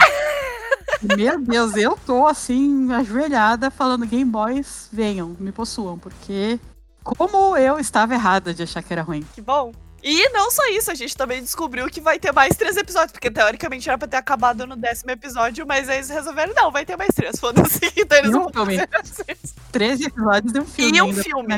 Meu 1.17 1.39
Deus, 1.39 1.77
eu 1.77 1.99
tô 2.07 2.27
assim, 2.27 2.91
ajoelhada, 2.93 3.71
falando 3.71 4.07
Game 4.07 4.31
Boys, 4.31 4.89
venham, 4.91 5.37
me 5.39 5.53
possuam, 5.53 5.99
porque 5.99 6.59
como 7.03 7.55
eu 7.57 7.79
estava 7.79 8.15
errada 8.15 8.55
de 8.55 8.63
achar 8.63 8.83
que 8.83 8.93
era 8.93 9.03
ruim. 9.03 9.27
Que 9.35 9.43
bom. 9.43 9.73
E 10.03 10.29
não 10.31 10.51
só 10.51 10.67
isso, 10.69 10.91
a 10.91 10.95
gente 10.95 11.17
também 11.17 11.43
descobriu 11.43 11.87
que 11.89 12.01
vai 12.01 12.19
ter 12.19 12.33
mais 12.33 12.57
três 12.57 12.77
episódios, 12.77 13.13
porque 13.13 13.31
teoricamente 13.31 13.89
era 13.89 13.99
pra 13.99 14.09
ter 14.09 14.19
acabado 14.19 14.67
no 14.67 14.77
décimo 14.77 15.11
episódio, 15.11 15.67
mas 15.67 15.89
eles 15.89 16.09
resolveram, 16.09 16.55
não, 16.55 16.71
vai 16.71 16.85
ter 16.85 16.97
mais 16.97 17.11
três, 17.15 17.39
foda-se. 17.39 17.81
Então 17.97 18.19
eles 18.19 18.31
vão 18.31 18.51
fazer 18.51 18.89
13 19.73 20.05
episódios 20.07 20.53
de 20.53 20.61
um 20.61 20.67
filme. 20.67 20.99
E 20.99 21.03
um 21.03 21.13
filme. 21.13 21.55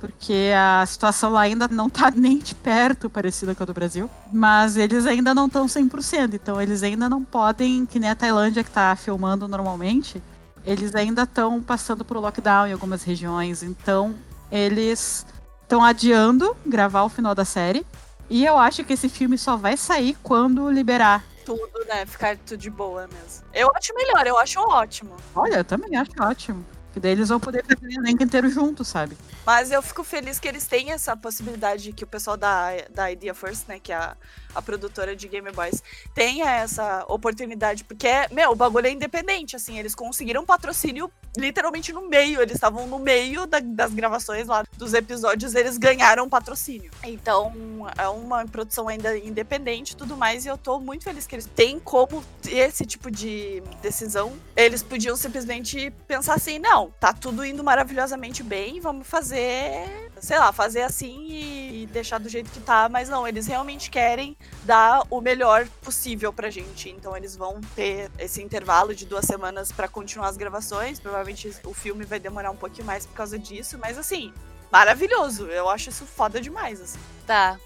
Porque 0.00 0.50
a 0.56 0.84
situação 0.86 1.30
lá 1.30 1.42
ainda 1.42 1.68
não 1.68 1.90
tá 1.90 2.10
nem 2.10 2.38
de 2.38 2.54
perto 2.54 3.10
parecida 3.10 3.54
com 3.54 3.62
a 3.62 3.66
do 3.66 3.74
Brasil. 3.74 4.08
Mas 4.32 4.76
eles 4.76 5.04
ainda 5.06 5.34
não 5.34 5.46
estão 5.46 5.66
100%. 5.66 6.34
Então 6.34 6.60
eles 6.60 6.82
ainda 6.82 7.08
não 7.08 7.22
podem, 7.22 7.84
que 7.84 8.00
nem 8.00 8.08
a 8.08 8.14
Tailândia 8.14 8.64
que 8.64 8.70
tá 8.70 8.96
filmando 8.96 9.46
normalmente, 9.46 10.22
eles 10.64 10.94
ainda 10.94 11.22
estão 11.24 11.62
passando 11.62 12.04
por 12.04 12.16
lockdown 12.16 12.66
em 12.66 12.72
algumas 12.72 13.02
regiões. 13.02 13.62
Então 13.62 14.14
eles 14.50 15.26
estão 15.62 15.84
adiando 15.84 16.56
gravar 16.64 17.02
o 17.02 17.10
final 17.10 17.34
da 17.34 17.44
série. 17.44 17.86
E 18.30 18.46
eu 18.46 18.56
acho 18.56 18.84
que 18.84 18.94
esse 18.94 19.08
filme 19.08 19.36
só 19.36 19.56
vai 19.56 19.76
sair 19.76 20.16
quando 20.22 20.70
liberar. 20.70 21.22
Tudo, 21.44 21.84
né? 21.88 22.06
Ficar 22.06 22.38
tudo 22.38 22.56
de 22.56 22.70
boa 22.70 23.06
mesmo. 23.08 23.44
Eu 23.52 23.70
acho 23.74 23.94
melhor, 23.94 24.26
eu 24.26 24.38
acho 24.38 24.60
ótimo. 24.60 25.16
Olha, 25.34 25.56
eu 25.56 25.64
também 25.64 25.96
acho 25.96 26.12
ótimo. 26.20 26.64
Que 26.92 26.98
daí 26.98 27.12
eles 27.12 27.28
vão 27.28 27.38
poder 27.38 27.64
fazer 27.64 27.86
o 27.86 28.00
elenco 28.00 28.22
inteiro 28.22 28.48
junto, 28.48 28.84
sabe? 28.84 29.16
Mas 29.46 29.70
eu 29.70 29.80
fico 29.80 30.02
feliz 30.02 30.40
que 30.40 30.48
eles 30.48 30.66
têm 30.66 30.90
essa 30.90 31.16
possibilidade 31.16 31.92
que 31.92 32.02
o 32.02 32.06
pessoal 32.06 32.36
da, 32.36 32.70
da 32.92 33.10
Idea 33.12 33.32
First, 33.32 33.68
né, 33.68 33.78
que 33.78 33.92
é 33.92 33.96
a, 33.96 34.16
a 34.54 34.60
produtora 34.62 35.14
de 35.14 35.28
Game 35.28 35.50
Boys, 35.52 35.82
tenha 36.14 36.50
essa 36.50 37.04
oportunidade, 37.08 37.84
porque, 37.84 38.08
meu, 38.32 38.50
o 38.50 38.56
bagulho 38.56 38.86
é 38.88 38.90
independente, 38.90 39.54
assim, 39.54 39.78
eles 39.78 39.94
conseguiram 39.94 40.44
patrocínio 40.44 41.10
literalmente 41.36 41.92
no 41.92 42.08
meio, 42.08 42.40
eles 42.42 42.54
estavam 42.56 42.88
no 42.88 42.98
meio 42.98 43.46
da- 43.46 43.60
das 43.60 43.94
gravações 43.94 44.48
lá 44.48 44.64
dos 44.76 44.92
episódios, 44.94 45.54
eles 45.54 45.78
ganharam 45.78 46.28
patrocínio. 46.28 46.90
Então, 47.04 47.52
é 47.96 48.08
uma 48.08 48.44
produção 48.46 48.88
ainda 48.88 49.16
independente 49.16 49.92
e 49.92 49.96
tudo 49.96 50.16
mais, 50.16 50.44
e 50.44 50.48
eu 50.48 50.58
tô 50.58 50.80
muito 50.80 51.04
feliz 51.04 51.28
que 51.28 51.36
eles 51.36 51.46
têm 51.46 51.78
como 51.78 52.24
esse 52.48 52.84
tipo 52.84 53.12
de 53.12 53.62
decisão. 53.80 54.32
Eles 54.56 54.82
podiam 54.82 55.16
simplesmente 55.16 55.92
pensar 56.08 56.34
assim, 56.34 56.58
não, 56.58 56.79
tá 56.88 57.12
tudo 57.12 57.44
indo 57.44 57.62
maravilhosamente 57.64 58.42
bem, 58.42 58.80
vamos 58.80 59.06
fazer, 59.06 60.10
sei 60.20 60.38
lá, 60.38 60.52
fazer 60.52 60.82
assim 60.82 61.26
e 61.30 61.88
deixar 61.92 62.18
do 62.18 62.28
jeito 62.28 62.50
que 62.50 62.60
tá, 62.60 62.88
mas 62.88 63.08
não, 63.08 63.26
eles 63.26 63.46
realmente 63.46 63.90
querem 63.90 64.36
dar 64.64 65.02
o 65.10 65.20
melhor 65.20 65.66
possível 65.82 66.32
pra 66.32 66.48
gente. 66.48 66.88
Então 66.88 67.16
eles 67.16 67.36
vão 67.36 67.60
ter 67.74 68.10
esse 68.18 68.40
intervalo 68.42 68.94
de 68.94 69.04
duas 69.04 69.24
semanas 69.24 69.72
pra 69.72 69.88
continuar 69.88 70.28
as 70.28 70.36
gravações. 70.36 71.00
Provavelmente 71.00 71.52
o 71.64 71.74
filme 71.74 72.04
vai 72.04 72.20
demorar 72.20 72.50
um 72.50 72.56
pouquinho 72.56 72.86
mais 72.86 73.04
por 73.04 73.14
causa 73.14 73.38
disso, 73.38 73.76
mas 73.78 73.98
assim, 73.98 74.32
maravilhoso. 74.70 75.46
Eu 75.46 75.68
acho 75.68 75.90
isso 75.90 76.06
foda 76.06 76.40
demais, 76.40 76.80
assim. 76.80 76.98
Tá, 77.26 77.58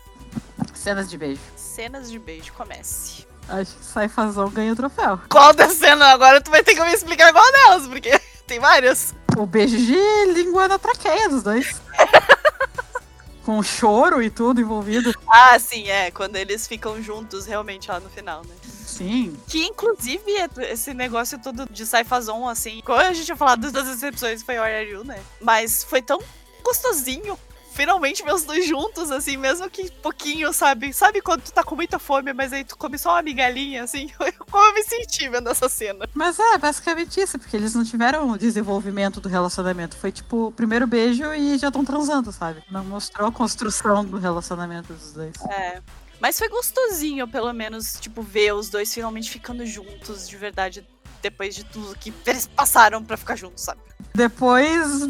Cenas 0.74 1.08
de 1.08 1.16
beijo. 1.16 1.40
cenas 1.56 2.10
de 2.10 2.18
beijo, 2.18 2.52
comece. 2.52 3.26
Acho 3.48 3.74
que 3.76 3.84
Saifazão 3.84 4.48
ganha 4.50 4.72
o 4.72 4.76
troféu. 4.76 5.20
Qual 5.30 5.52
da 5.52 5.68
cena? 5.68 6.06
Agora 6.12 6.40
tu 6.40 6.50
vai 6.50 6.62
ter 6.62 6.74
que 6.74 6.82
me 6.82 6.92
explicar 6.92 7.32
qual 7.32 7.44
delas, 7.52 7.86
porque 7.86 8.10
tem 8.46 8.58
várias. 8.58 9.14
O 9.36 9.46
beijo 9.46 9.76
de 9.76 9.96
língua 10.32 10.68
na 10.68 10.78
traqueia 10.78 11.28
dos 11.28 11.42
dois. 11.42 11.80
Com 13.44 13.62
choro 13.62 14.22
e 14.22 14.30
tudo 14.30 14.60
envolvido. 14.60 15.12
Ah, 15.28 15.58
sim, 15.58 15.88
é, 15.88 16.10
quando 16.10 16.36
eles 16.36 16.66
ficam 16.66 17.02
juntos 17.02 17.44
realmente 17.44 17.90
lá 17.90 18.00
no 18.00 18.08
final, 18.08 18.42
né? 18.42 18.54
Sim. 18.62 19.36
Que 19.48 19.64
inclusive 19.66 20.30
é- 20.32 20.72
esse 20.72 20.94
negócio 20.94 21.38
todo 21.38 21.66
de 21.70 21.84
Saifazon, 21.84 22.48
assim, 22.48 22.80
como 22.86 22.98
a 22.98 23.12
gente 23.12 23.26
tinha 23.26 23.36
falado 23.36 23.70
das 23.70 23.86
decepções, 23.86 24.42
foi 24.42 24.56
o 24.56 24.62
Are 24.62 24.88
You, 24.88 25.04
né? 25.04 25.20
Mas 25.42 25.84
foi 25.84 26.00
tão 26.00 26.18
gostosinho. 26.62 27.38
Finalmente 27.74 28.22
os 28.30 28.44
dois 28.44 28.68
juntos, 28.68 29.10
assim, 29.10 29.36
mesmo 29.36 29.68
que 29.68 29.90
pouquinho, 29.90 30.52
sabe? 30.52 30.92
Sabe 30.92 31.20
quando 31.20 31.42
tu 31.42 31.52
tá 31.52 31.64
com 31.64 31.74
muita 31.74 31.98
fome, 31.98 32.32
mas 32.32 32.52
aí 32.52 32.64
tu 32.64 32.78
come 32.78 32.96
só 32.96 33.14
uma 33.14 33.22
migalhinha, 33.22 33.82
assim? 33.82 34.08
Como 34.48 34.64
eu 34.64 34.74
me 34.74 34.82
senti 34.84 35.28
vendo 35.28 35.48
essa 35.50 35.68
cena. 35.68 36.08
Mas 36.14 36.38
é, 36.38 36.56
basicamente 36.56 37.20
isso, 37.20 37.36
porque 37.36 37.56
eles 37.56 37.74
não 37.74 37.84
tiveram 37.84 38.30
o 38.30 38.38
desenvolvimento 38.38 39.20
do 39.20 39.28
relacionamento. 39.28 39.96
Foi 39.96 40.12
tipo 40.12 40.46
o 40.46 40.52
primeiro 40.52 40.86
beijo 40.86 41.34
e 41.34 41.58
já 41.58 41.66
estão 41.66 41.84
transando, 41.84 42.30
sabe? 42.30 42.62
Não 42.70 42.84
mostrou 42.84 43.26
a 43.26 43.32
construção 43.32 44.04
do 44.04 44.18
relacionamento 44.18 44.92
dos 44.92 45.12
dois. 45.12 45.34
É. 45.50 45.82
Mas 46.20 46.38
foi 46.38 46.48
gostosinho, 46.48 47.26
pelo 47.26 47.52
menos, 47.52 47.98
tipo, 48.00 48.22
ver 48.22 48.54
os 48.54 48.70
dois 48.70 48.94
finalmente 48.94 49.28
ficando 49.28 49.66
juntos, 49.66 50.28
de 50.28 50.36
verdade, 50.36 50.86
depois 51.24 51.54
de 51.54 51.64
tudo 51.64 51.96
que 51.98 52.12
eles 52.26 52.46
passaram 52.46 53.02
pra 53.02 53.16
ficar 53.16 53.34
juntos, 53.34 53.64
sabe? 53.64 53.80
Depois, 54.14 55.08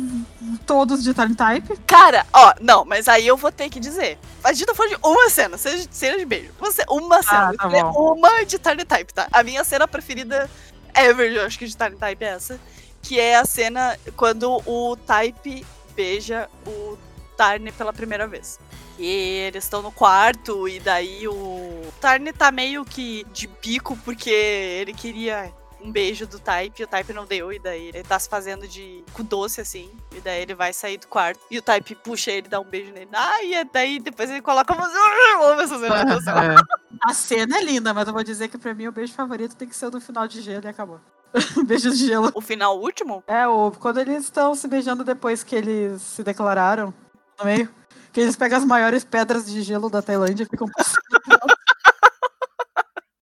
todos 0.65 1.03
de 1.03 1.13
Time 1.13 1.35
Type. 1.35 1.77
Cara, 1.87 2.25
ó, 2.33 2.55
não, 2.61 2.85
mas 2.85 3.09
aí 3.09 3.27
eu 3.27 3.37
vou 3.37 3.51
ter 3.51 3.69
que 3.69 3.81
dizer. 3.81 4.17
A 4.43 4.53
gente 4.53 4.65
tá 4.65 4.75
falando 4.75 4.93
de 4.93 4.99
uma 5.03 5.29
cena, 5.29 5.59
seja 5.59 5.89
cena 5.91 6.17
de 6.17 6.25
beijo. 6.25 6.53
Você, 6.61 6.85
uma 6.89 7.21
cena. 7.21 7.53
tá 7.55 7.69
é 7.77 7.83
bom. 7.83 8.15
uma 8.15 8.45
de 8.45 8.59
Tiny 8.59 8.85
Type, 8.85 9.13
tá? 9.13 9.27
A 9.33 9.43
minha 9.43 9.65
cena 9.65 9.89
preferida 9.89 10.49
ever, 10.95 11.33
eu 11.33 11.45
acho 11.45 11.59
que 11.59 11.67
de 11.67 11.77
Tiny 11.77 11.97
Type 11.97 12.25
é 12.25 12.29
essa. 12.29 12.61
Que 13.03 13.19
é 13.19 13.37
a 13.37 13.45
cena 13.45 13.99
quando 14.17 14.63
o 14.65 14.97
Type 14.97 15.67
beija 15.97 16.49
o 16.65 16.97
Tarn 17.37 17.73
pela 17.73 17.93
primeira 17.93 18.29
vez. 18.29 18.61
E 18.97 19.09
eles 19.49 19.65
estão 19.65 19.83
no 19.83 19.91
quarto, 19.91 20.69
e 20.69 20.79
daí 20.79 21.27
o 21.27 21.83
Tarn 22.01 22.33
tá 22.33 22.53
meio 22.53 22.85
que 22.85 23.27
de 23.33 23.49
bico 23.49 23.99
porque 24.05 24.31
ele 24.31 24.95
queria 24.95 25.53
um 25.85 25.93
beijo 25.93 26.27
do 26.27 26.39
Type, 26.39 26.81
e 26.81 26.85
o 26.85 26.89
Type 26.89 27.13
não 27.13 27.27
deu, 27.27 27.53
e 27.53 27.59
daí 27.59 27.89
ele 27.89 28.03
tá 28.03 28.19
se 28.19 28.29
fazendo 28.29 28.67
de 28.67 29.05
cu 29.13 29.23
doce, 29.23 29.61
assim, 29.61 29.91
e 30.17 30.21
daí 30.21 30.43
ele 30.43 30.55
vai 30.55 30.73
sair 30.73 30.97
do 30.97 31.07
quarto, 31.07 31.41
e 31.51 31.59
o 31.59 31.63
Type 31.63 31.95
puxa 31.97 32.31
ele, 32.31 32.49
dá 32.49 32.59
um 32.59 32.65
beijo 32.65 32.91
nele, 32.93 33.11
ai, 33.13 33.55
e 33.55 33.65
daí 33.65 34.01
depois 34.01 34.31
ele 34.31 34.41
coloca 34.41 34.73
a 34.73 34.77
música, 34.77 34.99
céu. 36.25 36.37
É. 36.39 36.57
A 37.03 37.13
cena 37.13 37.59
é 37.59 37.63
linda, 37.63 37.93
mas 37.93 38.09
eu 38.09 38.15
vou 38.15 38.25
dizer 38.25 38.49
que 38.49 38.57
pra 38.57 38.73
mim 38.75 38.89
o 38.89 38.93
beijo 38.93 39.13
favorito 39.13 39.55
tem 39.55 39.69
que 39.69 39.77
ser 39.77 39.87
o 39.87 39.91
do 39.91 40.01
final 40.01 40.27
de 40.27 40.41
gelo 40.41 40.65
e 40.65 40.69
acabou. 40.69 41.01
beijo 41.67 41.91
de 41.91 42.07
gelo. 42.07 42.31
O 42.35 42.41
final 42.41 42.81
último? 42.81 43.23
É, 43.27 43.47
o, 43.47 43.71
quando 43.73 43.99
eles 43.99 44.25
estão 44.25 44.55
se 44.55 44.67
beijando 44.67 45.05
depois 45.05 45.43
que 45.43 45.55
eles 45.55 46.01
se 46.01 46.23
declararam 46.23 46.95
no 47.39 47.45
meio. 47.45 47.69
Que 48.13 48.21
eles 48.21 48.37
pegam 48.37 48.59
as 48.59 48.65
maiores 48.65 49.03
pedras 49.03 49.45
de 49.45 49.61
gelo 49.63 49.91
da 49.91 50.01
Tailândia 50.01 50.45
e 50.45 50.47
ficam 50.47 50.69
passando. 50.69 51.01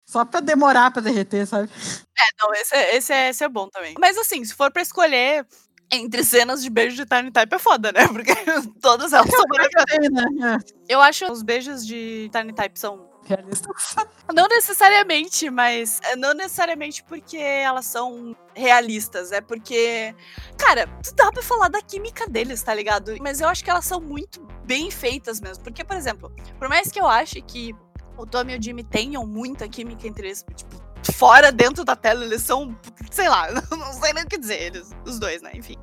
Só 0.09 0.25
pra 0.25 0.39
demorar 0.39 0.89
pra 0.89 1.03
derreter, 1.03 1.45
sabe? 1.45 1.69
Não, 2.41 2.51
esse 2.55 2.75
é, 2.75 2.95
esse, 2.97 3.13
é, 3.13 3.29
esse 3.29 3.43
é 3.43 3.47
bom 3.47 3.67
também. 3.69 3.93
Mas 3.99 4.17
assim, 4.17 4.43
se 4.43 4.55
for 4.55 4.71
pra 4.71 4.81
escolher 4.81 5.45
entre 5.91 6.23
cenas 6.23 6.63
de 6.63 6.69
beijo 6.71 6.95
de 6.95 7.05
Tiny 7.05 7.29
Type 7.31 7.55
é 7.55 7.59
foda, 7.59 7.91
né? 7.91 8.07
Porque 8.09 8.33
todas 8.81 9.13
elas 9.13 9.29
são 9.29 9.43
maravilhosas. 9.47 10.09
né? 10.33 10.57
Eu 10.87 10.99
acho 10.99 11.31
os 11.31 11.43
beijos 11.43 11.85
de 11.85 12.27
Tiny 12.33 12.53
Type 12.53 12.79
são 12.79 13.07
É, 13.29 13.35
realistas. 13.35 13.95
Não 14.33 14.47
necessariamente, 14.47 15.47
mas 15.51 15.99
é, 16.03 16.15
não 16.15 16.33
necessariamente 16.33 17.03
porque 17.03 17.37
elas 17.37 17.85
são 17.85 18.35
realistas, 18.55 19.31
é 19.31 19.41
porque, 19.41 20.15
cara, 20.57 20.87
dá 21.15 21.31
pra 21.31 21.41
falar 21.43 21.67
da 21.67 21.81
química 21.83 22.27
deles, 22.27 22.63
tá 22.63 22.73
ligado? 22.73 23.15
Mas 23.21 23.41
eu 23.41 23.47
acho 23.47 23.63
que 23.63 23.69
elas 23.69 23.85
são 23.85 23.99
muito 24.01 24.41
bem 24.65 24.89
feitas 24.89 25.39
mesmo, 25.39 25.63
porque, 25.63 25.83
por 25.83 25.95
exemplo, 25.95 26.31
por 26.57 26.67
mais 26.67 26.91
que 26.91 26.99
eu 26.99 27.07
ache 27.07 27.41
que 27.41 27.75
o 28.19 28.25
Tommy 28.25 28.53
e 28.53 28.57
o 28.57 28.61
Jimmy 28.61 28.83
tenham 28.83 29.25
muita 29.25 29.67
química 29.67 30.07
entre 30.07 30.27
eles, 30.27 30.45
tipo, 30.55 30.75
fora, 31.13 31.51
dentro 31.51 31.83
da 31.85 31.95
tela, 31.95 32.23
eles 32.23 32.41
são, 32.41 32.75
sei 33.09 33.29
lá, 33.29 33.47
não 33.71 33.93
sei 33.93 34.13
nem 34.13 34.23
o 34.23 34.27
que 34.27 34.37
dizer, 34.37 34.61
eles, 34.61 34.91
os 35.05 35.17
dois, 35.19 35.41
né, 35.41 35.51
enfim. 35.53 35.77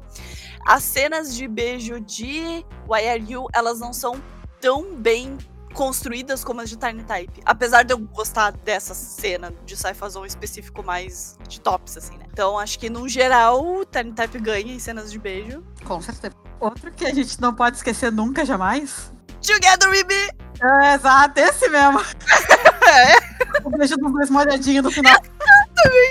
As 0.66 0.82
cenas 0.82 1.34
de 1.34 1.48
beijo 1.48 2.00
de 2.00 2.64
Why 2.88 3.08
Are 3.08 3.24
You, 3.32 3.46
elas 3.54 3.80
não 3.80 3.92
são 3.92 4.22
tão 4.60 4.94
bem 4.96 5.38
construídas 5.72 6.42
como 6.42 6.62
as 6.62 6.70
de 6.70 6.76
Tiny 6.76 7.04
Type. 7.04 7.40
Apesar 7.44 7.82
de 7.82 7.92
eu 7.92 7.98
gostar 7.98 8.50
dessa 8.50 8.94
cena 8.94 9.52
de 9.64 9.76
Saifazon 9.76 10.24
específico 10.24 10.82
mais 10.82 11.36
de 11.46 11.60
tops, 11.60 11.96
assim, 11.98 12.16
né? 12.16 12.24
Então 12.32 12.58
acho 12.58 12.78
que, 12.78 12.88
no 12.88 13.08
geral, 13.08 13.84
Tiny 13.84 14.12
Type 14.12 14.38
ganha 14.40 14.72
em 14.72 14.78
cenas 14.78 15.12
de 15.12 15.18
beijo. 15.18 15.62
Com 15.84 16.00
certeza. 16.00 16.34
Outro 16.58 16.90
que 16.90 17.04
a 17.04 17.14
gente 17.14 17.40
não 17.40 17.54
pode 17.54 17.76
esquecer 17.76 18.10
nunca, 18.10 18.44
jamais. 18.44 19.12
Together 19.46 19.88
we 19.90 20.02
be! 20.04 20.28
É, 20.60 20.94
exato, 20.94 21.38
esse 21.40 21.68
mesmo. 21.68 22.00
É, 22.88 23.16
O 23.64 23.70
beijo 23.70 23.96
dos 23.96 24.12
dois 24.12 24.30
molhadinhos 24.30 24.84
no 24.84 24.92
final. 24.92 25.20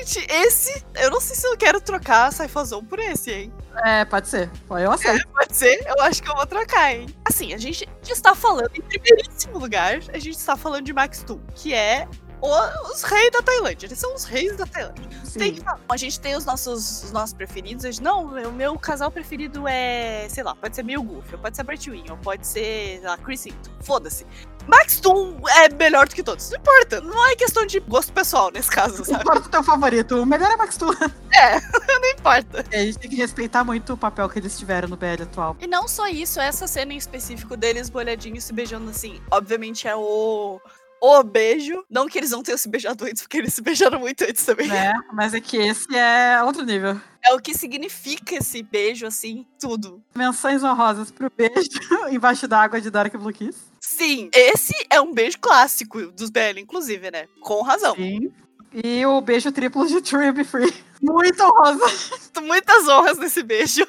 gente, 0.04 0.28
esse... 0.30 0.84
Eu 0.96 1.10
não 1.10 1.22
sei 1.22 1.34
se 1.34 1.48
eu 1.48 1.56
quero 1.56 1.80
trocar 1.80 2.34
Saifazon 2.34 2.84
por 2.84 3.00
esse, 3.00 3.32
hein? 3.32 3.54
É, 3.86 4.04
pode 4.04 4.28
ser. 4.28 4.52
Eu 4.70 4.92
aceito. 4.92 5.26
Pode 5.32 5.56
ser? 5.56 5.82
Eu 5.88 6.02
acho 6.04 6.22
que 6.22 6.30
eu 6.30 6.36
vou 6.36 6.46
trocar, 6.46 6.94
hein? 6.94 7.08
Assim, 7.24 7.54
a 7.54 7.58
gente 7.58 7.88
está 8.10 8.36
falando, 8.36 8.72
em 8.76 8.82
primeiríssimo 8.82 9.58
lugar, 9.58 10.00
a 10.14 10.18
gente 10.18 10.38
está 10.38 10.58
falando 10.58 10.84
de 10.84 10.92
Max 10.92 11.24
Tu, 11.26 11.40
que 11.54 11.74
é 11.74 12.08
os 12.42 13.04
reis 13.04 13.32
da 13.32 13.42
Tailândia. 13.42 13.88
Eles 13.88 14.00
são 14.00 14.14
os 14.14 14.24
reis 14.24 14.56
da 14.56 14.66
Tailândia. 14.66 15.10
Tem 15.38 15.54
que 15.54 15.62
falar. 15.62 15.80
A 15.90 15.98
gente 15.98 16.20
tem 16.20 16.36
os 16.36 16.46
nossos, 16.46 17.04
os 17.04 17.12
nossos 17.12 17.34
preferidos. 17.34 17.86
A 17.86 17.92
gente, 17.92 18.04
não, 18.04 18.26
o 18.26 18.52
meu 18.52 18.78
casal 18.78 19.12
preferido 19.12 19.68
é, 19.68 20.28
sei 20.30 20.44
lá, 20.44 20.56
pode 20.56 20.76
ser 20.76 20.84
Mil 20.84 21.04
Goof, 21.04 21.34
ou 21.34 21.40
pode 21.40 21.56
ser 21.58 21.66
Wing, 21.90 22.10
ou 22.12 22.18
pode 22.18 22.46
ser, 22.46 23.00
sei 23.00 23.02
lá, 23.02 23.18
Chris 23.18 23.46
Hinton. 23.46 23.72
Foda-se. 23.82 24.26
Max 24.68 25.00
Toon 25.00 25.38
é 25.48 25.70
melhor 25.70 26.08
do 26.08 26.16
que 26.16 26.24
todos. 26.24 26.50
Não 26.50 26.58
importa. 26.58 27.02
Não 27.02 27.28
é 27.28 27.36
questão 27.36 27.66
de 27.66 27.80
gosto 27.82 28.12
pessoal 28.12 28.50
nesse 28.52 28.70
caso, 28.70 28.98
Não 29.00 29.06
sabe? 29.06 29.22
importa 29.22 29.48
o 29.48 29.52
teu 29.52 29.64
favorito. 29.64 30.16
O 30.22 30.26
melhor 30.26 30.52
é 30.52 30.56
Max 30.56 30.78
Tu. 30.78 30.86
Não 32.02 32.10
importa. 32.12 32.66
A 32.72 32.78
gente 32.78 32.98
tem 32.98 33.10
que 33.10 33.16
respeitar 33.16 33.64
muito 33.64 33.94
o 33.94 33.98
papel 33.98 34.28
que 34.30 34.40
eles 34.40 34.58
tiveram 34.58 34.88
no 34.88 34.98
BL 34.98 35.24
atual. 35.24 35.56
E 35.60 35.68
não 35.68 35.88
só 35.88 36.08
isso, 36.08 36.40
essa 36.40 36.68
cena 36.68 36.94
em 36.94 36.98
específico 36.98 37.56
deles 37.56 37.90
molhadinhos 37.90 38.44
se 38.44 38.54
beijando 38.54 38.90
assim, 38.90 39.22
obviamente 39.32 39.88
é 39.88 39.96
o. 39.96 40.60
O 41.02 41.24
beijo. 41.24 41.84
Não 41.90 42.08
que 42.08 42.18
eles 42.18 42.32
não 42.32 42.42
tenham 42.42 42.58
se 42.58 42.68
beijado 42.68 43.06
antes, 43.06 43.22
porque 43.22 43.38
eles 43.38 43.54
se 43.54 43.62
beijaram 43.62 44.00
muito 44.00 44.24
antes 44.24 44.44
também. 44.46 44.68
Né? 44.68 44.94
Mas 45.14 45.34
é 45.34 45.40
que 45.40 45.58
esse 45.58 45.96
é 45.96 46.42
outro 46.44 46.64
nível. 46.64 47.00
É 47.24 47.34
o 47.34 47.40
que 47.40 47.54
significa 47.54 48.36
esse 48.36 48.62
beijo, 48.64 49.06
assim, 49.06 49.46
tudo. 49.60 50.02
Menções 50.16 50.64
honrosas 50.64 51.12
pro 51.12 51.32
beijo 51.36 51.70
embaixo 52.12 52.48
d'água 52.48 52.80
de 52.80 52.90
Dark 52.90 53.16
Blue 53.16 53.34
Kiss. 53.34 53.60
Sim, 53.80 54.30
esse 54.34 54.74
é 54.90 55.00
um 55.00 55.14
beijo 55.14 55.38
clássico 55.40 56.12
dos 56.12 56.30
BL, 56.30 56.60
inclusive, 56.60 57.12
né? 57.12 57.28
Com 57.40 57.62
razão. 57.62 57.96
Sim. 57.96 58.32
E 58.74 59.06
o 59.06 59.22
beijo 59.22 59.52
triplo 59.52 59.88
de 59.88 60.02
True 60.02 60.32
Be 60.32 60.44
Free. 60.44 60.74
Muito 61.02 61.42
honrosa. 61.44 61.86
Muitas 62.42 62.88
honras 62.88 63.18
nesse 63.18 63.42
beijo. 63.42 63.86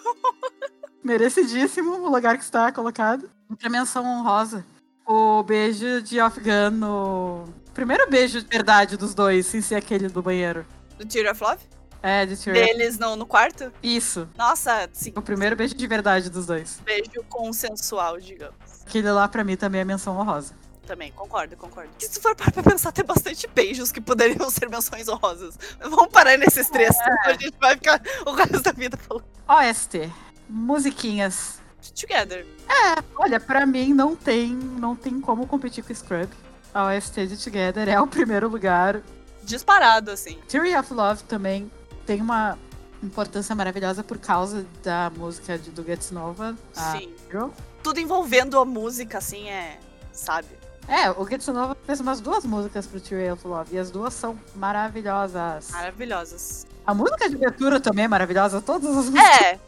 Merecidíssimo 1.02 1.92
o 1.92 2.10
lugar 2.10 2.36
que 2.36 2.44
está 2.44 2.70
colocado. 2.70 3.30
Outra 3.48 3.68
menção 3.68 4.04
honrosa. 4.04 4.64
O 5.06 5.42
beijo 5.42 6.02
de 6.02 6.20
Off 6.20 6.40
Gun 6.40 6.70
no. 6.70 7.44
Primeiro 7.72 8.08
beijo 8.10 8.40
de 8.42 8.48
verdade 8.48 8.96
dos 8.96 9.14
dois, 9.14 9.46
sem 9.46 9.60
ser 9.60 9.76
aquele 9.76 10.08
do 10.08 10.20
banheiro. 10.20 10.66
Do 10.98 11.06
Tear 11.06 11.30
of 11.32 11.42
Love? 11.42 11.62
É, 12.02 12.24
de 12.26 12.36
Tyrion. 12.36 12.64
Deles 12.64 12.98
no, 12.98 13.16
no 13.16 13.26
quarto? 13.26 13.72
Isso. 13.82 14.28
Nossa, 14.36 14.88
sim. 14.92 15.12
O 15.16 15.22
primeiro 15.22 15.54
beijo 15.56 15.74
de 15.74 15.86
verdade 15.86 16.30
dos 16.30 16.46
dois. 16.46 16.80
Beijo 16.84 17.22
consensual, 17.28 18.18
digamos. 18.18 18.56
Aquele 18.86 19.10
lá 19.10 19.28
pra 19.28 19.44
mim 19.44 19.56
também 19.56 19.80
é 19.80 19.84
menção 19.84 20.16
honrosa. 20.18 20.54
também, 20.86 21.10
concordo, 21.12 21.56
concordo. 21.56 21.90
E 22.00 22.04
se 22.04 22.20
for 22.20 22.34
para 22.36 22.50
pensar, 22.62 22.92
tem 22.92 23.04
bastante 23.04 23.46
beijos 23.48 23.90
que 23.92 24.00
poderiam 24.00 24.48
ser 24.50 24.68
menções 24.68 25.08
honrosas. 25.08 25.58
Vamos 25.80 26.08
parar 26.08 26.36
nesses 26.38 26.68
três, 26.70 26.94
é. 26.96 27.30
a 27.30 27.32
gente 27.32 27.56
vai 27.60 27.74
ficar 27.74 28.00
o 28.24 28.32
resto 28.32 28.62
da 28.62 28.72
vida 28.72 28.96
falando. 28.96 29.24
OST, 29.48 30.12
musiquinhas. 30.48 31.60
Together. 31.92 32.46
É, 32.68 33.02
olha, 33.16 33.38
para 33.40 33.66
mim 33.66 33.92
não 33.92 34.14
tem, 34.14 34.48
não 34.54 34.94
tem 34.94 35.20
como 35.20 35.46
competir 35.46 35.84
com 35.84 35.94
Scrub. 35.94 36.28
A 36.74 36.86
OST 36.86 37.26
de 37.26 37.42
Together 37.42 37.88
é 37.88 38.00
o 38.00 38.06
primeiro 38.06 38.48
lugar. 38.48 39.00
Disparado, 39.42 40.10
assim. 40.10 40.38
Theory 40.48 40.76
of 40.76 40.92
Love 40.92 41.22
também 41.24 41.70
tem 42.04 42.20
uma 42.20 42.58
importância 43.02 43.54
maravilhosa 43.54 44.02
por 44.02 44.18
causa 44.18 44.66
da 44.82 45.10
música 45.16 45.58
de, 45.58 45.70
do 45.70 45.82
Gets 45.82 46.10
Nova. 46.10 46.56
Sim. 46.72 47.14
Girl. 47.30 47.48
Tudo 47.82 48.00
envolvendo 48.00 48.58
a 48.58 48.64
música, 48.64 49.18
assim, 49.18 49.48
é. 49.48 49.78
Sabe? 50.12 50.48
É, 50.88 51.10
o 51.10 51.26
Gets 51.26 51.48
Nova 51.48 51.76
fez 51.84 52.00
umas 52.00 52.20
duas 52.20 52.44
músicas 52.44 52.86
pro 52.86 53.00
Theory 53.00 53.30
of 53.30 53.46
Love 53.46 53.74
e 53.74 53.78
as 53.78 53.90
duas 53.90 54.14
são 54.14 54.38
maravilhosas. 54.54 55.70
Maravilhosas. 55.70 56.66
A 56.86 56.94
música 56.94 57.28
de 57.28 57.34
abertura 57.36 57.80
também 57.80 58.04
é 58.04 58.08
maravilhosa, 58.08 58.60
todas 58.60 58.96
as 58.96 59.06
músicas. 59.06 59.42
É. 59.42 59.58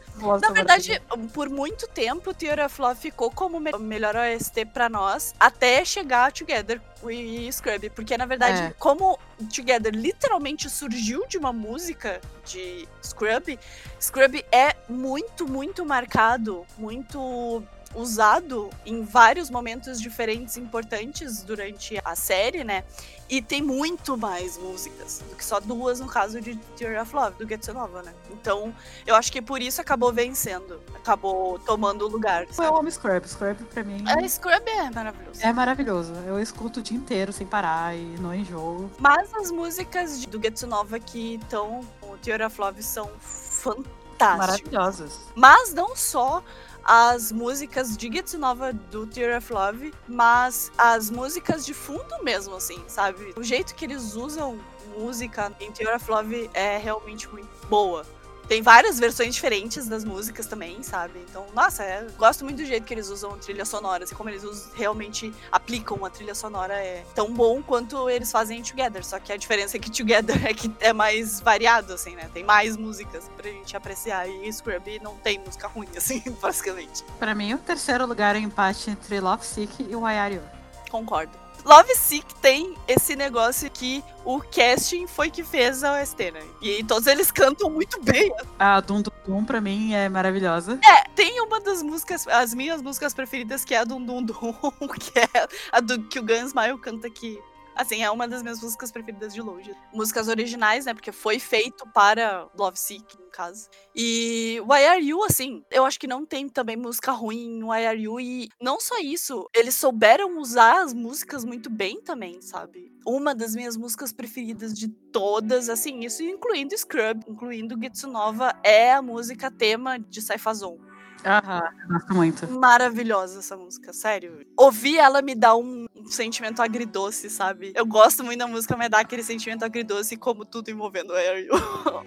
Na 0.41 0.51
verdade, 0.51 1.01
por 1.33 1.49
muito 1.49 1.87
tempo, 1.87 2.33
Theory 2.33 2.61
of 2.61 2.81
Love 2.81 2.99
ficou 2.99 3.31
como 3.31 3.57
o 3.57 3.79
melhor 3.79 4.15
OST 4.15 4.65
pra 4.65 4.89
nós, 4.89 5.33
até 5.39 5.83
chegar 5.83 6.31
Together 6.31 6.81
e 7.09 7.51
Scrub. 7.51 7.89
Porque, 7.91 8.17
na 8.17 8.25
verdade, 8.25 8.61
é. 8.61 8.73
como 8.77 9.17
Together 9.53 9.93
literalmente 9.93 10.69
surgiu 10.69 11.25
de 11.27 11.37
uma 11.37 11.53
música 11.53 12.19
de 12.45 12.87
Scrub, 13.03 13.57
Scrub 14.01 14.45
é 14.51 14.75
muito, 14.87 15.47
muito 15.47 15.85
marcado, 15.85 16.65
muito 16.77 17.63
usado 17.95 18.69
em 18.85 19.03
vários 19.03 19.49
momentos 19.49 19.99
diferentes 19.99 20.57
importantes 20.57 21.41
durante 21.43 21.99
a 22.03 22.15
série, 22.15 22.63
né? 22.63 22.83
E 23.29 23.41
tem 23.41 23.61
muito 23.61 24.17
mais 24.17 24.57
músicas 24.57 25.21
do 25.29 25.35
que 25.35 25.45
só 25.45 25.59
duas 25.59 25.99
no 25.99 26.07
caso 26.07 26.41
de 26.41 26.55
Theory 26.77 26.97
of 26.97 27.15
Love, 27.15 27.37
do 27.37 27.47
Getsu 27.47 27.73
Nova, 27.73 28.01
né? 28.01 28.11
Então, 28.31 28.73
eu 29.05 29.15
acho 29.15 29.31
que 29.31 29.39
por 29.39 29.61
isso 29.61 29.79
acabou 29.79 30.11
vencendo, 30.11 30.81
acabou 30.95 31.59
tomando 31.59 32.05
o 32.05 32.07
lugar. 32.07 32.47
Sabe? 32.51 32.67
Eu 32.67 32.75
amo 32.75 32.89
Scrub, 32.89 33.27
Scrub 33.27 33.63
pra 33.65 33.83
mim. 33.83 34.03
É, 34.07 34.27
Scrub 34.27 34.67
é 34.67 34.89
maravilhoso. 34.89 35.39
É 35.43 35.53
maravilhoso. 35.53 36.13
Eu 36.25 36.39
escuto 36.39 36.79
o 36.79 36.83
dia 36.83 36.97
inteiro 36.97 37.31
sem 37.31 37.45
parar 37.45 37.95
e 37.95 38.01
não 38.19 38.33
enjoo. 38.33 38.89
Mas 38.97 39.31
as 39.35 39.51
músicas 39.51 40.25
do 40.25 40.41
Getsu 40.41 40.65
Nova 40.65 40.99
que 40.99 41.35
estão 41.35 41.81
com 42.01 42.17
Theory 42.17 42.43
of 42.43 42.59
Love 42.59 42.81
são 42.81 43.11
fantásticas. 43.19 43.89
Maravilhosas. 44.19 45.19
Mas 45.35 45.73
não 45.73 45.95
só 45.95 46.43
as 46.89 47.31
músicas 47.31 47.95
de 47.95 48.09
Nova 48.35 48.73
do 48.73 49.05
Tear 49.05 49.37
of 49.37 49.53
Love, 49.53 49.93
mas 50.07 50.71
as 50.75 51.11
músicas 51.11 51.63
de 51.63 51.71
fundo 51.71 52.23
mesmo, 52.23 52.55
assim, 52.55 52.83
sabe? 52.87 53.31
O 53.37 53.43
jeito 53.43 53.75
que 53.75 53.85
eles 53.85 54.15
usam 54.15 54.59
música 54.97 55.53
em 55.59 55.71
Tear 55.71 55.95
of 55.97 56.09
Love 56.09 56.49
é 56.51 56.77
realmente 56.77 57.29
muito 57.29 57.47
boa. 57.67 58.03
Tem 58.49 58.63
várias 58.63 58.99
versões 58.99 59.35
diferentes 59.35 59.87
das 59.87 60.03
músicas 60.03 60.47
também, 60.47 60.81
sabe? 60.81 61.23
Então, 61.29 61.45
nossa, 61.53 61.83
é, 61.83 62.07
gosto 62.17 62.43
muito 62.43 62.57
do 62.57 62.65
jeito 62.65 62.83
que 62.83 62.91
eles 62.91 63.07
usam 63.07 63.37
trilhas 63.37 63.69
sonoras 63.69 64.09
e 64.09 64.15
como 64.15 64.27
eles 64.27 64.43
usam, 64.43 64.71
realmente 64.73 65.31
aplicam 65.51 65.95
uma 65.95 66.09
trilha 66.09 66.33
sonora 66.33 66.73
é 66.73 67.05
tão 67.13 67.31
bom 67.31 67.61
quanto 67.61 68.09
eles 68.09 68.31
fazem 68.31 68.57
em 68.57 68.63
Together. 68.63 69.05
Só 69.05 69.19
que 69.19 69.31
a 69.31 69.37
diferença 69.37 69.77
é 69.77 69.79
que 69.79 69.91
Together 69.91 70.35
é 70.49 70.51
que 70.51 70.73
é 70.79 70.91
mais 70.91 71.39
variado, 71.39 71.93
assim, 71.93 72.15
né? 72.15 72.27
Tem 72.33 72.43
mais 72.43 72.75
músicas 72.75 73.29
pra 73.37 73.47
gente 73.51 73.77
apreciar. 73.77 74.27
E 74.27 74.51
Scrubby 74.51 74.99
não 74.99 75.15
tem 75.17 75.37
música 75.37 75.67
ruim, 75.67 75.87
assim, 75.95 76.23
basicamente. 76.41 77.03
Pra 77.19 77.35
mim, 77.35 77.53
o 77.53 77.59
terceiro 77.59 78.07
lugar 78.07 78.35
é 78.35 78.39
o 78.39 78.41
empate 78.41 78.89
entre 78.89 79.19
Love 79.19 79.45
Sick 79.45 79.83
e 79.87 79.95
Why 79.95 80.17
Are 80.17 80.33
You? 80.33 80.41
Concordo. 80.89 81.48
Love 81.65 81.95
Sick 81.95 82.33
tem 82.35 82.75
esse 82.87 83.15
negócio 83.15 83.69
que 83.69 84.03
o 84.25 84.39
casting 84.39 85.07
foi 85.07 85.29
que 85.29 85.43
fez 85.43 85.83
a 85.83 86.01
OST, 86.01 86.31
né? 86.31 86.41
E 86.61 86.83
todos 86.83 87.07
eles 87.07 87.31
cantam 87.31 87.69
muito 87.69 88.01
bem. 88.01 88.33
A 88.57 88.79
Dum 88.79 89.01
Dum 89.01 89.11
Dum 89.25 89.45
pra 89.45 89.61
mim 89.61 89.93
é 89.93 90.09
maravilhosa. 90.09 90.79
É, 90.83 91.09
tem 91.15 91.41
uma 91.41 91.59
das 91.59 91.81
músicas, 91.81 92.27
as 92.27 92.53
minhas 92.53 92.81
músicas 92.81 93.13
preferidas 93.13 93.63
que 93.63 93.73
é 93.73 93.79
a 93.79 93.83
Dum 93.83 94.03
Dum 94.03 94.23
Dum, 94.23 94.53
que 94.99 95.19
é 95.19 95.47
a 95.71 95.79
do 95.79 96.01
que 96.03 96.19
o 96.19 96.23
Guns 96.23 96.49
Smile 96.49 96.77
canta 96.77 97.07
aqui. 97.07 97.39
Assim, 97.79 98.03
é 98.03 98.11
uma 98.11 98.27
das 98.27 98.43
minhas 98.43 98.61
músicas 98.61 98.91
preferidas 98.91 99.33
de 99.33 99.41
longe. 99.41 99.73
Músicas 99.93 100.27
originais, 100.27 100.83
né? 100.83 100.93
Porque 100.93 101.13
foi 101.13 101.39
feito 101.39 101.87
para 101.93 102.45
Love 102.53 102.77
Sick, 102.77 103.17
no 103.17 103.29
caso. 103.29 103.69
E 103.95 104.61
Why 104.67 104.85
Are 104.85 105.01
You, 105.01 105.23
assim, 105.23 105.63
eu 105.71 105.85
acho 105.85 105.97
que 105.97 106.05
não 106.05 106.25
tem 106.25 106.49
também 106.49 106.75
música 106.75 107.13
ruim 107.13 107.59
em 107.59 107.63
Why 107.63 107.85
Are 107.85 107.97
You. 107.97 108.19
E 108.19 108.49
não 108.61 108.81
só 108.81 108.99
isso, 108.99 109.49
eles 109.55 109.75
souberam 109.75 110.39
usar 110.39 110.83
as 110.83 110.93
músicas 110.93 111.45
muito 111.45 111.69
bem 111.69 112.01
também, 112.01 112.41
sabe? 112.41 112.91
Uma 113.05 113.33
das 113.33 113.55
minhas 113.55 113.77
músicas 113.77 114.11
preferidas 114.11 114.73
de 114.73 114.89
todas, 114.89 115.69
assim, 115.69 116.01
isso 116.01 116.21
incluindo 116.21 116.77
Scrub, 116.77 117.23
incluindo 117.29 117.79
Nova, 118.09 118.59
é 118.61 118.91
a 118.91 119.01
música 119.01 119.49
tema 119.49 119.97
de 119.97 120.21
Saifazon. 120.21 120.77
Aham, 121.25 121.69
gosto 121.89 122.13
muito. 122.13 122.51
Maravilhosa 122.51 123.39
essa 123.39 123.57
música, 123.57 123.91
sério. 123.93 124.45
Ouvir 124.57 124.97
ela 124.97 125.21
me 125.21 125.35
dá 125.35 125.55
um, 125.55 125.85
sentimento 126.07 126.61
agridoce, 126.61 127.29
sabe? 127.29 127.71
Eu 127.75 127.85
gosto 127.85 128.23
muito 128.23 128.39
da 128.39 128.47
música, 128.47 128.75
mas 128.77 128.89
dá 128.89 128.99
aquele 128.99 129.23
sentimento 129.23 129.63
agridoce 129.63 130.17
como 130.17 130.45
tudo 130.45 130.69
envolvendo 130.69 131.11
o 131.11 131.15
Are 131.15 131.41
You. 131.41 131.53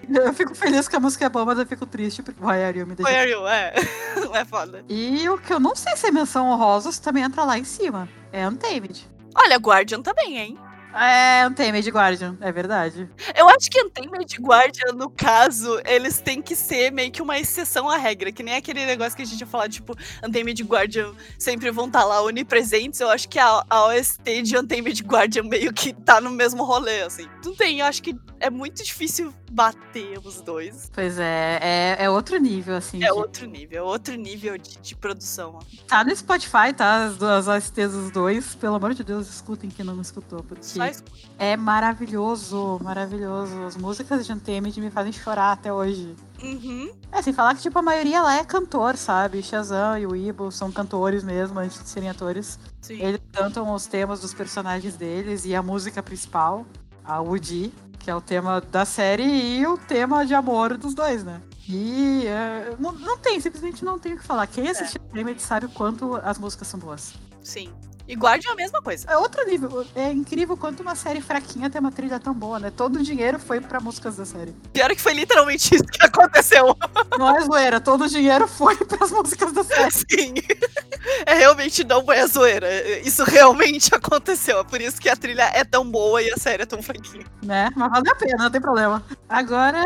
Eu 0.12 0.34
fico 0.34 0.55
feliz 0.55 0.89
que 0.89 0.97
a 0.97 1.01
música 1.01 1.24
é 1.24 1.28
boa, 1.28 1.44
mas 1.44 1.59
eu 1.59 1.66
fico 1.66 1.86
triste 1.86 2.22
porque 2.22 2.43
o 2.43 2.48
Are 2.48 2.78
You 2.78 2.86
me 2.86 2.94
deixa. 2.94 3.10
O 3.10 3.16
Are 3.16 3.30
You, 3.30 3.48
é. 3.48 3.74
é 4.34 4.44
foda. 4.44 4.84
E 4.89 5.26
o 5.28 5.39
que 5.39 5.52
eu 5.52 5.60
não 5.60 5.74
sei 5.74 5.97
se 5.97 6.06
é 6.06 6.10
menção 6.10 6.51
honrosa, 6.51 6.90
também 7.01 7.22
entra 7.22 7.44
lá 7.44 7.59
em 7.59 7.64
cima. 7.64 8.09
É 8.30 8.47
Untamed. 8.47 9.09
Olha, 9.34 9.56
Guardian 9.56 10.02
também, 10.02 10.36
hein? 10.39 10.59
É, 10.94 11.47
Untamed 11.47 11.89
Guardian, 11.90 12.36
é 12.40 12.52
verdade. 12.52 13.09
Eu 13.35 13.48
acho 13.48 13.70
que 13.70 13.82
Untamed 13.82 14.36
Guardian, 14.40 14.93
no 14.93 15.10
caso, 15.10 15.81
eles 15.85 16.20
têm 16.20 16.43
que 16.43 16.55
ser 16.55 16.90
meio 16.93 17.10
que 17.10 17.23
uma 17.23 17.39
exceção 17.39 17.89
à 17.89 17.97
regra, 17.97 18.31
que 18.31 18.43
nem 18.43 18.55
aquele 18.55 18.85
negócio 18.85 19.16
que 19.16 19.23
a 19.23 19.27
gente 19.27 19.40
ia 19.40 19.47
falar, 19.47 19.69
tipo, 19.69 19.94
Untamed 20.24 20.62
Guardian 20.62 21.12
sempre 21.39 21.70
vão 21.70 21.86
estar 21.86 22.01
tá 22.01 22.05
lá 22.05 22.23
onipresentes. 22.23 23.01
Eu 23.01 23.10
acho 23.10 23.28
que 23.28 23.39
a, 23.39 23.64
a 23.69 23.86
OST 23.86 24.43
de 24.43 24.56
Untamed 24.56 25.02
Guardian 25.02 25.44
meio 25.44 25.73
que 25.73 25.93
tá 25.93 26.20
no 26.20 26.31
mesmo 26.31 26.64
rolê, 26.64 27.02
assim. 27.02 27.28
Não 27.44 27.55
tem, 27.55 27.81
eu 27.81 27.86
acho 27.86 28.02
que 28.02 28.14
é 28.39 28.51
muito 28.51 28.82
difícil 28.82 29.32
bater 29.51 30.19
os 30.24 30.40
dois. 30.40 30.90
Pois 30.93 31.19
é, 31.19 31.59
é, 31.60 32.05
é 32.05 32.10
outro 32.10 32.39
nível, 32.39 32.74
assim. 32.74 33.02
É 33.02 33.06
de... 33.06 33.12
outro 33.12 33.47
nível, 33.47 33.78
é 33.78 33.82
outro 33.82 34.14
nível 34.14 34.56
de, 34.59 34.78
de 34.78 34.97
produção. 34.97 35.59
Ó. 35.59 35.60
Tá 35.86 36.02
no 36.02 36.14
Spotify, 36.14 36.73
tá? 36.77 37.05
As 37.05 37.16
duas 37.16 37.47
OSTs 37.47 37.93
dos 37.93 38.10
dois. 38.10 38.55
Pelo 38.55 38.74
amor 38.77 38.94
de 38.94 39.05
Deus, 39.05 39.28
escutem 39.28 39.70
quem 39.70 39.85
não 39.85 40.01
escutou, 40.01 40.43
porque 40.43 40.64
é 41.39 41.57
maravilhoso, 41.57 42.79
maravilhoso. 42.83 43.63
As 43.65 43.77
músicas 43.77 44.27
de 44.27 44.33
Untamed 44.33 44.81
me 44.81 44.91
fazem 44.91 45.13
chorar 45.13 45.53
até 45.53 45.73
hoje. 45.73 46.15
Uhum. 46.43 46.93
É, 47.11 47.23
sem 47.23 47.33
falar 47.33 47.55
que, 47.55 47.63
tipo, 47.63 47.79
a 47.79 47.83
maioria 47.83 48.23
lá 48.23 48.37
é 48.37 48.45
cantor, 48.45 48.97
sabe? 48.97 49.43
Shazam 49.43 49.99
e 49.99 50.07
o 50.07 50.17
Ibo 50.17 50.51
são 50.51 50.71
cantores 50.73 51.23
mesmo, 51.23 51.59
antes 51.59 51.83
de 51.83 51.89
serem 51.89 52.09
atores. 52.09 52.59
Sim. 52.81 53.01
Eles 53.01 53.21
cantam 53.33 53.73
os 53.73 53.87
temas 53.87 54.21
dos 54.21 54.35
personagens 54.35 54.97
deles 54.97 55.45
e 55.45 55.55
a 55.55 55.63
música 55.63 56.03
principal, 56.03 56.67
a 57.05 57.21
Woody 57.21 57.73
que 58.03 58.11
é 58.11 58.15
o 58.15 58.21
tema 58.21 58.61
da 58.61 58.85
série 58.85 59.23
e 59.23 59.67
o 59.67 59.79
tema 59.79 60.27
de 60.27 60.35
amor 60.35 60.77
dos 60.77 60.93
dois, 60.95 61.23
né? 61.23 61.41
E 61.69 62.27
é, 62.27 62.75
não, 62.79 62.93
não 62.93 63.17
tem, 63.17 63.41
simplesmente 63.41 63.85
não 63.85 63.99
tem 63.99 64.15
o 64.15 64.19
que 64.19 64.25
falar. 64.25 64.47
Quem 64.49 64.69
assiste 64.69 64.99
é. 64.99 65.13
Anime 65.13 65.39
sabe 65.39 65.67
o 65.67 65.69
quanto 65.69 66.17
as 66.17 66.39
músicas 66.39 66.67
são 66.67 66.81
boas. 66.81 67.15
Sim. 67.43 67.73
E 68.07 68.15
Guardian 68.15 68.51
é 68.51 68.53
a 68.53 68.57
mesma 68.57 68.83
coisa. 68.83 69.07
É 69.09 69.16
outro 69.16 69.45
nível. 69.47 69.87
É 69.95 70.11
incrível 70.11 70.57
quanto 70.57 70.81
uma 70.81 70.95
série 70.95 71.20
fraquinha 71.20 71.70
tem 71.70 71.81
uma 71.81 71.93
trilha 71.93 72.19
tão 72.19 72.35
boa, 72.35 72.59
né? 72.59 72.70
Todo 72.70 72.97
o 72.97 73.03
dinheiro 73.03 73.39
foi 73.39 73.61
pra 73.61 73.81
músicas 73.81 74.16
da 74.16 74.24
série. 74.24 74.55
Pior 74.73 74.91
é 74.91 74.95
que 74.95 75.01
foi 75.01 75.15
literalmente 75.15 75.74
isso 75.74 75.85
que 75.85 76.03
aconteceu. 76.05 76.77
Não 77.19 77.37
é 77.37 77.41
zoeira, 77.43 77.81
todo 77.81 78.05
o 78.05 78.09
dinheiro 78.09 78.49
foi 78.49 78.77
pras 78.85 79.11
músicas 79.11 79.53
da 79.53 79.65
série. 79.65 79.91
Sim. 79.91 80.35
É 81.27 81.35
realmente 81.35 81.85
não 81.85 82.11
é 82.12 82.27
zoeira. 82.27 82.69
Isso 83.01 83.24
realmente 83.24 83.95
aconteceu. 83.95 84.61
É 84.61 84.65
por 84.65 84.81
isso 84.81 85.01
que 85.01 85.09
a 85.09 85.16
trilha 85.16 85.51
é 85.55 85.65
tão 85.65 85.89
boa 85.89 86.23
e 86.23 86.31
a 86.31 86.37
série 86.37 86.62
é 86.62 86.66
tão 86.66 86.83
fraquinha. 86.83 87.24
Né? 87.43 87.70
Mas 87.74 87.91
vale 87.91 88.11
a 88.11 88.15
pena, 88.15 88.45
não 88.45 88.51
tem 88.51 88.61
problema. 88.61 89.03
Agora, 89.29 89.85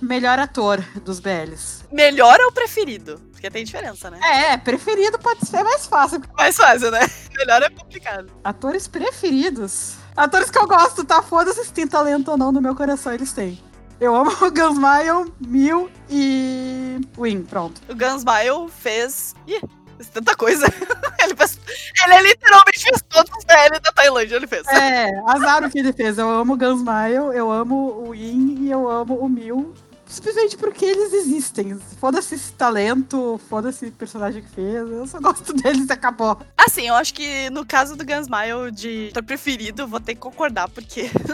melhor 0.00 0.38
ator 0.38 0.80
dos 1.04 1.20
BLs. 1.20 1.84
Melhor 1.90 2.40
ou 2.40 2.52
preferido? 2.52 3.20
Porque 3.42 3.50
tem 3.50 3.64
diferença, 3.64 4.08
né? 4.08 4.20
É, 4.22 4.56
preferido 4.56 5.18
pode 5.18 5.44
ser 5.44 5.64
mais 5.64 5.84
fácil. 5.84 6.22
Mais 6.36 6.56
fácil, 6.56 6.92
né? 6.92 7.00
Melhor 7.36 7.60
é 7.60 7.70
complicado. 7.70 8.32
Atores 8.44 8.86
preferidos. 8.86 9.96
Atores 10.16 10.48
que 10.48 10.56
eu 10.56 10.68
gosto, 10.68 11.04
tá? 11.04 11.20
Foda-se 11.22 11.64
se 11.64 11.72
tem 11.72 11.84
talento 11.84 12.30
ou 12.30 12.36
não 12.36 12.52
no 12.52 12.60
meu 12.60 12.76
coração, 12.76 13.12
eles 13.12 13.32
têm. 13.32 13.60
Eu 14.00 14.14
amo 14.14 14.30
o 14.30 14.48
Gunsmile, 14.48 15.32
Mil 15.40 15.90
e 16.08 17.00
Win, 17.18 17.42
pronto. 17.42 17.80
O 17.88 17.96
Gunsmile 17.96 18.70
fez. 18.78 19.34
Ih, 19.48 19.60
fez 19.96 20.08
tanta 20.08 20.36
coisa. 20.36 20.66
ele, 21.24 21.34
fez... 21.34 21.58
ele 22.06 22.28
literalmente 22.28 22.80
fez 22.80 23.02
todos 23.08 23.32
os 23.36 23.44
velhos 23.44 23.80
da 23.80 23.90
Tailândia, 23.90 24.36
ele 24.36 24.46
fez. 24.46 24.64
É, 24.68 25.10
azar 25.26 25.64
o 25.64 25.70
que 25.70 25.80
ele 25.80 25.92
fez. 25.92 26.16
Eu 26.16 26.30
amo 26.30 26.54
o 26.54 26.56
Gunsmile, 26.56 27.36
eu 27.36 27.50
amo 27.50 28.04
o 28.06 28.10
Win 28.12 28.58
e 28.60 28.70
eu 28.70 28.88
amo 28.88 29.16
o 29.16 29.28
Mil 29.28 29.74
simplesmente 30.12 30.56
porque 30.56 30.84
eles 30.84 31.12
existem. 31.12 31.78
Foda-se 31.98 32.34
esse 32.34 32.52
talento, 32.52 33.40
foda-se 33.48 33.90
personagem 33.90 34.42
que 34.42 34.50
fez. 34.50 34.74
Eu 34.74 35.06
só 35.06 35.18
gosto 35.18 35.52
deles 35.54 35.88
e 35.88 35.92
acabou. 35.92 36.38
Assim, 36.56 36.86
eu 36.88 36.94
acho 36.94 37.14
que 37.14 37.48
no 37.50 37.64
caso 37.64 37.96
do 37.96 38.04
Gunsmile 38.04 38.70
de 38.72 39.10
teu 39.12 39.22
preferido, 39.22 39.86
vou 39.86 40.00
ter 40.00 40.14
que 40.14 40.20
concordar, 40.20 40.68
porque 40.68 41.02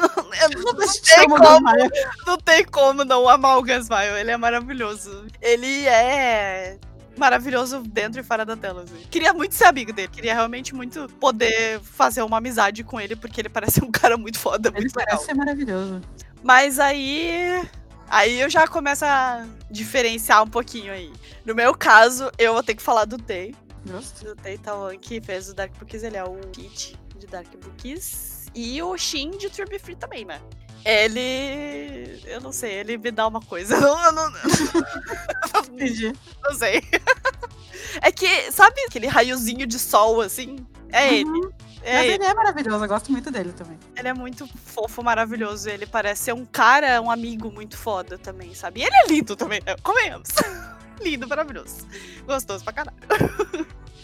eu 0.40 0.62
não, 0.62 0.72
não, 0.72 0.88
tem 0.88 1.28
como, 1.28 1.66
não 2.26 2.38
tem 2.38 2.64
como 2.64 3.04
não 3.04 3.28
amar 3.28 3.58
o 3.58 3.62
Gunsmile. 3.62 4.20
Ele 4.20 4.30
é 4.30 4.36
maravilhoso. 4.36 5.26
Ele 5.42 5.86
é 5.86 6.78
maravilhoso 7.18 7.80
dentro 7.80 8.20
e 8.20 8.24
fora 8.24 8.44
da 8.44 8.56
tela. 8.56 8.82
Assim. 8.82 9.04
Queria 9.10 9.34
muito 9.34 9.54
ser 9.54 9.64
amigo 9.64 9.92
dele. 9.92 10.08
Queria 10.08 10.34
realmente 10.34 10.74
muito 10.74 11.08
poder 11.20 11.80
fazer 11.80 12.22
uma 12.22 12.38
amizade 12.38 12.84
com 12.84 13.00
ele, 13.00 13.16
porque 13.16 13.40
ele 13.40 13.48
parece 13.48 13.84
um 13.84 13.90
cara 13.92 14.16
muito 14.16 14.38
foda. 14.38 14.68
Ele 14.68 14.80
muito 14.80 14.94
parece 14.94 15.10
legal. 15.10 15.26
ser 15.26 15.34
maravilhoso. 15.34 16.00
Mas 16.42 16.78
aí. 16.78 17.60
Aí 18.08 18.40
eu 18.40 18.48
já 18.48 18.66
começo 18.66 19.04
a 19.04 19.46
diferenciar 19.70 20.42
um 20.42 20.48
pouquinho 20.48 20.92
aí. 20.92 21.12
No 21.44 21.54
meu 21.54 21.74
caso, 21.74 22.30
eu 22.38 22.54
vou 22.54 22.62
ter 22.62 22.74
que 22.74 22.82
falar 22.82 23.04
do 23.04 23.18
Tay. 23.18 23.54
Do 24.22 24.36
Tay 24.36 24.58
Tawan, 24.58 24.96
que 24.98 25.20
fez 25.20 25.48
o 25.48 25.54
Dark 25.54 25.72
Bookies, 25.78 26.02
ele 26.02 26.16
é 26.16 26.24
o 26.24 26.36
Kit 26.52 26.98
de 27.16 27.26
Dark 27.26 27.48
Bookies. 27.62 28.46
E 28.54 28.82
o 28.82 28.96
Shin 28.96 29.30
de 29.30 29.50
True 29.50 29.78
Free 29.78 29.94
também, 29.94 30.24
né? 30.24 30.40
Ele. 30.84 32.20
Eu 32.26 32.40
não 32.40 32.52
sei, 32.52 32.72
ele 32.74 32.96
me 32.96 33.10
dá 33.10 33.26
uma 33.26 33.40
coisa. 33.40 33.74
Eu 33.76 33.80
não, 33.80 34.04
eu 34.04 34.12
não, 34.12 34.32
Entendi. 35.72 36.12
não 36.42 36.54
sei. 36.54 36.82
É 38.02 38.12
que, 38.12 38.52
sabe 38.52 38.80
aquele 38.82 39.06
raiozinho 39.06 39.66
de 39.66 39.78
sol, 39.78 40.20
assim? 40.20 40.56
É 40.92 41.14
ele. 41.14 41.48
É 41.82 41.98
Mas 41.98 42.08
ele. 42.10 42.24
é 42.24 42.34
maravilhoso, 42.34 42.84
eu 42.84 42.88
gosto 42.88 43.12
muito 43.12 43.30
dele 43.30 43.52
também. 43.52 43.78
Ele 43.96 44.08
é 44.08 44.14
muito 44.14 44.46
fofo, 44.46 45.02
maravilhoso. 45.02 45.68
Ele 45.68 45.86
parece 45.86 46.24
ser 46.24 46.34
um 46.34 46.44
cara, 46.44 47.00
um 47.00 47.10
amigo 47.10 47.50
muito 47.50 47.76
foda 47.76 48.18
também, 48.18 48.54
sabe? 48.54 48.80
E 48.80 48.84
ele 48.84 48.94
é 48.94 49.06
lindo 49.08 49.36
também, 49.36 49.60
né? 49.64 49.76
Convenhamos. 49.82 50.28
lindo, 51.00 51.28
maravilhoso. 51.28 51.86
Gostoso 52.26 52.64
pra 52.64 52.72
caralho. 52.72 52.96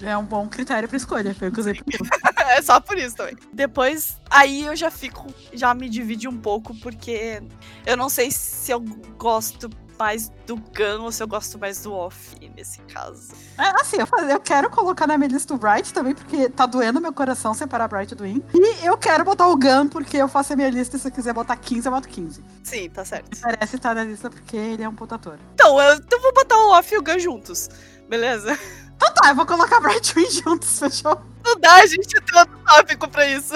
É 0.03 0.17
um 0.17 0.25
bom 0.25 0.49
critério 0.49 0.89
pra 0.89 0.97
escolha, 0.97 1.35
foi 1.35 1.49
o 1.49 1.53
que 1.53 1.61
eu 1.61 1.63
usei 1.63 1.81
é 2.51 2.63
só 2.63 2.81
por 2.81 2.99
isso 2.99 3.17
também. 3.17 3.37
Depois, 3.53 4.21
aí 4.29 4.65
eu 4.65 4.75
já 4.75 4.91
fico, 4.91 5.33
já 5.53 5.73
me 5.73 5.89
divide 5.89 6.27
um 6.27 6.37
pouco, 6.37 6.75
porque 6.81 7.43
eu 7.87 7.97
não 7.97 8.09
sei 8.09 8.31
se 8.31 8.73
eu 8.73 8.81
gosto 9.17 9.71
mais 9.99 10.31
do 10.47 10.57
Gun 10.57 11.03
ou 11.03 11.13
se 11.13 11.23
eu 11.23 11.29
gosto 11.29 11.59
mais 11.59 11.83
do 11.83 11.93
Off 11.93 12.37
nesse 12.55 12.81
caso. 12.83 13.33
É, 13.59 13.81
assim, 13.81 13.97
eu, 13.99 14.29
eu 14.29 14.41
quero 14.41 14.71
colocar 14.71 15.07
na 15.07 15.17
minha 15.17 15.29
lista 15.29 15.55
o 15.55 15.59
Bright 15.59 15.93
também, 15.93 16.15
porque 16.15 16.49
tá 16.49 16.67
doendo 16.67 17.01
meu 17.01 17.13
coração 17.13 17.55
separar 17.55 17.89
Bright 17.89 18.15
do 18.15 18.25
Win. 18.25 18.43
E 18.55 18.87
eu 18.87 18.97
quero 18.97 19.25
botar 19.25 19.49
o 19.49 19.57
Gun, 19.57 19.89
porque 19.89 20.17
eu 20.17 20.29
faço 20.29 20.53
a 20.53 20.57
minha 20.57 20.71
lista 20.71 20.97
e 20.97 21.01
se 21.01 21.09
eu 21.09 21.13
quiser 21.13 21.33
botar 21.33 21.57
15, 21.57 21.87
eu 21.87 21.93
boto 21.93 22.09
15. 22.09 22.45
Sim, 22.63 22.91
tá 22.91 23.05
certo. 23.05 23.39
Merece 23.45 23.77
estar 23.77 23.95
na 23.95 24.05
lista 24.05 24.31
porque 24.31 24.57
ele 24.57 24.83
é 24.83 24.89
um 24.89 24.95
puta 24.95 25.15
ator. 25.15 25.39
Então, 25.55 25.81
eu, 25.81 25.97
então 25.97 26.21
vou 26.21 26.33
botar 26.33 26.57
o 26.57 26.71
Off 26.79 26.95
e 26.95 26.99
o 26.99 27.03
Gun 27.03 27.19
juntos. 27.19 27.69
Beleza? 28.09 28.59
Então 28.97 29.13
tá, 29.13 29.31
eu 29.31 29.35
vou 29.35 29.45
colocar 29.45 29.81
Bright 29.81 30.13
e 30.13 30.15
Win 30.15 30.31
juntos, 30.31 30.79
fechou? 30.79 31.21
Não 31.45 31.59
dá, 31.61 31.75
a 31.75 31.87
gente 31.87 32.09
tem 32.09 32.39
outro 32.39 32.59
tópico 32.65 33.09
pra 33.09 33.27
isso. 33.27 33.55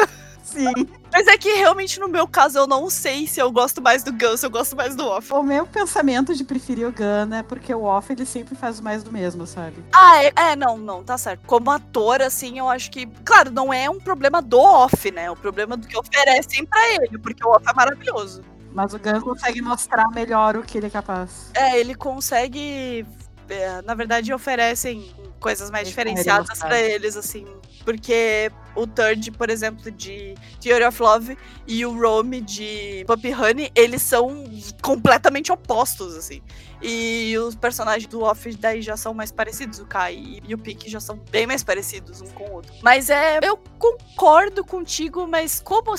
Sim. 0.48 0.88
Mas 1.12 1.26
é 1.26 1.36
que 1.36 1.52
realmente 1.54 2.00
no 2.00 2.08
meu 2.08 2.26
caso 2.26 2.58
eu 2.58 2.66
não 2.66 2.88
sei 2.88 3.26
se 3.26 3.40
eu 3.40 3.50
gosto 3.52 3.82
mais 3.82 4.02
do 4.02 4.12
Gun, 4.12 4.36
se 4.36 4.46
eu 4.46 4.50
gosto 4.50 4.74
mais 4.74 4.94
do 4.96 5.06
Off. 5.06 5.32
O 5.32 5.42
meu 5.42 5.66
pensamento 5.66 6.34
de 6.34 6.42
preferir 6.42 6.86
o 6.86 6.92
Gun 6.92 7.34
é 7.34 7.42
porque 7.42 7.74
o 7.74 7.82
Off 7.82 8.12
ele 8.12 8.24
sempre 8.24 8.54
faz 8.54 8.80
mais 8.80 9.02
do 9.02 9.12
mesmo, 9.12 9.46
sabe? 9.46 9.76
Ah, 9.92 10.24
é, 10.24 10.32
é, 10.36 10.56
não, 10.56 10.78
não, 10.78 11.04
tá 11.04 11.18
certo. 11.18 11.42
Como 11.46 11.70
ator, 11.70 12.22
assim, 12.22 12.58
eu 12.58 12.68
acho 12.68 12.90
que. 12.90 13.06
Claro, 13.24 13.50
não 13.50 13.72
é 13.72 13.90
um 13.90 13.98
problema 13.98 14.40
do 14.40 14.58
off, 14.58 15.10
né? 15.10 15.24
É 15.24 15.30
um 15.30 15.36
problema 15.36 15.76
do 15.76 15.86
que 15.86 15.96
oferecem 15.96 16.64
pra 16.64 16.94
ele, 16.94 17.18
porque 17.18 17.44
o 17.44 17.50
off 17.50 17.64
é 17.68 17.72
maravilhoso. 17.74 18.42
Mas 18.72 18.94
o 18.94 18.98
Gun 18.98 19.20
consegue 19.20 19.60
mostrar 19.60 20.08
melhor 20.10 20.56
o 20.56 20.62
que 20.62 20.78
ele 20.78 20.86
é 20.86 20.90
capaz. 20.90 21.50
É, 21.54 21.78
ele 21.78 21.94
consegue. 21.94 23.06
é, 23.48 23.82
na 23.82 23.94
verdade, 23.94 24.32
oferecem 24.32 25.12
coisas 25.40 25.70
mais 25.70 25.82
Ele 25.82 25.90
diferenciadas 25.90 26.58
pra 26.58 26.78
eles, 26.80 27.16
assim. 27.16 27.46
Porque 27.88 28.52
o 28.76 28.86
Third, 28.86 29.30
por 29.30 29.48
exemplo, 29.48 29.90
de 29.90 30.34
Theory 30.60 30.84
of 30.84 31.00
Love 31.00 31.38
e 31.66 31.86
o 31.86 31.98
Rome 31.98 32.42
de 32.42 33.02
Puppy 33.06 33.32
Honey, 33.32 33.72
eles 33.74 34.02
são 34.02 34.44
completamente 34.82 35.50
opostos, 35.50 36.14
assim. 36.14 36.42
E 36.82 37.34
os 37.38 37.54
personagens 37.54 38.06
do 38.06 38.20
Off 38.20 38.54
daí 38.56 38.82
já 38.82 38.94
são 38.94 39.14
mais 39.14 39.32
parecidos, 39.32 39.78
o 39.78 39.86
Kai 39.86 40.42
e 40.46 40.54
o 40.54 40.58
Pique 40.58 40.90
já 40.90 41.00
são 41.00 41.18
bem 41.30 41.46
mais 41.46 41.64
parecidos 41.64 42.20
um 42.20 42.26
com 42.26 42.44
o 42.44 42.52
outro. 42.56 42.70
Mas 42.82 43.08
é, 43.08 43.40
eu 43.42 43.58
concordo 43.78 44.62
contigo, 44.62 45.26
mas 45.26 45.58
como 45.58 45.94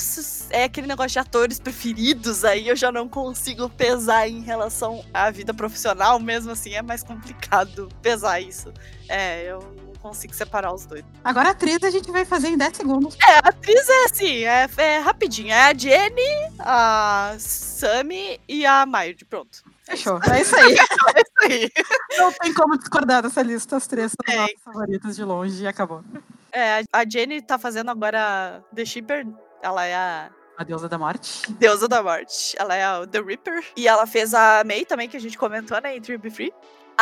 é 0.50 0.62
aquele 0.62 0.86
negócio 0.86 1.10
de 1.10 1.18
atores 1.18 1.58
preferidos, 1.58 2.44
aí 2.44 2.68
eu 2.68 2.76
já 2.76 2.92
não 2.92 3.08
consigo 3.08 3.68
pesar 3.68 4.28
em 4.28 4.42
relação 4.42 5.04
à 5.12 5.28
vida 5.28 5.52
profissional, 5.52 6.20
mesmo 6.20 6.52
assim 6.52 6.72
é 6.72 6.82
mais 6.82 7.02
complicado 7.02 7.88
pesar 8.00 8.40
isso. 8.40 8.72
É, 9.08 9.50
eu 9.50 9.79
consigo 10.00 10.34
separar 10.34 10.72
os 10.74 10.86
dois. 10.86 11.04
Agora 11.24 11.48
a 11.48 11.52
atriz 11.52 11.82
a 11.82 11.90
gente 11.90 12.10
vai 12.10 12.24
fazer 12.24 12.48
em 12.48 12.56
10 12.58 12.76
segundos. 12.76 13.16
É, 13.28 13.34
a 13.36 13.38
atriz 13.50 13.88
é 13.88 14.04
assim, 14.04 14.44
é, 14.44 14.68
é 14.76 14.98
rapidinho. 14.98 15.50
É 15.52 15.62
a 15.70 15.74
Jenny, 15.74 16.52
a 16.58 17.34
Sammy 17.38 18.40
e 18.48 18.64
a 18.66 18.84
Maid. 18.86 19.24
Pronto. 19.24 19.62
Fechou. 19.84 20.20
É 20.32 20.40
isso 20.40 20.54
aí. 20.56 20.76
É 21.16 21.20
isso 21.20 21.32
aí. 21.42 21.70
Não 22.18 22.32
tem 22.32 22.52
como 22.54 22.78
discordar 22.78 23.22
dessa 23.22 23.42
lista. 23.42 23.76
As 23.76 23.86
três 23.86 24.12
são 24.12 24.24
Tem. 24.24 24.36
nossas 24.36 24.62
favoritas 24.64 25.16
de 25.16 25.24
longe 25.24 25.62
e 25.62 25.66
acabou. 25.66 26.04
É, 26.52 26.82
a- 26.92 27.04
Jenny 27.08 27.40
tá 27.42 27.58
fazendo 27.58 27.90
agora 27.90 28.62
The 28.74 28.84
Shipper. 28.84 29.26
Ela 29.62 29.84
é 29.86 29.94
a 29.94 30.30
A 30.58 30.64
deusa 30.64 30.88
da 30.88 30.96
morte. 30.98 31.50
deusa 31.52 31.88
da 31.88 32.02
morte. 32.02 32.54
Ela 32.58 32.74
é 32.76 32.84
a 32.84 33.06
The 33.06 33.20
Reaper. 33.20 33.64
E 33.76 33.88
ela 33.88 34.06
fez 34.06 34.32
a 34.34 34.62
May 34.64 34.84
também, 34.84 35.08
que 35.08 35.16
a 35.16 35.20
gente 35.20 35.36
comentou, 35.38 35.80
né, 35.80 35.96
em 35.96 36.00
Be 36.00 36.30
Free. 36.30 36.52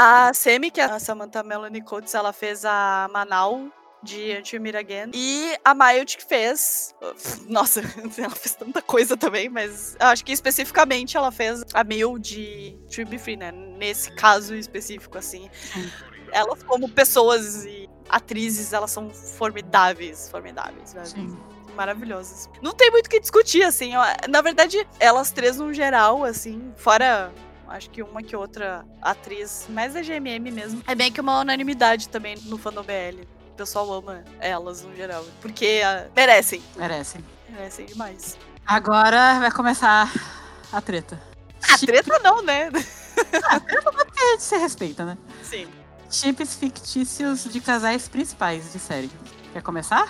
A 0.00 0.32
Semi, 0.32 0.70
que 0.70 0.80
é 0.80 0.84
a 0.84 1.00
Samantha 1.00 1.42
Melanie 1.42 1.82
Coates, 1.82 2.14
ela 2.14 2.32
fez 2.32 2.64
a 2.64 3.10
Manal 3.12 3.66
de 4.00 4.36
Until 4.38 4.60
Meet 4.60 4.76
Again. 4.76 5.10
E 5.12 5.58
a 5.64 5.74
Mild 5.74 6.16
que 6.16 6.24
fez. 6.24 6.94
Nossa, 7.50 7.80
ela 8.16 8.30
fez 8.30 8.54
tanta 8.54 8.80
coisa 8.80 9.16
também, 9.16 9.48
mas 9.48 9.96
acho 9.98 10.24
que 10.24 10.30
especificamente 10.30 11.16
ela 11.16 11.32
fez 11.32 11.64
a 11.74 11.82
Mil 11.82 12.16
de 12.16 12.78
Be 13.08 13.18
Free, 13.18 13.36
né? 13.36 13.50
Nesse 13.50 14.12
caso 14.12 14.54
específico, 14.54 15.18
assim. 15.18 15.50
Sim. 15.72 15.90
Elas, 16.30 16.62
como 16.62 16.88
pessoas 16.88 17.64
e 17.64 17.90
atrizes, 18.08 18.72
elas 18.72 18.92
são 18.92 19.10
formidáveis, 19.10 20.30
formidáveis, 20.30 20.92
velho 20.92 21.06
Sim. 21.06 21.38
maravilhosas. 21.74 22.48
Não 22.62 22.72
tem 22.72 22.88
muito 22.92 23.06
o 23.06 23.10
que 23.10 23.18
discutir, 23.18 23.64
assim. 23.64 23.96
ó. 23.96 24.04
Na 24.28 24.42
verdade, 24.42 24.86
elas 25.00 25.32
três 25.32 25.56
no 25.58 25.74
geral, 25.74 26.22
assim, 26.22 26.72
fora. 26.76 27.32
Acho 27.68 27.90
que 27.90 28.02
uma 28.02 28.22
que 28.22 28.34
outra 28.34 28.84
atriz, 29.02 29.66
mais 29.68 29.94
da 29.94 30.00
GMM 30.00 30.50
mesmo. 30.50 30.82
É 30.86 30.94
bem 30.94 31.12
que 31.12 31.20
uma 31.20 31.40
unanimidade 31.40 32.08
também 32.08 32.36
no 32.44 32.58
fandom 32.58 32.82
BL. 32.82 33.22
O 33.52 33.54
pessoal 33.56 33.92
ama 33.92 34.24
elas 34.40 34.82
no 34.82 34.94
geral. 34.94 35.24
Porque 35.40 35.82
ah, 35.84 36.08
merecem. 36.14 36.62
Merecem. 36.76 37.24
Merecem 37.48 37.86
demais. 37.86 38.36
Agora 38.66 39.38
vai 39.40 39.50
começar 39.50 40.12
a 40.72 40.80
treta. 40.80 41.20
A 41.70 41.78
treta 41.78 42.18
não, 42.20 42.42
né? 42.42 42.70
A 43.50 44.30
gente 44.30 44.42
se 44.42 44.56
respeita, 44.56 45.04
né? 45.04 45.18
Sim. 45.42 45.68
Chips 46.10 46.54
fictícios 46.54 47.44
de 47.44 47.60
casais 47.60 48.08
principais 48.08 48.72
de 48.72 48.78
série. 48.78 49.10
Quer 49.52 49.62
começar? 49.62 50.08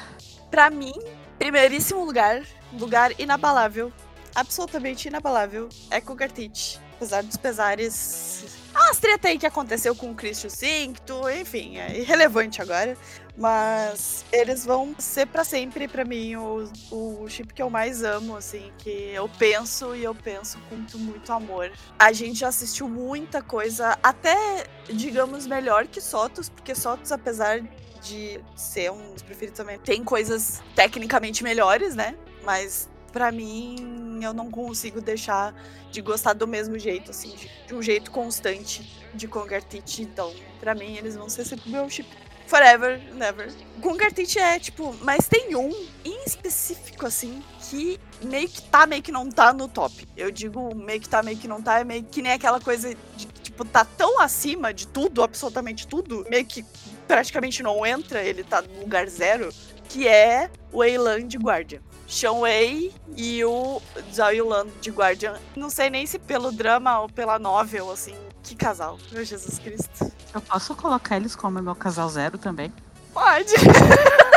Pra 0.51 0.71
mim, 0.71 0.95
primeiríssimo 1.39 2.05
lugar, 2.05 2.43
lugar 2.73 3.13
inabalável, 3.19 3.93
absolutamente 4.35 5.09
inabalável, 5.09 5.69
é 5.91 6.01
Cougar 6.01 6.31
Teach. 6.31 6.81
Apesar 6.99 7.23
dos 7.23 7.37
pesares. 7.37 8.45
As 8.75 8.99
treta 8.99 9.29
aí 9.29 9.39
que 9.39 9.47
aconteceu 9.47 9.95
com 9.95 10.11
o 10.11 10.15
Christian 10.15 10.51
Cincto, 10.51 11.29
enfim, 11.31 11.79
é 11.79 11.97
irrelevante 11.97 12.61
agora. 12.61 12.97
Mas 13.37 14.25
eles 14.33 14.65
vão 14.65 14.97
ser 14.99 15.27
pra 15.27 15.45
sempre, 15.45 15.87
pra 15.87 16.05
mim, 16.05 16.35
o, 16.35 16.69
o 16.91 17.29
chip 17.29 17.55
que 17.55 17.63
eu 17.63 17.71
mais 17.71 18.03
amo, 18.03 18.37
assim, 18.37 18.73
que 18.79 18.91
eu 19.15 19.29
penso 19.39 19.95
e 19.95 20.03
eu 20.03 20.13
penso 20.13 20.59
com 20.69 20.75
muito, 20.75 20.99
muito 20.99 21.33
amor. 21.33 21.71
A 21.97 22.13
gente 22.13 22.41
já 22.41 22.49
assistiu 22.49 22.89
muita 22.89 23.41
coisa, 23.41 23.97
até, 24.03 24.67
digamos, 24.93 25.47
melhor 25.47 25.87
que 25.87 26.01
Sotos, 26.01 26.49
porque 26.49 26.75
Sotos, 26.75 27.13
apesar 27.13 27.61
de 28.03 28.41
ser 28.57 28.91
um 28.91 29.13
dos 29.13 29.23
preferidos 29.23 29.57
também. 29.57 29.79
Tem 29.79 30.03
coisas 30.03 30.61
tecnicamente 30.75 31.45
melhores, 31.45 31.95
né? 31.95 32.17
Mas 32.45 32.89
pra 33.13 33.33
mim 33.33 34.21
eu 34.23 34.33
não 34.33 34.51
consigo 34.51 35.01
deixar 35.01 35.55
de 35.91 36.01
gostar 36.01 36.33
do 36.33 36.47
mesmo 36.47 36.79
jeito, 36.79 37.11
assim, 37.11 37.35
de, 37.67 37.75
um 37.75 37.83
jeito 37.83 38.11
constante 38.11 39.07
de 39.15 39.27
Congartite. 39.27 40.03
Então, 40.03 40.33
pra 40.61 40.75
mim 40.75 40.97
eles 40.97 41.17
vão 41.17 41.29
ser 41.29 41.45
sempre 41.45 41.71
meu 41.71 41.89
chip. 41.89 42.09
Forever, 42.47 42.99
never. 43.15 43.53
Congartite 43.83 44.39
é 44.39 44.59
tipo, 44.59 44.97
mas 45.03 45.29
tem 45.29 45.55
um 45.55 45.69
em 46.03 46.25
específico, 46.25 47.07
assim, 47.07 47.43
que 47.61 48.01
meio 48.23 48.49
que 48.49 48.63
tá, 48.63 48.87
meio 48.87 49.03
que 49.03 49.13
não 49.13 49.29
tá 49.29 49.53
no 49.53 49.69
top. 49.69 50.09
Eu 50.17 50.31
digo 50.31 50.75
meio 50.75 50.99
que 50.99 51.09
tá, 51.09 51.23
meio 51.23 51.37
que 51.37 51.47
não 51.47 51.61
tá, 51.61 51.81
é 51.81 51.85
meio 51.85 52.05
que 52.05 52.23
nem 52.23 52.33
aquela 52.33 52.59
coisa 52.59 52.95
de, 53.17 53.27
tipo, 53.43 53.67
tá 53.67 53.85
tão 53.85 54.19
acima 54.19 54.73
de 54.73 54.89
tudo, 54.89 55.23
absolutamente 55.23 55.87
tudo, 55.87 56.25
meio 56.31 56.47
que 56.47 56.65
praticamente 57.07 57.63
não 57.63 57.85
entra, 57.85 58.23
ele 58.23 58.43
tá 58.43 58.63
no 58.63 58.81
lugar 58.81 59.07
zero, 59.09 59.51
que 59.89 60.09
é 60.09 60.51
o 60.73 60.83
Eilan 60.83 61.27
de 61.27 61.37
Guardian. 61.37 61.81
Sean 62.09 62.33
Wei 62.39 62.93
e 63.17 63.45
o 63.45 63.81
Zhao 64.13 64.33
Yulan 64.33 64.67
de 64.81 64.91
Guardian. 64.91 65.39
Não 65.55 65.69
sei 65.71 65.91
nem 65.91 66.07
se 66.07 66.19
pelo 66.19 66.51
drama 66.51 67.01
ou 67.01 67.09
pela 67.09 67.39
novel, 67.39 67.91
assim. 67.91 68.15
Que 68.43 68.55
casal, 68.55 68.99
meu 69.13 69.25
Jesus 69.25 69.59
Cristo. 69.59 70.11
Eu 70.35 70.41
posso 70.41 70.75
colocar 70.75 71.17
eles 71.17 71.37
como 71.37 71.61
meu 71.61 71.75
casal 71.75 72.09
zero 72.09 72.39
também? 72.39 72.73
Pode. 73.13 73.53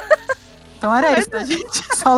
Então 0.77 0.95
era 0.95 1.19
isso, 1.19 1.29
né, 1.29 1.45
gente? 1.45 1.83
Só 1.95 2.15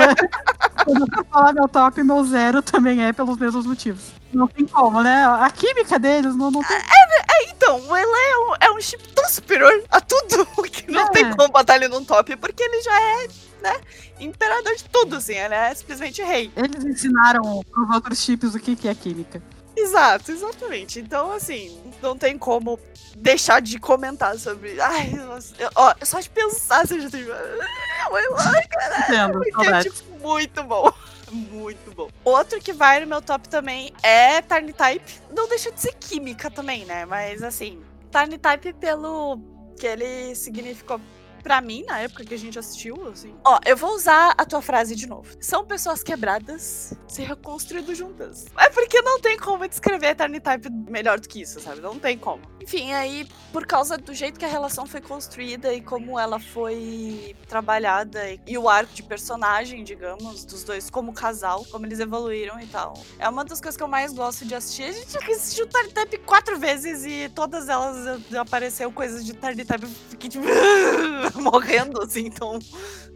Quando 0.86 1.18
eu 1.18 1.26
falar 1.26 1.52
meu 1.52 1.68
top, 1.68 2.02
meu 2.02 2.24
zero 2.24 2.62
também 2.62 3.04
é 3.04 3.12
pelos 3.12 3.38
mesmos 3.38 3.66
motivos. 3.66 4.06
Não 4.32 4.48
tem 4.48 4.66
como, 4.66 5.04
né? 5.04 5.26
A 5.26 5.52
química 5.52 6.00
deles 6.00 6.34
não, 6.34 6.50
não 6.50 6.64
tem. 6.64 6.78
Então, 7.50 7.78
o 7.90 7.98
Ele 7.98 8.08
é 8.10 8.38
um, 8.38 8.56
é 8.62 8.72
um 8.72 8.80
chip 8.80 9.06
tão 9.10 9.28
superior 9.28 9.84
a 9.92 10.00
tudo 10.00 10.46
que 10.72 10.90
não 10.90 11.02
É. 11.02 11.10
tem 11.10 11.30
como 11.36 11.50
botar 11.50 11.76
ele 11.76 11.90
num 11.90 12.06
top, 12.06 12.38
porque 12.38 12.64
ele 12.64 12.82
já 12.84 13.02
é, 13.02 13.28
né, 13.64 13.80
imperador 14.20 14.76
de 14.76 14.84
tudo, 14.86 15.16
assim, 15.16 15.34
ele 15.34 15.56
é 15.56 15.74
simplesmente 15.74 16.22
rei. 16.22 16.52
Eles 16.56 16.84
ensinaram 16.84 17.64
pros 17.72 17.90
outros 17.96 18.20
chips 18.22 18.54
o 18.54 18.60
que, 18.60 18.76
que 18.76 18.88
é 18.88 18.94
química. 18.94 19.42
Exato, 19.76 20.32
exatamente. 20.32 21.00
Então, 21.00 21.32
assim, 21.32 21.80
não 22.02 22.16
tem 22.16 22.38
como 22.38 22.80
deixar 23.18 23.60
de 23.60 23.80
comentar 23.80 24.38
sobre. 24.38 24.80
Ai, 24.80 25.10
nossa, 25.12 25.56
eu- 25.58 25.70
ó, 25.76 25.96
só 26.04 26.20
de 26.20 26.30
pensar, 26.30 26.86
você 26.86 27.00
já 27.00 27.10
tem. 27.10 27.26
Ai, 28.12 29.32
Porque 29.32 29.68
é, 29.68 29.82
tipo, 29.82 30.20
muito 30.20 30.64
bom. 30.64 30.92
Muito 31.34 31.90
bom. 31.96 32.10
Outro 32.24 32.60
que 32.60 32.72
vai 32.72 33.00
no 33.00 33.08
meu 33.08 33.20
top 33.20 33.50
também 33.50 33.92
é 34.04 34.40
Tarn 34.40 34.72
Type. 34.72 35.20
Não 35.36 35.50
deixa 35.50 35.72
de 35.72 35.82
ser 35.82 35.96
química 35.96 36.52
também, 36.52 36.86
né? 36.86 37.06
Mas 37.08 37.42
assim, 37.42 37.82
Tarn 38.12 38.38
Type 38.38 38.72
pelo 38.74 39.40
que 39.80 39.88
ele 39.88 40.36
significou 40.36 41.02
pra 41.44 41.62
mim 41.62 41.84
na 41.86 42.00
época 42.00 42.24
que 42.24 42.34
a 42.34 42.38
gente 42.38 42.58
assistiu, 42.58 43.08
assim. 43.10 43.36
Ó, 43.46 43.60
eu 43.66 43.76
vou 43.76 43.94
usar 43.94 44.34
a 44.38 44.46
tua 44.46 44.62
frase 44.62 44.96
de 44.96 45.06
novo. 45.06 45.36
São 45.42 45.66
pessoas 45.66 46.02
quebradas 46.02 46.94
se 47.08 47.22
reconstruindo 47.22 47.94
juntas. 47.94 48.46
É 48.58 48.70
porque 48.70 49.02
não 49.02 49.20
tem 49.20 49.38
como 49.38 49.68
descrever 49.68 50.16
Tarn 50.16 50.40
Type 50.40 50.70
melhor 50.90 51.20
do 51.20 51.28
que 51.28 51.42
isso, 51.42 51.60
sabe? 51.60 51.82
Não 51.82 52.00
tem 52.00 52.18
como. 52.18 52.42
Enfim, 52.64 52.94
aí, 52.94 53.28
por 53.52 53.66
causa 53.66 53.98
do 53.98 54.14
jeito 54.14 54.40
que 54.40 54.46
a 54.46 54.48
relação 54.48 54.86
foi 54.86 55.02
construída 55.02 55.74
e 55.74 55.82
como 55.82 56.18
ela 56.18 56.40
foi 56.40 57.36
trabalhada 57.46 58.22
e, 58.48 58.58
o 58.58 58.70
arco 58.70 58.94
de 58.94 59.04
personagem, 59.04 59.84
digamos, 59.84 60.46
dos 60.46 60.64
dois 60.64 60.90
como 60.90 61.12
casal, 61.12 61.66
como 61.70 61.86
eles 61.86 62.00
evoluíram 62.00 62.58
e 62.62 62.66
tal. 62.68 62.94
É 63.20 63.28
uma 63.28 63.44
das 63.44 63.60
coisas 63.60 63.76
que 63.76 63.84
eu 63.84 63.88
mais 63.88 64.14
gosto 64.14 64.46
de 64.46 64.56
assistir. 64.56 64.84
A 64.84 64.92
gente 64.94 65.18
assistiu 65.18 65.68
Tarn 65.68 65.90
Type 65.90 66.20
quatro 66.20 66.58
vezes 66.58 67.04
e 67.06 67.30
todas 67.36 67.68
elas 67.68 68.22
apareceu 68.34 68.90
coisas 68.94 69.26
de 69.26 69.34
Type. 69.34 69.68
Eu 69.70 69.90
fiquei 70.10 70.30
tipo. 70.30 70.46
morrendo, 71.36 72.02
assim, 72.02 72.28
então, 72.28 72.60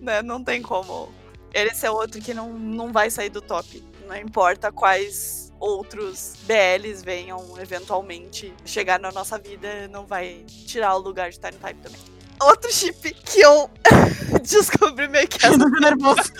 né, 0.01 0.21
não 0.21 0.43
tem 0.43 0.61
como. 0.61 1.09
Ele 1.53 1.73
ser 1.73 1.87
outro 1.87 2.21
que 2.21 2.33
não, 2.33 2.51
não 2.51 2.91
vai 2.91 3.09
sair 3.09 3.29
do 3.29 3.41
top. 3.41 3.81
Não 4.05 4.15
importa 4.17 4.73
quais 4.73 5.46
outros 5.59 6.33
BLs 6.43 7.03
venham 7.03 7.59
eventualmente 7.59 8.53
chegar 8.65 8.99
na 8.99 9.11
nossa 9.11 9.37
vida, 9.37 9.87
não 9.89 10.05
vai 10.05 10.43
tirar 10.65 10.95
o 10.95 10.99
lugar 10.99 11.29
de 11.29 11.39
Time 11.39 11.53
Type 11.53 11.81
também. 11.81 12.01
Outro 12.39 12.71
chip 12.71 13.13
que 13.13 13.41
eu 13.41 13.69
descobri 14.43 15.07
meio 15.07 15.27
que 15.27 15.45
Indo 15.47 15.71
de 15.71 15.79
nervoso. 15.79 16.33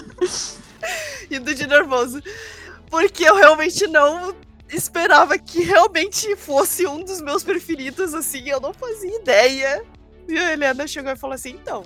indo 1.31 1.55
de 1.55 1.67
nervoso. 1.67 2.21
Porque 2.89 3.23
eu 3.23 3.35
realmente 3.35 3.87
não 3.87 4.35
esperava 4.69 5.37
que 5.37 5.61
realmente 5.61 6.35
fosse 6.35 6.85
um 6.85 7.03
dos 7.03 7.21
meus 7.21 7.43
preferidos, 7.43 8.13
assim, 8.13 8.47
eu 8.49 8.59
não 8.59 8.73
fazia 8.73 9.15
ideia. 9.15 9.83
E 10.27 10.37
a 10.37 10.53
Helena 10.53 10.87
chegou 10.87 11.11
e 11.11 11.15
falou 11.15 11.33
assim, 11.33 11.51
então, 11.51 11.83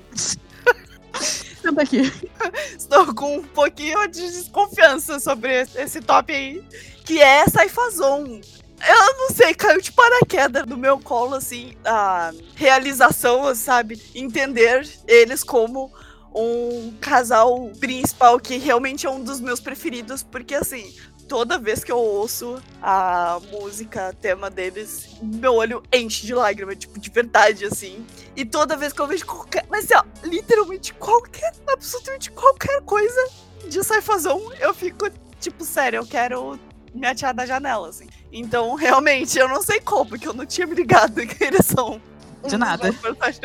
Senta 1.61 1.81
aqui. 1.81 2.01
estou 2.77 3.13
com 3.13 3.37
um 3.37 3.43
pouquinho 3.43 4.07
de 4.07 4.21
desconfiança 4.31 5.19
sobre 5.19 5.61
esse- 5.75 6.01
top 6.01 6.33
aí, 6.33 6.63
que 7.05 7.21
é 7.21 7.45
Saifazon. 7.47 8.41
Eu 8.87 9.17
não 9.17 9.29
sei, 9.29 9.53
caiu 9.53 9.79
de 9.79 9.91
paraquedas 9.91 10.65
no 10.65 10.75
meu 10.75 10.99
colo, 10.99 11.35
assim, 11.35 11.75
a 11.85 12.31
realização, 12.55 13.53
sabe? 13.53 14.01
Entender 14.15 14.87
eles 15.07 15.43
como 15.43 15.91
um 16.33 16.93
casal 16.99 17.71
principal 17.79 18.39
que 18.39 18.57
realmente 18.57 19.05
é 19.05 19.09
um 19.09 19.23
dos 19.23 19.39
meus 19.39 19.59
preferidos, 19.59 20.23
porque 20.23 20.55
assim, 20.55 20.91
toda 21.31 21.57
vez 21.57 21.81
que 21.81 21.89
eu 21.89 21.97
ouço 21.97 22.61
a 22.81 23.39
música, 23.49 24.13
tema 24.19 24.49
deles, 24.49 25.15
meu 25.21 25.53
olho 25.53 25.81
enche 25.89 26.25
de 26.25 26.33
lágrima, 26.35 26.75
tipo, 26.75 26.99
de 26.99 27.09
verdade, 27.09 27.63
assim. 27.63 28.05
E 28.35 28.43
toda 28.43 28.75
vez 28.75 28.91
que 28.91 28.99
eu 28.99 29.07
vejo 29.07 29.25
qualquer. 29.25 29.65
Mas 29.69 29.89
assim, 29.89 29.93
ó, 29.95 30.27
literalmente 30.27 30.93
qualquer, 30.95 31.53
absolutamente 31.71 32.29
qualquer 32.31 32.81
coisa 32.81 33.29
de 33.65 33.81
Saifazon, 33.81 34.41
eu 34.59 34.73
fico, 34.73 35.09
tipo, 35.39 35.63
sério, 35.63 35.99
eu 35.99 36.05
quero 36.05 36.59
me 36.93 37.07
atirar 37.07 37.33
da 37.33 37.45
janela, 37.45 37.87
assim. 37.87 38.07
Então, 38.29 38.75
realmente, 38.75 39.39
eu 39.39 39.47
não 39.47 39.61
sei 39.61 39.79
como, 39.79 40.09
porque 40.09 40.27
eu 40.27 40.33
não 40.33 40.45
tinha 40.45 40.67
me 40.67 40.75
ligado 40.75 41.15
que 41.25 41.41
eles 41.41 41.65
são. 41.65 42.01
De 42.43 42.49
dos 42.49 42.59
nada. 42.59 42.91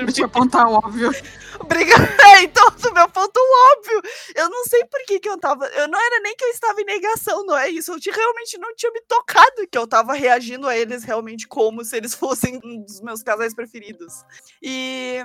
Deixa 0.05 0.23
eu 0.23 0.27
apontar 0.27 0.66
o 0.68 0.74
óbvio. 0.74 1.10
Obrigada. 1.60 2.06
É, 2.27 2.43
então, 2.43 2.68
do 2.70 2.93
meu 2.93 3.09
ponto 3.09 3.39
óbvio. 3.78 4.02
Eu 4.35 4.51
não 4.51 4.64
sei 4.64 4.85
por 4.85 5.01
que, 5.06 5.20
que 5.20 5.28
eu 5.28 5.39
tava. 5.39 5.64
Eu 5.68 5.86
não 5.89 5.98
era 5.98 6.20
nem 6.20 6.35
que 6.36 6.44
eu 6.44 6.48
estava 6.51 6.81
em 6.81 6.85
negação, 6.85 7.47
não 7.47 7.56
é 7.56 7.68
isso. 7.70 7.93
Eu 7.93 8.01
tinha- 8.01 8.14
realmente 8.14 8.59
não 8.59 8.74
tinha 8.74 8.90
me 8.93 9.01
tocado 9.02 9.66
que 9.70 9.78
eu 9.78 9.86
tava 9.86 10.12
reagindo 10.12 10.66
a 10.68 10.77
eles 10.77 11.05
realmente 11.05 11.47
como 11.47 11.85
se 11.85 11.97
eles 11.97 12.14
fossem 12.14 12.60
um 12.64 12.82
dos 12.82 13.01
meus 13.01 13.23
casais 13.23 13.55
preferidos. 13.55 14.24
E 14.60 15.18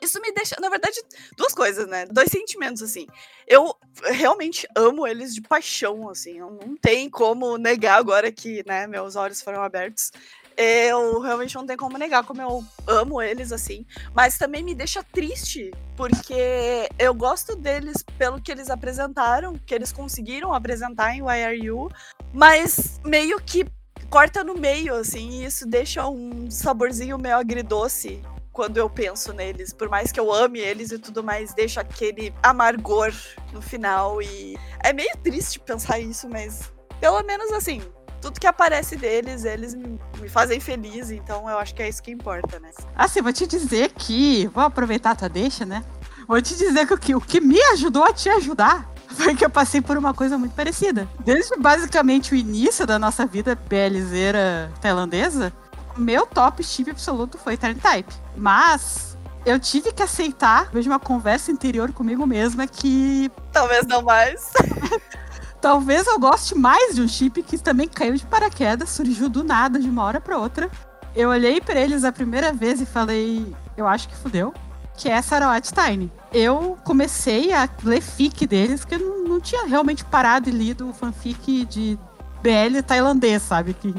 isso 0.00 0.20
me 0.20 0.32
deixa. 0.32 0.56
Na 0.60 0.68
verdade, 0.68 1.00
duas 1.36 1.52
coisas, 1.54 1.86
né? 1.86 2.06
Dois 2.06 2.30
sentimentos, 2.30 2.82
assim. 2.82 3.06
Eu 3.46 3.74
realmente 4.02 4.66
amo 4.76 5.06
eles 5.06 5.34
de 5.34 5.42
paixão, 5.42 6.08
assim. 6.08 6.40
Não, 6.40 6.50
não 6.52 6.76
tem 6.76 7.08
como 7.10 7.56
negar 7.58 7.98
agora 7.98 8.32
que, 8.32 8.64
né, 8.66 8.86
meus 8.86 9.14
olhos 9.14 9.40
foram 9.42 9.62
abertos. 9.62 10.10
Eu 10.56 11.20
realmente 11.20 11.54
não 11.54 11.66
tenho 11.66 11.78
como 11.78 11.98
negar 11.98 12.24
como 12.24 12.40
eu 12.40 12.64
amo 12.86 13.20
eles, 13.20 13.52
assim. 13.52 13.84
Mas 14.14 14.38
também 14.38 14.62
me 14.62 14.74
deixa 14.74 15.02
triste, 15.02 15.70
porque 15.96 16.88
eu 16.98 17.12
gosto 17.12 17.54
deles 17.54 18.02
pelo 18.16 18.40
que 18.40 18.50
eles 18.50 18.70
apresentaram, 18.70 19.54
que 19.66 19.74
eles 19.74 19.92
conseguiram 19.92 20.54
apresentar 20.54 21.14
em 21.14 21.20
YRU, 21.20 21.90
mas 22.32 22.98
meio 23.04 23.38
que 23.40 23.66
corta 24.08 24.42
no 24.42 24.54
meio, 24.54 24.94
assim, 24.94 25.28
e 25.30 25.44
isso 25.44 25.66
deixa 25.66 26.08
um 26.08 26.50
saborzinho 26.50 27.18
meio 27.18 27.36
agridoce 27.36 28.22
quando 28.50 28.78
eu 28.78 28.88
penso 28.88 29.34
neles. 29.34 29.74
Por 29.74 29.90
mais 29.90 30.10
que 30.10 30.18
eu 30.18 30.32
ame 30.32 30.58
eles 30.58 30.90
e 30.90 30.98
tudo 30.98 31.22
mais, 31.22 31.52
deixa 31.52 31.82
aquele 31.82 32.32
amargor 32.42 33.12
no 33.52 33.60
final. 33.60 34.22
E 34.22 34.56
é 34.82 34.94
meio 34.94 35.14
triste 35.22 35.60
pensar 35.60 35.98
isso, 35.98 36.26
mas 36.26 36.72
pelo 36.98 37.22
menos 37.22 37.52
assim. 37.52 37.82
Tudo 38.20 38.40
que 38.40 38.46
aparece 38.46 38.96
deles, 38.96 39.44
eles 39.44 39.74
me 39.74 40.28
fazem 40.28 40.58
feliz, 40.58 41.10
então 41.10 41.48
eu 41.48 41.58
acho 41.58 41.74
que 41.74 41.82
é 41.82 41.88
isso 41.88 42.02
que 42.02 42.10
importa, 42.10 42.58
né? 42.58 42.70
Assim, 42.94 43.20
vou 43.20 43.32
te 43.32 43.46
dizer 43.46 43.92
que. 43.92 44.46
Vou 44.48 44.64
aproveitar 44.64 45.12
a 45.12 45.14
tua 45.14 45.28
deixa, 45.28 45.64
né? 45.64 45.84
Vou 46.26 46.40
te 46.42 46.56
dizer 46.56 46.86
que 46.86 46.94
o 46.94 46.98
que, 46.98 47.14
o 47.14 47.20
que 47.20 47.40
me 47.40 47.60
ajudou 47.72 48.04
a 48.04 48.12
te 48.12 48.28
ajudar 48.28 48.90
foi 49.08 49.34
que 49.34 49.44
eu 49.44 49.50
passei 49.50 49.80
por 49.80 49.96
uma 49.96 50.12
coisa 50.12 50.36
muito 50.36 50.54
parecida. 50.54 51.08
Desde 51.24 51.56
basicamente 51.56 52.32
o 52.32 52.36
início 52.36 52.86
da 52.86 52.98
nossa 52.98 53.24
vida 53.24 53.56
BLZera 53.68 54.70
tailandesa, 54.80 55.52
meu 55.96 56.26
top 56.26 56.62
chip 56.62 56.90
absoluto 56.90 57.38
foi 57.38 57.56
Tarn 57.56 57.76
Type. 57.76 58.12
Mas 58.36 59.16
eu 59.44 59.58
tive 59.58 59.92
que 59.92 60.02
aceitar, 60.02 60.68
vejo 60.72 60.90
uma 60.90 60.98
conversa 60.98 61.50
interior 61.50 61.92
comigo 61.92 62.26
mesma, 62.26 62.66
que 62.66 63.30
Talvez 63.52 63.86
não 63.86 64.02
mais. 64.02 64.50
talvez 65.66 66.06
eu 66.06 66.16
goste 66.20 66.56
mais 66.56 66.94
de 66.94 67.02
um 67.02 67.08
chip 67.08 67.42
que 67.42 67.58
também 67.58 67.88
caiu 67.88 68.14
de 68.14 68.24
paraquedas, 68.24 68.88
surgiu 68.88 69.28
do 69.28 69.42
nada, 69.42 69.80
de 69.80 69.90
uma 69.90 70.04
hora 70.04 70.20
pra 70.20 70.38
outra. 70.38 70.70
Eu 71.12 71.30
olhei 71.30 71.60
pra 71.60 71.80
eles 71.80 72.04
a 72.04 72.12
primeira 72.12 72.52
vez 72.52 72.80
e 72.80 72.86
falei, 72.86 73.52
eu 73.76 73.84
acho 73.84 74.08
que 74.08 74.14
fudeu, 74.14 74.54
que 74.96 75.08
é 75.08 75.20
Sarawat 75.20 75.72
Tiny. 75.72 76.12
Eu 76.32 76.78
comecei 76.84 77.52
a 77.52 77.68
ler 77.82 78.00
fic 78.00 78.46
deles, 78.46 78.84
que 78.84 78.94
eu 78.94 79.00
não, 79.00 79.24
não 79.24 79.40
tinha 79.40 79.66
realmente 79.66 80.04
parado 80.04 80.48
e 80.48 80.52
lido 80.52 80.88
o 80.88 80.92
fanfic 80.92 81.64
de 81.64 81.98
BL 82.44 82.80
tailandês, 82.86 83.42
sabe? 83.42 83.74
Que 83.74 83.92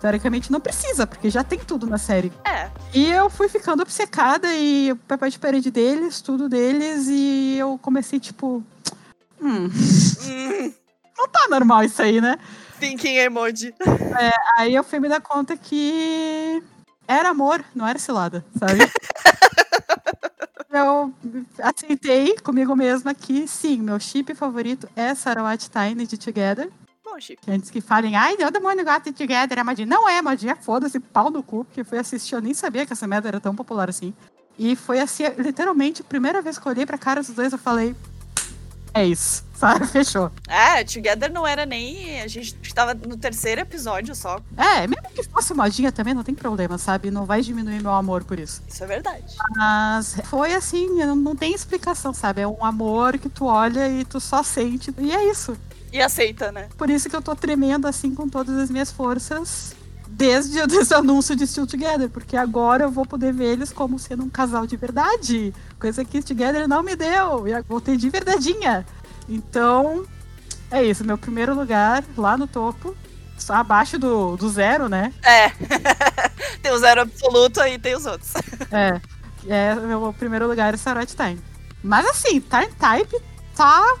teoricamente 0.00 0.50
não 0.50 0.58
precisa, 0.58 1.06
porque 1.06 1.30
já 1.30 1.44
tem 1.44 1.60
tudo 1.60 1.86
na 1.86 1.98
série. 1.98 2.32
É. 2.44 2.68
E 2.92 3.08
eu 3.08 3.30
fui 3.30 3.48
ficando 3.48 3.80
obcecada 3.80 4.52
e 4.52 4.90
o 4.90 4.96
papel 4.96 5.30
de 5.30 5.38
parede 5.38 5.70
deles, 5.70 6.20
tudo 6.20 6.48
deles, 6.48 7.06
e 7.06 7.54
eu 7.56 7.78
comecei 7.80 8.18
tipo. 8.18 8.60
Hum, 9.40 9.68
Hum, 9.68 10.72
não 11.16 11.28
tá 11.28 11.46
normal 11.48 11.84
isso 11.84 12.00
aí, 12.02 12.20
né? 12.20 12.38
thinking 12.82 13.16
emoji. 13.18 13.72
Aí 14.58 14.74
eu 14.74 14.82
fui 14.82 14.98
me 14.98 15.08
dar 15.08 15.20
conta 15.20 15.56
que 15.56 16.60
era 17.06 17.28
amor, 17.28 17.64
não 17.74 17.86
era 17.86 17.98
cilada, 17.98 18.44
sabe? 18.58 18.80
eu 20.68 21.14
aceitei 21.62 22.36
comigo 22.38 22.74
mesma 22.74 23.14
que 23.14 23.46
sim, 23.46 23.78
meu 23.78 24.00
chip 24.00 24.34
favorito 24.34 24.88
é 24.96 25.14
Sarawat 25.14 25.70
Tiny 25.70 26.06
de 26.06 26.18
Together. 26.18 26.68
Bom, 27.04 27.20
Chico. 27.20 27.42
Antes 27.48 27.70
que 27.70 27.80
falem, 27.80 28.16
ai, 28.16 28.36
todo 28.36 28.60
mundo 28.60 28.82
gosta 28.82 29.12
de 29.12 29.12
Together, 29.12 29.58
é 29.58 29.62
magia. 29.62 29.86
Não 29.86 30.08
é 30.08 30.20
magia, 30.20 30.56
foda-se, 30.56 30.98
pau 30.98 31.30
no 31.30 31.42
cu, 31.42 31.64
porque 31.64 31.84
fui 31.84 31.98
assistir, 31.98 32.34
eu 32.34 32.40
nem 32.40 32.54
sabia 32.54 32.84
que 32.84 32.92
essa 32.92 33.06
merda 33.06 33.28
era 33.28 33.40
tão 33.40 33.54
popular 33.54 33.88
assim. 33.88 34.12
E 34.58 34.74
foi 34.74 34.98
assim, 34.98 35.24
literalmente, 35.38 36.02
a 36.02 36.04
primeira 36.04 36.42
vez 36.42 36.58
que 36.58 36.66
eu 36.66 36.72
olhei 36.72 36.84
pra 36.84 36.98
cara 36.98 37.20
dos 37.20 37.30
dois, 37.30 37.52
eu 37.52 37.58
falei, 37.58 37.94
É 38.92 39.06
isso, 39.06 39.44
sabe? 39.62 39.86
Fechou. 39.88 40.30
É, 40.48 40.82
Together 40.82 41.32
não 41.32 41.46
era 41.46 41.64
nem. 41.64 42.20
A 42.20 42.26
gente 42.26 42.56
tava 42.74 42.94
no 42.94 43.16
terceiro 43.16 43.60
episódio 43.60 44.14
só. 44.14 44.40
É, 44.56 44.86
mesmo 44.86 45.08
que 45.14 45.22
fosse 45.22 45.54
modinha 45.54 45.92
também, 45.92 46.12
não 46.12 46.24
tem 46.24 46.34
problema, 46.34 46.76
sabe? 46.76 47.10
Não 47.10 47.24
vai 47.24 47.42
diminuir 47.42 47.80
meu 47.80 47.92
amor 47.92 48.24
por 48.24 48.38
isso. 48.38 48.60
Isso 48.68 48.82
é 48.82 48.86
verdade. 48.86 49.36
Mas 49.56 50.16
foi 50.24 50.52
assim, 50.54 50.88
não, 51.04 51.36
tem 51.36 51.54
explicação, 51.54 52.12
sabe? 52.12 52.40
É 52.40 52.48
um 52.48 52.64
amor 52.64 53.18
que 53.18 53.28
tu 53.28 53.46
olha 53.46 53.88
e 53.88 54.04
tu 54.04 54.18
só 54.18 54.42
sente. 54.42 54.92
E 54.98 55.12
é 55.12 55.30
isso. 55.30 55.56
E 55.92 56.00
aceita, 56.00 56.50
né? 56.50 56.68
Por 56.76 56.90
isso 56.90 57.08
que 57.08 57.14
eu 57.14 57.22
tô 57.22 57.36
tremendo 57.36 57.86
assim 57.86 58.14
com 58.14 58.28
todas 58.28 58.56
as 58.56 58.70
minhas 58.70 58.90
forças 58.90 59.76
desde 60.08 60.58
esse 60.76 60.94
anúncio 60.94 61.34
de 61.34 61.46
Still 61.46 61.66
Together, 61.66 62.08
porque 62.08 62.36
agora 62.36 62.84
eu 62.84 62.90
vou 62.90 63.06
poder 63.06 63.32
ver 63.32 63.52
eles 63.52 63.72
como 63.72 63.98
sendo 63.98 64.22
um 64.22 64.28
casal 64.28 64.66
de 64.66 64.76
verdade, 64.76 65.54
coisa 65.78 66.04
que 66.04 66.22
Together 66.22 66.68
não 66.68 66.82
me 66.82 66.94
deu, 66.94 67.48
e 67.48 67.60
vou 67.62 67.80
ter 67.80 67.96
de 67.96 68.10
verdadeinha. 68.10 68.86
Então, 69.28 70.06
é 70.70 70.82
isso, 70.82 71.04
meu 71.04 71.18
primeiro 71.18 71.54
lugar 71.54 72.04
lá 72.16 72.36
no 72.36 72.46
topo, 72.46 72.96
só 73.36 73.54
abaixo 73.54 73.98
do, 73.98 74.36
do 74.36 74.48
zero, 74.48 74.88
né? 74.88 75.12
É. 75.22 75.50
tem 76.62 76.72
o 76.72 76.78
zero 76.78 77.02
absoluto 77.02 77.60
aí 77.60 77.78
tem 77.78 77.94
os 77.94 78.06
outros. 78.06 78.32
É. 78.70 79.00
É, 79.48 79.74
meu 79.74 80.14
primeiro 80.16 80.46
lugar 80.46 80.72
é 80.72 80.76
Sarah 80.76 81.04
Time. 81.04 81.40
Mas 81.82 82.06
assim, 82.06 82.40
Time 82.40 82.68
Type 82.78 83.20
tá 83.56 83.96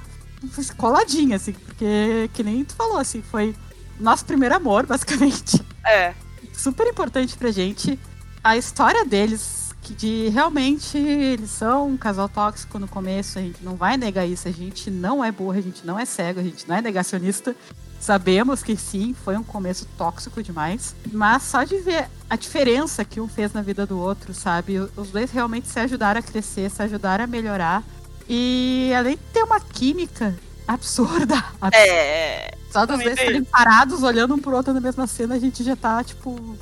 coladinha, 0.76 1.36
assim, 1.36 1.52
porque 1.52 2.30
que 2.32 2.42
nem 2.42 2.64
tu 2.64 2.74
falou, 2.74 2.98
assim, 2.98 3.22
foi 3.22 3.54
nosso 3.98 4.24
primeiro 4.24 4.54
amor, 4.54 4.86
basicamente. 4.86 5.60
É. 5.84 6.14
Super 6.52 6.86
importante 6.86 7.36
pra 7.36 7.50
gente. 7.50 7.98
A 8.42 8.56
história 8.56 9.04
deles, 9.04 9.61
que 9.82 9.92
de 9.92 10.28
realmente 10.28 10.96
eles 10.96 11.50
são 11.50 11.88
um 11.88 11.96
casal 11.96 12.28
tóxico 12.28 12.78
no 12.78 12.86
começo, 12.86 13.38
a 13.38 13.42
gente 13.42 13.62
não 13.64 13.74
vai 13.74 13.96
negar 13.96 14.24
isso, 14.24 14.46
a 14.46 14.52
gente 14.52 14.90
não 14.90 15.22
é 15.24 15.30
burra, 15.32 15.58
a 15.58 15.62
gente 15.62 15.84
não 15.84 15.98
é 15.98 16.04
cego, 16.04 16.40
a 16.40 16.42
gente 16.42 16.66
não 16.68 16.76
é 16.76 16.80
negacionista. 16.80 17.54
Sabemos 18.00 18.62
que 18.62 18.76
sim, 18.76 19.14
foi 19.24 19.36
um 19.36 19.42
começo 19.42 19.86
tóxico 19.96 20.42
demais. 20.42 20.94
Mas 21.12 21.42
só 21.42 21.62
de 21.62 21.78
ver 21.78 22.08
a 22.28 22.36
diferença 22.36 23.04
que 23.04 23.20
um 23.20 23.28
fez 23.28 23.52
na 23.52 23.62
vida 23.62 23.86
do 23.86 23.98
outro, 23.98 24.32
sabe? 24.32 24.78
Os 24.96 25.10
dois 25.10 25.30
realmente 25.30 25.68
se 25.68 25.78
ajudaram 25.78 26.18
a 26.18 26.22
crescer, 26.22 26.70
se 26.70 26.82
ajudaram 26.82 27.24
a 27.24 27.26
melhorar. 27.26 27.82
E 28.28 28.92
além 28.96 29.16
de 29.16 29.22
ter 29.32 29.42
uma 29.42 29.60
química 29.60 30.34
absurda. 30.66 31.36
absurda. 31.60 31.72
É. 31.72 32.54
Só 32.72 32.86
dos 32.86 32.98
dois 33.02 33.18
estarem 33.18 33.44
parados, 33.44 34.02
olhando 34.02 34.34
um 34.34 34.38
pro 34.38 34.56
outro 34.56 34.72
na 34.72 34.80
mesma 34.80 35.06
cena, 35.06 35.34
a 35.34 35.38
gente 35.38 35.62
já 35.62 35.76
tá, 35.76 36.02
tipo, 36.02 36.56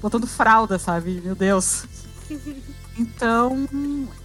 botando 0.00 0.26
fralda, 0.26 0.78
sabe? 0.78 1.20
Meu 1.22 1.34
Deus. 1.34 1.84
Então, 2.98 3.66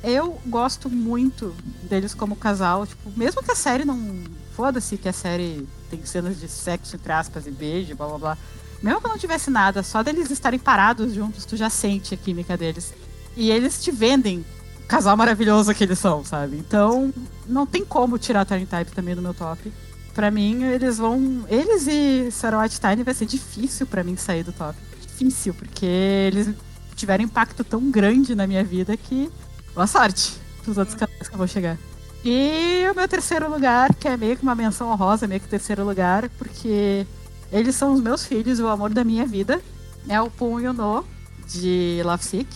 eu 0.03 0.39
gosto 0.45 0.89
muito 0.89 1.55
deles 1.83 2.13
como 2.13 2.35
casal. 2.35 2.85
Tipo, 2.85 3.11
mesmo 3.17 3.41
que 3.41 3.51
a 3.51 3.55
série 3.55 3.85
não. 3.85 4.23
Foda-se 4.55 4.97
que 4.97 5.07
a 5.07 5.13
série 5.13 5.67
tem 5.89 6.03
cenas 6.03 6.39
de 6.39 6.47
sexo, 6.47 6.95
entre 6.95 7.11
aspas, 7.11 7.45
e 7.45 7.51
beijo, 7.51 7.95
blá 7.95 8.07
blá 8.07 8.17
blá. 8.17 8.37
Mesmo 8.81 9.01
que 9.01 9.07
não 9.07 9.17
tivesse 9.17 9.49
nada, 9.49 9.81
só 9.81 10.03
deles 10.03 10.29
estarem 10.29 10.59
parados 10.59 11.13
juntos, 11.13 11.45
tu 11.45 11.55
já 11.55 11.69
sente 11.69 12.13
a 12.13 12.17
química 12.17 12.57
deles. 12.57 12.93
E 13.35 13.51
eles 13.51 13.81
te 13.81 13.91
vendem 13.91 14.45
o 14.83 14.87
casal 14.87 15.15
maravilhoso 15.15 15.73
que 15.73 15.83
eles 15.83 15.99
são, 15.99 16.23
sabe? 16.23 16.57
Então, 16.57 17.13
não 17.47 17.65
tem 17.65 17.85
como 17.85 18.17
tirar 18.17 18.45
Time 18.45 18.65
Type 18.65 18.91
também 18.91 19.15
do 19.15 19.21
meu 19.21 19.33
top. 19.33 19.71
Pra 20.13 20.31
mim, 20.31 20.63
eles 20.63 20.97
vão. 20.97 21.45
Eles 21.47 21.87
e 21.87 22.31
Sarah 22.31 22.61
White 22.61 22.79
Time 22.79 23.03
vai 23.03 23.13
ser 23.13 23.27
difícil 23.27 23.85
para 23.85 24.03
mim 24.03 24.15
sair 24.17 24.43
do 24.43 24.51
top. 24.51 24.77
Difícil, 25.01 25.53
porque 25.53 25.85
eles 25.85 26.49
tiveram 26.97 27.23
impacto 27.23 27.63
tão 27.63 27.89
grande 27.89 28.35
na 28.35 28.45
minha 28.45 28.63
vida 28.63 28.97
que. 28.97 29.31
Boa 29.73 29.87
sorte 29.87 30.33
pros 30.63 30.77
outros 30.77 30.97
canais 30.97 31.29
que 31.29 31.33
eu 31.33 31.37
vou 31.37 31.47
chegar. 31.47 31.77
E 32.25 32.85
o 32.91 32.95
meu 32.95 33.07
terceiro 33.07 33.49
lugar, 33.49 33.93
que 33.93 34.07
é 34.07 34.17
meio 34.17 34.35
que 34.35 34.43
uma 34.43 34.55
menção 34.55 34.91
honrosa, 34.91 35.27
meio 35.27 35.39
que 35.39 35.47
terceiro 35.47 35.85
lugar, 35.85 36.27
porque 36.37 37.07
eles 37.51 37.75
são 37.75 37.93
os 37.93 38.01
meus 38.01 38.25
filhos, 38.25 38.59
o 38.59 38.67
amor 38.67 38.93
da 38.93 39.03
minha 39.03 39.25
vida. 39.25 39.61
É 40.09 40.19
o 40.19 40.29
Punho 40.29 40.73
No, 40.73 41.05
de 41.47 42.01
Love 42.03 42.23
Sick. 42.23 42.47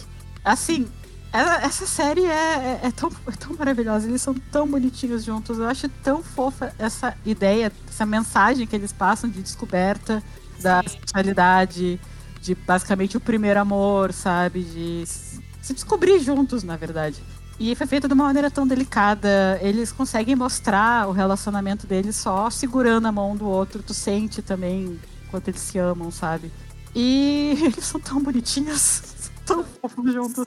Assim, 0.44 0.88
essa 1.32 1.86
série 1.86 2.26
é, 2.26 2.30
é, 2.32 2.80
é, 2.84 2.92
tão, 2.92 3.10
é 3.28 3.32
tão 3.32 3.56
maravilhosa, 3.56 4.08
eles 4.08 4.22
são 4.22 4.34
tão 4.34 4.68
bonitinhos 4.68 5.24
juntos. 5.24 5.58
Eu 5.58 5.68
acho 5.68 5.88
tão 6.04 6.22
fofa 6.22 6.74
essa 6.78 7.16
ideia, 7.26 7.72
essa 7.88 8.06
mensagem 8.06 8.68
que 8.68 8.76
eles 8.76 8.92
passam 8.92 9.30
de 9.30 9.42
descoberta 9.42 10.22
da 10.60 10.84
sexualidade, 10.84 12.00
de 12.42 12.56
basicamente 12.56 13.16
o 13.16 13.20
primeiro 13.20 13.60
amor, 13.60 14.12
sabe? 14.12 14.64
De 14.64 15.04
se 15.06 15.74
descobrir 15.74 16.20
juntos, 16.20 16.64
na 16.64 16.76
verdade. 16.76 17.22
E 17.60 17.76
foi 17.76 17.86
feito 17.86 18.08
de 18.08 18.14
uma 18.16 18.24
maneira 18.24 18.50
tão 18.50 18.66
delicada. 18.66 19.60
Eles 19.62 19.92
conseguem 19.92 20.36
mostrar 20.36 21.08
o 21.08 21.12
relacionamento 21.12 21.86
deles 21.86 22.16
só 22.16 22.50
segurando 22.50 23.06
a 23.06 23.12
mão 23.12 23.36
do 23.38 23.48
outro. 23.48 23.84
Tu 23.84 23.94
sente 23.94 24.42
também 24.42 25.00
quanto 25.30 25.50
eles 25.50 25.62
se 25.62 25.78
amam, 25.78 26.10
sabe? 26.10 26.52
E 26.96 27.56
eles 27.62 27.86
são 27.86 28.02
tão 28.02 28.22
bonitinhos, 28.22 29.30
tão 29.46 29.64
fofos 29.64 30.12
juntos. 30.12 30.44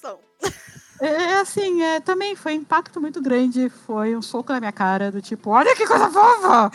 São. 0.00 0.18
É 1.00 1.34
assim, 1.40 1.82
é, 1.82 2.00
também 2.00 2.34
foi 2.34 2.54
um 2.54 2.60
impacto 2.60 2.98
muito 2.98 3.20
grande. 3.20 3.68
Foi 3.68 4.16
um 4.16 4.22
soco 4.22 4.50
na 4.50 4.60
minha 4.60 4.72
cara, 4.72 5.12
do 5.12 5.20
tipo, 5.20 5.50
olha 5.50 5.76
que 5.76 5.86
coisa 5.86 6.10
fofa! 6.10 6.70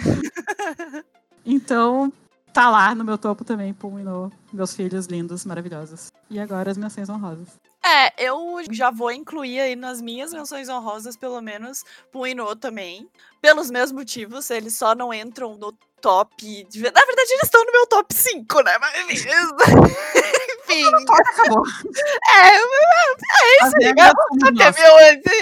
então, 1.43 2.13
tá 2.53 2.69
lá 2.69 2.93
no 2.93 3.03
meu 3.03 3.17
topo 3.17 3.43
também, 3.43 3.73
Pulminou. 3.73 4.31
Meus 4.51 4.73
filhos 4.73 5.05
lindos, 5.05 5.45
maravilhosos. 5.45 6.11
E 6.29 6.39
agora 6.39 6.71
as 6.71 6.77
menções 6.77 7.09
honrosas. 7.09 7.47
É, 7.83 8.23
eu 8.23 8.61
já 8.71 8.91
vou 8.91 9.11
incluir 9.11 9.59
aí 9.59 9.75
nas 9.75 10.01
minhas 10.01 10.33
menções 10.33 10.67
honrosas, 10.69 11.15
pelo 11.15 11.41
menos, 11.41 11.83
Puinô 12.11 12.55
também. 12.55 13.09
Pelos 13.41 13.71
mesmos 13.71 13.91
motivos, 13.99 14.49
eles 14.49 14.75
só 14.75 14.93
não 14.93 15.13
entram 15.13 15.57
no 15.57 15.71
top. 16.01 16.65
De... 16.69 16.81
Na 16.81 17.05
verdade, 17.05 17.31
eles 17.31 17.43
estão 17.43 17.63
no 17.63 17.71
meu 17.71 17.87
top 17.87 18.13
5, 18.13 18.61
né? 18.61 18.77
Mas 18.79 19.09
enfim. 19.09 19.29
Acabou. 21.09 21.63
É, 22.31 22.57
é 22.57 23.65
isso 23.65 23.75
aí. 23.77 23.91
O 23.91 24.37
top 24.37 24.61
é 24.61 24.71
meu, 24.71 24.97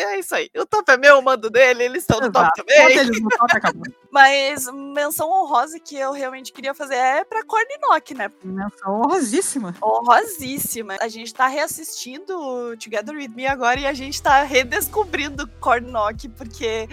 é 0.07 0.19
isso 0.19 0.35
aí. 0.35 0.49
O 0.55 0.65
top 0.65 0.91
é 0.91 0.97
meu, 0.97 1.15
eu 1.15 1.21
mando 1.21 1.49
dele, 1.49 1.83
eles 1.83 2.03
estão 2.03 2.21
no 2.21 2.31
top 2.31 2.49
também. 2.55 3.05
no 3.05 3.29
top, 3.29 3.57
acabou. 3.57 3.83
Mas 4.09 4.65
menção 4.71 5.29
honrosa 5.29 5.79
que 5.79 5.95
eu 5.97 6.11
realmente 6.11 6.53
queria 6.53 6.73
fazer 6.73 6.95
é 6.95 7.23
pra 7.25 7.43
Corninock, 7.43 8.13
né? 8.13 8.31
Menção 8.43 9.01
honrosíssima. 9.01 9.75
Honrosíssima. 9.81 10.95
A 11.01 11.07
gente 11.09 11.33
tá 11.33 11.47
reassistindo 11.47 12.75
Together 12.77 13.15
With 13.15 13.29
Me 13.29 13.45
agora 13.45 13.79
e 13.79 13.85
a 13.85 13.93
gente 13.93 14.21
tá 14.21 14.43
redescobrindo 14.43 15.47
Corninock, 15.59 16.29
porque 16.29 16.87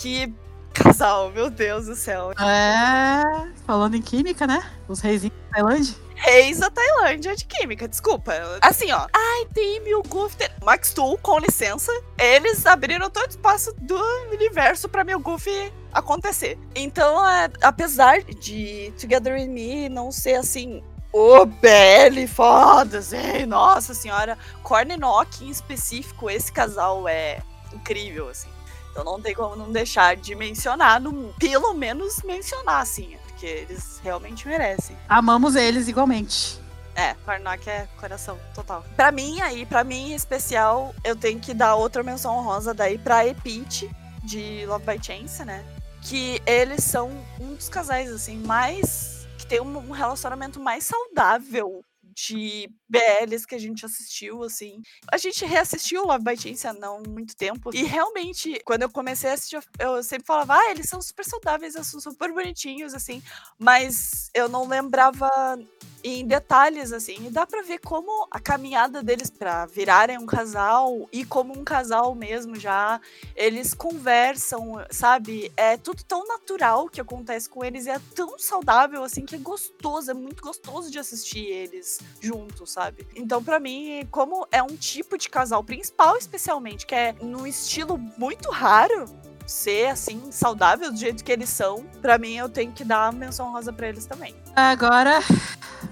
que 0.00 0.32
casal, 0.72 1.30
meu 1.30 1.50
Deus 1.50 1.86
do 1.86 1.94
céu. 1.94 2.32
É, 2.32 3.22
falando 3.66 3.96
em 3.96 4.02
química, 4.02 4.46
né? 4.46 4.64
Os 4.88 5.00
reizinhos 5.00 5.36
da 5.36 5.56
Tailândia. 5.56 5.94
Reis 6.14 6.58
da 6.58 6.70
Tailândia 6.70 7.36
de 7.36 7.44
química, 7.44 7.86
desculpa. 7.86 8.32
Assim, 8.62 8.90
ó. 8.92 9.06
Ai, 9.12 9.46
tem 9.52 9.80
mil 9.80 10.02
Goofy. 10.02 10.48
Max 10.62 10.94
Tool, 10.94 11.18
com 11.18 11.38
licença. 11.38 11.92
Eles 12.18 12.64
abriram 12.66 13.10
todo 13.10 13.26
o 13.26 13.30
espaço 13.30 13.74
do 13.80 13.96
universo 14.32 14.88
pra 14.88 15.04
meu 15.04 15.20
Goofy 15.20 15.72
acontecer. 15.92 16.58
Então, 16.74 17.26
é, 17.28 17.50
apesar 17.62 18.22
de 18.22 18.92
Together 18.98 19.34
with 19.34 19.48
Me 19.48 19.88
não 19.88 20.10
ser 20.10 20.34
assim. 20.34 20.82
O 21.12 21.44
BL 21.44 22.26
foda, 22.28 22.98
assim, 22.98 23.44
nossa 23.44 23.92
senhora. 23.92 24.38
Corny 24.62 24.96
Nock 24.96 25.44
em 25.44 25.50
específico, 25.50 26.30
esse 26.30 26.52
casal 26.52 27.08
é 27.08 27.40
incrível, 27.72 28.28
assim. 28.28 28.48
Então 28.90 29.04
não 29.04 29.20
tem 29.20 29.34
como 29.34 29.56
não 29.56 29.70
deixar 29.70 30.16
de 30.16 30.34
mencionar, 30.34 31.00
no, 31.00 31.32
pelo 31.34 31.72
menos 31.74 32.22
mencionar, 32.22 32.82
assim, 32.82 33.16
porque 33.28 33.46
eles 33.46 34.00
realmente 34.02 34.46
merecem. 34.46 34.96
Amamos 35.08 35.54
eles 35.54 35.88
igualmente. 35.88 36.60
É, 36.94 37.14
Karnak 37.24 37.68
é 37.70 37.88
coração 37.98 38.38
total. 38.54 38.84
Para 38.96 39.12
mim, 39.12 39.40
aí, 39.40 39.64
para 39.64 39.84
mim 39.84 40.10
em 40.10 40.14
especial, 40.14 40.94
eu 41.04 41.14
tenho 41.16 41.38
que 41.40 41.54
dar 41.54 41.76
outra 41.76 42.02
menção 42.02 42.36
honrosa 42.36 42.74
daí 42.74 42.98
pra 42.98 43.26
Epite, 43.26 43.90
de 44.22 44.66
Love 44.66 44.84
by 44.84 45.02
Chance, 45.02 45.44
né? 45.44 45.64
Que 46.02 46.42
eles 46.44 46.82
são 46.84 47.10
um 47.38 47.54
dos 47.54 47.68
casais, 47.68 48.10
assim, 48.10 48.38
mais. 48.38 49.26
que 49.38 49.46
tem 49.46 49.60
um 49.60 49.92
relacionamento 49.92 50.60
mais 50.60 50.84
saudável 50.84 51.82
de 52.14 52.70
BLs 52.88 53.46
que 53.46 53.54
a 53.54 53.58
gente 53.58 53.84
assistiu, 53.84 54.42
assim. 54.42 54.82
A 55.12 55.16
gente 55.16 55.44
reassistiu 55.44 56.04
Love 56.04 56.24
by 56.24 56.36
Chance 56.36 56.66
há 56.66 56.72
não 56.72 57.02
muito 57.06 57.36
tempo. 57.36 57.70
E 57.74 57.82
realmente, 57.82 58.60
quando 58.64 58.82
eu 58.82 58.90
comecei 58.90 59.30
a 59.30 59.34
assistir, 59.34 59.60
eu 59.78 60.02
sempre 60.02 60.26
falava, 60.26 60.56
ah, 60.56 60.70
eles 60.70 60.88
são 60.88 61.00
super 61.00 61.24
saudáveis, 61.24 61.74
eles 61.74 61.86
são 61.86 62.00
super 62.00 62.32
bonitinhos, 62.32 62.94
assim. 62.94 63.22
Mas 63.58 64.30
eu 64.34 64.48
não 64.48 64.66
lembrava 64.66 65.30
em 66.02 66.26
detalhes, 66.26 66.92
assim. 66.92 67.26
E 67.26 67.30
dá 67.30 67.46
pra 67.46 67.62
ver 67.62 67.78
como 67.78 68.26
a 68.30 68.40
caminhada 68.40 69.02
deles 69.02 69.30
para 69.30 69.66
virarem 69.66 70.18
um 70.18 70.26
casal 70.26 71.08
e 71.12 71.24
como 71.24 71.56
um 71.58 71.64
casal 71.64 72.14
mesmo 72.14 72.56
já. 72.56 73.00
Eles 73.36 73.74
conversam, 73.74 74.84
sabe? 74.90 75.52
É 75.56 75.76
tudo 75.76 76.02
tão 76.04 76.26
natural 76.26 76.88
que 76.88 77.00
acontece 77.00 77.48
com 77.48 77.64
eles 77.64 77.86
e 77.86 77.90
é 77.90 78.00
tão 78.14 78.38
saudável, 78.38 79.04
assim, 79.04 79.24
que 79.24 79.36
é 79.36 79.38
gostoso, 79.38 80.10
é 80.10 80.14
muito 80.14 80.42
gostoso 80.42 80.90
de 80.90 80.98
assistir 80.98 81.44
eles 81.44 81.99
juntos, 82.20 82.72
sabe? 82.72 83.06
Então, 83.14 83.42
para 83.42 83.58
mim, 83.58 84.06
como 84.10 84.46
é 84.50 84.62
um 84.62 84.76
tipo 84.76 85.16
de 85.16 85.28
casal 85.28 85.62
principal, 85.64 86.16
especialmente, 86.16 86.86
que 86.86 86.94
é 86.94 87.14
num 87.20 87.46
estilo 87.46 87.98
muito 88.16 88.50
raro 88.50 89.04
ser 89.46 89.88
assim, 89.88 90.30
saudável 90.30 90.92
do 90.92 90.96
jeito 90.96 91.24
que 91.24 91.32
eles 91.32 91.48
são, 91.48 91.84
pra 92.00 92.18
mim 92.18 92.36
eu 92.36 92.48
tenho 92.48 92.70
que 92.72 92.84
dar 92.84 93.12
menção 93.12 93.50
rosa 93.50 93.72
pra 93.72 93.88
eles 93.88 94.06
também. 94.06 94.34
Agora, 94.54 95.20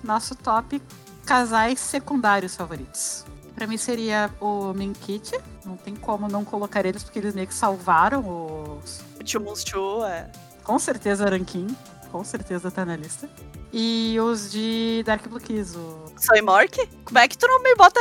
nosso 0.03 0.35
top 0.35 0.81
casais 1.27 1.81
secundários 1.81 2.55
favoritos. 2.55 3.25
Pra 3.55 3.67
mim 3.67 3.77
seria 3.77 4.31
o 4.41 4.73
Minkit. 4.73 5.37
Não 5.65 5.77
tem 5.77 5.97
como 5.97 6.29
não 6.29 6.45
colocar 6.45 6.87
eles, 6.87 7.03
porque 7.03 7.19
eles 7.19 7.35
meio 7.35 7.49
que 7.49 7.55
salvaram 7.55 8.79
os. 8.79 9.03
Muschu 9.41 10.05
é. 10.05 10.31
Com 10.63 10.79
certeza 10.79 11.29
Rankin. 11.29 11.67
Com 12.11 12.25
certeza 12.25 12.71
tá 12.71 12.85
na 12.85 12.97
lista. 12.97 13.29
E 13.73 14.19
os 14.21 14.51
de 14.51 15.03
Dark 15.05 15.27
Blue 15.29 15.39
Kiss, 15.39 15.77
o 15.77 16.07
Soy 16.17 16.41
Mork? 16.41 16.89
Como 17.05 17.19
é 17.19 17.29
que 17.29 17.37
tu 17.37 17.47
não 17.47 17.63
me 17.63 17.75
bota 17.75 18.01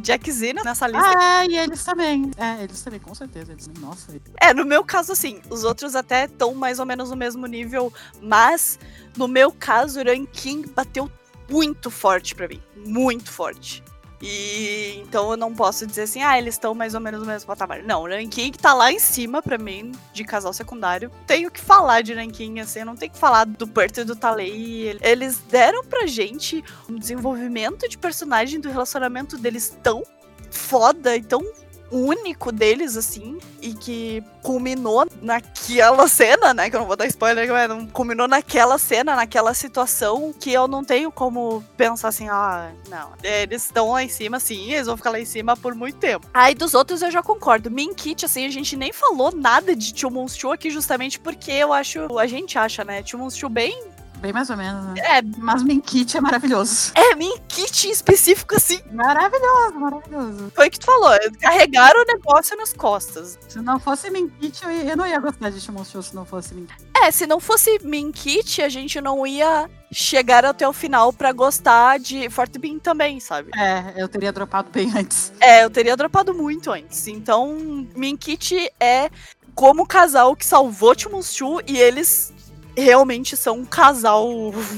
Jack 0.00 0.32
Z 0.32 0.54
nessa 0.54 0.86
lista? 0.86 1.14
Ah, 1.18 1.44
e 1.44 1.56
eles 1.58 1.84
também. 1.84 2.30
É, 2.38 2.64
eles 2.64 2.80
também, 2.82 2.98
com 2.98 3.14
certeza. 3.14 3.52
Eles, 3.52 3.68
nossa. 3.78 4.18
É, 4.40 4.54
no 4.54 4.64
meu 4.64 4.82
caso, 4.82 5.12
assim, 5.12 5.40
os 5.50 5.64
outros 5.64 5.94
até 5.94 6.24
estão 6.24 6.54
mais 6.54 6.78
ou 6.78 6.86
menos 6.86 7.10
no 7.10 7.16
mesmo 7.16 7.46
nível, 7.46 7.92
mas 8.22 8.78
no 9.18 9.28
meu 9.28 9.52
caso, 9.52 10.00
o 10.00 10.04
Ranking 10.04 10.64
bateu 10.74 11.10
muito 11.50 11.90
forte 11.90 12.34
pra 12.34 12.48
mim. 12.48 12.62
Muito 12.74 13.30
forte. 13.30 13.84
E 14.28 14.98
então 14.98 15.30
eu 15.30 15.36
não 15.36 15.54
posso 15.54 15.86
dizer 15.86 16.02
assim, 16.02 16.20
ah, 16.20 16.36
eles 16.36 16.54
estão 16.54 16.74
mais 16.74 16.94
ou 16.94 17.00
menos 17.00 17.20
no 17.20 17.26
mesmo 17.26 17.46
patamar. 17.46 17.82
Não, 17.84 18.02
o 18.02 18.08
ranking 18.08 18.50
tá 18.50 18.74
lá 18.74 18.90
em 18.90 18.98
cima 18.98 19.40
pra 19.40 19.56
mim, 19.56 19.92
de 20.12 20.24
casal 20.24 20.52
secundário. 20.52 21.12
Tenho 21.26 21.48
que 21.48 21.60
falar 21.60 22.02
de 22.02 22.12
ranking, 22.12 22.58
assim, 22.58 22.82
não 22.82 22.96
tenho 22.96 23.12
que 23.12 23.18
falar 23.18 23.44
do 23.44 23.68
Perto 23.68 24.00
e 24.00 24.04
do 24.04 24.16
Talei. 24.16 24.98
Eles 25.00 25.38
deram 25.48 25.84
pra 25.84 26.06
gente 26.06 26.64
um 26.88 26.96
desenvolvimento 26.96 27.88
de 27.88 27.96
personagem 27.96 28.60
do 28.60 28.68
relacionamento 28.68 29.38
deles 29.38 29.78
tão 29.80 30.02
foda 30.50 31.16
e 31.16 31.22
tão 31.22 31.42
único 31.90 32.52
deles, 32.52 32.96
assim, 32.96 33.38
e 33.60 33.74
que 33.74 34.22
culminou 34.42 35.06
naquela 35.20 36.08
cena, 36.08 36.54
né? 36.54 36.70
Que 36.70 36.76
eu 36.76 36.80
não 36.80 36.86
vou 36.86 36.96
dar 36.96 37.06
spoiler, 37.06 37.48
mas 37.50 37.90
culminou 37.92 38.28
naquela 38.28 38.78
cena, 38.78 39.16
naquela 39.16 39.54
situação 39.54 40.32
que 40.38 40.52
eu 40.52 40.68
não 40.68 40.84
tenho 40.84 41.10
como 41.10 41.64
pensar 41.76 42.08
assim, 42.08 42.28
ah, 42.28 42.70
não, 42.88 43.12
eles 43.22 43.64
estão 43.64 43.92
lá 43.92 44.02
em 44.02 44.08
cima, 44.08 44.38
sim, 44.38 44.72
eles 44.72 44.86
vão 44.86 44.96
ficar 44.96 45.10
lá 45.10 45.20
em 45.20 45.24
cima 45.24 45.56
por 45.56 45.74
muito 45.74 45.98
tempo. 45.98 46.26
Aí 46.32 46.54
dos 46.54 46.74
outros 46.74 47.02
eu 47.02 47.10
já 47.10 47.22
concordo. 47.22 47.70
Minkit, 47.70 48.24
assim, 48.24 48.46
a 48.46 48.50
gente 48.50 48.76
nem 48.76 48.92
falou 48.92 49.34
nada 49.34 49.74
de 49.74 49.92
Tio 49.92 50.10
Monstro 50.10 50.52
aqui, 50.52 50.70
justamente 50.70 51.18
porque 51.18 51.50
eu 51.50 51.72
acho, 51.72 52.18
a 52.18 52.26
gente 52.26 52.58
acha, 52.58 52.84
né? 52.84 53.02
Tio 53.02 53.18
Monstro 53.18 53.48
bem 53.48 53.95
Bem 54.26 54.32
mais 54.32 54.50
ou 54.50 54.56
menos, 54.56 54.84
né? 54.86 54.94
É, 54.98 55.22
Mas 55.38 55.62
Minkit 55.62 56.16
é 56.16 56.20
maravilhoso. 56.20 56.90
é 56.96 57.14
Minkit 57.14 57.86
em 57.86 57.92
específico, 57.92 58.56
assim. 58.56 58.80
Maravilhoso, 58.90 59.74
maravilhoso. 59.78 60.52
Foi 60.52 60.66
o 60.66 60.70
que 60.70 60.80
tu 60.80 60.86
falou, 60.86 61.16
carregaram 61.40 62.02
o 62.02 62.04
negócio 62.04 62.56
nas 62.56 62.72
costas. 62.72 63.38
Se 63.48 63.60
não 63.60 63.78
fosse 63.78 64.10
Minkit, 64.10 64.64
eu, 64.64 64.70
eu 64.70 64.96
não 64.96 65.06
ia 65.06 65.20
gostar 65.20 65.50
de 65.50 65.60
Shimon 65.60 65.84
Show 65.84 66.02
se 66.02 66.12
não 66.12 66.24
fosse 66.24 66.54
Minkit. 66.54 66.74
É, 67.04 67.08
se 67.12 67.24
não 67.24 67.38
fosse 67.38 67.78
Minkit, 67.84 68.62
a 68.62 68.68
gente 68.68 69.00
não 69.00 69.24
ia 69.24 69.70
chegar 69.92 70.44
até 70.44 70.66
o 70.68 70.72
final 70.72 71.12
pra 71.12 71.30
gostar 71.30 72.00
de 72.00 72.28
Forte 72.28 72.58
Bean 72.58 72.80
também, 72.80 73.20
sabe? 73.20 73.52
É, 73.56 73.94
eu 73.96 74.08
teria 74.08 74.32
dropado 74.32 74.70
bem 74.72 74.90
antes. 74.92 75.32
É, 75.40 75.62
eu 75.62 75.70
teria 75.70 75.96
dropado 75.96 76.34
muito 76.34 76.72
antes. 76.72 77.06
Então, 77.06 77.86
Minkit 77.94 78.72
é 78.80 79.08
como 79.54 79.86
casal 79.86 80.34
que 80.34 80.44
salvou 80.44 80.98
Chumushu 80.98 81.60
e 81.64 81.78
eles 81.78 82.34
realmente 82.76 83.36
são 83.36 83.58
um 83.58 83.64
casal 83.64 84.28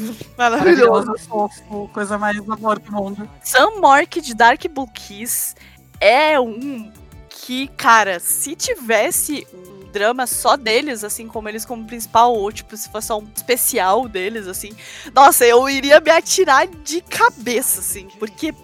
maravilhoso. 0.36 1.12
Fofo, 1.28 1.90
coisa 1.92 2.16
mais 2.16 2.38
amor 2.48 2.78
do 2.78 2.92
mundo. 2.92 3.28
Sam 3.42 3.80
Mork 3.80 4.20
de 4.20 4.34
Dark 4.34 4.64
Blue 4.68 4.88
Kiss 4.88 5.54
é 6.00 6.38
um 6.38 6.92
que, 7.28 7.68
cara, 7.68 8.20
se 8.20 8.54
tivesse 8.54 9.46
um 9.52 9.90
drama 9.90 10.26
só 10.26 10.56
deles, 10.56 11.02
assim, 11.02 11.26
como 11.26 11.48
eles 11.48 11.64
como 11.64 11.86
principal, 11.86 12.34
ou 12.34 12.52
tipo, 12.52 12.76
se 12.76 12.90
fosse 12.90 13.08
só 13.08 13.18
um 13.18 13.26
especial 13.34 14.06
deles, 14.06 14.46
assim, 14.46 14.76
nossa, 15.14 15.46
eu 15.46 15.68
iria 15.68 15.98
me 16.00 16.10
atirar 16.10 16.66
de 16.66 17.00
cabeça, 17.00 17.80
assim, 17.80 18.06
porque 18.18 18.54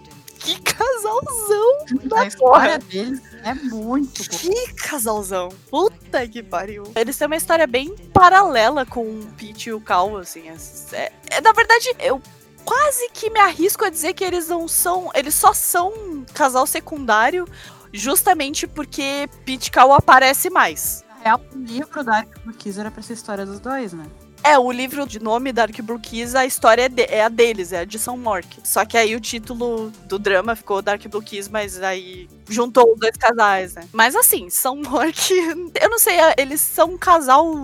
que 0.45 0.61
casalzão 0.63 1.79
A 2.05 2.09
da 2.09 2.27
história 2.27 2.79
porra. 2.79 2.79
deles 2.79 3.21
é 3.43 3.55
muito 3.55 4.23
boa. 4.25 4.39
Que 4.41 4.75
casalzão. 4.75 5.49
Puta 5.71 6.27
que 6.29 6.43
pariu. 6.43 6.85
Eles 6.95 7.17
têm 7.17 7.27
uma 7.27 7.37
história 7.37 7.67
bem 7.67 7.95
paralela 8.13 8.85
com 8.87 9.03
o 9.21 9.27
Pete 9.37 9.71
e 9.71 9.73
o 9.73 9.81
Cal, 9.81 10.17
assim. 10.19 10.49
É, 10.93 11.13
é- 11.31 11.41
na 11.41 11.53
verdade, 11.53 11.95
eu 11.99 12.21
quase 12.65 13.09
que 13.13 13.31
me 13.31 13.41
arrisco 13.41 13.85
a 13.85 13.91
dizer 13.91 14.13
que 14.15 14.23
eles 14.25 14.49
não 14.49 14.69
são. 14.69 15.11
Eles 15.15 15.35
só 15.35 15.53
são 15.53 15.89
um 15.93 16.25
casal 16.33 16.67
secundário 16.67 17.47
justamente 17.93 18.67
porque 18.67 19.29
Pete 19.45 19.69
e 19.69 19.71
Cal 19.71 19.93
aparece 19.93 20.51
mais. 20.51 21.05
Na 21.09 21.15
real, 21.17 21.41
o 21.55 21.59
livro 21.59 22.05
Dark 22.05 22.29
Blue 22.45 22.55
Kiss 22.55 22.79
era 22.79 22.91
pra 22.91 23.03
ser 23.03 23.13
a 23.13 23.17
história 23.17 23.47
dos 23.47 23.61
dois, 23.61 23.93
né? 23.93 24.05
É, 24.47 24.59
o 24.59 24.71
livro 24.71 25.07
de 25.07 25.19
nome 25.19 25.53
Dark 25.53 25.75
Blue 25.81 25.99
Kiss, 25.99 26.37
a 26.37 26.45
história 26.45 26.83
é, 26.83 26.89
de- 26.89 27.05
é 27.05 27.25
a 27.25 27.31
deles, 27.31 27.73
é 27.73 27.79
a 27.81 27.85
de 27.85 27.99
São 27.99 28.19
Mork. 28.19 28.47
Só 28.63 28.85
que 28.85 28.97
aí 28.99 29.17
o 29.17 29.21
título 29.21 29.91
do 30.07 30.19
drama 30.19 30.55
ficou 30.55 30.83
Dark 30.83 31.03
Blue 31.09 31.23
Kiss, 31.23 31.51
mas 31.51 31.81
aí 31.83 32.29
juntou 32.49 32.93
os 32.93 33.01
dois 33.01 33.17
casais, 33.17 33.75
né? 33.75 33.89
Mas 33.91 34.15
assim, 34.15 34.51
São 34.51 34.77
Mork, 34.77 35.17
eu 35.81 35.89
não 35.89 35.99
sei, 35.99 36.17
eles 36.37 36.61
são 36.61 36.91
um 36.91 36.99
casal 36.99 37.55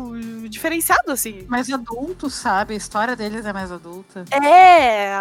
diferenciado, 0.49 1.13
assim. 1.13 1.45
Mais 1.49 1.71
adultos, 1.71 2.33
sabe? 2.35 2.73
A 2.73 2.77
história 2.79 3.15
deles 3.15 3.45
é 3.45 3.53
mais 3.53 3.71
adulta. 3.71 4.25
É, 4.43 5.13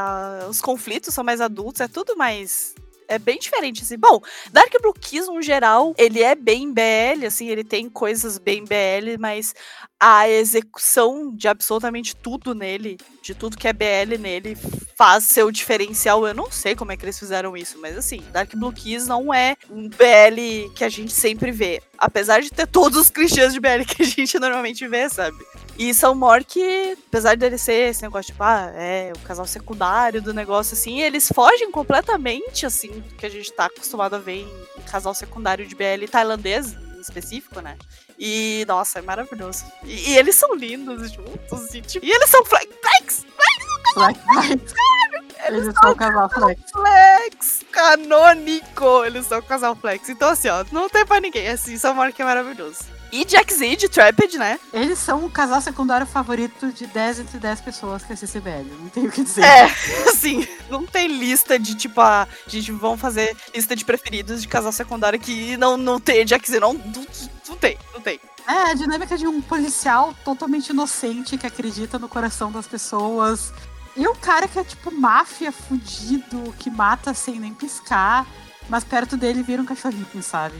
os 0.49 0.61
conflitos 0.61 1.13
são 1.13 1.25
mais 1.25 1.41
adultos, 1.41 1.81
é 1.81 1.87
tudo 1.89 2.15
mais. 2.15 2.73
É 3.09 3.17
bem 3.17 3.39
diferente, 3.39 3.81
assim. 3.81 3.97
Bom, 3.97 4.21
Dark 4.53 4.71
Blue 4.83 4.93
Kiss, 4.93 5.25
no 5.27 5.41
geral, 5.41 5.95
ele 5.97 6.21
é 6.21 6.35
bem 6.35 6.71
BL, 6.71 7.25
assim, 7.25 7.49
ele 7.49 7.63
tem 7.63 7.89
coisas 7.89 8.37
bem 8.37 8.63
BL, 8.63 9.17
mas 9.19 9.55
a 9.99 10.29
execução 10.29 11.35
de 11.35 11.47
absolutamente 11.47 12.15
tudo 12.15 12.53
nele, 12.53 12.97
de 13.23 13.33
tudo 13.33 13.57
que 13.57 13.67
é 13.67 13.73
BL 13.73 14.15
nele, 14.19 14.55
faz 14.95 15.23
seu 15.23 15.49
diferencial. 15.49 16.27
Eu 16.27 16.35
não 16.35 16.51
sei 16.51 16.75
como 16.75 16.91
é 16.91 16.97
que 16.97 17.03
eles 17.03 17.17
fizeram 17.17 17.57
isso, 17.57 17.79
mas 17.81 17.97
assim, 17.97 18.21
Dark 18.31 18.53
Blue 18.53 18.71
Kiss 18.71 19.07
não 19.07 19.33
é 19.33 19.55
um 19.71 19.89
BL 19.89 20.71
que 20.75 20.83
a 20.83 20.89
gente 20.89 21.11
sempre 21.11 21.51
vê. 21.51 21.81
Apesar 21.97 22.41
de 22.41 22.51
ter 22.51 22.67
todos 22.67 22.97
os 22.99 23.09
clichês 23.09 23.53
de 23.53 23.59
BL 23.59 23.83
que 23.87 24.03
a 24.03 24.05
gente 24.05 24.37
normalmente 24.37 24.87
vê, 24.87 25.09
sabe? 25.09 25.37
E 25.79 25.93
São 25.93 26.13
Mork, 26.13 26.59
apesar 27.07 27.37
dele 27.37 27.57
ser 27.57 27.89
esse 27.89 28.01
negócio, 28.01 28.33
tipo, 28.33 28.43
ah, 28.43 28.69
é 28.75 29.13
o 29.15 29.19
casal 29.19 29.47
secundário 29.47 30.21
do 30.21 30.33
negócio, 30.33 30.73
assim, 30.73 30.99
eles 30.99 31.31
fogem 31.33 31.71
completamente, 31.71 32.65
assim, 32.65 32.89
do 32.99 33.15
que 33.15 33.25
a 33.25 33.29
gente 33.29 33.49
tá 33.53 33.67
acostumado 33.67 34.17
a 34.17 34.19
ver 34.19 34.41
em, 34.41 34.83
casal 34.91 35.13
secundário 35.15 35.65
de 35.65 35.73
BL 35.73 36.05
tailandês, 36.11 36.73
em 36.73 36.99
específico, 36.99 37.61
né? 37.61 37.77
E, 38.17 38.65
nossa, 38.67 38.99
é 38.99 39.01
maravilhoso. 39.01 39.63
E, 39.85 40.11
e 40.11 40.17
eles 40.17 40.35
são 40.35 40.53
lindos 40.53 41.13
juntos, 41.13 41.73
e, 41.73 41.79
tipo, 41.79 42.05
e 42.05 42.11
eles 42.11 42.29
são 42.29 42.43
flex, 42.43 42.67
flex, 42.81 43.25
Black 43.95 44.19
Knight. 44.27 44.73
Eles 45.47 45.73
são 45.73 45.91
o 45.91 45.95
casal 45.95 46.29
flex. 46.29 46.61
flex, 46.73 47.65
canônico, 47.71 49.05
eles 49.05 49.25
são 49.25 49.41
casal 49.41 49.77
flex. 49.77 50.09
Então, 50.09 50.27
assim, 50.27 50.49
ó, 50.49 50.65
não 50.73 50.89
tem 50.89 51.05
pra 51.05 51.21
ninguém, 51.21 51.47
assim, 51.47 51.77
São 51.77 51.95
Mork 51.95 52.21
é 52.21 52.25
maravilhoso. 52.25 52.98
E 53.11 53.25
Jack 53.25 53.53
Z 53.53 53.75
de 53.75 53.89
Trapped, 53.89 54.37
né? 54.37 54.59
Eles 54.71 54.99
são 54.99 55.25
o 55.25 55.29
casal 55.29 55.59
secundário 55.61 56.05
favorito 56.05 56.71
de 56.71 56.85
10 56.85 57.19
entre 57.21 57.39
10 57.39 57.61
pessoas 57.61 58.03
que 58.03 58.13
assistem 58.13 58.41
BL. 58.41 58.69
Não 58.79 58.89
tenho 58.89 59.07
o 59.07 59.11
que 59.11 59.23
dizer. 59.23 59.43
É, 59.43 59.63
assim, 60.07 60.47
não 60.69 60.85
tem 60.85 61.07
lista 61.07 61.57
de 61.57 61.75
tipo, 61.75 61.99
a 62.01 62.27
gente 62.47 62.71
vão 62.71 62.97
fazer 62.97 63.35
lista 63.53 63.75
de 63.75 63.83
preferidos 63.83 64.41
de 64.41 64.47
casal 64.47 64.71
secundário 64.71 65.19
que 65.19 65.57
não, 65.57 65.75
não 65.75 65.99
tem 65.99 66.23
Jack 66.23 66.49
Z, 66.49 66.59
não, 66.59 66.73
não, 66.73 67.05
não 67.47 67.55
tem, 67.55 67.77
não 67.93 68.01
tem. 68.01 68.19
É, 68.47 68.71
a 68.71 68.73
dinâmica 68.73 69.17
de 69.17 69.27
um 69.27 69.41
policial 69.41 70.13
totalmente 70.23 70.69
inocente 70.69 71.37
que 71.37 71.45
acredita 71.45 71.99
no 71.99 72.09
coração 72.09 72.51
das 72.51 72.67
pessoas. 72.67 73.53
E 73.95 74.07
o 74.07 74.15
cara 74.15 74.47
que 74.47 74.57
é 74.57 74.63
tipo 74.63 74.91
máfia 74.91 75.51
fudido, 75.51 76.53
que 76.57 76.69
mata 76.69 77.13
sem 77.13 77.39
nem 77.39 77.53
piscar, 77.53 78.25
mas 78.69 78.83
perto 78.83 79.17
dele 79.17 79.43
vira 79.43 79.61
um 79.61 79.65
cachorrinho, 79.65 80.21
sabe? 80.21 80.55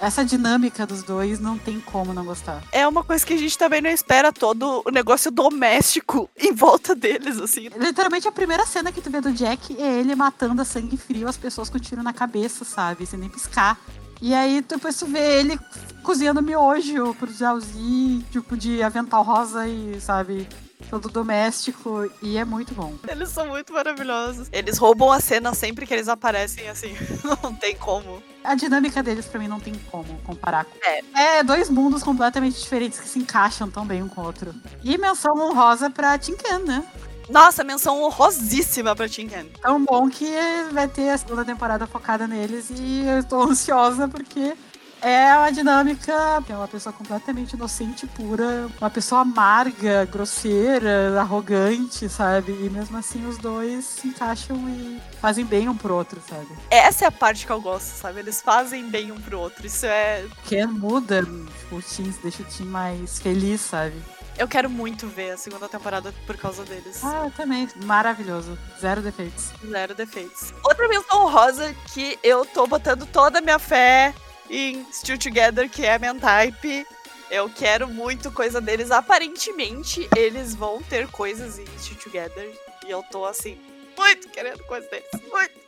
Essa 0.00 0.24
dinâmica 0.24 0.86
dos 0.86 1.02
dois 1.02 1.38
não 1.38 1.58
tem 1.58 1.80
como 1.80 2.14
não 2.14 2.24
gostar. 2.24 2.62
É 2.72 2.86
uma 2.86 3.04
coisa 3.04 3.24
que 3.24 3.34
a 3.34 3.38
gente 3.38 3.56
também 3.56 3.80
não 3.80 3.90
espera 3.90 4.32
todo 4.32 4.82
o 4.84 4.90
negócio 4.90 5.30
doméstico 5.30 6.28
em 6.36 6.52
volta 6.52 6.94
deles, 6.94 7.38
assim. 7.38 7.68
Literalmente 7.76 8.26
a 8.26 8.32
primeira 8.32 8.64
cena 8.66 8.90
que 8.90 9.00
tu 9.00 9.10
vê 9.10 9.20
do 9.20 9.32
Jack 9.32 9.80
é 9.80 10.00
ele 10.00 10.14
matando 10.14 10.62
a 10.62 10.64
sangue 10.64 10.96
frio 10.96 11.28
as 11.28 11.36
pessoas 11.36 11.68
com 11.68 11.78
tiro 11.78 12.02
na 12.02 12.12
cabeça, 12.12 12.64
sabe? 12.64 13.06
Sem 13.06 13.18
nem 13.18 13.28
piscar. 13.28 13.78
E 14.20 14.32
aí 14.32 14.62
depois 14.62 14.96
tu 14.96 15.06
vê 15.06 15.40
ele 15.40 15.58
cozinhando 16.02 16.42
miojo 16.42 17.14
pro 17.14 17.32
Jalzi, 17.32 18.24
tipo 18.30 18.56
de 18.56 18.82
avental 18.82 19.22
rosa 19.22 19.66
e, 19.66 20.00
sabe, 20.00 20.48
todo 20.88 21.08
doméstico. 21.08 22.10
E 22.22 22.36
é 22.36 22.44
muito 22.44 22.74
bom. 22.74 22.94
Eles 23.08 23.28
são 23.30 23.46
muito 23.48 23.72
maravilhosos. 23.72 24.48
Eles 24.52 24.78
roubam 24.78 25.10
a 25.10 25.20
cena 25.20 25.54
sempre 25.54 25.86
que 25.86 25.94
eles 25.94 26.08
aparecem, 26.08 26.68
assim, 26.68 26.94
não 27.42 27.54
tem 27.54 27.76
como. 27.76 28.22
A 28.44 28.54
dinâmica 28.54 29.02
deles 29.02 29.26
pra 29.26 29.40
mim 29.40 29.48
não 29.48 29.58
tem 29.58 29.74
como 29.90 30.18
comparar 30.20 30.64
com. 30.64 30.76
É. 30.84 31.38
É, 31.38 31.42
dois 31.42 31.68
mundos 31.68 32.02
completamente 32.02 32.60
diferentes 32.60 33.00
que 33.00 33.08
se 33.08 33.18
encaixam 33.18 33.70
tão 33.70 33.84
bem 33.84 34.02
um 34.02 34.08
com 34.08 34.20
o 34.20 34.24
outro. 34.24 34.54
E 34.84 34.96
menção 34.96 35.34
honrosa 35.36 35.90
pra 35.90 36.16
Tinkan, 36.18 36.60
né? 36.60 36.84
Nossa, 37.28 37.64
menção 37.64 38.02
honrosíssima 38.02 38.94
pra 38.94 39.08
Tinken. 39.08 39.50
Tão 39.60 39.84
bom 39.84 40.08
que 40.08 40.30
vai 40.72 40.86
ter 40.86 41.10
a 41.10 41.18
segunda 41.18 41.44
temporada 41.44 41.86
focada 41.86 42.26
neles 42.26 42.70
e 42.70 43.04
eu 43.04 43.18
estou 43.18 43.42
ansiosa 43.42 44.06
porque 44.06 44.54
é 45.00 45.34
uma 45.36 45.52
dinâmica, 45.52 46.12
é 46.48 46.54
uma 46.54 46.68
pessoa 46.68 46.92
completamente 46.92 47.54
inocente, 47.54 48.06
pura, 48.06 48.68
uma 48.80 48.90
pessoa 48.90 49.22
amarga, 49.22 50.04
grosseira, 50.04 51.20
arrogante, 51.20 52.08
sabe? 52.08 52.52
E 52.52 52.70
mesmo 52.70 52.96
assim 52.96 53.26
os 53.26 53.38
dois 53.38 53.84
se 53.84 54.08
encaixam 54.08 54.56
e 54.68 55.00
fazem 55.20 55.44
bem 55.44 55.68
um 55.68 55.76
pro 55.76 55.94
outro, 55.94 56.20
sabe? 56.28 56.48
Essa 56.70 57.04
é 57.04 57.08
a 57.08 57.12
parte 57.12 57.46
que 57.46 57.52
eu 57.52 57.60
gosto, 57.60 57.86
sabe? 57.86 58.20
Eles 58.20 58.40
fazem 58.40 58.88
bem 58.88 59.12
um 59.12 59.20
pro 59.20 59.38
outro. 59.38 59.66
Isso 59.66 59.86
é. 59.86 60.24
Que 60.44 60.64
muda 60.66 61.22
tipo, 61.22 61.76
o 61.76 61.82
Team, 61.82 62.12
deixa 62.22 62.42
o 62.42 62.46
Team 62.46 62.68
mais 62.68 63.18
feliz, 63.18 63.60
sabe? 63.60 63.94
Eu 64.38 64.46
quero 64.46 64.68
muito 64.68 65.06
ver 65.06 65.30
a 65.30 65.36
segunda 65.38 65.66
temporada 65.66 66.12
por 66.26 66.36
causa 66.36 66.62
deles. 66.64 67.02
Ah, 67.02 67.30
também. 67.34 67.66
Maravilhoso. 67.84 68.58
Zero 68.78 69.00
defeitos. 69.00 69.50
Zero 69.66 69.94
defeitos. 69.94 70.52
Outra 70.62 70.86
menção 70.88 71.30
rosa 71.30 71.74
que 71.94 72.18
eu 72.22 72.44
tô 72.44 72.66
botando 72.66 73.06
toda 73.06 73.38
a 73.38 73.42
minha 73.42 73.58
fé 73.58 74.14
em 74.50 74.84
Still 74.92 75.18
Together, 75.18 75.68
que 75.68 75.84
é 75.84 75.98
Mentype. 75.98 76.86
Eu 77.30 77.50
quero 77.50 77.88
muito 77.88 78.30
coisa 78.30 78.60
deles. 78.60 78.90
Aparentemente, 78.90 80.08
eles 80.16 80.54
vão 80.54 80.82
ter 80.82 81.08
coisas 81.08 81.58
em 81.58 81.66
Still 81.78 81.98
Together. 81.98 82.52
E 82.86 82.90
eu 82.90 83.02
tô 83.10 83.24
assim, 83.24 83.58
muito 83.96 84.28
querendo 84.28 84.62
coisa 84.64 84.88
deles. 84.88 85.08
Muito. 85.30 85.65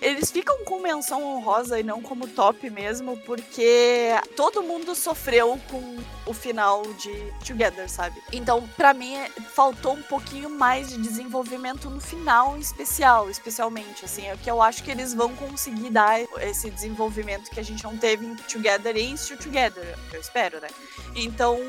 Eles 0.00 0.30
ficam 0.30 0.64
com 0.64 0.80
menção 0.80 1.22
honrosa 1.22 1.78
e 1.78 1.82
não 1.82 2.00
como 2.00 2.26
top 2.26 2.70
mesmo, 2.70 3.18
porque 3.18 4.08
todo 4.34 4.62
mundo 4.62 4.94
sofreu 4.94 5.60
com 5.70 5.98
o 6.24 6.32
final 6.32 6.82
de 6.94 7.12
Together, 7.46 7.88
sabe? 7.88 8.20
Então, 8.32 8.66
para 8.76 8.94
mim, 8.94 9.14
faltou 9.52 9.92
um 9.92 10.02
pouquinho 10.02 10.48
mais 10.48 10.88
de 10.88 10.96
desenvolvimento 10.96 11.90
no 11.90 12.00
final 12.00 12.56
em 12.56 12.60
especial, 12.60 13.28
especialmente, 13.28 14.06
assim, 14.06 14.26
é 14.26 14.36
que 14.36 14.50
eu 14.50 14.62
acho 14.62 14.82
que 14.82 14.90
eles 14.90 15.12
vão 15.12 15.34
conseguir 15.36 15.90
dar 15.90 16.20
esse 16.40 16.70
desenvolvimento 16.70 17.50
que 17.50 17.60
a 17.60 17.64
gente 17.64 17.84
não 17.84 17.96
teve 17.96 18.24
em 18.24 18.34
Together 18.36 18.96
e 18.96 19.02
em 19.02 19.16
Still 19.16 19.36
Together, 19.36 19.98
eu 20.12 20.20
espero, 20.20 20.60
né? 20.60 20.68
Então, 21.14 21.60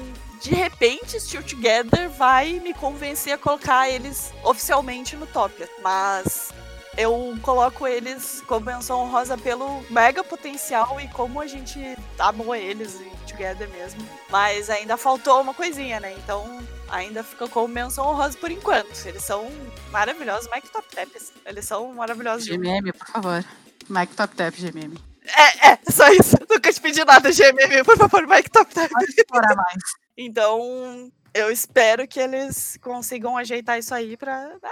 de 0.41 0.56
repente, 0.56 1.19
Still 1.19 1.43
Together 1.43 2.10
vai 2.10 2.60
me 2.60 2.73
convencer 2.73 3.34
a 3.34 3.38
colocar 3.38 3.89
eles 3.89 4.31
oficialmente 4.43 5.15
no 5.15 5.27
top. 5.27 5.53
Mas 5.84 6.52
eu 6.97 7.38
coloco 7.41 7.88
eles 7.88 8.43
como 8.47 8.65
menção 8.65 9.01
honrosa 9.01 9.38
pelo 9.38 9.84
mega 9.89 10.23
potencial 10.23 10.99
e 10.99 11.07
como 11.09 11.39
a 11.39 11.47
gente 11.47 11.80
amou 12.19 12.55
eles 12.55 12.99
em 12.99 13.11
Together 13.27 13.69
mesmo. 13.69 14.07
Mas 14.30 14.69
ainda 14.69 14.97
faltou 14.97 15.41
uma 15.41 15.53
coisinha, 15.53 15.99
né? 15.99 16.13
Então 16.13 16.61
ainda 16.89 17.23
fica 17.23 17.47
como 17.47 17.68
menção 17.68 18.07
honrosa 18.07 18.38
por 18.38 18.51
enquanto. 18.51 18.93
Eles 19.05 19.23
são 19.23 19.49
maravilhosos. 19.91 20.49
Mike 20.53 20.69
Top 20.69 20.88
Taps. 20.93 21.31
Eles 21.45 21.65
são 21.65 21.93
maravilhosos. 21.93 22.47
GMM, 22.47 22.91
por 22.91 23.07
favor. 23.07 23.45
Mike 23.89 24.15
Top 24.15 24.35
Tap, 24.35 24.53
GMM. 24.55 24.97
É, 25.23 25.72
é, 25.72 25.80
só 25.89 26.07
isso. 26.09 26.35
Nunca 26.49 26.73
te 26.73 26.81
pedi 26.81 27.03
nada, 27.05 27.31
GMM. 27.31 27.84
Por 27.85 27.97
favor, 27.97 28.27
Mike 28.27 28.49
Top 28.49 28.73
Tap. 28.73 28.89
Pode 28.89 29.05
explorar 29.05 29.55
mais. 29.55 29.81
Então, 30.18 31.09
eu 31.34 31.52
espero 31.52 32.08
que 32.08 32.20
eles 32.20 32.78
consigam 32.82 33.38
ajeitar 33.38 33.80
isso 33.80 33.94
aí 33.94 34.18
pra. 34.18 34.49
Né? 34.62 34.72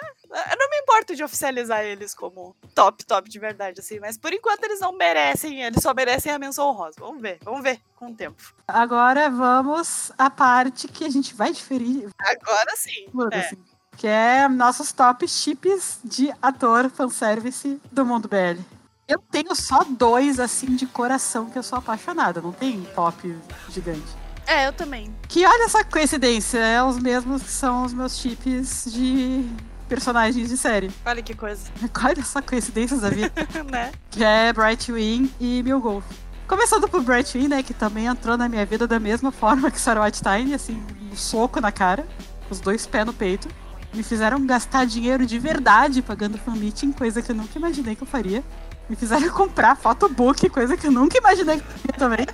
Eu 0.52 0.58
não 0.58 0.70
me 0.70 0.78
importo 0.78 1.16
de 1.16 1.24
oficializar 1.24 1.84
eles 1.84 2.14
como 2.14 2.56
top, 2.76 3.06
top 3.06 3.30
de 3.30 3.40
verdade, 3.40 3.80
assim, 3.80 4.00
mas 4.00 4.18
por 4.18 4.34
enquanto 4.34 4.64
eles 4.64 4.80
não 4.80 4.92
merecem, 4.92 5.64
eles 5.64 5.82
só 5.82 5.94
merecem 5.94 6.32
a 6.32 6.40
menção 6.40 6.68
honrosa. 6.68 6.96
Vamos 7.00 7.22
ver, 7.22 7.40
vamos 7.44 7.64
ver 7.64 7.80
com 7.96 8.08
o 8.08 8.16
tempo. 8.16 8.54
Agora 8.68 9.30
vamos 9.30 10.12
à 10.18 10.30
parte 10.30 10.88
que 10.88 11.06
a 11.06 11.10
gente 11.10 11.34
vai 11.34 11.52
diferir. 11.52 12.10
Agora 12.20 12.76
sim. 12.76 13.08
É. 13.32 13.40
Assim, 13.40 13.64
que 13.98 14.08
é 14.08 14.48
nossos 14.48 14.92
top 14.92 15.28
chips 15.28 16.00
de 16.04 16.32
ator 16.42 16.90
fanservice 16.90 17.82
do 17.92 18.06
mundo 18.06 18.28
BL. 18.28 18.62
Eu 19.08 19.18
tenho 19.32 19.56
só 19.56 19.84
dois, 19.84 20.40
assim, 20.40 20.76
de 20.76 20.86
coração 20.86 21.50
que 21.50 21.58
eu 21.58 21.64
sou 21.64 21.80
apaixonada. 21.80 22.40
Não 22.42 22.52
tem 22.52 22.84
top 22.94 23.36
gigante. 23.70 24.19
É, 24.50 24.68
eu 24.68 24.74
também. 24.74 25.14
Que 25.28 25.46
olha 25.46 25.66
essa 25.66 25.84
coincidência, 25.84 26.58
é 26.58 26.84
os 26.84 26.98
mesmos 26.98 27.44
que 27.44 27.52
são 27.52 27.84
os 27.86 27.94
meus 27.94 28.18
chips 28.18 28.92
de 28.92 29.48
personagens 29.88 30.50
de 30.50 30.58
série. 30.58 30.90
Olha 31.06 31.22
que 31.22 31.36
coisa. 31.36 31.62
Olha 32.04 32.20
essa 32.20 32.42
coincidência 32.42 32.98
da 32.98 33.12
vida. 33.12 33.32
né? 33.72 33.92
Que 34.10 34.24
é 34.24 34.52
Brightwing 34.52 35.32
e 35.40 35.62
Milgolf. 35.62 36.04
Começando 36.48 36.90
por 36.90 37.04
Brightwing, 37.04 37.48
né, 37.48 37.62
que 37.62 37.76
também 37.76 38.08
entrou 38.08 38.36
na 38.36 38.50
minha 38.50 38.66
vida 38.66 38.88
da 38.88 39.00
mesma 39.00 39.32
forma 39.32 39.70
que 39.70 39.80
Sarah 39.80 40.02
Whitestine, 40.02 40.56
assim, 40.56 40.82
um 41.12 41.16
soco 41.16 41.62
na 41.62 41.72
cara, 41.72 42.08
os 42.50 42.60
dois 42.60 42.88
pés 42.88 43.06
no 43.06 43.14
peito. 43.14 43.48
Me 43.94 44.02
fizeram 44.02 44.44
gastar 44.48 44.84
dinheiro 44.84 45.28
de 45.28 45.38
verdade 45.38 46.02
pagando 46.02 46.40
fan 46.40 46.56
meeting, 46.56 46.92
coisa 46.92 47.22
que 47.22 47.32
eu 47.32 47.36
nunca 47.36 47.56
imaginei 47.56 47.96
que 47.96 48.02
eu 48.02 48.08
faria. 48.08 48.44
Me 48.90 48.96
fizeram 48.96 49.30
comprar 49.30 49.76
photobook, 49.76 50.50
coisa 50.50 50.76
que 50.76 50.88
eu 50.88 50.92
nunca 50.92 51.18
imaginei 51.18 51.62
também. 51.98 52.26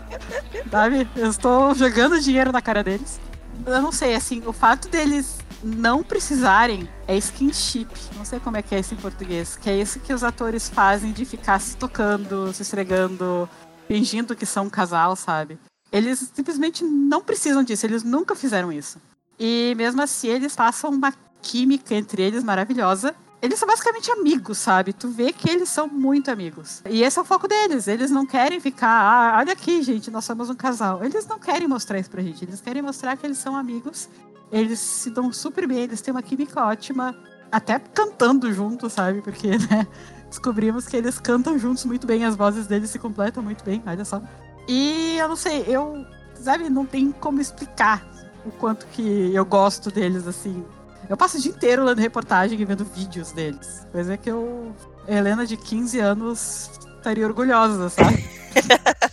Sabe? 0.72 1.08
Eu 1.16 1.30
estou 1.30 1.76
jogando 1.76 2.20
dinheiro 2.20 2.52
na 2.52 2.62
cara 2.62 2.84
deles. 2.84 3.20
Eu 3.66 3.82
não 3.82 3.92
sei, 3.92 4.16
assim, 4.16 4.42
o 4.46 4.54
fato 4.54 4.88
deles 4.88 5.38
não 5.62 6.04
precisarem 6.04 6.88
é 7.08 7.18
skinship. 7.18 7.90
Não 8.16 8.24
sei 8.24 8.40
como 8.40 8.56
é 8.56 8.62
que 8.62 8.74
é 8.74 8.80
isso 8.80 8.94
em 8.94 8.98
português. 8.98 9.58
Que 9.58 9.70
é 9.70 9.78
isso 9.82 10.00
que 10.00 10.14
os 10.14 10.24
atores 10.24 10.70
fazem 10.70 11.12
de 11.12 11.26
ficar 11.26 11.60
se 11.60 11.76
tocando, 11.76 12.54
se 12.54 12.62
esfregando, 12.62 13.50
fingindo 13.88 14.36
que 14.36 14.46
são 14.46 14.66
um 14.66 14.70
casal, 14.70 15.16
sabe? 15.16 15.60
Eles 15.92 16.32
simplesmente 16.34 16.84
não 16.84 17.22
precisam 17.22 17.64
disso, 17.64 17.86
eles 17.86 18.04
nunca 18.04 18.36
fizeram 18.36 18.72
isso. 18.72 19.00
E 19.40 19.74
mesmo 19.76 20.02
assim, 20.02 20.28
eles 20.28 20.56
passam 20.56 20.90
uma 20.90 21.14
química 21.42 21.94
entre 21.94 22.22
eles 22.22 22.44
maravilhosa 22.44 23.14
eles 23.46 23.60
são 23.60 23.68
basicamente 23.68 24.12
amigos, 24.12 24.58
sabe? 24.58 24.92
Tu 24.92 25.08
vê 25.08 25.32
que 25.32 25.50
eles 25.50 25.70
são 25.70 25.88
muito 25.88 26.32
amigos. 26.32 26.82
E 26.90 27.04
esse 27.04 27.18
é 27.18 27.22
o 27.22 27.26
foco 27.26 27.48
deles. 27.48 27.88
Eles 27.88 28.10
não 28.10 28.26
querem 28.26 28.60
ficar, 28.60 28.90
ah, 28.90 29.38
olha 29.38 29.54
aqui, 29.54 29.82
gente, 29.84 30.10
nós 30.10 30.26
somos 30.26 30.50
um 30.50 30.56
casal. 30.56 31.04
Eles 31.04 31.28
não 31.28 31.38
querem 31.38 31.68
mostrar 31.68 32.00
isso 32.00 32.10
pra 32.10 32.22
gente. 32.22 32.44
Eles 32.44 32.60
querem 32.60 32.82
mostrar 32.82 33.16
que 33.16 33.26
eles 33.26 33.38
são 33.38 33.56
amigos. 33.56 34.10
Eles 34.52 34.80
se 34.80 35.10
dão 35.10 35.32
super 35.32 35.68
bem, 35.68 35.80
eles 35.80 36.02
têm 36.02 36.12
uma 36.12 36.24
química 36.24 36.66
ótima. 36.66 37.16
Até 37.52 37.78
cantando 37.78 38.52
juntos, 38.52 38.94
sabe? 38.94 39.22
Porque, 39.22 39.50
né? 39.70 39.88
Descobrimos 40.28 40.88
que 40.88 40.98
eles 40.98 41.20
cantam 41.20 41.58
juntos 41.58 41.86
muito 41.86 42.06
bem, 42.06 42.26
as 42.26 42.36
vozes 42.36 42.68
deles 42.68 42.90
se 42.90 43.00
completam 43.00 43.44
muito 43.44 43.64
bem, 43.64 43.82
olha 43.86 44.04
só. 44.04 44.22
E 44.68 45.18
eu 45.18 45.30
não 45.30 45.36
sei, 45.36 45.64
eu, 45.68 46.06
sabe, 46.34 46.70
não 46.70 46.86
tem 46.86 47.12
como 47.12 47.40
explicar 47.40 48.06
o 48.46 48.52
quanto 48.52 48.86
que 48.88 49.32
eu 49.34 49.46
gosto 49.46 49.92
deles, 49.92 50.28
assim. 50.28 50.66
Eu 51.10 51.18
passo 51.18 51.38
o 51.38 51.42
dia 51.42 51.52
inteiro 51.52 51.84
lendo 51.84 52.00
reportagem 52.00 52.60
e 52.60 52.66
vendo 52.66 52.84
vídeos 52.86 53.32
deles. 53.32 53.86
Coisa 53.92 54.18
que 54.18 54.30
eu, 54.30 54.74
Helena 55.08 55.46
de 55.46 55.58
15 55.58 56.00
anos, 56.00 56.70
estaria 56.98 57.26
orgulhosa, 57.26 57.90
sabe? 57.90 58.26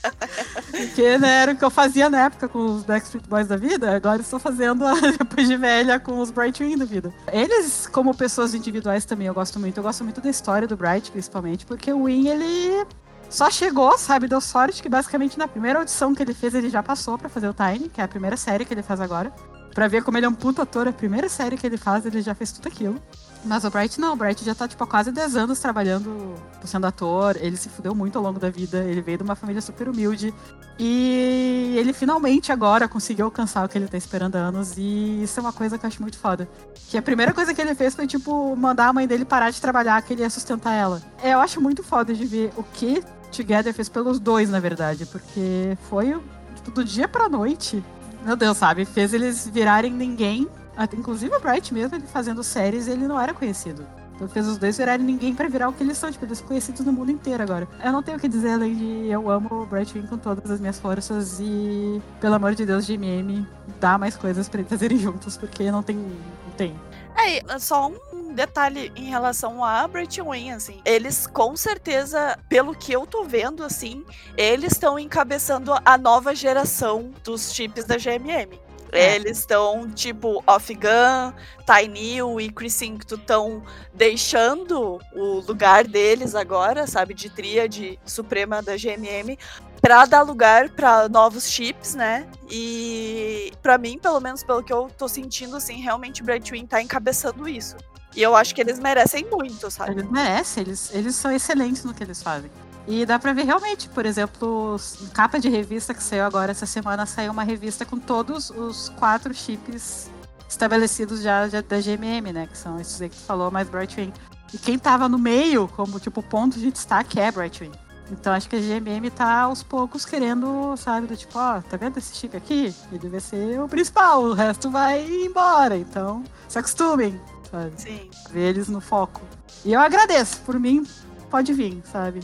Porque 0.70 1.18
né, 1.18 1.42
era 1.42 1.52
o 1.52 1.56
que 1.56 1.64
eu 1.64 1.70
fazia 1.70 2.08
na 2.08 2.24
época 2.24 2.48
com 2.48 2.64
os 2.64 2.82
Backstreet 2.82 3.26
Boys 3.28 3.46
da 3.46 3.56
vida, 3.56 3.94
agora 3.94 4.20
estou 4.20 4.38
fazendo 4.38 4.84
depois 5.18 5.46
de 5.46 5.56
velha 5.56 6.00
com 6.00 6.18
os 6.18 6.30
Bright 6.30 6.76
da 6.76 6.84
vida. 6.84 7.12
Eles, 7.30 7.86
como 7.86 8.14
pessoas 8.14 8.54
individuais 8.54 9.04
também, 9.04 9.26
eu 9.26 9.34
gosto 9.34 9.60
muito. 9.60 9.76
Eu 9.76 9.82
gosto 9.82 10.02
muito 10.02 10.20
da 10.20 10.30
história 10.30 10.66
do 10.66 10.76
Bright, 10.76 11.10
principalmente, 11.10 11.66
porque 11.66 11.92
o 11.92 12.04
Win, 12.04 12.28
ele 12.28 12.86
só 13.28 13.50
chegou, 13.50 13.96
sabe, 13.96 14.26
deu 14.26 14.40
sorte 14.40 14.82
que 14.82 14.88
basicamente 14.88 15.38
na 15.38 15.46
primeira 15.46 15.78
audição 15.78 16.14
que 16.14 16.22
ele 16.22 16.34
fez, 16.34 16.54
ele 16.54 16.68
já 16.68 16.82
passou 16.82 17.16
para 17.16 17.28
fazer 17.28 17.48
o 17.48 17.54
Tiny, 17.54 17.88
que 17.88 18.00
é 18.00 18.04
a 18.04 18.08
primeira 18.08 18.36
série 18.36 18.64
que 18.64 18.74
ele 18.74 18.82
faz 18.82 19.00
agora. 19.00 19.32
Pra 19.74 19.88
ver 19.88 20.02
como 20.02 20.18
ele 20.18 20.26
é 20.26 20.28
um 20.28 20.34
puto 20.34 20.60
ator, 20.60 20.86
a 20.86 20.92
primeira 20.92 21.28
série 21.28 21.56
que 21.56 21.66
ele 21.66 21.76
faz, 21.76 22.04
ele 22.04 22.20
já 22.20 22.34
fez 22.34 22.52
tudo 22.52 22.68
aquilo. 22.68 23.00
Mas 23.44 23.64
o 23.64 23.70
Bright 23.70 24.00
não, 24.00 24.12
o 24.12 24.16
Bright 24.16 24.44
já 24.44 24.54
tá, 24.54 24.68
tipo, 24.68 24.84
há 24.84 24.86
quase 24.86 25.10
10 25.10 25.34
anos 25.34 25.58
trabalhando, 25.58 26.34
sendo 26.64 26.86
ator. 26.86 27.36
Ele 27.40 27.56
se 27.56 27.68
fudeu 27.68 27.94
muito 27.94 28.16
ao 28.16 28.22
longo 28.22 28.38
da 28.38 28.48
vida, 28.50 28.84
ele 28.84 29.00
veio 29.00 29.18
de 29.18 29.24
uma 29.24 29.34
família 29.34 29.60
super 29.60 29.88
humilde. 29.88 30.32
E 30.78 31.74
ele 31.76 31.92
finalmente 31.92 32.52
agora 32.52 32.86
conseguiu 32.86 33.24
alcançar 33.24 33.64
o 33.64 33.68
que 33.68 33.76
ele 33.76 33.88
tá 33.88 33.96
esperando 33.96 34.36
há 34.36 34.38
anos. 34.38 34.74
E 34.76 35.22
isso 35.22 35.40
é 35.40 35.42
uma 35.42 35.52
coisa 35.52 35.76
que 35.76 35.84
eu 35.84 35.88
acho 35.88 36.00
muito 36.00 36.18
foda. 36.18 36.48
Que 36.88 36.96
a 36.96 37.02
primeira 37.02 37.32
coisa 37.32 37.52
que 37.52 37.60
ele 37.60 37.74
fez 37.74 37.94
foi, 37.94 38.06
tipo, 38.06 38.54
mandar 38.54 38.88
a 38.88 38.92
mãe 38.92 39.08
dele 39.08 39.24
parar 39.24 39.50
de 39.50 39.60
trabalhar, 39.60 40.00
que 40.02 40.12
ele 40.12 40.22
ia 40.22 40.30
sustentar 40.30 40.74
ela. 40.74 41.02
É, 41.20 41.34
eu 41.34 41.40
acho 41.40 41.60
muito 41.60 41.82
foda 41.82 42.14
de 42.14 42.24
ver 42.24 42.52
o 42.56 42.62
que 42.62 43.02
Together 43.34 43.74
fez 43.74 43.88
pelos 43.88 44.20
dois, 44.20 44.50
na 44.50 44.60
verdade. 44.60 45.04
Porque 45.04 45.76
foi, 45.88 46.16
tipo, 46.54 46.70
do 46.70 46.84
dia 46.84 47.08
pra 47.08 47.28
noite 47.28 47.82
meu 48.24 48.36
Deus, 48.36 48.56
sabe? 48.56 48.84
Fez 48.84 49.12
eles 49.12 49.46
virarem 49.46 49.92
ninguém. 49.92 50.48
Inclusive 50.96 51.34
o 51.34 51.40
Bright 51.40 51.72
mesmo, 51.72 51.96
ele 51.96 52.06
fazendo 52.06 52.42
séries, 52.42 52.88
ele 52.88 53.06
não 53.06 53.20
era 53.20 53.34
conhecido. 53.34 53.86
Então 54.14 54.28
fez 54.28 54.46
os 54.46 54.56
dois 54.56 54.76
virarem 54.76 55.04
ninguém 55.04 55.34
para 55.34 55.48
virar 55.48 55.68
o 55.68 55.72
que 55.72 55.82
eles 55.82 55.98
são. 55.98 56.10
Tipo, 56.10 56.24
eles 56.24 56.38
são 56.38 56.46
conhecidos 56.46 56.84
no 56.84 56.92
mundo 56.92 57.10
inteiro 57.10 57.42
agora. 57.42 57.68
Eu 57.82 57.92
não 57.92 58.02
tenho 58.02 58.16
o 58.16 58.20
que 58.20 58.28
dizer 58.28 58.52
além 58.52 58.74
de 58.74 59.08
eu 59.08 59.28
amo 59.30 59.62
o 59.62 59.66
Brightwing 59.66 60.06
com 60.06 60.16
todas 60.16 60.50
as 60.50 60.60
minhas 60.60 60.78
forças 60.78 61.38
e, 61.40 62.00
pelo 62.20 62.34
amor 62.34 62.54
de 62.54 62.64
Deus, 62.64 62.86
GMM, 62.86 63.46
dá 63.80 63.98
mais 63.98 64.16
coisas 64.16 64.48
para 64.48 64.60
eles 64.60 64.70
fazerem 64.70 64.98
juntos, 64.98 65.36
porque 65.36 65.70
não 65.70 65.82
tem. 65.82 65.96
Não 65.96 66.52
tem. 66.56 66.74
É, 67.16 67.58
só 67.58 67.88
um 67.88 68.11
detalhe 68.32 68.92
em 68.96 69.04
relação 69.04 69.64
a 69.64 69.86
Brightwing, 69.86 70.50
assim. 70.52 70.80
Eles, 70.84 71.26
com 71.26 71.56
certeza, 71.56 72.38
pelo 72.48 72.74
que 72.74 72.92
eu 72.92 73.06
tô 73.06 73.24
vendo, 73.24 73.64
assim, 73.64 74.04
eles 74.36 74.72
estão 74.72 74.98
encabeçando 74.98 75.72
a 75.84 75.98
nova 75.98 76.34
geração 76.34 77.12
dos 77.22 77.52
chips 77.52 77.84
da 77.84 77.96
GMM. 77.96 78.60
É. 78.90 79.14
Eles 79.14 79.38
estão, 79.38 79.88
tipo, 79.90 80.44
Off-Gun, 80.46 81.32
Tynil 81.64 82.38
e 82.38 82.50
Crisinto 82.50 83.14
estão 83.14 83.62
deixando 83.94 85.00
o 85.14 85.40
lugar 85.40 85.86
deles 85.86 86.34
agora, 86.34 86.86
sabe, 86.86 87.14
de 87.14 87.30
tríade 87.30 87.98
suprema 88.04 88.60
da 88.60 88.76
GMM 88.76 89.38
Pra 89.82 90.06
dar 90.06 90.22
lugar 90.22 90.70
pra 90.70 91.08
novos 91.08 91.50
chips, 91.50 91.96
né? 91.96 92.28
E 92.48 93.52
pra 93.60 93.76
mim, 93.76 93.98
pelo 93.98 94.20
menos 94.20 94.44
pelo 94.44 94.62
que 94.62 94.72
eu 94.72 94.88
tô 94.96 95.08
sentindo, 95.08 95.56
assim, 95.56 95.80
realmente 95.80 96.22
Brightwing 96.22 96.66
tá 96.66 96.80
encabeçando 96.80 97.48
isso. 97.48 97.76
E 98.14 98.22
eu 98.22 98.36
acho 98.36 98.54
que 98.54 98.60
eles 98.60 98.78
merecem 98.78 99.26
muito, 99.30 99.70
sabe? 99.70 99.92
Eles 99.92 100.10
merecem, 100.10 100.62
eles, 100.62 100.90
eles 100.94 101.14
são 101.14 101.30
excelentes 101.30 101.84
no 101.84 101.94
que 101.94 102.02
eles 102.02 102.22
fazem. 102.22 102.50
E 102.86 103.06
dá 103.06 103.18
pra 103.18 103.32
ver 103.32 103.44
realmente, 103.44 103.88
por 103.88 104.04
exemplo, 104.04 104.76
capa 105.14 105.38
de 105.38 105.48
revista 105.48 105.94
que 105.94 106.02
saiu 106.02 106.24
agora 106.24 106.50
essa 106.50 106.66
semana, 106.66 107.06
saiu 107.06 107.32
uma 107.32 107.44
revista 107.44 107.84
com 107.84 107.98
todos 107.98 108.50
os 108.50 108.88
quatro 108.90 109.32
chips 109.32 110.10
estabelecidos 110.48 111.22
já, 111.22 111.48
já 111.48 111.60
da 111.60 111.80
GMM, 111.80 112.32
né? 112.32 112.46
Que 112.46 112.58
são 112.58 112.78
esses 112.80 113.00
aí 113.00 113.08
que 113.08 113.16
tu 113.16 113.22
falou, 113.22 113.50
mais 113.50 113.68
Brightwing. 113.68 114.12
E 114.52 114.58
quem 114.58 114.78
tava 114.78 115.08
no 115.08 115.18
meio, 115.18 115.68
como 115.68 115.98
tipo 115.98 116.22
ponto 116.22 116.58
de 116.58 116.70
destaque, 116.70 117.18
é 117.20 117.30
Brightwing. 117.30 117.72
Então 118.10 118.32
acho 118.32 118.48
que 118.48 118.56
a 118.56 118.58
GMM 118.58 119.10
tá 119.10 119.42
aos 119.42 119.62
poucos 119.62 120.04
querendo, 120.04 120.76
sabe, 120.76 121.06
do 121.06 121.16
tipo, 121.16 121.38
ó, 121.38 121.62
tá 121.62 121.76
vendo 121.76 121.96
esse 121.96 122.14
chip 122.14 122.36
aqui? 122.36 122.74
Ele 122.92 123.08
vai 123.08 123.20
ser 123.20 123.60
o 123.60 123.68
principal, 123.68 124.22
o 124.24 124.34
resto 124.34 124.70
vai 124.70 125.06
embora. 125.06 125.76
Então, 125.76 126.22
se 126.48 126.58
acostumem, 126.58 127.18
sabe? 127.52 127.72
Sim. 127.76 128.10
Ver 128.30 128.48
eles 128.48 128.66
no 128.68 128.80
foco. 128.80 129.20
E 129.64 129.72
eu 129.72 129.78
agradeço, 129.80 130.40
por 130.40 130.58
mim, 130.58 130.84
pode 131.30 131.52
vir, 131.52 131.80
sabe? 131.92 132.18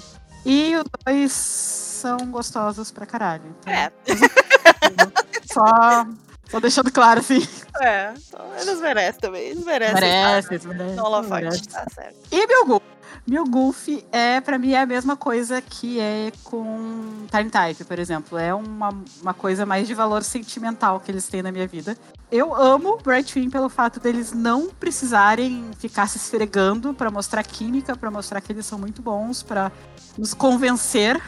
E 0.44 0.74
os 0.76 0.84
dois 1.06 1.32
são 1.32 2.16
gostosos 2.30 2.90
pra 2.90 3.06
caralho. 3.06 3.44
Então, 3.60 3.72
É. 3.72 3.92
Só, 5.52 6.06
só 6.48 6.60
deixando 6.60 6.92
claro, 6.92 7.20
assim. 7.20 7.46
É. 7.80 8.12
Então, 8.16 8.46
eles 8.60 8.80
merecem 8.80 9.20
também. 9.20 9.42
Eles 9.48 9.64
merecem. 9.64 9.94
Merece, 9.94 10.48
tá? 10.48 10.54
eles 10.54 10.66
merecem, 10.66 11.00
holofote, 11.00 11.30
merece. 11.42 11.68
tá 11.68 11.84
certo. 11.94 12.16
E 12.30 12.46
Milgulf? 12.46 12.82
Milgulf 13.28 13.88
é, 14.10 14.40
pra 14.40 14.58
mim, 14.58 14.72
é 14.72 14.80
a 14.80 14.86
mesma 14.86 15.14
coisa 15.14 15.60
que 15.60 16.00
é 16.00 16.32
com 16.44 17.26
Time 17.30 17.50
Type, 17.50 17.84
por 17.84 17.98
exemplo. 17.98 18.38
É 18.38 18.54
uma, 18.54 18.88
uma 19.20 19.34
coisa 19.34 19.66
mais 19.66 19.86
de 19.86 19.92
valor 19.92 20.22
sentimental 20.22 20.98
que 20.98 21.10
eles 21.10 21.28
têm 21.28 21.42
na 21.42 21.52
minha 21.52 21.66
vida. 21.66 21.96
Eu 22.32 22.54
amo 22.54 22.96
Brightwing 22.96 23.50
pelo 23.50 23.68
fato 23.68 24.00
deles 24.00 24.32
não 24.32 24.70
precisarem 24.70 25.70
ficar 25.78 26.08
se 26.08 26.16
esfregando 26.16 26.94
pra 26.94 27.10
mostrar 27.10 27.42
química, 27.42 27.94
pra 27.94 28.10
mostrar 28.10 28.40
que 28.40 28.50
eles 28.50 28.64
são 28.64 28.78
muito 28.78 29.02
bons, 29.02 29.42
pra 29.42 29.70
nos 30.16 30.32
convencer 30.32 31.20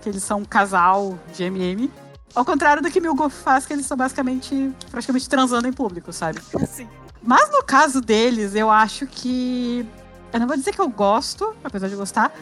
que 0.00 0.08
eles 0.08 0.22
são 0.22 0.40
um 0.40 0.44
casal 0.44 1.18
de 1.34 1.44
MM. 1.44 1.90
Ao 2.34 2.44
contrário 2.46 2.82
do 2.82 2.90
que 2.90 3.00
Milgulf 3.00 3.34
faz, 3.42 3.66
que 3.66 3.74
eles 3.74 3.84
estão 3.84 3.96
basicamente, 3.96 4.72
praticamente 4.90 5.28
transando 5.28 5.68
em 5.68 5.72
público, 5.72 6.12
sabe? 6.12 6.40
Assim. 6.60 6.88
Mas 7.22 7.50
no 7.52 7.62
caso 7.62 8.00
deles, 8.00 8.54
eu 8.54 8.70
acho 8.70 9.06
que. 9.06 9.86
Eu 10.32 10.40
não 10.40 10.46
vou 10.46 10.56
dizer 10.56 10.72
que 10.72 10.80
eu 10.80 10.88
gosto, 10.88 11.54
apesar 11.62 11.88
de 11.88 11.96
gostar, 11.96 12.32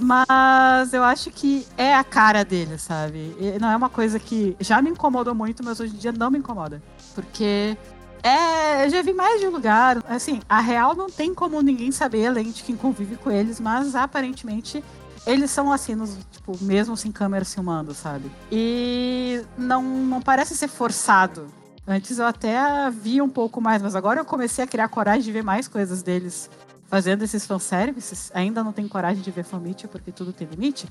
mas 0.00 0.92
eu 0.92 1.02
acho 1.02 1.30
que 1.30 1.66
é 1.76 1.94
a 1.94 2.04
cara 2.04 2.44
deles, 2.44 2.82
sabe? 2.82 3.36
E 3.38 3.58
não 3.60 3.70
é 3.70 3.76
uma 3.76 3.88
coisa 3.88 4.18
que 4.18 4.56
já 4.60 4.80
me 4.80 4.90
incomodou 4.90 5.34
muito, 5.34 5.62
mas 5.64 5.80
hoje 5.80 5.94
em 5.94 5.98
dia 5.98 6.12
não 6.12 6.30
me 6.30 6.38
incomoda. 6.38 6.82
Porque 7.14 7.76
é. 8.22 8.86
Eu 8.86 8.90
já 8.90 9.02
vi 9.02 9.12
mais 9.12 9.40
de 9.40 9.46
um 9.46 9.50
lugar. 9.50 10.02
Assim, 10.08 10.40
a 10.48 10.60
real 10.60 10.94
não 10.94 11.08
tem 11.08 11.34
como 11.34 11.60
ninguém 11.60 11.90
saber, 11.92 12.26
além 12.26 12.50
de 12.50 12.62
quem 12.62 12.76
convive 12.76 13.16
com 13.16 13.30
eles, 13.30 13.60
mas 13.60 13.94
aparentemente. 13.94 14.82
Eles 15.26 15.50
são 15.50 15.70
assim, 15.70 15.94
nos, 15.94 16.16
tipo, 16.30 16.56
mesmo 16.62 16.96
sem 16.96 17.12
câmera 17.12 17.44
filmando, 17.44 17.92
sabe? 17.92 18.30
E 18.50 19.42
não, 19.58 19.82
não 19.82 20.22
parece 20.22 20.56
ser 20.56 20.68
forçado. 20.68 21.48
Antes 21.86 22.18
eu 22.18 22.24
até 22.24 22.58
via 22.90 23.22
um 23.22 23.28
pouco 23.28 23.60
mais, 23.60 23.82
mas 23.82 23.94
agora 23.94 24.20
eu 24.20 24.24
comecei 24.24 24.64
a 24.64 24.66
criar 24.66 24.88
coragem 24.88 25.22
de 25.22 25.32
ver 25.32 25.42
mais 25.42 25.68
coisas 25.68 26.02
deles 26.02 26.48
fazendo 26.88 27.22
esses 27.22 27.46
fanservices. 27.46 28.30
Ainda 28.34 28.64
não 28.64 28.72
tenho 28.72 28.88
coragem 28.88 29.22
de 29.22 29.30
ver 29.30 29.44
fanmit, 29.44 29.86
porque 29.86 30.10
tudo 30.10 30.32
tem 30.32 30.48
limite. 30.48 30.88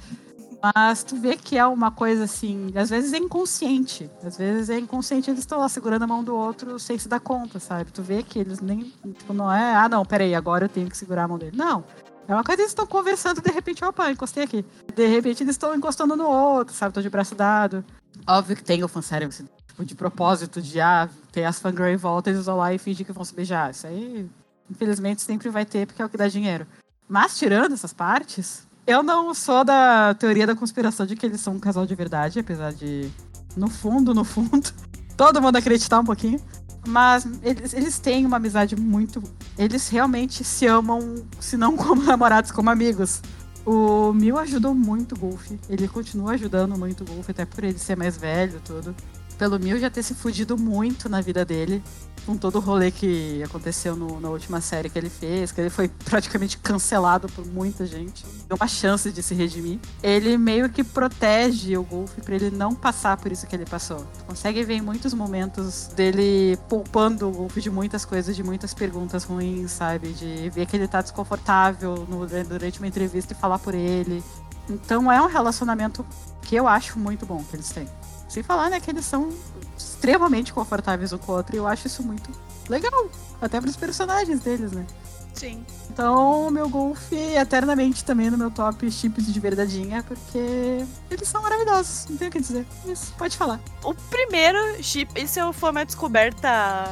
Mas 0.62 1.04
tu 1.04 1.16
vê 1.16 1.36
que 1.36 1.58
é 1.58 1.66
uma 1.66 1.92
coisa 1.92 2.24
assim, 2.24 2.72
às 2.76 2.90
vezes 2.90 3.14
é 3.14 3.18
inconsciente. 3.18 4.10
Às 4.24 4.38
vezes 4.38 4.70
é 4.70 4.80
inconsciente, 4.80 5.30
eles 5.30 5.42
estão 5.42 5.60
lá 5.60 5.70
segurando 5.70 6.04
a 6.04 6.08
mão 6.08 6.24
do 6.24 6.36
outro 6.36 6.80
sem 6.80 6.98
se 6.98 7.08
dar 7.08 7.20
conta, 7.20 7.60
sabe? 7.60 7.92
Tu 7.92 8.02
vê 8.02 8.24
que 8.24 8.40
eles 8.40 8.60
nem. 8.60 8.92
Tipo, 9.18 9.34
não 9.34 9.52
é, 9.52 9.76
ah, 9.76 9.88
não, 9.88 10.06
peraí, 10.06 10.34
agora 10.34 10.66
eu 10.66 10.70
tenho 10.70 10.90
que 10.90 10.98
segurar 10.98 11.26
a 11.26 11.28
mão 11.28 11.38
dele. 11.38 11.56
Não. 11.56 11.84
É 12.28 12.34
uma 12.34 12.44
coisa 12.44 12.58
que 12.58 12.62
eles 12.64 12.72
estão 12.72 12.86
conversando 12.86 13.42
de 13.42 13.52
repente, 13.52 13.86
opa, 13.86 14.12
encostei 14.12 14.44
aqui. 14.44 14.66
De 14.94 15.08
repente 15.08 15.44
eles 15.44 15.54
estão 15.54 15.74
encostando 15.74 16.16
no 16.16 16.28
outro, 16.28 16.76
sabe? 16.76 16.94
Tô 16.94 17.02
de 17.02 17.10
braço 17.10 17.36
dado. 17.36 17.86
Óbvio 18.28 18.56
que 18.56 18.64
tem 18.64 18.84
o 18.84 18.88
fanservice, 18.88 19.46
tipo, 19.68 19.86
de 19.86 19.96
propósito, 19.96 20.62
de 20.62 20.82
ah, 20.82 21.08
ter 21.32 21.46
as 21.46 21.60
fangirl 21.60 21.88
em 21.88 21.96
volta, 21.96 22.30
eles 22.30 22.46
vão 22.46 22.58
lá 22.58 22.74
e 22.74 22.78
fingem 22.78 23.06
que 23.06 23.14
vão 23.14 23.24
se 23.24 23.34
beijar. 23.34 23.72
Isso 23.72 23.88
aí, 23.88 24.30
infelizmente, 24.70 25.22
sempre 25.22 25.50
vai 25.50 25.66
ter, 25.66 25.88
porque 25.88 26.02
é 26.02 26.06
o 26.06 26.10
que 26.10 26.18
dá 26.18 26.28
dinheiro. 26.28 26.66
Mas, 27.08 27.38
tirando 27.38 27.74
essas 27.74 27.94
partes, 27.94 28.68
eu 28.86 29.04
não 29.04 29.34
sou 29.34 29.64
da 29.64 30.14
teoria 30.14 30.48
da 30.48 30.56
conspiração 30.56 31.06
de 31.06 31.16
que 31.16 31.26
eles 31.26 31.42
são 31.42 31.56
um 31.56 31.60
casal 31.60 31.86
de 31.86 31.96
verdade, 31.96 32.40
apesar 32.40 32.74
de, 32.74 33.10
no 33.56 33.70
fundo, 33.70 34.14
no 34.14 34.24
fundo, 34.24 34.72
todo 35.16 35.42
mundo 35.42 35.56
acreditar 35.58 36.00
um 36.00 36.06
pouquinho. 36.06 36.40
Mas 36.88 37.28
eles, 37.44 37.74
eles 37.74 38.00
têm 38.00 38.26
uma 38.26 38.38
amizade 38.38 38.76
muito. 38.76 39.22
Eles 39.58 39.90
realmente 39.90 40.44
se 40.44 40.66
amam, 40.66 41.26
se 41.40 41.58
não 41.58 41.76
como 41.76 42.04
namorados, 42.08 42.52
como 42.52 42.70
amigos. 42.70 43.22
O 43.66 44.14
Mil 44.14 44.38
ajudou 44.38 44.74
muito 44.74 45.14
o 45.16 45.20
Golf. 45.20 45.52
Ele 45.68 45.88
continua 45.90 46.32
ajudando 46.32 46.78
muito 46.78 47.04
o 47.04 47.06
Golf, 47.06 47.30
até 47.30 47.46
por 47.46 47.66
ele 47.66 47.78
ser 47.78 47.98
mais 47.98 48.16
velho 48.16 48.62
tudo. 48.64 48.96
Pelo 49.38 49.60
Mil 49.60 49.80
já 49.80 49.90
ter 49.90 50.02
se 50.04 50.14
fudido 50.16 50.58
muito 50.58 51.08
na 51.08 51.22
vida 51.22 51.46
dele. 51.46 51.84
Com 52.26 52.36
todo 52.36 52.58
o 52.58 52.60
rolê 52.60 52.92
que 52.92 53.42
aconteceu 53.44 53.96
no- 53.96 54.20
na 54.20 54.30
última 54.30 54.60
série 54.60 54.90
que 54.90 55.00
ele 55.00 55.10
fez, 55.10 55.50
que 55.54 55.62
ele 55.62 55.70
foi 55.70 55.88
praticamente 56.04 56.58
cancelado 56.58 57.30
por 57.30 57.46
muita 57.46 57.86
gente. 57.86 58.26
Deu 58.50 58.58
uma 58.60 58.68
chance 58.68 59.10
de 59.12 59.24
se 59.24 59.34
redimir. 59.34 59.80
Ele 60.04 60.38
meio 60.38 60.70
que 60.70 60.84
protege 60.84 61.78
o 61.78 61.84
Golf 61.84 62.12
pra 62.26 62.36
ele 62.36 62.50
não 62.52 62.76
passar 62.76 63.16
por 63.16 63.32
isso 63.32 63.48
que 63.48 63.56
ele 63.56 63.66
passou. 63.66 64.00
Tu 64.18 64.26
consegue 64.26 64.62
ver 64.66 64.74
em 64.74 64.82
muitos 64.82 65.14
momentos 65.14 65.88
dele 65.96 66.58
poupando 66.68 67.30
o 67.30 67.32
Golf 67.32 67.56
de 67.58 67.70
muitas 67.70 68.04
coisas, 68.04 68.36
de 68.36 68.44
muitas 68.44 68.74
perguntas 68.74 69.24
ruins, 69.24 69.72
sabe? 69.72 70.10
De 70.12 70.50
ver 70.50 70.66
que 70.66 70.76
ele 70.76 70.88
tá 70.88 71.02
desconfortável 71.02 72.06
no- 72.10 72.28
durante 72.44 72.80
uma 72.80 72.88
entrevista 72.88 73.32
e 73.32 73.36
falar 73.38 73.60
por 73.60 73.74
ele. 73.74 74.22
Então 74.70 75.10
é 75.10 75.22
um 75.22 75.28
relacionamento 75.28 76.06
que 76.42 76.56
eu 76.56 76.68
acho 76.68 77.00
muito 77.00 77.26
bom 77.26 77.42
que 77.42 77.56
eles 77.56 77.70
têm. 77.70 77.88
Sem 78.28 78.44
falar, 78.44 78.70
né, 78.70 78.80
que 78.80 78.92
eles 78.92 79.06
são 79.06 79.30
extremamente 79.78 80.54
confortáveis 80.54 81.14
um 81.14 81.18
com 81.18 81.32
o 81.32 81.36
outro. 81.36 81.56
E 81.56 81.60
eu 81.60 81.68
acho 81.68 81.88
isso 81.88 82.04
muito 82.04 82.30
legal. 82.70 83.10
Até 83.42 83.62
pros 83.62 83.76
personagens 83.76 84.40
deles, 84.42 84.72
né? 84.72 84.86
Sim. 85.34 85.64
Então, 85.92 86.50
meu 86.50 86.68
Golf 86.68 87.14
é 87.14 87.40
eternamente 87.40 88.04
também 88.04 88.30
no 88.32 88.38
meu 88.38 88.50
top 88.50 88.90
chips 88.90 89.32
de 89.32 89.40
verdadeinha, 89.40 90.04
porque 90.04 90.84
eles 91.12 91.28
são 91.28 91.44
maravilhosos. 91.44 92.08
Não 92.10 92.18
tenho 92.18 92.30
o 92.30 92.32
que 92.32 92.40
dizer. 92.40 92.66
Isso, 92.88 93.14
pode 93.18 93.38
falar. 93.38 93.60
O 93.84 93.94
primeiro 93.94 94.58
chip, 94.84 95.22
isso 95.22 95.54
foi 95.54 95.70
uma 95.70 95.86
descoberta 95.86 96.86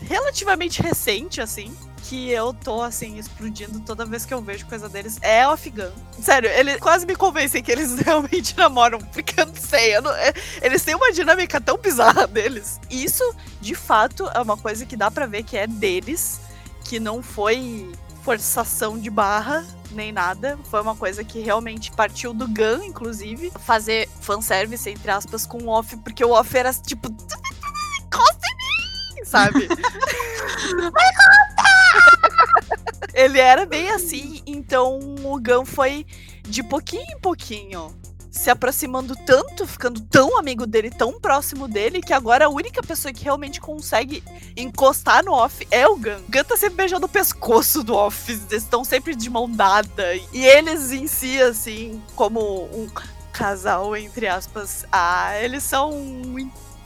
relativamente 0.00 0.82
recente, 0.82 1.40
assim. 1.40 1.72
Que 2.08 2.30
eu 2.30 2.52
tô, 2.52 2.82
assim, 2.82 3.16
explodindo 3.18 3.80
toda 3.80 4.04
vez 4.04 4.26
que 4.26 4.34
eu 4.34 4.42
vejo 4.42 4.66
coisa 4.66 4.88
deles. 4.90 5.18
É 5.22 5.42
Afghan. 5.42 5.90
Sério, 6.20 6.50
eles 6.50 6.76
quase 6.76 7.06
me 7.06 7.16
convencem 7.16 7.62
que 7.62 7.72
eles 7.72 7.94
realmente 8.00 8.54
namoram. 8.56 8.98
Porque 8.98 9.40
eu 9.40 9.46
não 9.46 9.56
sei. 9.56 9.96
eu 9.96 10.02
não- 10.02 10.14
é- 10.14 10.34
eles 10.60 10.82
têm 10.82 10.94
uma 10.94 11.10
dinâmica 11.12 11.58
tão 11.60 11.78
bizarra 11.78 12.26
deles. 12.26 12.78
Isso, 12.90 13.24
de 13.60 13.74
fato, 13.74 14.28
é 14.34 14.40
uma 14.40 14.56
coisa 14.56 14.84
que 14.84 14.96
dá 14.96 15.10
pra 15.10 15.24
ver 15.26 15.44
que 15.44 15.56
é 15.56 15.66
deles. 15.66 16.40
Que 16.84 17.00
não 17.00 17.22
foi 17.22 17.90
forçação 18.22 18.98
de 18.98 19.08
barra 19.08 19.64
nem 19.90 20.12
nada. 20.12 20.58
Foi 20.70 20.82
uma 20.82 20.94
coisa 20.96 21.24
que 21.24 21.40
realmente 21.40 21.90
partiu 21.92 22.34
do 22.34 22.46
Gun, 22.46 22.82
inclusive. 22.84 23.50
Fazer 23.60 24.08
fanservice, 24.20 24.90
entre 24.90 25.10
aspas, 25.10 25.46
com 25.46 25.56
o 25.62 25.68
off, 25.68 25.96
porque 25.98 26.22
o 26.24 26.32
off 26.32 26.54
era 26.54 26.72
tipo. 26.74 27.08
em 29.38 29.52
mim! 29.52 29.54
Sabe? 29.66 29.68
Ele 33.14 33.38
era 33.38 33.64
bem 33.64 33.90
assim, 33.90 34.42
então 34.46 34.98
o 35.22 35.40
Gun 35.40 35.64
foi 35.64 36.04
de 36.42 36.62
pouquinho 36.62 37.06
em 37.10 37.18
pouquinho 37.20 37.94
se 38.34 38.50
aproximando 38.50 39.14
tanto, 39.14 39.64
ficando 39.64 40.00
tão 40.00 40.36
amigo 40.36 40.66
dele, 40.66 40.90
tão 40.90 41.20
próximo 41.20 41.68
dele, 41.68 42.02
que 42.02 42.12
agora 42.12 42.46
a 42.46 42.48
única 42.48 42.82
pessoa 42.82 43.14
que 43.14 43.22
realmente 43.22 43.60
consegue 43.60 44.24
encostar 44.56 45.24
no 45.24 45.32
off 45.32 45.64
é 45.70 45.86
o 45.86 45.96
Gun. 45.96 46.18
O 46.28 46.32
Gun 46.32 46.44
tá 46.44 46.56
sempre 46.56 46.78
beijando 46.78 47.06
o 47.06 47.08
pescoço 47.08 47.84
do 47.84 47.94
off, 47.94 48.32
eles 48.32 48.64
estão 48.64 48.82
sempre 48.82 49.14
de 49.14 49.30
mão 49.30 49.48
dada. 49.48 50.16
E 50.32 50.44
eles 50.44 50.90
em 50.90 51.06
si, 51.06 51.40
assim, 51.40 52.02
como 52.16 52.64
um 52.72 52.88
casal, 53.32 53.96
entre 53.96 54.26
aspas, 54.26 54.84
ah, 54.90 55.40
eles 55.40 55.62
são 55.62 55.92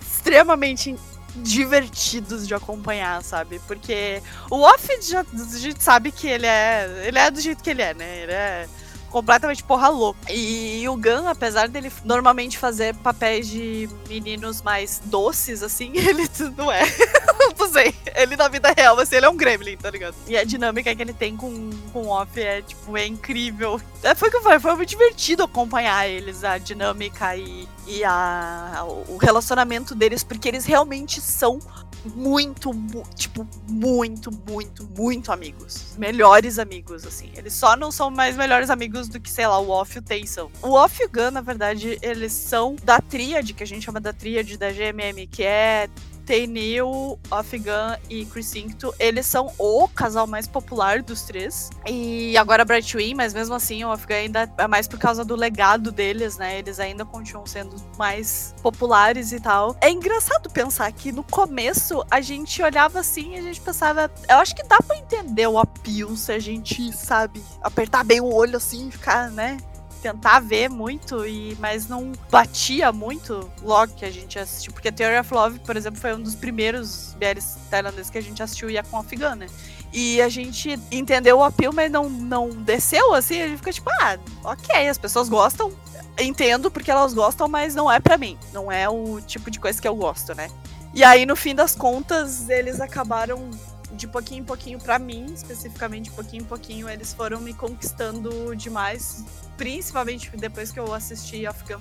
extremamente 0.02 0.96
divertidos 1.42 2.46
de 2.46 2.54
acompanhar, 2.54 3.22
sabe? 3.22 3.60
Porque 3.66 4.22
o 4.50 4.60
Off 4.60 4.88
já, 5.02 5.20
a 5.20 5.58
gente 5.58 5.82
sabe 5.82 6.12
que 6.12 6.26
ele 6.26 6.46
é. 6.46 7.04
Ele 7.06 7.18
é 7.18 7.30
do 7.30 7.40
jeito 7.40 7.62
que 7.62 7.70
ele 7.70 7.82
é, 7.82 7.94
né? 7.94 8.22
Ele 8.22 8.32
é 8.32 8.68
completamente 9.10 9.62
porra 9.62 9.88
louca. 9.88 10.32
E 10.32 10.88
o 10.88 10.96
Gun, 10.96 11.26
apesar 11.26 11.68
dele 11.68 11.90
normalmente 12.04 12.58
fazer 12.58 12.94
papéis 12.96 13.46
de 13.46 13.88
meninos 14.08 14.62
mais 14.62 15.00
doces, 15.04 15.62
assim, 15.62 15.92
ele 15.96 16.28
não 16.56 16.70
é. 16.70 16.82
não 17.58 17.68
sei. 17.72 17.94
Ele 18.14 18.36
na 18.36 18.48
vida 18.48 18.72
real, 18.76 18.98
assim, 18.98 19.16
ele 19.16 19.26
é 19.26 19.28
um 19.28 19.36
gremlin, 19.36 19.76
tá 19.76 19.90
ligado? 19.90 20.14
E 20.26 20.36
a 20.36 20.44
dinâmica 20.44 20.94
que 20.94 21.02
ele 21.02 21.12
tem 21.12 21.36
com, 21.36 21.70
com 21.92 22.02
o 22.04 22.08
Off 22.08 22.40
é, 22.40 22.62
tipo, 22.62 22.96
é 22.96 23.06
incrível. 23.06 23.80
É, 24.02 24.14
foi 24.14 24.30
que 24.30 24.40
falei, 24.40 24.58
foi 24.58 24.74
muito 24.74 24.88
divertido 24.88 25.42
acompanhar 25.42 26.08
eles, 26.08 26.44
a 26.44 26.58
dinâmica 26.58 27.36
e, 27.36 27.68
e 27.86 28.04
a, 28.04 28.84
o 29.08 29.16
relacionamento 29.16 29.94
deles, 29.94 30.22
porque 30.22 30.48
eles 30.48 30.64
realmente 30.64 31.20
são 31.20 31.58
muito, 32.04 32.72
mu 32.72 33.02
tipo, 33.14 33.46
muito, 33.68 34.30
muito, 34.48 34.88
muito 34.96 35.32
amigos. 35.32 35.94
Melhores 35.96 36.58
amigos, 36.58 37.06
assim. 37.06 37.30
Eles 37.34 37.52
só 37.52 37.76
não 37.76 37.90
são 37.90 38.10
mais 38.10 38.36
melhores 38.36 38.70
amigos 38.70 39.08
do 39.08 39.20
que, 39.20 39.30
sei 39.30 39.46
lá, 39.46 39.58
o 39.58 39.70
Off 39.70 39.96
e 39.96 39.98
o 39.98 40.02
Tay. 40.02 40.24
O 40.62 40.72
Off 40.72 41.02
e 41.02 41.06
o 41.06 41.08
Gun, 41.08 41.30
na 41.30 41.40
verdade, 41.40 41.98
eles 42.02 42.32
são 42.32 42.76
da 42.82 43.00
tríade, 43.00 43.52
que 43.52 43.62
a 43.62 43.66
gente 43.66 43.84
chama 43.84 44.00
da 44.00 44.12
tríade 44.12 44.56
da 44.56 44.70
GMM, 44.70 45.26
que 45.30 45.42
é 45.42 45.88
Tainil, 46.28 47.18
Afghan 47.30 47.96
e 48.10 48.26
Crisinto, 48.26 48.94
eles 48.98 49.24
são 49.24 49.50
o 49.58 49.88
casal 49.88 50.26
mais 50.26 50.46
popular 50.46 51.00
dos 51.02 51.22
três. 51.22 51.70
E 51.88 52.36
agora 52.36 52.66
Brightwing, 52.66 53.14
mas 53.14 53.32
mesmo 53.32 53.54
assim 53.54 53.82
o 53.82 53.90
Afghan 53.90 54.16
ainda 54.16 54.52
é 54.58 54.66
mais 54.66 54.86
por 54.86 54.98
causa 54.98 55.24
do 55.24 55.34
legado 55.34 55.90
deles, 55.90 56.36
né? 56.36 56.58
Eles 56.58 56.78
ainda 56.78 57.02
continuam 57.06 57.46
sendo 57.46 57.76
mais 57.96 58.54
populares 58.62 59.32
e 59.32 59.40
tal. 59.40 59.74
É 59.80 59.90
engraçado 59.90 60.50
pensar 60.50 60.92
que 60.92 61.10
no 61.10 61.24
começo 61.24 62.04
a 62.10 62.20
gente 62.20 62.62
olhava 62.62 63.00
assim 63.00 63.34
e 63.34 63.38
a 63.38 63.42
gente 63.42 63.62
pensava, 63.62 64.10
eu 64.28 64.36
acho 64.36 64.54
que 64.54 64.62
dá 64.64 64.76
para 64.86 64.98
entender 64.98 65.46
o 65.46 65.58
appeal 65.58 66.14
se 66.14 66.30
a 66.30 66.38
gente, 66.38 66.92
sabe, 66.92 67.42
apertar 67.62 68.04
bem 68.04 68.20
o 68.20 68.30
olho 68.30 68.58
assim 68.58 68.88
e 68.88 68.90
ficar, 68.90 69.30
né? 69.30 69.56
Tentar 69.98 70.40
ver 70.40 70.68
muito, 70.68 71.26
e 71.26 71.56
mas 71.60 71.88
não 71.88 72.12
batia 72.30 72.92
muito 72.92 73.50
logo 73.62 73.94
que 73.94 74.04
a 74.04 74.10
gente 74.10 74.38
assistiu. 74.38 74.72
Porque 74.72 74.90
Theory 74.90 75.18
of 75.18 75.32
Love, 75.32 75.58
por 75.60 75.76
exemplo, 75.76 76.00
foi 76.00 76.14
um 76.14 76.22
dos 76.22 76.34
primeiros 76.34 77.14
BLs 77.18 77.58
tailandeses 77.70 78.10
que 78.10 78.18
a 78.18 78.22
gente 78.22 78.42
assistiu 78.42 78.70
e 78.70 78.76
é 78.76 78.82
com 78.82 78.98
afegã, 78.98 79.34
né? 79.34 79.46
E 79.92 80.20
a 80.20 80.28
gente 80.28 80.78
entendeu 80.92 81.38
o 81.38 81.44
apelo, 81.44 81.74
mas 81.74 81.90
não, 81.90 82.08
não 82.10 82.50
desceu, 82.50 83.14
assim, 83.14 83.40
a 83.40 83.48
gente 83.48 83.58
fica 83.58 83.72
tipo, 83.72 83.90
ah, 83.90 84.18
ok, 84.44 84.88
as 84.88 84.98
pessoas 84.98 85.28
gostam, 85.28 85.72
entendo 86.18 86.70
porque 86.70 86.90
elas 86.90 87.14
gostam, 87.14 87.48
mas 87.48 87.74
não 87.74 87.90
é 87.90 87.98
para 87.98 88.18
mim. 88.18 88.38
Não 88.52 88.70
é 88.70 88.88
o 88.88 89.20
tipo 89.22 89.50
de 89.50 89.58
coisa 89.58 89.80
que 89.80 89.88
eu 89.88 89.94
gosto, 89.94 90.34
né? 90.34 90.50
E 90.92 91.04
aí, 91.04 91.24
no 91.24 91.36
fim 91.36 91.54
das 91.54 91.74
contas, 91.74 92.48
eles 92.48 92.80
acabaram 92.80 93.50
de 93.98 94.06
pouquinho 94.06 94.40
em 94.40 94.44
pouquinho, 94.44 94.78
para 94.78 94.98
mim, 94.98 95.26
especificamente, 95.34 96.04
de 96.04 96.10
pouquinho 96.12 96.42
em 96.42 96.46
pouquinho, 96.46 96.88
eles 96.88 97.12
foram 97.12 97.40
me 97.40 97.52
conquistando 97.52 98.54
demais 98.56 99.24
principalmente 99.58 100.30
depois 100.36 100.70
que 100.70 100.78
eu 100.78 100.94
assisti 100.94 101.44
Afghan 101.44 101.80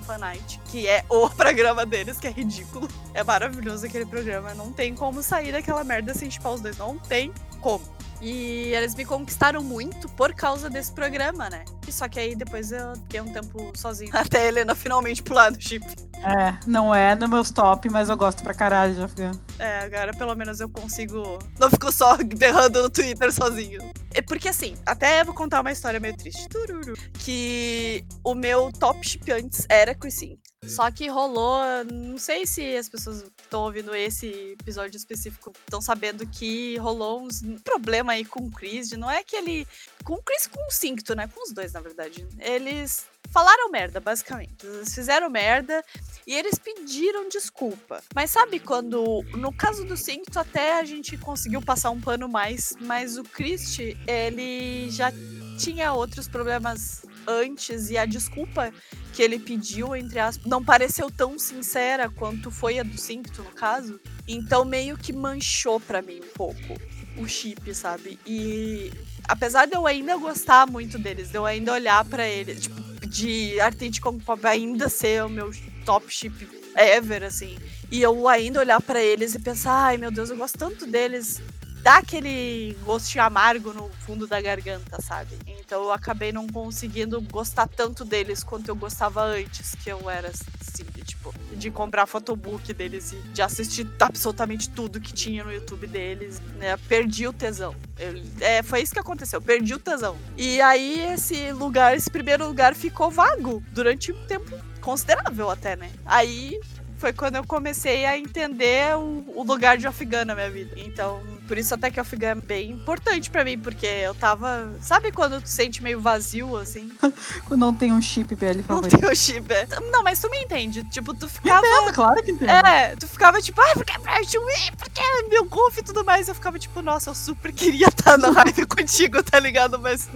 que 0.68 0.88
é 0.88 1.04
o 1.08 1.30
programa 1.30 1.86
deles, 1.86 2.18
que 2.18 2.26
é 2.26 2.30
ridículo. 2.30 2.88
É 3.14 3.22
maravilhoso 3.22 3.86
aquele 3.86 4.04
programa. 4.04 4.52
Não 4.52 4.72
tem 4.72 4.94
como 4.94 5.22
sair 5.22 5.52
daquela 5.52 5.84
merda 5.84 6.12
sem 6.12 6.28
chipar 6.28 6.52
os 6.52 6.60
dois. 6.60 6.76
Não 6.76 6.98
tem 6.98 7.32
como. 7.58 7.98
E 8.20 8.72
eles 8.74 8.94
me 8.94 9.04
conquistaram 9.04 9.62
muito 9.62 10.08
por 10.10 10.34
causa 10.34 10.68
desse 10.68 10.90
programa, 10.90 11.48
né? 11.48 11.64
Só 11.88 12.08
que 12.08 12.18
aí 12.18 12.34
depois 12.34 12.72
eu 12.72 12.94
fiquei 12.96 13.20
um 13.20 13.32
tempo 13.32 13.72
sozinho. 13.76 14.10
Até 14.16 14.40
a 14.40 14.44
Helena 14.46 14.74
finalmente 14.74 15.22
pular 15.22 15.50
do 15.50 15.60
chip. 15.60 15.86
É, 16.16 16.58
não 16.66 16.92
é 16.92 17.14
no 17.14 17.28
meus 17.28 17.50
top, 17.52 17.88
mas 17.88 18.08
eu 18.08 18.16
gosto 18.16 18.42
pra 18.42 18.52
caralho 18.52 18.94
de 18.94 19.02
Afghan. 19.02 19.30
É, 19.58 19.80
agora 19.80 20.12
pelo 20.12 20.34
menos 20.34 20.58
eu 20.58 20.68
consigo. 20.68 21.38
Não 21.60 21.70
fico 21.70 21.92
só 21.92 22.16
berrando 22.16 22.82
no 22.82 22.90
Twitter 22.90 23.32
sozinho. 23.32 23.80
É 24.12 24.20
porque 24.20 24.48
assim, 24.48 24.76
até 24.84 25.22
vou 25.22 25.34
contar 25.34 25.60
uma 25.60 25.70
história 25.70 26.00
meio 26.00 26.16
triste. 26.16 26.48
Tururu, 26.48 26.94
que 27.20 28.04
o 28.24 28.34
meu 28.34 28.72
top 28.72 29.06
chip 29.06 29.30
antes 29.30 29.64
era 29.68 29.94
Chrissy. 29.94 30.38
Só 30.68 30.90
que 30.90 31.08
rolou. 31.08 31.60
Não 31.90 32.18
sei 32.18 32.46
se 32.46 32.76
as 32.76 32.88
pessoas 32.88 33.22
que 33.22 33.42
estão 33.42 33.62
ouvindo 33.62 33.94
esse 33.94 34.56
episódio 34.60 34.96
específico 34.96 35.52
estão 35.60 35.80
sabendo 35.80 36.26
que 36.26 36.76
rolou 36.76 37.22
um 37.22 37.58
problema 37.58 38.12
aí 38.12 38.24
com 38.24 38.46
o 38.46 38.50
Chris. 38.50 38.92
Não 38.92 39.10
é 39.10 39.22
que 39.22 39.36
ele. 39.36 39.66
Com 40.04 40.14
o 40.14 40.22
Chris 40.22 40.46
com 40.46 40.66
o 40.66 40.70
Cincto, 40.70 41.14
né? 41.14 41.28
Com 41.28 41.42
os 41.42 41.52
dois, 41.52 41.72
na 41.72 41.80
verdade. 41.80 42.26
Eles 42.38 43.06
falaram 43.30 43.70
merda, 43.70 44.00
basicamente. 44.00 44.64
Eles 44.64 44.94
fizeram 44.94 45.28
merda 45.28 45.84
e 46.26 46.34
eles 46.34 46.58
pediram 46.58 47.28
desculpa. 47.28 48.02
Mas 48.14 48.30
sabe 48.30 48.58
quando, 48.58 49.22
no 49.36 49.52
caso 49.52 49.84
do 49.84 49.96
Cincto, 49.96 50.38
até 50.38 50.78
a 50.78 50.84
gente 50.84 51.16
conseguiu 51.18 51.60
passar 51.62 51.90
um 51.90 52.00
pano 52.00 52.28
mais, 52.28 52.74
mas 52.80 53.16
o 53.16 53.24
Christ, 53.24 53.80
ele 54.06 54.90
já 54.90 55.12
tinha 55.58 55.92
outros 55.92 56.28
problemas 56.28 57.02
antes 57.28 57.90
e 57.90 57.98
a 57.98 58.06
desculpa 58.06 58.72
que 59.12 59.22
ele 59.22 59.38
pediu, 59.38 59.94
entre 59.94 60.18
aspas, 60.18 60.46
não 60.46 60.64
pareceu 60.64 61.10
tão 61.10 61.38
sincera 61.38 62.08
quanto 62.08 62.50
foi 62.50 62.78
a 62.78 62.82
do 62.82 62.96
Cincto, 62.96 63.42
no 63.42 63.50
caso. 63.50 64.00
Então 64.26 64.64
meio 64.64 64.96
que 64.96 65.12
manchou 65.12 65.78
para 65.78 66.00
mim 66.00 66.20
um 66.20 66.32
pouco 66.34 66.80
o 67.16 67.28
chip, 67.28 67.74
sabe? 67.74 68.18
E 68.26 68.90
apesar 69.28 69.66
de 69.66 69.76
eu 69.76 69.86
ainda 69.86 70.16
gostar 70.16 70.66
muito 70.66 70.98
deles, 70.98 71.30
de 71.30 71.36
eu 71.36 71.44
ainda 71.44 71.72
olhar 71.72 72.04
para 72.04 72.26
eles, 72.26 72.62
tipo, 72.62 72.80
de 73.06 73.60
Arctic 73.60 74.00
Kong 74.00 74.22
Pop 74.24 74.46
ainda 74.46 74.88
ser 74.88 75.24
o 75.24 75.28
meu 75.28 75.52
top 75.84 76.06
chip 76.10 76.48
ever, 76.74 77.24
assim. 77.24 77.58
E 77.90 78.00
eu 78.02 78.28
ainda 78.28 78.60
olhar 78.60 78.80
para 78.80 79.02
eles 79.02 79.34
e 79.34 79.38
pensar, 79.38 79.72
ai 79.72 79.96
meu 79.96 80.10
Deus, 80.10 80.30
eu 80.30 80.36
gosto 80.36 80.58
tanto 80.58 80.86
deles 80.86 81.40
dá 81.88 81.96
aquele 81.96 82.76
gostinho 82.84 83.24
amargo 83.24 83.72
no 83.72 83.88
fundo 84.04 84.26
da 84.26 84.38
garganta, 84.42 85.00
sabe? 85.00 85.38
Então 85.46 85.84
eu 85.84 85.90
acabei 85.90 86.30
não 86.30 86.46
conseguindo 86.46 87.18
gostar 87.22 87.66
tanto 87.66 88.04
deles 88.04 88.44
quanto 88.44 88.68
eu 88.68 88.76
gostava 88.76 89.22
antes, 89.22 89.74
que 89.74 89.88
eu 89.88 90.10
era 90.10 90.28
assim, 90.28 90.84
de, 90.94 91.02
tipo, 91.02 91.34
de 91.50 91.70
comprar 91.70 92.04
fotobook 92.04 92.74
deles 92.74 93.12
e 93.12 93.16
de 93.32 93.40
assistir 93.40 93.90
absolutamente 94.00 94.68
tudo 94.68 95.00
que 95.00 95.14
tinha 95.14 95.42
no 95.42 95.50
YouTube 95.50 95.86
deles, 95.86 96.42
né? 96.58 96.76
Perdi 96.76 97.26
o 97.26 97.32
tesão. 97.32 97.74
Eu, 97.98 98.22
é, 98.42 98.62
foi 98.62 98.82
isso 98.82 98.92
que 98.92 99.00
aconteceu, 99.00 99.40
perdi 99.40 99.72
o 99.72 99.78
tesão. 99.78 100.14
E 100.36 100.60
aí 100.60 101.00
esse 101.14 101.52
lugar, 101.52 101.96
esse 101.96 102.10
primeiro 102.10 102.46
lugar 102.46 102.74
ficou 102.74 103.10
vago 103.10 103.62
durante 103.72 104.12
um 104.12 104.26
tempo 104.26 104.54
considerável 104.82 105.48
até, 105.48 105.74
né? 105.74 105.90
Aí 106.04 106.60
foi 106.98 107.14
quando 107.14 107.36
eu 107.36 107.46
comecei 107.46 108.04
a 108.04 108.18
entender 108.18 108.94
o, 108.96 109.24
o 109.34 109.42
lugar 109.42 109.78
de 109.78 109.86
Afghan 109.86 110.26
na 110.26 110.34
minha 110.34 110.50
vida. 110.50 110.74
Então, 110.76 111.37
por 111.48 111.56
isso 111.56 111.74
até 111.74 111.90
que 111.90 111.98
Afghan 111.98 112.28
é 112.28 112.34
bem 112.34 112.70
importante 112.72 113.30
para 113.30 113.42
mim, 113.42 113.58
porque 113.58 113.86
eu 113.86 114.14
tava. 114.14 114.70
Sabe 114.82 115.10
quando 115.10 115.40
tu 115.40 115.48
sente 115.48 115.82
meio 115.82 115.98
vazio, 115.98 116.56
assim? 116.58 116.92
quando 117.48 117.60
não 117.60 117.74
tem 117.74 117.90
um 117.90 118.02
chip 118.02 118.34
BL 118.34 118.60
Não 118.68 118.82
tem 118.82 119.10
um 119.10 119.14
chip. 119.14 119.50
É. 119.50 119.66
Não, 119.90 120.04
mas 120.04 120.20
tu 120.20 120.30
me 120.30 120.38
entende. 120.38 120.84
Tipo, 120.84 121.14
tu 121.14 121.26
ficava. 121.26 121.66
Entendo, 121.66 121.94
claro 121.94 122.22
que 122.22 122.32
entendo. 122.32 122.50
É, 122.50 122.94
tu 122.96 123.08
ficava 123.08 123.40
tipo, 123.40 123.60
ah, 123.60 123.72
porque 123.74 123.92
é 123.92 124.20
Wii, 124.20 124.72
porque 124.76 125.00
é 125.00 125.28
meu 125.28 125.46
golfe 125.46 125.80
e 125.80 125.82
tudo 125.82 126.04
mais. 126.04 126.28
Eu 126.28 126.34
ficava 126.34 126.58
tipo, 126.58 126.82
nossa, 126.82 127.10
eu 127.10 127.14
super 127.14 127.50
queria 127.50 127.88
estar 127.88 128.18
na 128.18 128.28
live 128.28 128.66
contigo, 128.68 129.22
tá 129.22 129.40
ligado? 129.40 129.78
Mas 129.78 130.08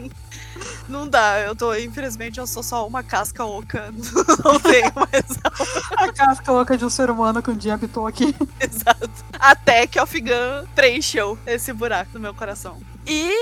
não 0.88 1.09
dá, 1.09 1.40
eu 1.40 1.56
tô, 1.56 1.74
infelizmente, 1.74 2.38
eu 2.38 2.46
sou 2.46 2.62
só 2.62 2.86
uma 2.86 3.02
casca 3.02 3.44
oca. 3.44 3.92
Não 4.44 4.60
tenho 4.60 4.92
mais. 4.94 5.24
A 5.96 6.12
casca 6.12 6.52
oca 6.52 6.76
de 6.76 6.84
um 6.84 6.90
ser 6.90 7.10
humano 7.10 7.42
que 7.42 7.50
um 7.50 7.56
dia 7.56 7.74
habitou 7.74 8.06
aqui. 8.06 8.34
Exato. 8.60 9.10
Até 9.38 9.86
que 9.86 9.98
o 9.98 10.02
Afghan 10.02 10.66
preencheu 10.74 11.21
esse 11.46 11.72
buraco 11.72 12.12
no 12.14 12.20
meu 12.20 12.34
coração. 12.34 12.80
E 13.06 13.32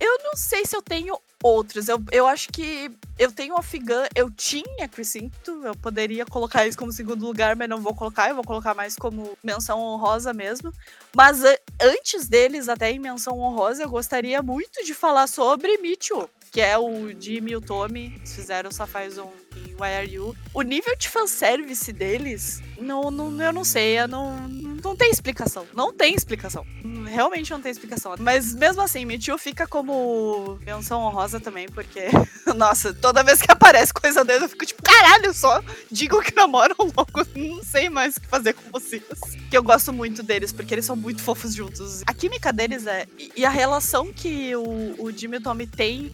eu 0.00 0.18
não 0.22 0.36
sei 0.36 0.64
se 0.64 0.76
eu 0.76 0.82
tenho 0.82 1.18
outros. 1.42 1.88
Eu, 1.88 2.02
eu 2.12 2.26
acho 2.26 2.48
que 2.50 2.90
eu 3.18 3.32
tenho 3.32 3.56
Afghan, 3.56 4.06
eu 4.14 4.30
tinha 4.30 4.88
Crisinto, 4.88 5.50
eu 5.64 5.74
poderia 5.74 6.24
colocar 6.24 6.66
isso 6.66 6.78
como 6.78 6.92
segundo 6.92 7.24
lugar, 7.24 7.56
mas 7.56 7.68
não 7.68 7.80
vou 7.80 7.94
colocar, 7.94 8.28
eu 8.28 8.34
vou 8.34 8.44
colocar 8.44 8.74
mais 8.74 8.96
como 8.96 9.36
menção 9.42 9.80
honrosa 9.80 10.32
mesmo. 10.32 10.72
Mas 11.14 11.42
antes 11.80 12.28
deles, 12.28 12.68
até 12.68 12.90
em 12.90 12.98
menção 12.98 13.38
honrosa, 13.38 13.82
eu 13.82 13.90
gostaria 13.90 14.42
muito 14.42 14.84
de 14.84 14.94
falar 14.94 15.26
sobre 15.26 15.78
Micho 15.78 16.28
que 16.50 16.60
é 16.60 16.78
o 16.78 17.08
Jimmy 17.20 17.52
e 17.52 17.56
o 17.56 17.60
Tommy, 17.60 18.20
fizeram 18.26 18.70
Sapphire 18.70 19.10
Zone 19.10 19.30
em 19.56 19.74
Why 19.74 19.94
Are 19.96 20.10
You. 20.10 20.36
O 20.54 20.62
nível 20.62 20.96
de 20.96 21.08
fanservice 21.08 21.92
deles, 21.92 22.62
não, 22.80 23.10
não, 23.10 23.42
eu 23.42 23.52
não 23.52 23.64
sei, 23.64 23.98
eu 23.98 24.08
não, 24.08 24.48
não 24.48 24.96
tem 24.96 25.10
explicação. 25.10 25.66
Não 25.74 25.92
tem 25.92 26.14
explicação. 26.14 26.66
Realmente 27.06 27.50
não 27.50 27.60
tem 27.60 27.70
explicação. 27.70 28.14
Mas 28.18 28.54
mesmo 28.54 28.82
assim, 28.82 29.04
Mewtwo 29.04 29.38
fica 29.38 29.66
como 29.66 30.58
menção 30.64 31.02
honrosa 31.02 31.40
também, 31.40 31.68
porque, 31.68 32.08
nossa, 32.56 32.92
toda 32.94 33.22
vez 33.22 33.40
que 33.40 33.50
aparece 33.50 33.92
coisa 33.92 34.24
dele, 34.24 34.44
eu 34.44 34.48
fico 34.48 34.64
tipo, 34.64 34.82
caralho, 34.82 35.32
só 35.34 35.62
digo 35.90 36.20
que 36.22 36.34
namoram 36.34 36.76
logo, 36.78 37.26
não 37.34 37.62
sei 37.62 37.88
mais 37.88 38.16
o 38.16 38.20
que 38.20 38.26
fazer 38.26 38.52
com 38.54 38.70
vocês. 38.70 39.02
Que 39.50 39.56
eu 39.56 39.62
gosto 39.62 39.92
muito 39.92 40.22
deles, 40.22 40.52
porque 40.52 40.74
eles 40.74 40.84
são 40.84 40.96
muito 40.96 41.22
fofos 41.22 41.54
juntos. 41.54 42.02
A 42.06 42.14
química 42.14 42.52
deles 42.52 42.86
é. 42.86 43.06
E 43.36 43.44
a 43.44 43.50
relação 43.50 44.12
que 44.12 44.54
o, 44.54 44.94
o 44.98 45.12
Jimmy 45.12 45.36
e 45.36 45.38
o 45.38 45.42
Tommy 45.42 45.66
têm 45.66 46.12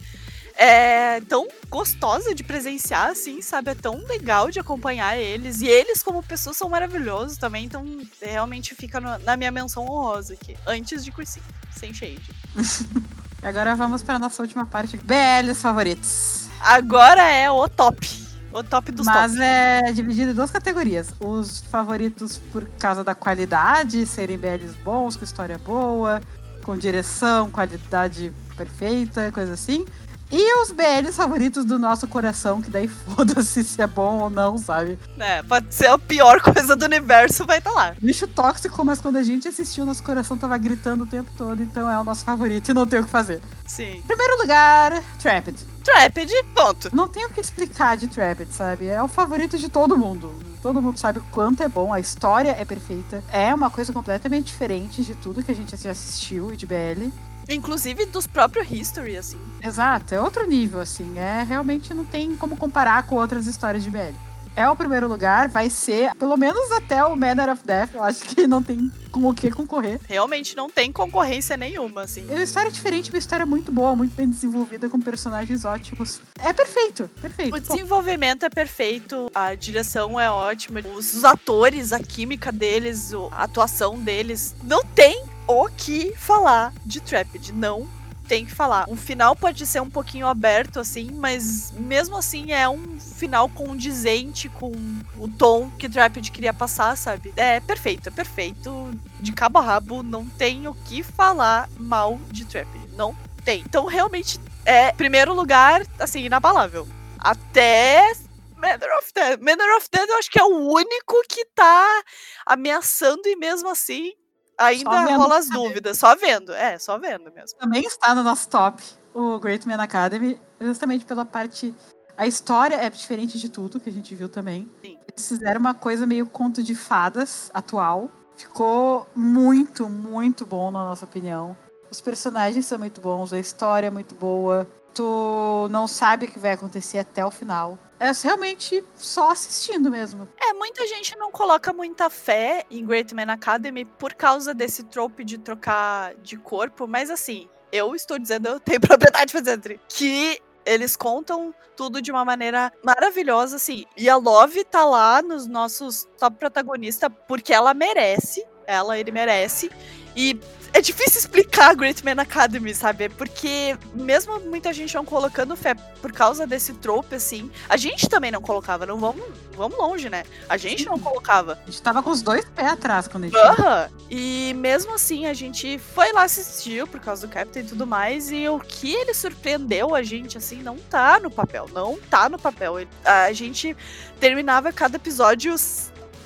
é 0.57 1.21
tão 1.21 1.47
gostosa 1.69 2.33
de 2.33 2.43
presenciar, 2.43 3.09
assim, 3.09 3.41
sabe? 3.41 3.71
É 3.71 3.75
tão 3.75 3.97
legal 4.07 4.49
de 4.49 4.59
acompanhar 4.59 5.17
eles. 5.17 5.61
E 5.61 5.67
eles, 5.67 6.01
como 6.01 6.23
pessoas, 6.23 6.57
são 6.57 6.69
maravilhosos 6.69 7.37
também. 7.37 7.65
Então, 7.65 7.85
realmente 8.21 8.73
fica 8.73 8.99
no, 8.99 9.17
na 9.19 9.35
minha 9.35 9.51
menção 9.51 9.83
honrosa 9.83 10.33
aqui. 10.33 10.55
Antes 10.65 11.03
de 11.03 11.11
cursinho, 11.11 11.45
sem 11.71 11.93
shade. 11.93 12.21
Agora 13.43 13.75
vamos 13.75 14.01
para 14.01 14.17
nossa 14.17 14.41
última 14.41 14.65
parte. 14.65 14.97
BLs 14.97 15.61
favoritos. 15.61 16.47
Agora 16.61 17.21
é 17.29 17.51
o 17.51 17.67
top. 17.69 18.25
O 18.51 18.63
top 18.63 18.91
dos 18.91 19.05
Mas 19.05 19.33
top. 19.33 19.43
é 19.43 19.91
dividido 19.91 20.31
em 20.31 20.33
duas 20.33 20.49
categorias. 20.49 21.13
Os 21.19 21.59
favoritos 21.69 22.37
por 22.51 22.65
causa 22.79 23.03
da 23.03 23.13
qualidade, 23.13 24.05
serem 24.05 24.37
BLs 24.37 24.73
bons, 24.83 25.17
com 25.17 25.25
história 25.25 25.57
boa, 25.57 26.21
com 26.63 26.77
direção, 26.77 27.51
qualidade 27.51 28.33
perfeita, 28.55 29.31
coisa 29.31 29.53
assim. 29.53 29.85
E 30.31 30.61
os 30.61 30.71
BLs 30.71 31.15
favoritos 31.15 31.65
do 31.65 31.77
nosso 31.77 32.07
coração, 32.07 32.61
que 32.61 32.69
daí 32.69 32.87
foda-se 33.15 33.63
se 33.63 33.81
é 33.81 33.87
bom 33.87 34.19
ou 34.19 34.29
não, 34.29 34.57
sabe? 34.57 34.97
É, 35.19 35.43
pode 35.43 35.73
ser 35.73 35.87
a 35.87 35.97
pior 35.97 36.41
coisa 36.41 36.75
do 36.75 36.85
universo, 36.85 37.45
vai 37.45 37.59
estar 37.59 37.71
tá 37.71 37.75
lá. 37.75 37.95
Bicho 38.01 38.27
tóxico, 38.27 38.83
mas 38.83 38.99
quando 38.99 39.17
a 39.17 39.23
gente 39.23 39.47
assistiu, 39.47 39.85
nosso 39.85 40.03
coração 40.03 40.37
tava 40.37 40.57
gritando 40.57 41.03
o 41.03 41.07
tempo 41.07 41.29
todo, 41.37 41.61
então 41.61 41.89
é 41.89 41.99
o 41.99 42.03
nosso 42.03 42.25
favorito 42.25 42.69
e 42.69 42.73
não 42.73 42.87
tem 42.87 42.99
o 42.99 43.03
que 43.03 43.09
fazer. 43.09 43.41
Sim. 43.65 44.01
Primeiro 44.05 44.37
lugar, 44.41 45.03
Trapped. 45.19 45.57
Trapped, 45.83 46.33
ponto. 46.55 46.95
Não 46.95 47.07
tem 47.07 47.25
o 47.25 47.29
que 47.29 47.39
explicar 47.39 47.95
de 47.95 48.07
Trapped, 48.07 48.51
sabe? 48.51 48.87
É 48.87 49.01
o 49.01 49.07
favorito 49.07 49.57
de 49.57 49.69
todo 49.69 49.97
mundo. 49.97 50.33
Todo 50.61 50.81
mundo 50.81 50.97
sabe 50.97 51.19
o 51.19 51.23
quanto 51.31 51.61
é 51.61 51.67
bom, 51.67 51.93
a 51.93 51.99
história 51.99 52.55
é 52.59 52.65
perfeita. 52.65 53.23
É 53.31 53.53
uma 53.53 53.69
coisa 53.69 53.93
completamente 53.93 54.47
diferente 54.47 55.03
de 55.03 55.13
tudo 55.13 55.43
que 55.43 55.51
a 55.51 55.55
gente 55.55 55.77
já 55.77 55.91
assistiu 55.91 56.51
e 56.51 56.57
de 56.57 56.65
BL. 56.65 57.11
Inclusive 57.49 58.05
dos 58.05 58.27
próprios 58.27 58.69
History, 58.71 59.17
assim. 59.17 59.39
Exato, 59.63 60.13
é 60.13 60.21
outro 60.21 60.45
nível, 60.47 60.79
assim. 60.79 61.17
É 61.17 61.43
realmente 61.43 61.93
não 61.93 62.05
tem 62.05 62.35
como 62.35 62.57
comparar 62.57 63.03
com 63.03 63.15
outras 63.15 63.47
histórias 63.47 63.83
de 63.83 63.89
BL. 63.89 64.13
É 64.57 64.69
o 64.69 64.75
primeiro 64.75 65.05
lugar, 65.09 65.49
vai 65.49 65.69
ser, 65.69 66.15
pelo 66.15 66.37
menos 66.37 66.71
até 66.71 67.03
o 67.03 67.13
Manner 67.13 67.49
of 67.49 67.61
Death, 67.65 67.93
eu 67.93 68.01
acho 68.01 68.23
que 68.23 68.47
não 68.47 68.63
tem 68.63 68.89
com 69.11 69.27
o 69.27 69.33
que 69.33 69.51
concorrer. 69.51 69.99
Realmente 70.07 70.55
não 70.55 70.69
tem 70.69 70.93
concorrência 70.93 71.57
nenhuma, 71.57 72.03
assim. 72.03 72.25
É 72.29 72.35
uma 72.35 72.43
história 72.43 72.71
diferente, 72.71 73.09
uma 73.09 73.19
história 73.19 73.45
muito 73.45 73.69
boa, 73.69 73.93
muito 73.97 74.15
bem 74.15 74.29
desenvolvida, 74.29 74.87
com 74.89 74.99
personagens 75.01 75.65
ótimos. 75.65 76.21
É 76.39 76.53
perfeito, 76.53 77.09
perfeito. 77.21 77.53
O 77.53 77.59
desenvolvimento 77.59 78.45
é 78.45 78.49
perfeito, 78.49 79.29
a 79.35 79.53
direção 79.55 80.17
é 80.17 80.31
ótima, 80.31 80.79
os 80.95 81.25
atores, 81.25 81.91
a 81.91 81.99
química 81.99 82.49
deles, 82.49 83.11
a 83.33 83.43
atuação 83.43 83.99
deles. 83.99 84.55
Não 84.63 84.85
tem 84.85 85.34
o 85.47 85.67
que 85.69 86.15
falar 86.15 86.73
de 86.85 86.99
Trapped. 86.99 87.53
Não 87.53 87.87
tem 88.27 88.45
que 88.45 88.53
falar. 88.53 88.85
O 88.89 88.95
final 88.95 89.35
pode 89.35 89.65
ser 89.65 89.81
um 89.81 89.89
pouquinho 89.89 90.27
aberto, 90.27 90.79
assim, 90.79 91.11
mas 91.11 91.71
mesmo 91.71 92.17
assim 92.17 92.51
é 92.51 92.67
um 92.67 92.99
final 92.99 93.47
condizente 93.47 94.49
com 94.49 94.71
o 95.17 95.27
tom 95.27 95.69
que 95.77 95.87
Trapped 95.87 96.31
queria 96.31 96.53
passar, 96.53 96.97
sabe? 96.97 97.33
É 97.35 97.59
perfeito, 97.59 98.09
é 98.09 98.11
perfeito. 98.11 98.91
De 99.19 99.31
cabo 99.31 99.59
a 99.59 99.61
rabo, 99.61 100.03
não 100.03 100.25
tem 100.25 100.67
o 100.67 100.73
que 100.73 101.03
falar 101.03 101.69
mal 101.77 102.19
de 102.31 102.45
Trapped. 102.45 102.95
Não 102.95 103.15
tem. 103.43 103.61
Então, 103.61 103.85
realmente, 103.85 104.39
é 104.65 104.91
primeiro 104.91 105.33
lugar, 105.33 105.85
assim, 105.99 106.25
inabalável. 106.25 106.87
Até 107.19 108.11
Manor 108.57 108.97
of 108.97 109.11
Dead. 109.13 109.39
Manor 109.39 109.77
of 109.77 109.87
Dead 109.91 110.09
eu 110.09 110.17
acho 110.17 110.31
que 110.31 110.39
é 110.39 110.43
o 110.43 110.71
único 110.73 111.21
que 111.29 111.45
tá 111.53 112.03
ameaçando 112.45 113.27
e 113.27 113.35
mesmo 113.35 113.69
assim 113.69 114.13
ainda 114.57 115.15
rola 115.15 115.37
as 115.37 115.49
dúvidas. 115.49 115.97
Só 115.97 116.15
vendo, 116.15 116.53
é, 116.53 116.77
só 116.77 116.97
vendo 116.97 117.31
mesmo. 117.31 117.57
Também 117.59 117.83
está 117.83 118.13
no 118.15 118.23
nosso 118.23 118.47
top 118.49 118.81
o 119.15 119.39
Great 119.39 119.65
Man 119.65 119.81
Academy, 119.81 120.39
justamente 120.59 121.05
pela 121.05 121.25
parte. 121.25 121.73
A 122.17 122.27
história 122.27 122.75
é 122.75 122.89
diferente 122.89 123.39
de 123.39 123.49
tudo 123.49 123.79
que 123.79 123.89
a 123.89 123.93
gente 123.93 124.13
viu 124.13 124.27
também. 124.27 124.69
Sim. 124.83 124.97
Eles 125.07 125.27
fizeram 125.27 125.59
uma 125.59 125.73
coisa 125.73 126.05
meio 126.05 126.27
conto 126.27 126.61
de 126.61 126.75
fadas 126.75 127.49
atual. 127.53 128.11
Ficou 128.35 129.07
muito, 129.15 129.87
muito 129.89 130.45
bom, 130.45 130.69
na 130.69 130.83
nossa 130.83 131.05
opinião. 131.05 131.55
Os 131.89 132.01
personagens 132.01 132.65
são 132.65 132.77
muito 132.77 132.99
bons, 132.99 133.31
a 133.31 133.39
história 133.39 133.87
é 133.87 133.91
muito 133.91 134.13
boa. 134.15 134.67
Tu 134.93 135.67
não 135.71 135.87
sabe 135.87 136.25
o 136.25 136.29
que 136.29 136.39
vai 136.39 136.51
acontecer 136.51 136.99
até 136.99 137.25
o 137.25 137.31
final. 137.31 137.77
É 137.99 138.11
realmente 138.23 138.83
só 138.95 139.31
assistindo 139.31 139.89
mesmo. 139.89 140.27
É, 140.41 140.53
muita 140.53 140.85
gente 140.87 141.15
não 141.17 141.31
coloca 141.31 141.71
muita 141.71 142.09
fé 142.09 142.65
em 142.69 142.85
Great 142.85 143.13
Man 143.15 143.31
Academy 143.31 143.85
por 143.85 144.13
causa 144.13 144.53
desse 144.53 144.83
trope 144.83 145.23
de 145.23 145.37
trocar 145.37 146.13
de 146.15 146.37
corpo, 146.37 146.87
mas 146.87 147.09
assim, 147.09 147.47
eu 147.71 147.95
estou 147.95 148.19
dizendo, 148.19 148.47
eu 148.47 148.59
tenho 148.59 148.79
propriedade 148.81 149.31
pra 149.31 149.41
dizer 149.41 149.79
que 149.87 150.41
eles 150.65 150.95
contam 150.95 151.53
tudo 151.75 152.01
de 152.01 152.11
uma 152.11 152.25
maneira 152.25 152.73
maravilhosa, 152.83 153.57
assim. 153.57 153.85
E 153.95 154.09
a 154.09 154.15
Love 154.15 154.63
tá 154.63 154.83
lá 154.83 155.21
nos 155.21 155.45
nossos 155.45 156.07
top 156.17 156.37
protagonistas 156.37 157.09
porque 157.27 157.53
ela 157.53 157.73
merece. 157.73 158.45
Ela, 158.67 158.97
ele 158.97 159.11
merece. 159.11 159.69
E 160.15 160.39
é 160.75 160.81
difícil 160.81 161.19
explicar 161.19 161.73
Great 161.73 162.03
Man 162.03 162.21
Academy, 162.21 162.75
sabe? 162.75 163.07
Porque 163.07 163.77
mesmo 163.93 164.41
muita 164.41 164.73
gente 164.73 164.93
não 164.93 165.05
colocando 165.05 165.55
fé 165.55 165.73
por 165.73 166.11
causa 166.11 166.45
desse 166.45 166.73
trope, 166.73 167.15
assim, 167.15 167.49
a 167.69 167.77
gente 167.77 168.09
também 168.09 168.29
não 168.29 168.41
colocava, 168.41 168.85
não 168.85 168.97
vamos, 168.97 169.23
vamos 169.55 169.77
longe, 169.77 170.09
né? 170.09 170.23
A 170.49 170.57
gente 170.57 170.85
não 170.85 170.99
colocava. 170.99 171.57
A 171.63 171.71
gente 171.71 171.81
tava 171.81 172.03
com 172.03 172.09
os 172.09 172.21
dois 172.21 172.43
pés 172.53 172.67
atrás 172.67 173.07
quando 173.07 173.23
a 173.23 173.27
gente. 173.27 173.37
Aham. 173.37 173.89
E 174.11 174.53
mesmo 174.57 174.93
assim, 174.95 175.25
a 175.25 175.33
gente 175.33 175.79
foi 175.79 176.11
lá 176.11 176.23
assistir 176.23 176.85
por 176.87 176.99
causa 176.99 177.25
do 177.25 177.31
Captain 177.31 177.61
e 177.63 177.67
tudo 177.67 177.87
mais, 177.87 178.29
e 178.29 178.47
o 178.49 178.59
que 178.59 178.93
ele 178.93 179.13
surpreendeu 179.13 179.95
a 179.95 180.03
gente, 180.03 180.37
assim, 180.37 180.61
não 180.61 180.77
tá 180.77 181.21
no 181.21 181.31
papel. 181.31 181.69
Não 181.73 181.97
tá 182.09 182.27
no 182.27 182.37
papel. 182.37 182.85
A 183.05 183.31
gente 183.31 183.75
terminava 184.19 184.73
cada 184.73 184.97
episódio 184.97 185.55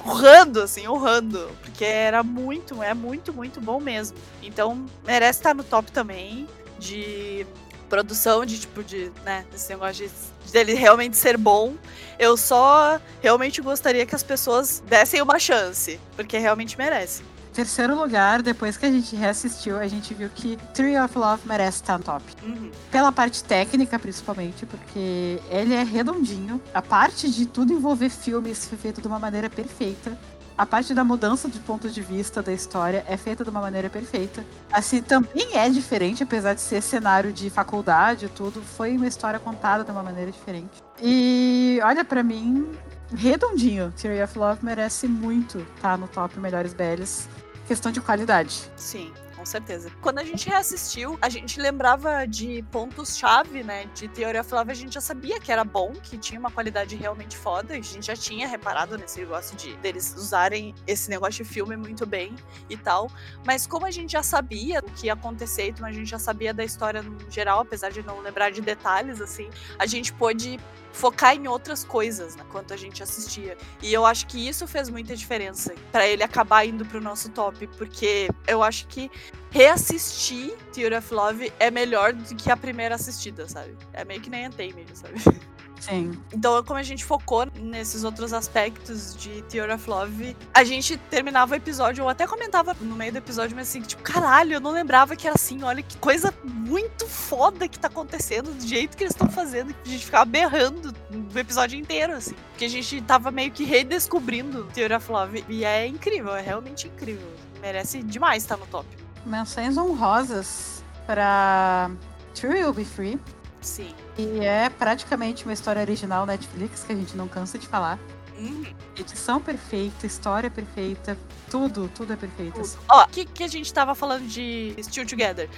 urrando, 0.06 0.62
assim, 0.62 0.88
urrando. 0.88 1.50
Porque 1.62 1.86
era 1.86 2.24
muito, 2.24 2.82
é 2.82 2.94
muito, 2.94 3.34
muito 3.34 3.62
bom 3.62 3.80
mesmo. 3.80 4.18
Então, 4.42 4.86
merece 5.06 5.40
estar 5.40 5.54
no 5.54 5.64
top 5.64 5.92
também 5.92 6.48
de 6.78 7.46
produção, 7.90 8.46
de 8.46 8.60
tipo, 8.60 8.84
de, 8.84 9.12
né, 9.26 9.46
esse 9.54 9.70
negócio 9.70 10.08
de 10.08 10.52
dele 10.52 10.74
realmente 10.74 11.18
ser 11.18 11.38
bom. 11.38 11.76
Eu 12.18 12.36
só 12.36 13.00
realmente 13.22 13.62
gostaria 13.62 14.06
que 14.06 14.16
as 14.16 14.24
pessoas 14.24 14.82
dessem 14.86 15.22
uma 15.22 15.40
chance, 15.40 16.00
porque 16.16 16.38
realmente 16.38 16.78
merece. 16.78 17.24
Terceiro 17.54 18.00
lugar, 18.00 18.42
depois 18.42 18.78
que 18.78 18.86
a 18.86 18.92
gente 18.92 19.16
reassistiu, 19.16 19.78
a 19.78 19.88
gente 19.88 20.14
viu 20.14 20.30
que 20.30 20.58
Tree 20.74 20.98
of 20.98 21.18
Love 21.18 21.42
merece 21.46 21.78
estar 21.78 21.98
no 21.98 22.04
top. 22.04 22.24
Uhum. 22.44 22.72
Pela 22.92 23.12
parte 23.12 23.44
técnica, 23.44 23.98
principalmente, 23.98 24.66
porque 24.66 25.40
ele 25.50 25.74
é 25.74 25.84
redondinho. 25.84 26.62
A 26.74 26.82
parte 26.82 27.30
de 27.30 27.46
tudo 27.46 27.74
envolver 27.74 28.10
filmes 28.10 28.68
foi 28.68 28.78
feita 28.78 29.02
de 29.02 29.08
uma 29.08 29.20
maneira 29.20 29.50
perfeita. 29.50 30.18
A 30.60 30.66
parte 30.66 30.94
da 30.94 31.06
mudança 31.06 31.48
de 31.48 31.58
ponto 31.60 31.90
de 31.90 32.02
vista 32.02 32.44
da 32.44 32.52
história 32.52 33.06
é 33.08 33.16
feita 33.16 33.46
de 33.46 33.50
uma 33.50 33.62
maneira 33.62 33.90
perfeita. 33.90 34.46
Assim, 34.70 35.02
também 35.02 35.56
é 35.58 35.70
diferente, 35.70 36.22
apesar 36.24 36.54
de 36.54 36.60
ser 36.60 36.82
cenário 36.82 37.32
de 37.32 37.50
faculdade 37.50 38.26
e 38.26 38.30
tudo. 38.30 38.62
Foi 38.62 38.96
uma 38.98 39.08
história 39.08 39.40
contada 39.40 39.86
de 39.86 39.92
uma 39.92 40.04
maneira 40.04 40.30
diferente. 40.30 40.84
E 41.02 41.80
olha, 41.82 42.04
para 42.04 42.22
mim, 42.22 42.70
redondinho. 43.16 43.94
Theory 43.94 44.22
of 44.22 44.38
Love 44.38 44.66
merece 44.66 45.08
muito 45.08 45.66
estar 45.76 45.98
no 45.98 46.10
top 46.10 46.38
melhores 46.38 46.74
BLs 46.74 47.30
questão 47.70 47.92
de 47.92 48.02
qualidade. 48.02 48.72
Sim, 48.76 49.14
com 49.36 49.46
certeza. 49.46 49.92
Quando 50.02 50.18
a 50.18 50.24
gente 50.24 50.50
reassistiu, 50.50 51.20
a 51.22 51.30
gente 51.30 51.60
lembrava 51.60 52.26
de 52.26 52.66
pontos-chave, 52.72 53.64
né? 53.64 53.86
De 53.94 54.08
Theory 54.08 54.40
of 54.40 54.52
Love, 54.52 54.72
a 54.72 54.74
gente 54.74 54.96
já 54.96 55.02
sabia 55.02 55.40
que 55.40 55.52
era 55.52 55.64
bom, 55.64 55.94
que 56.02 56.18
tinha 56.18 56.40
uma 56.40 56.50
qualidade 56.50 56.96
realmente 56.96 57.38
foda. 57.38 57.76
A 57.76 57.80
gente 57.80 58.08
já 58.08 58.16
tinha 58.16 58.48
reparado 58.48 58.98
nesse 58.98 59.20
negócio 59.20 59.56
de 59.56 59.76
deles 59.78 60.16
usarem 60.18 60.74
esse 60.88 61.12
negócio 61.12 61.44
de 61.44 61.50
filme 61.50 61.78
muito 61.78 62.08
bem 62.08 62.36
e 62.68 62.76
tal. 62.76 63.08
Mas 63.46 63.68
como 63.68 63.86
a 63.86 63.92
gente 63.92 64.14
já 64.14 64.24
sabia 64.24 64.80
o 64.80 64.92
que 64.92 65.06
ia 65.06 65.14
acontecer, 65.14 65.68
então 65.68 65.86
a 65.86 65.92
gente 65.92 66.10
já 66.10 66.18
sabia 66.18 66.52
da 66.52 66.64
história 66.64 67.04
no 67.04 67.30
geral, 67.30 67.60
apesar 67.60 67.92
de 67.92 68.02
não 68.02 68.20
lembrar 68.20 68.50
de 68.50 68.62
detalhes, 68.62 69.22
assim, 69.22 69.48
a 69.78 69.86
gente 69.86 70.12
pôde 70.12 70.60
focar 70.92 71.36
em 71.36 71.48
outras 71.48 71.84
coisas 71.84 72.36
né, 72.36 72.44
enquanto 72.48 72.74
a 72.74 72.78
gente 72.78 73.02
assistia. 73.02 73.58
E 73.82 73.94
eu 73.94 74.06
acho 74.06 74.28
que 74.28 74.48
isso 74.48 74.68
fez 74.68 74.90
muita 74.90 75.16
diferença 75.16 75.74
para 75.92 76.08
ele 76.08 76.24
acabar 76.24 76.66
indo 76.66 76.86
pro 76.86 77.02
nosso 77.02 77.30
top, 77.30 77.68
porque 77.78 78.30
eu 78.48 78.64
acho 78.64 78.88
que 78.88 79.10
reassistir 79.52 80.56
Theory 80.74 80.96
of 80.96 81.14
Love 81.14 81.54
é 81.60 81.72
melhor 81.72 82.14
do 82.14 82.36
que 82.36 82.52
a 82.52 82.58
primeira 82.58 82.96
assistida, 82.96 83.48
sabe? 83.48 83.76
É 83.94 84.04
meio 84.06 84.22
que 84.22 84.30
nem 84.30 84.48
Untamed, 84.48 84.86
sabe? 84.94 85.16
Sim. 85.80 86.20
Então, 86.34 86.62
como 86.64 86.80
a 86.80 86.84
gente 86.84 87.06
focou 87.06 87.48
nesses 87.56 88.04
outros 88.04 88.34
aspectos 88.34 89.16
de 89.16 89.42
Theory 89.44 89.74
of 89.74 89.90
Love, 89.90 90.38
a 90.54 90.64
gente 90.64 90.98
terminava 91.10 91.54
o 91.54 91.56
episódio, 91.56 92.04
ou 92.04 92.10
até 92.10 92.28
comentava 92.28 92.76
no 92.82 92.96
meio 92.96 93.12
do 93.12 93.18
episódio, 93.18 93.56
mas 93.56 93.70
assim, 93.70 93.82
tipo, 93.82 94.02
caralho, 94.04 94.54
eu 94.54 94.60
não 94.60 94.72
lembrava 94.72 95.16
que 95.16 95.26
era 95.26 95.36
assim, 95.36 95.64
olha 95.64 95.82
que 95.82 95.98
coisa 95.98 96.34
muito 96.44 97.08
foda 97.08 97.68
que 97.68 97.80
tá 97.80 97.88
acontecendo, 97.88 98.54
do 98.54 98.68
jeito 98.68 98.98
que 98.98 99.04
eles 99.04 99.14
estão 99.14 99.30
fazendo, 99.30 99.74
que 99.74 99.90
a 99.90 99.92
gente 99.92 100.06
ficava 100.06 100.26
berrando 100.26 100.94
o 101.34 101.40
episódio 101.40 101.80
inteiro, 101.80 102.14
assim. 102.14 102.36
Porque 102.52 102.66
a 102.66 102.70
gente 102.70 103.02
tava 103.02 103.32
meio 103.32 103.52
que 103.52 103.64
redescobrindo 103.64 104.66
Theory 104.74 104.94
of 104.94 105.12
Love, 105.12 105.46
e 105.48 105.64
é 105.64 105.88
incrível, 105.88 106.36
é 106.36 106.42
realmente 106.42 106.88
incrível. 106.88 107.28
Merece 107.62 108.04
demais 108.04 108.44
estar 108.44 108.58
no 108.58 108.66
top. 108.68 108.88
Menções 109.26 109.78
honrosas 109.78 110.84
para 111.06 111.92
True 112.34 112.64
Will 112.64 112.74
Be 112.74 112.86
Free. 112.86 113.20
Sim. 113.62 113.94
E 114.18 114.40
é 114.40 114.70
praticamente 114.70 115.44
uma 115.46 115.54
história 115.54 115.82
original 115.82 116.26
Netflix, 116.26 116.84
que 116.84 116.94
a 116.94 116.96
gente 116.96 117.16
não 117.16 117.28
cansa 117.28 117.58
de 117.58 117.68
falar. 117.68 118.00
Uhum. 118.38 118.66
Edição 118.98 119.42
perfeita, 119.42 120.06
história 120.06 120.50
perfeita, 120.50 121.18
tudo, 121.52 121.90
tudo 121.94 122.14
é 122.14 122.16
perfeito. 122.16 122.62
assim. 122.62 122.78
Ó, 122.88 123.04
o 123.04 123.08
que, 123.08 123.26
que 123.26 123.44
a 123.44 123.48
gente 123.48 123.74
tava 123.74 123.94
falando 123.94 124.26
de 124.28 124.76
Still 124.82 125.06
Together? 125.06 125.50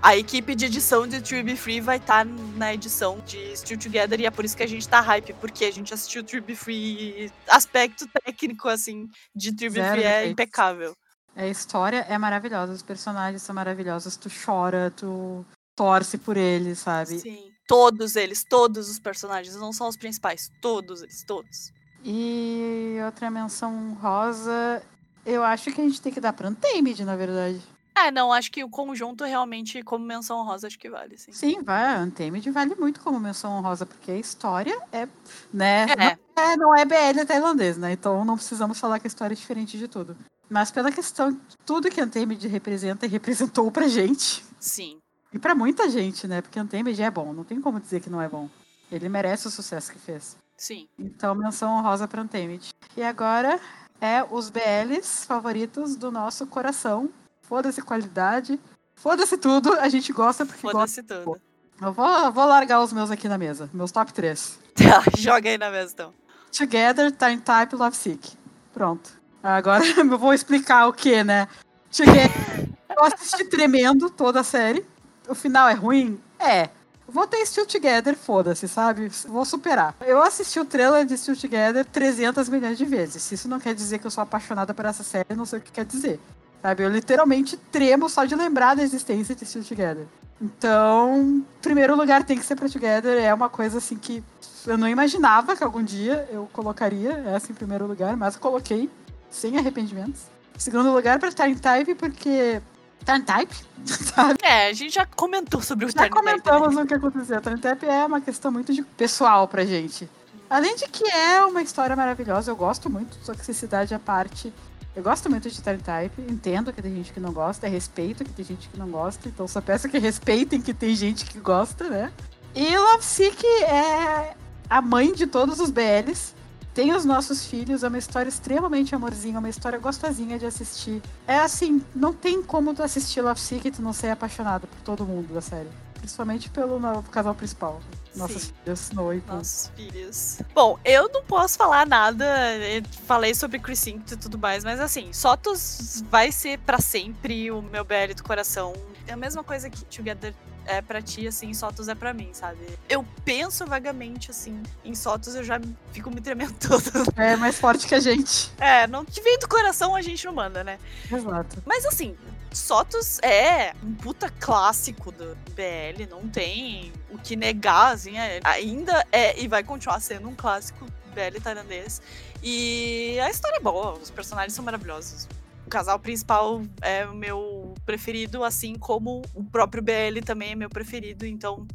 A 0.00 0.16
equipe 0.16 0.54
de 0.54 0.64
edição 0.64 1.06
de 1.06 1.42
Be 1.42 1.56
Free 1.56 1.80
vai 1.80 1.98
estar 1.98 2.24
na 2.24 2.74
edição 2.74 3.20
de 3.26 3.56
Still 3.56 3.78
Together 3.78 4.18
e 4.18 4.26
é 4.26 4.30
por 4.30 4.44
isso 4.44 4.56
que 4.56 4.62
a 4.62 4.66
gente 4.68 4.88
tá 4.88 5.00
hype, 5.00 5.34
porque 5.34 5.64
a 5.66 5.70
gente 5.70 5.92
assistiu 5.92 6.24
Be 6.42 6.56
Free 6.56 7.26
e 7.26 7.32
aspecto 7.48 8.08
técnico, 8.24 8.68
assim, 8.68 9.08
de 9.34 9.52
Be 9.52 9.70
Zero 9.70 9.92
Free 9.92 10.02
é 10.02 10.08
defeitos. 10.08 10.32
impecável. 10.32 10.96
A 11.36 11.46
história 11.46 12.04
é 12.08 12.18
maravilhosa, 12.18 12.72
os 12.72 12.82
personagens 12.82 13.42
são 13.42 13.54
maravilhosos, 13.54 14.16
tu 14.16 14.28
chora, 14.28 14.90
tu 14.90 15.46
torce 15.76 16.18
por 16.18 16.36
eles, 16.36 16.78
sabe? 16.78 17.18
Sim. 17.18 17.50
Todos 17.66 18.16
eles, 18.16 18.44
todos 18.44 18.90
os 18.90 18.98
personagens, 18.98 19.56
não 19.56 19.72
são 19.72 19.88
os 19.88 19.96
principais, 19.96 20.50
todos 20.60 21.02
eles, 21.02 21.24
todos. 21.24 21.72
E 22.04 22.96
outra 23.04 23.30
menção 23.30 23.94
rosa, 24.00 24.82
eu 25.24 25.42
acho 25.44 25.70
que 25.72 25.80
a 25.80 25.84
gente 25.84 26.00
tem 26.02 26.12
que 26.12 26.20
dar 26.20 26.32
pra 26.32 26.48
Untamed, 26.48 27.04
na 27.04 27.14
verdade. 27.16 27.60
É, 27.94 28.10
não, 28.10 28.32
acho 28.32 28.50
que 28.50 28.64
o 28.64 28.70
conjunto 28.70 29.22
realmente, 29.22 29.82
como 29.82 30.04
menção 30.04 30.42
rosa, 30.44 30.66
acho 30.66 30.78
que 30.78 30.88
vale, 30.90 31.16
sim. 31.18 31.30
Sim, 31.30 31.62
vai, 31.62 32.02
Untamed 32.02 32.50
vale 32.50 32.74
muito 32.74 33.00
como 33.00 33.20
menção 33.20 33.52
honrosa, 33.52 33.84
porque 33.86 34.10
a 34.10 34.16
história 34.18 34.76
é, 34.90 35.06
né, 35.52 35.86
É. 35.90 36.16
não 36.36 36.42
é, 36.44 36.56
não 36.56 36.74
é 36.74 36.84
BL 36.86 37.24
tailandês, 37.26 37.76
né, 37.76 37.92
então 37.92 38.24
não 38.24 38.34
precisamos 38.36 38.80
falar 38.80 38.98
que 38.98 39.06
a 39.06 39.08
história 39.08 39.34
é 39.34 39.36
diferente 39.36 39.78
de 39.78 39.86
tudo. 39.86 40.16
Mas 40.48 40.70
pela 40.70 40.90
questão 40.90 41.32
de 41.32 41.38
tudo 41.64 41.90
que 41.90 42.00
a 42.00 42.04
Untamed 42.04 42.48
representa 42.48 43.06
e 43.06 43.08
representou 43.08 43.70
pra 43.70 43.86
gente, 43.88 44.42
Sim. 44.58 44.98
E 45.32 45.38
pra 45.38 45.54
muita 45.54 45.88
gente, 45.88 46.26
né, 46.28 46.40
porque 46.42 46.60
Untamed 46.60 47.02
é 47.02 47.10
bom, 47.10 47.32
não 47.32 47.44
tem 47.44 47.60
como 47.60 47.80
dizer 47.80 48.00
que 48.00 48.10
não 48.10 48.20
é 48.20 48.28
bom. 48.28 48.48
Ele 48.90 49.08
merece 49.08 49.46
o 49.46 49.50
sucesso 49.50 49.90
que 49.90 49.98
fez. 49.98 50.36
Sim. 50.56 50.86
Então, 50.98 51.34
menção 51.34 51.72
honrosa 51.78 52.06
pra 52.06 52.22
Untamed. 52.22 52.68
E 52.96 53.02
agora 53.02 53.58
é 54.00 54.22
os 54.30 54.50
BLs 54.50 55.24
favoritos 55.24 55.96
do 55.96 56.10
nosso 56.10 56.46
coração. 56.46 57.08
Foda-se 57.40 57.80
qualidade, 57.80 58.60
foda-se 58.94 59.36
tudo, 59.38 59.72
a 59.74 59.88
gente 59.88 60.12
gosta 60.12 60.44
porque 60.44 60.62
gosta. 60.62 60.78
Foda-se 60.78 61.02
tudo. 61.02 61.40
Eu 61.80 61.92
vou, 61.92 62.32
vou 62.32 62.44
largar 62.44 62.80
os 62.80 62.92
meus 62.92 63.10
aqui 63.10 63.28
na 63.28 63.38
mesa, 63.38 63.68
meus 63.72 63.90
top 63.90 64.12
3. 64.12 64.58
Tá, 64.74 65.02
joga 65.18 65.48
aí 65.48 65.58
na 65.58 65.70
mesa 65.70 65.92
então. 65.92 66.14
Together, 66.56 67.10
Time 67.10 67.38
Type, 67.38 67.74
Love 67.74 67.96
Sick. 67.96 68.36
Pronto. 68.72 69.10
Agora 69.42 69.82
eu 69.98 70.18
vou 70.18 70.32
explicar 70.32 70.86
o 70.86 70.92
que, 70.92 71.24
né? 71.24 71.48
Together, 71.90 72.68
eu 72.88 73.04
assisti 73.04 73.44
tremendo 73.46 74.10
toda 74.10 74.40
a 74.40 74.44
série. 74.44 74.86
O 75.28 75.34
final 75.34 75.68
é 75.68 75.74
ruim? 75.74 76.20
É. 76.38 76.68
Vou 77.08 77.26
ter 77.26 77.44
Still 77.44 77.66
Together, 77.66 78.16
foda-se, 78.16 78.66
sabe? 78.68 79.10
Vou 79.26 79.44
superar. 79.44 79.94
Eu 80.00 80.22
assisti 80.22 80.58
o 80.58 80.64
trailer 80.64 81.04
de 81.04 81.16
Still 81.18 81.36
Together 81.36 81.84
300 81.84 82.48
milhões 82.48 82.78
de 82.78 82.84
vezes. 82.84 83.30
Isso 83.30 83.48
não 83.48 83.60
quer 83.60 83.74
dizer 83.74 83.98
que 83.98 84.06
eu 84.06 84.10
sou 84.10 84.22
apaixonada 84.22 84.72
por 84.72 84.84
essa 84.84 85.02
série, 85.02 85.34
não 85.34 85.44
sei 85.44 85.58
o 85.58 85.62
que 85.62 85.72
quer 85.72 85.84
dizer. 85.84 86.18
Sabe? 86.62 86.84
Eu 86.84 86.88
literalmente 86.88 87.56
tremo 87.56 88.08
só 88.08 88.24
de 88.24 88.34
lembrar 88.34 88.74
da 88.74 88.82
existência 88.82 89.34
de 89.34 89.44
Still 89.44 89.64
Together. 89.64 90.06
Então, 90.40 91.44
primeiro 91.60 91.94
lugar 91.94 92.24
tem 92.24 92.38
que 92.38 92.44
ser 92.44 92.56
pra 92.56 92.68
Together. 92.68 93.22
É 93.22 93.32
uma 93.34 93.48
coisa 93.48 93.78
assim 93.78 93.96
que 93.96 94.24
eu 94.66 94.78
não 94.78 94.88
imaginava 94.88 95.56
que 95.56 95.62
algum 95.62 95.82
dia 95.82 96.28
eu 96.32 96.48
colocaria 96.52 97.12
essa 97.26 97.52
em 97.52 97.54
primeiro 97.54 97.86
lugar, 97.86 98.16
mas 98.16 98.36
coloquei 98.36 98.88
sem 99.30 99.58
arrependimentos. 99.58 100.22
Segundo 100.56 100.92
lugar 100.92 101.18
pra 101.18 101.30
Time 101.30 101.94
porque. 101.94 102.60
Time 103.04 103.22
Type, 103.22 103.54
sabe? 103.84 104.38
É, 104.42 104.68
a 104.68 104.72
gente 104.72 104.94
já 104.94 105.06
comentou 105.06 105.60
sobre 105.60 105.86
o 105.86 105.88
Já 105.88 106.02
Back, 106.02 106.14
né? 106.14 106.20
comentamos 106.20 106.76
o 106.76 106.86
que 106.86 106.94
aconteceu. 106.94 107.40
Time 107.40 107.58
Type 107.58 107.86
é 107.86 108.04
uma 108.04 108.20
questão 108.20 108.50
muito 108.50 108.72
de 108.72 108.82
pessoal 108.82 109.46
pra 109.48 109.64
gente. 109.64 110.08
Além 110.48 110.76
de 110.76 110.86
que 110.86 111.04
é 111.10 111.44
uma 111.44 111.62
história 111.62 111.96
maravilhosa, 111.96 112.50
eu 112.50 112.56
gosto 112.56 112.90
muito, 112.90 113.16
só 113.22 113.32
que 113.32 113.42
cidade 113.54 113.94
à 113.94 113.98
parte. 113.98 114.52
Eu 114.94 115.02
gosto 115.02 115.30
muito 115.30 115.48
de 115.48 115.62
Time 115.62 115.78
Type, 115.78 116.20
entendo 116.30 116.70
que 116.72 116.82
tem 116.82 116.94
gente 116.94 117.12
que 117.12 117.18
não 117.18 117.32
gosta, 117.32 117.66
respeito 117.66 118.22
que 118.22 118.30
tem 118.30 118.44
gente 118.44 118.68
que 118.68 118.78
não 118.78 118.88
gosta, 118.88 119.26
então 119.26 119.48
só 119.48 119.62
peço 119.62 119.88
que 119.88 119.98
respeitem 119.98 120.60
que 120.60 120.74
tem 120.74 120.94
gente 120.94 121.24
que 121.24 121.38
gosta, 121.38 121.88
né? 121.88 122.12
E 122.54 122.76
Love 122.76 123.02
Sick 123.02 123.46
é 123.64 124.34
a 124.68 124.82
mãe 124.82 125.12
de 125.14 125.26
todos 125.26 125.58
os 125.60 125.70
BLs. 125.70 126.34
Tem 126.74 126.94
os 126.94 127.04
nossos 127.04 127.44
filhos, 127.44 127.82
é 127.84 127.88
uma 127.88 127.98
história 127.98 128.28
extremamente 128.28 128.94
amorzinha, 128.94 129.38
uma 129.38 129.48
história 129.48 129.78
gostosinha 129.78 130.38
de 130.38 130.46
assistir. 130.46 131.02
É 131.26 131.38
assim, 131.38 131.84
não 131.94 132.12
tem 132.14 132.42
como 132.42 132.74
tu 132.74 132.82
assistir 132.82 133.20
Love 133.20 133.38
Sick 133.40 133.68
e 133.68 133.70
tu 133.70 133.82
não 133.82 133.92
ser 133.92 134.08
apaixonado 134.08 134.66
por 134.66 134.80
todo 134.80 135.04
mundo 135.04 135.34
da 135.34 135.40
série. 135.42 135.68
Principalmente 135.94 136.48
pelo 136.50 136.80
no- 136.80 137.02
casal 137.04 137.34
principal. 137.34 137.80
Nossas 138.16 138.42
Sim. 138.42 138.52
filhas, 138.64 138.90
Pooh. 138.92 139.22
Nossos 139.26 139.70
filhos. 139.76 140.38
Bom, 140.54 140.78
eu 140.84 141.08
não 141.12 141.22
posso 141.22 141.56
falar 141.56 141.86
nada. 141.86 142.24
eu 142.58 142.82
Falei 143.06 143.34
sobre 143.34 143.58
Crescent 143.58 144.10
e 144.10 144.16
tudo 144.16 144.36
mais, 144.38 144.64
mas 144.64 144.80
assim, 144.80 145.12
Sotos 145.12 146.02
vai 146.10 146.32
ser 146.32 146.58
pra 146.60 146.78
sempre 146.80 147.50
o 147.50 147.62
meu 147.62 147.84
BL 147.84 148.14
do 148.16 148.24
coração. 148.24 148.72
É 149.06 149.12
a 149.12 149.16
mesma 149.16 149.44
coisa 149.44 149.70
que 149.70 149.84
Together 149.84 150.34
é 150.66 150.80
pra 150.82 151.00
ti, 151.02 151.26
assim, 151.26 151.52
Sotos 151.54 151.88
é 151.88 151.94
pra 151.94 152.12
mim, 152.12 152.30
sabe? 152.32 152.58
Eu 152.88 153.04
penso 153.24 153.66
vagamente, 153.66 154.30
assim, 154.30 154.62
em 154.84 154.94
Sotos, 154.94 155.34
eu 155.34 155.44
já 155.44 155.60
fico 155.92 156.10
me 156.10 156.20
tremendo 156.20 156.54
toda. 156.60 156.90
É 157.16 157.36
mais 157.36 157.58
forte 157.58 157.86
que 157.86 157.94
a 157.94 158.00
gente. 158.00 158.50
É, 158.58 158.86
não 158.86 159.04
que 159.04 159.20
vem 159.20 159.38
do 159.38 159.48
coração 159.48 159.94
a 159.94 160.02
gente 160.02 160.24
não 160.24 160.32
manda, 160.32 160.62
né? 160.64 160.78
Exato. 161.10 161.62
Mas 161.66 161.84
assim, 161.86 162.16
Sotos 162.52 163.18
é 163.20 163.74
um 163.82 163.94
puta 163.94 164.28
clássico 164.28 165.10
do 165.10 165.36
BL, 165.54 166.06
não 166.10 166.28
tem 166.28 166.92
o 167.10 167.18
que 167.18 167.34
negar, 167.36 167.92
assim, 167.94 168.18
é- 168.18 168.40
ainda 168.44 169.06
é 169.10 169.40
e 169.40 169.48
vai 169.48 169.62
continuar 169.64 170.00
sendo 170.00 170.28
um 170.28 170.34
clássico 170.34 170.86
BL 171.14 171.40
tailandês. 171.42 172.00
E 172.42 173.18
a 173.20 173.30
história 173.30 173.56
é 173.56 173.60
boa, 173.60 173.92
os 173.92 174.10
personagens 174.10 174.52
são 174.52 174.64
maravilhosos. 174.64 175.28
O 175.66 175.70
casal 175.70 175.98
principal 175.98 176.60
é 176.82 177.06
o 177.06 177.14
meu 177.14 177.61
preferido, 177.92 178.42
assim 178.42 178.74
como 178.74 179.20
o 179.34 179.44
próprio 179.44 179.82
BL 179.82 180.24
também 180.24 180.52
é 180.52 180.54
meu 180.54 180.70
preferido. 180.70 181.26
Então, 181.26 181.66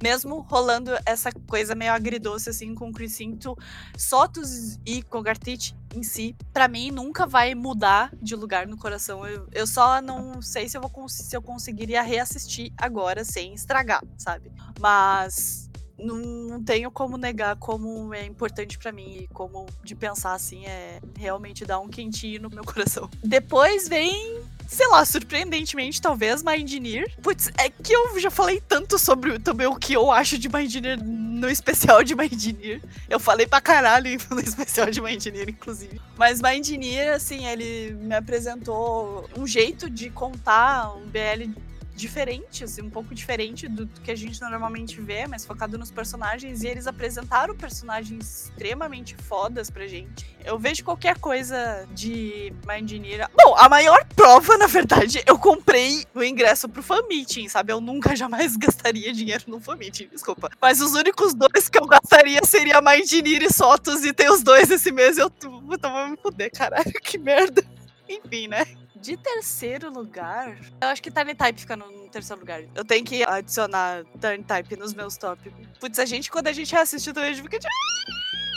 mesmo 0.00 0.40
rolando 0.42 0.92
essa 1.04 1.32
coisa 1.32 1.74
meio 1.74 1.92
agridoce, 1.92 2.48
assim, 2.48 2.76
com 2.76 2.90
o 2.90 2.92
Crisinto, 2.92 3.56
Sotos 3.98 4.78
e 4.86 5.02
Kogartich 5.02 5.74
em 5.92 6.04
si, 6.04 6.36
pra 6.52 6.68
mim, 6.68 6.92
nunca 6.92 7.26
vai 7.26 7.56
mudar 7.56 8.12
de 8.22 8.36
lugar 8.36 8.68
no 8.68 8.76
coração. 8.76 9.26
Eu, 9.26 9.48
eu 9.52 9.66
só 9.66 10.00
não 10.00 10.40
sei 10.40 10.68
se 10.68 10.76
eu, 10.76 10.80
vou, 10.80 11.08
se 11.08 11.36
eu 11.36 11.42
conseguiria 11.42 12.02
reassistir 12.02 12.72
agora 12.76 13.24
sem 13.24 13.52
estragar, 13.52 14.02
sabe? 14.16 14.52
Mas 14.78 15.63
não, 15.98 16.16
não 16.16 16.62
tenho 16.62 16.90
como 16.90 17.16
negar 17.16 17.56
como 17.56 18.12
é 18.14 18.26
importante 18.26 18.78
pra 18.78 18.92
mim 18.92 19.18
e 19.22 19.28
como 19.28 19.66
de 19.82 19.94
pensar 19.94 20.34
assim 20.34 20.64
é 20.66 21.00
realmente 21.16 21.64
dar 21.64 21.78
um 21.80 21.88
quentinho 21.88 22.42
no 22.42 22.50
meu 22.50 22.64
coração. 22.64 23.08
Depois 23.22 23.88
vem 23.88 24.42
sei 24.66 24.88
lá, 24.88 25.04
surpreendentemente, 25.04 26.00
talvez, 26.00 26.42
Mindneer. 26.42 27.12
Putz, 27.22 27.50
é 27.58 27.68
que 27.68 27.92
eu 27.92 28.18
já 28.18 28.30
falei 28.30 28.60
tanto 28.60 28.98
sobre 28.98 29.38
também 29.38 29.66
o 29.66 29.76
que 29.76 29.92
eu 29.92 30.10
acho 30.10 30.38
de 30.38 30.48
Mindneer 30.48 30.98
no 31.02 31.48
especial 31.48 32.02
de 32.02 32.14
Mindneer. 32.14 32.82
Eu 33.08 33.20
falei 33.20 33.46
pra 33.46 33.60
caralho 33.60 34.18
no 34.30 34.40
especial 34.40 34.90
de 34.90 35.00
Mindneer, 35.00 35.48
inclusive. 35.48 36.00
Mas 36.16 36.40
Mindneer, 36.40 37.14
assim, 37.14 37.46
ele 37.46 37.94
me 37.94 38.14
apresentou 38.14 39.28
um 39.36 39.46
jeito 39.46 39.88
de 39.88 40.10
contar 40.10 40.94
um 40.96 41.06
BL 41.06 41.52
diferente, 41.94 42.64
assim, 42.64 42.82
um 42.82 42.90
pouco 42.90 43.14
diferente 43.14 43.68
do, 43.68 43.86
que 43.86 44.10
a 44.10 44.16
gente 44.16 44.40
normalmente 44.40 45.00
vê, 45.00 45.26
mas 45.26 45.46
focado 45.46 45.78
nos 45.78 45.90
personagens. 45.90 46.62
E 46.62 46.68
eles 46.68 46.86
apresentaram 46.86 47.56
personagens 47.56 48.48
extremamente 48.48 49.16
fodas 49.16 49.70
pra 49.70 49.86
gente. 49.86 50.26
Eu 50.44 50.58
vejo 50.58 50.84
qualquer 50.84 51.18
coisa 51.18 51.86
de 51.92 52.52
Mindneer. 52.66 53.28
Bom, 53.34 53.54
a 53.56 53.68
maior 53.68 54.04
prova, 54.14 54.56
na 54.58 54.66
verdade, 54.66 55.22
eu 55.24 55.38
comprei 55.38 56.04
o 56.14 56.22
ingresso 56.22 56.68
pro 56.68 56.82
fan 56.82 57.02
meeting, 57.08 57.48
sabe? 57.48 57.72
Eu 57.72 57.80
nunca 57.80 58.16
jamais 58.16 58.56
gastaria 58.58 59.12
dinheiro 59.12 59.44
no 59.46 59.60
fan 59.60 59.76
meeting, 59.76 60.08
desculpa. 60.08 60.50
Mas 60.60 60.80
os 60.80 60.94
únicos 60.94 61.32
dois 61.34 61.68
que 61.68 61.78
eu 61.78 61.86
gastaria 61.86 62.40
seria 62.44 62.80
Mindneer 62.80 63.42
e 63.42 63.52
Sotos, 63.52 64.04
e 64.04 64.12
tem 64.12 64.30
os 64.30 64.42
dois 64.42 64.70
esse 64.70 64.90
mês. 64.90 65.16
Eu 65.16 65.30
puta, 65.30 65.88
vou 65.88 66.08
me 66.08 66.16
fuder, 66.16 66.50
caralho, 66.50 66.92
que 67.02 67.18
merda. 67.18 67.64
Enfim, 68.08 68.48
né? 68.48 68.66
De 69.04 69.18
terceiro 69.18 69.92
lugar, 69.92 70.56
eu 70.80 70.88
acho 70.88 71.02
que 71.02 71.10
Tiny 71.10 71.34
Type 71.34 71.60
fica 71.60 71.76
no 71.76 71.84
no 72.04 72.08
terceiro 72.08 72.40
lugar. 72.40 72.62
Eu 72.74 72.86
tenho 72.86 73.04
que 73.04 73.22
adicionar 73.22 74.02
Tiny 74.18 74.42
Type 74.44 74.76
nos 74.76 74.94
meus 74.94 75.18
top. 75.18 75.52
Putz, 75.78 75.98
a 75.98 76.06
gente, 76.06 76.30
quando 76.30 76.46
a 76.46 76.54
gente 76.54 76.74
assistiu, 76.74 77.12
também 77.12 77.28
a 77.28 77.32
gente 77.34 77.42
fica 77.42 77.58
de. 77.58 77.66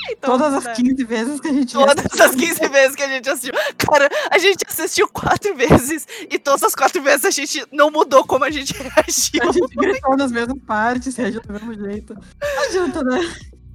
Então, 0.10 0.38
Todas 0.38 0.64
né? 0.64 0.72
as 0.72 0.78
15 0.78 1.04
vezes 1.04 1.42
que 1.42 1.50
a 1.50 1.54
gente 1.54 1.74
Todas 1.74 2.22
as 2.22 2.34
15 2.34 2.68
vezes 2.70 2.96
que 2.96 3.04
a 3.04 3.10
gente 3.10 3.30
assistiu. 3.30 3.54
Cara, 3.78 4.10
a 4.32 4.38
gente 4.38 4.64
assistiu 4.66 5.06
quatro 5.10 5.54
vezes 5.54 6.08
e 6.30 6.40
todas 6.40 6.64
as 6.64 6.74
quatro 6.74 7.04
vezes 7.04 7.26
a 7.26 7.30
gente 7.30 7.66
não 7.74 7.92
mudou 7.92 8.26
como 8.26 8.46
a 8.46 8.50
gente 8.50 8.72
reagiu. 8.72 9.50
A 9.50 9.52
gente 9.52 9.76
gritou 9.76 10.16
nas 10.16 10.32
mesmas 10.32 10.60
partes, 10.66 11.14
reagiu 11.18 11.42
do 11.42 11.52
mesmo 11.52 11.74
jeito. 11.74 12.14
Não 12.14 12.64
adianta, 12.64 13.04
né? 13.04 13.20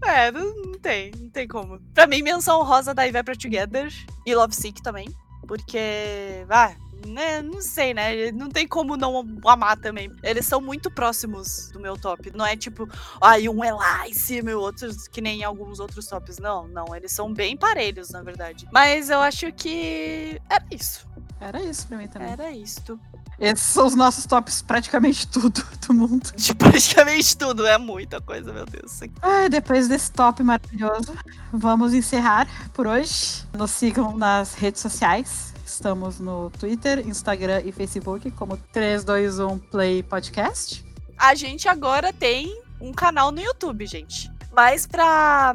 É, 0.06 0.32
não, 0.32 0.72
tem, 0.80 1.12
não 1.20 1.28
tem 1.28 1.46
como. 1.46 1.78
Pra 1.92 2.06
mim, 2.06 2.22
menção 2.22 2.62
rosa 2.62 2.94
daí 2.94 3.12
vai 3.12 3.22
pra 3.22 3.36
Together 3.36 3.92
e 4.24 4.34
Love 4.34 4.56
Sick 4.56 4.82
também. 4.82 5.14
Porque, 5.52 6.46
ah, 6.48 6.74
né, 7.06 7.42
não 7.42 7.60
sei, 7.60 7.92
né? 7.92 8.32
Não 8.32 8.48
tem 8.48 8.66
como 8.66 8.96
não 8.96 9.22
amar 9.44 9.76
também. 9.76 10.10
Eles 10.22 10.46
são 10.46 10.62
muito 10.62 10.90
próximos 10.90 11.68
do 11.74 11.78
meu 11.78 11.94
top. 11.94 12.34
Não 12.34 12.46
é 12.46 12.56
tipo, 12.56 12.88
ai, 13.20 13.50
um 13.50 13.62
é 13.62 13.70
lá 13.70 14.08
em 14.08 14.14
cima 14.14 14.50
e 14.50 14.54
o 14.54 14.60
outro 14.60 14.88
que 15.10 15.20
nem 15.20 15.44
alguns 15.44 15.78
outros 15.78 16.06
tops. 16.06 16.38
Não, 16.38 16.66
não. 16.68 16.96
Eles 16.96 17.12
são 17.12 17.30
bem 17.30 17.54
parelhos, 17.54 18.08
na 18.08 18.22
verdade. 18.22 18.66
Mas 18.72 19.10
eu 19.10 19.20
acho 19.20 19.52
que 19.52 20.40
era 20.48 20.64
isso. 20.70 21.06
Era 21.38 21.62
isso 21.62 21.86
pra 21.86 21.98
mim 21.98 22.08
também. 22.08 22.30
Era 22.30 22.50
isto. 22.50 22.98
Esses 23.42 23.64
são 23.64 23.86
os 23.86 23.96
nossos 23.96 24.24
tops, 24.24 24.62
praticamente 24.62 25.26
tudo 25.26 25.66
do 25.84 25.92
mundo. 25.92 26.30
De 26.36 26.54
praticamente 26.54 27.36
tudo, 27.36 27.66
é 27.66 27.76
muita 27.76 28.20
coisa, 28.20 28.52
meu 28.52 28.64
Deus. 28.64 29.00
Ah, 29.20 29.48
depois 29.48 29.88
desse 29.88 30.12
top 30.12 30.44
maravilhoso, 30.44 31.12
vamos 31.52 31.92
encerrar 31.92 32.46
por 32.72 32.86
hoje. 32.86 33.44
Nos 33.52 33.72
sigam 33.72 34.16
nas 34.16 34.54
redes 34.54 34.80
sociais. 34.80 35.52
Estamos 35.66 36.20
no 36.20 36.50
Twitter, 36.50 37.00
Instagram 37.04 37.62
e 37.64 37.72
Facebook 37.72 38.30
como 38.30 38.56
321 38.72 39.58
Play 39.58 40.04
Podcast. 40.04 40.84
A 41.18 41.34
gente 41.34 41.66
agora 41.66 42.12
tem 42.12 42.62
um 42.80 42.92
canal 42.92 43.32
no 43.32 43.40
YouTube, 43.40 43.84
gente. 43.86 44.30
Mas 44.52 44.86
pra 44.86 45.52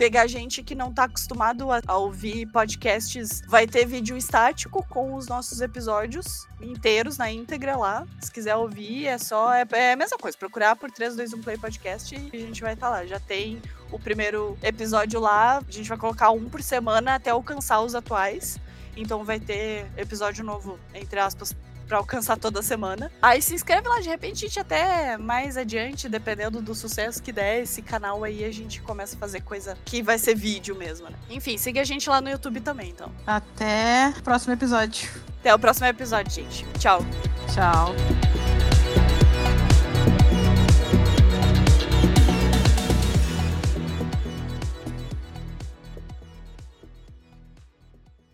pegar 0.00 0.26
gente 0.26 0.62
que 0.62 0.74
não 0.74 0.90
tá 0.90 1.04
acostumado 1.04 1.70
a, 1.70 1.82
a, 1.86 1.94
ouvir 1.98 2.46
podcasts, 2.46 3.42
vai 3.46 3.66
ter 3.66 3.84
vídeo 3.84 4.16
estático 4.16 4.82
com 4.88 5.14
os 5.14 5.28
nossos 5.28 5.60
episódios 5.60 6.48
inteiros 6.58 7.18
na 7.18 7.30
íntegra 7.30 7.76
lá. 7.76 8.06
Se 8.18 8.32
quiser 8.32 8.56
ouvir, 8.56 9.06
é 9.06 9.18
só. 9.18 9.52
É, 9.52 9.66
é 9.72 9.92
a 9.92 9.96
mesma 9.96 10.16
coisa, 10.16 10.38
procurar 10.38 10.74
por 10.74 10.90
321 10.90 11.42
Play 11.42 11.58
Podcast 11.58 12.14
e 12.14 12.30
a 12.34 12.40
gente 12.40 12.62
vai 12.62 12.72
estar 12.72 12.86
tá 12.86 12.92
lá. 12.94 13.04
Já 13.04 13.20
tem 13.20 13.60
o 13.92 13.98
primeiro 13.98 14.56
episódio 14.62 15.20
lá, 15.20 15.58
a 15.58 15.70
gente 15.70 15.90
vai 15.90 15.98
colocar 15.98 16.30
um 16.30 16.48
por 16.48 16.62
semana 16.62 17.16
até 17.16 17.28
alcançar 17.28 17.82
os 17.82 17.94
atuais. 17.94 18.58
Então 18.96 19.22
vai 19.22 19.38
ter 19.38 19.86
episódio 19.98 20.42
novo, 20.42 20.80
entre 20.94 21.20
aspas, 21.20 21.54
para 21.90 21.98
alcançar 21.98 22.36
toda 22.36 22.62
semana. 22.62 23.10
Aí 23.20 23.42
se 23.42 23.52
inscreve 23.52 23.88
lá, 23.88 23.98
de 24.00 24.08
repente 24.08 24.44
a 24.44 24.48
gente 24.48 24.60
até 24.60 25.16
mais 25.18 25.56
adiante, 25.56 26.08
dependendo 26.08 26.62
do 26.62 26.72
sucesso 26.72 27.20
que 27.20 27.32
der 27.32 27.62
esse 27.62 27.82
canal 27.82 28.22
aí, 28.22 28.44
a 28.44 28.52
gente 28.52 28.80
começa 28.80 29.16
a 29.16 29.18
fazer 29.18 29.40
coisa 29.40 29.76
que 29.84 30.00
vai 30.00 30.16
ser 30.16 30.36
vídeo 30.36 30.76
mesmo, 30.76 31.10
né? 31.10 31.16
Enfim, 31.28 31.58
siga 31.58 31.80
a 31.80 31.84
gente 31.84 32.08
lá 32.08 32.20
no 32.20 32.30
YouTube 32.30 32.60
também, 32.60 32.90
então. 32.90 33.10
Até 33.26 34.14
o 34.16 34.22
próximo 34.22 34.52
episódio. 34.52 35.10
Até 35.40 35.52
o 35.52 35.58
próximo 35.58 35.86
episódio, 35.86 36.32
gente. 36.32 36.64
Tchau. 36.78 37.04
Tchau. 37.52 38.79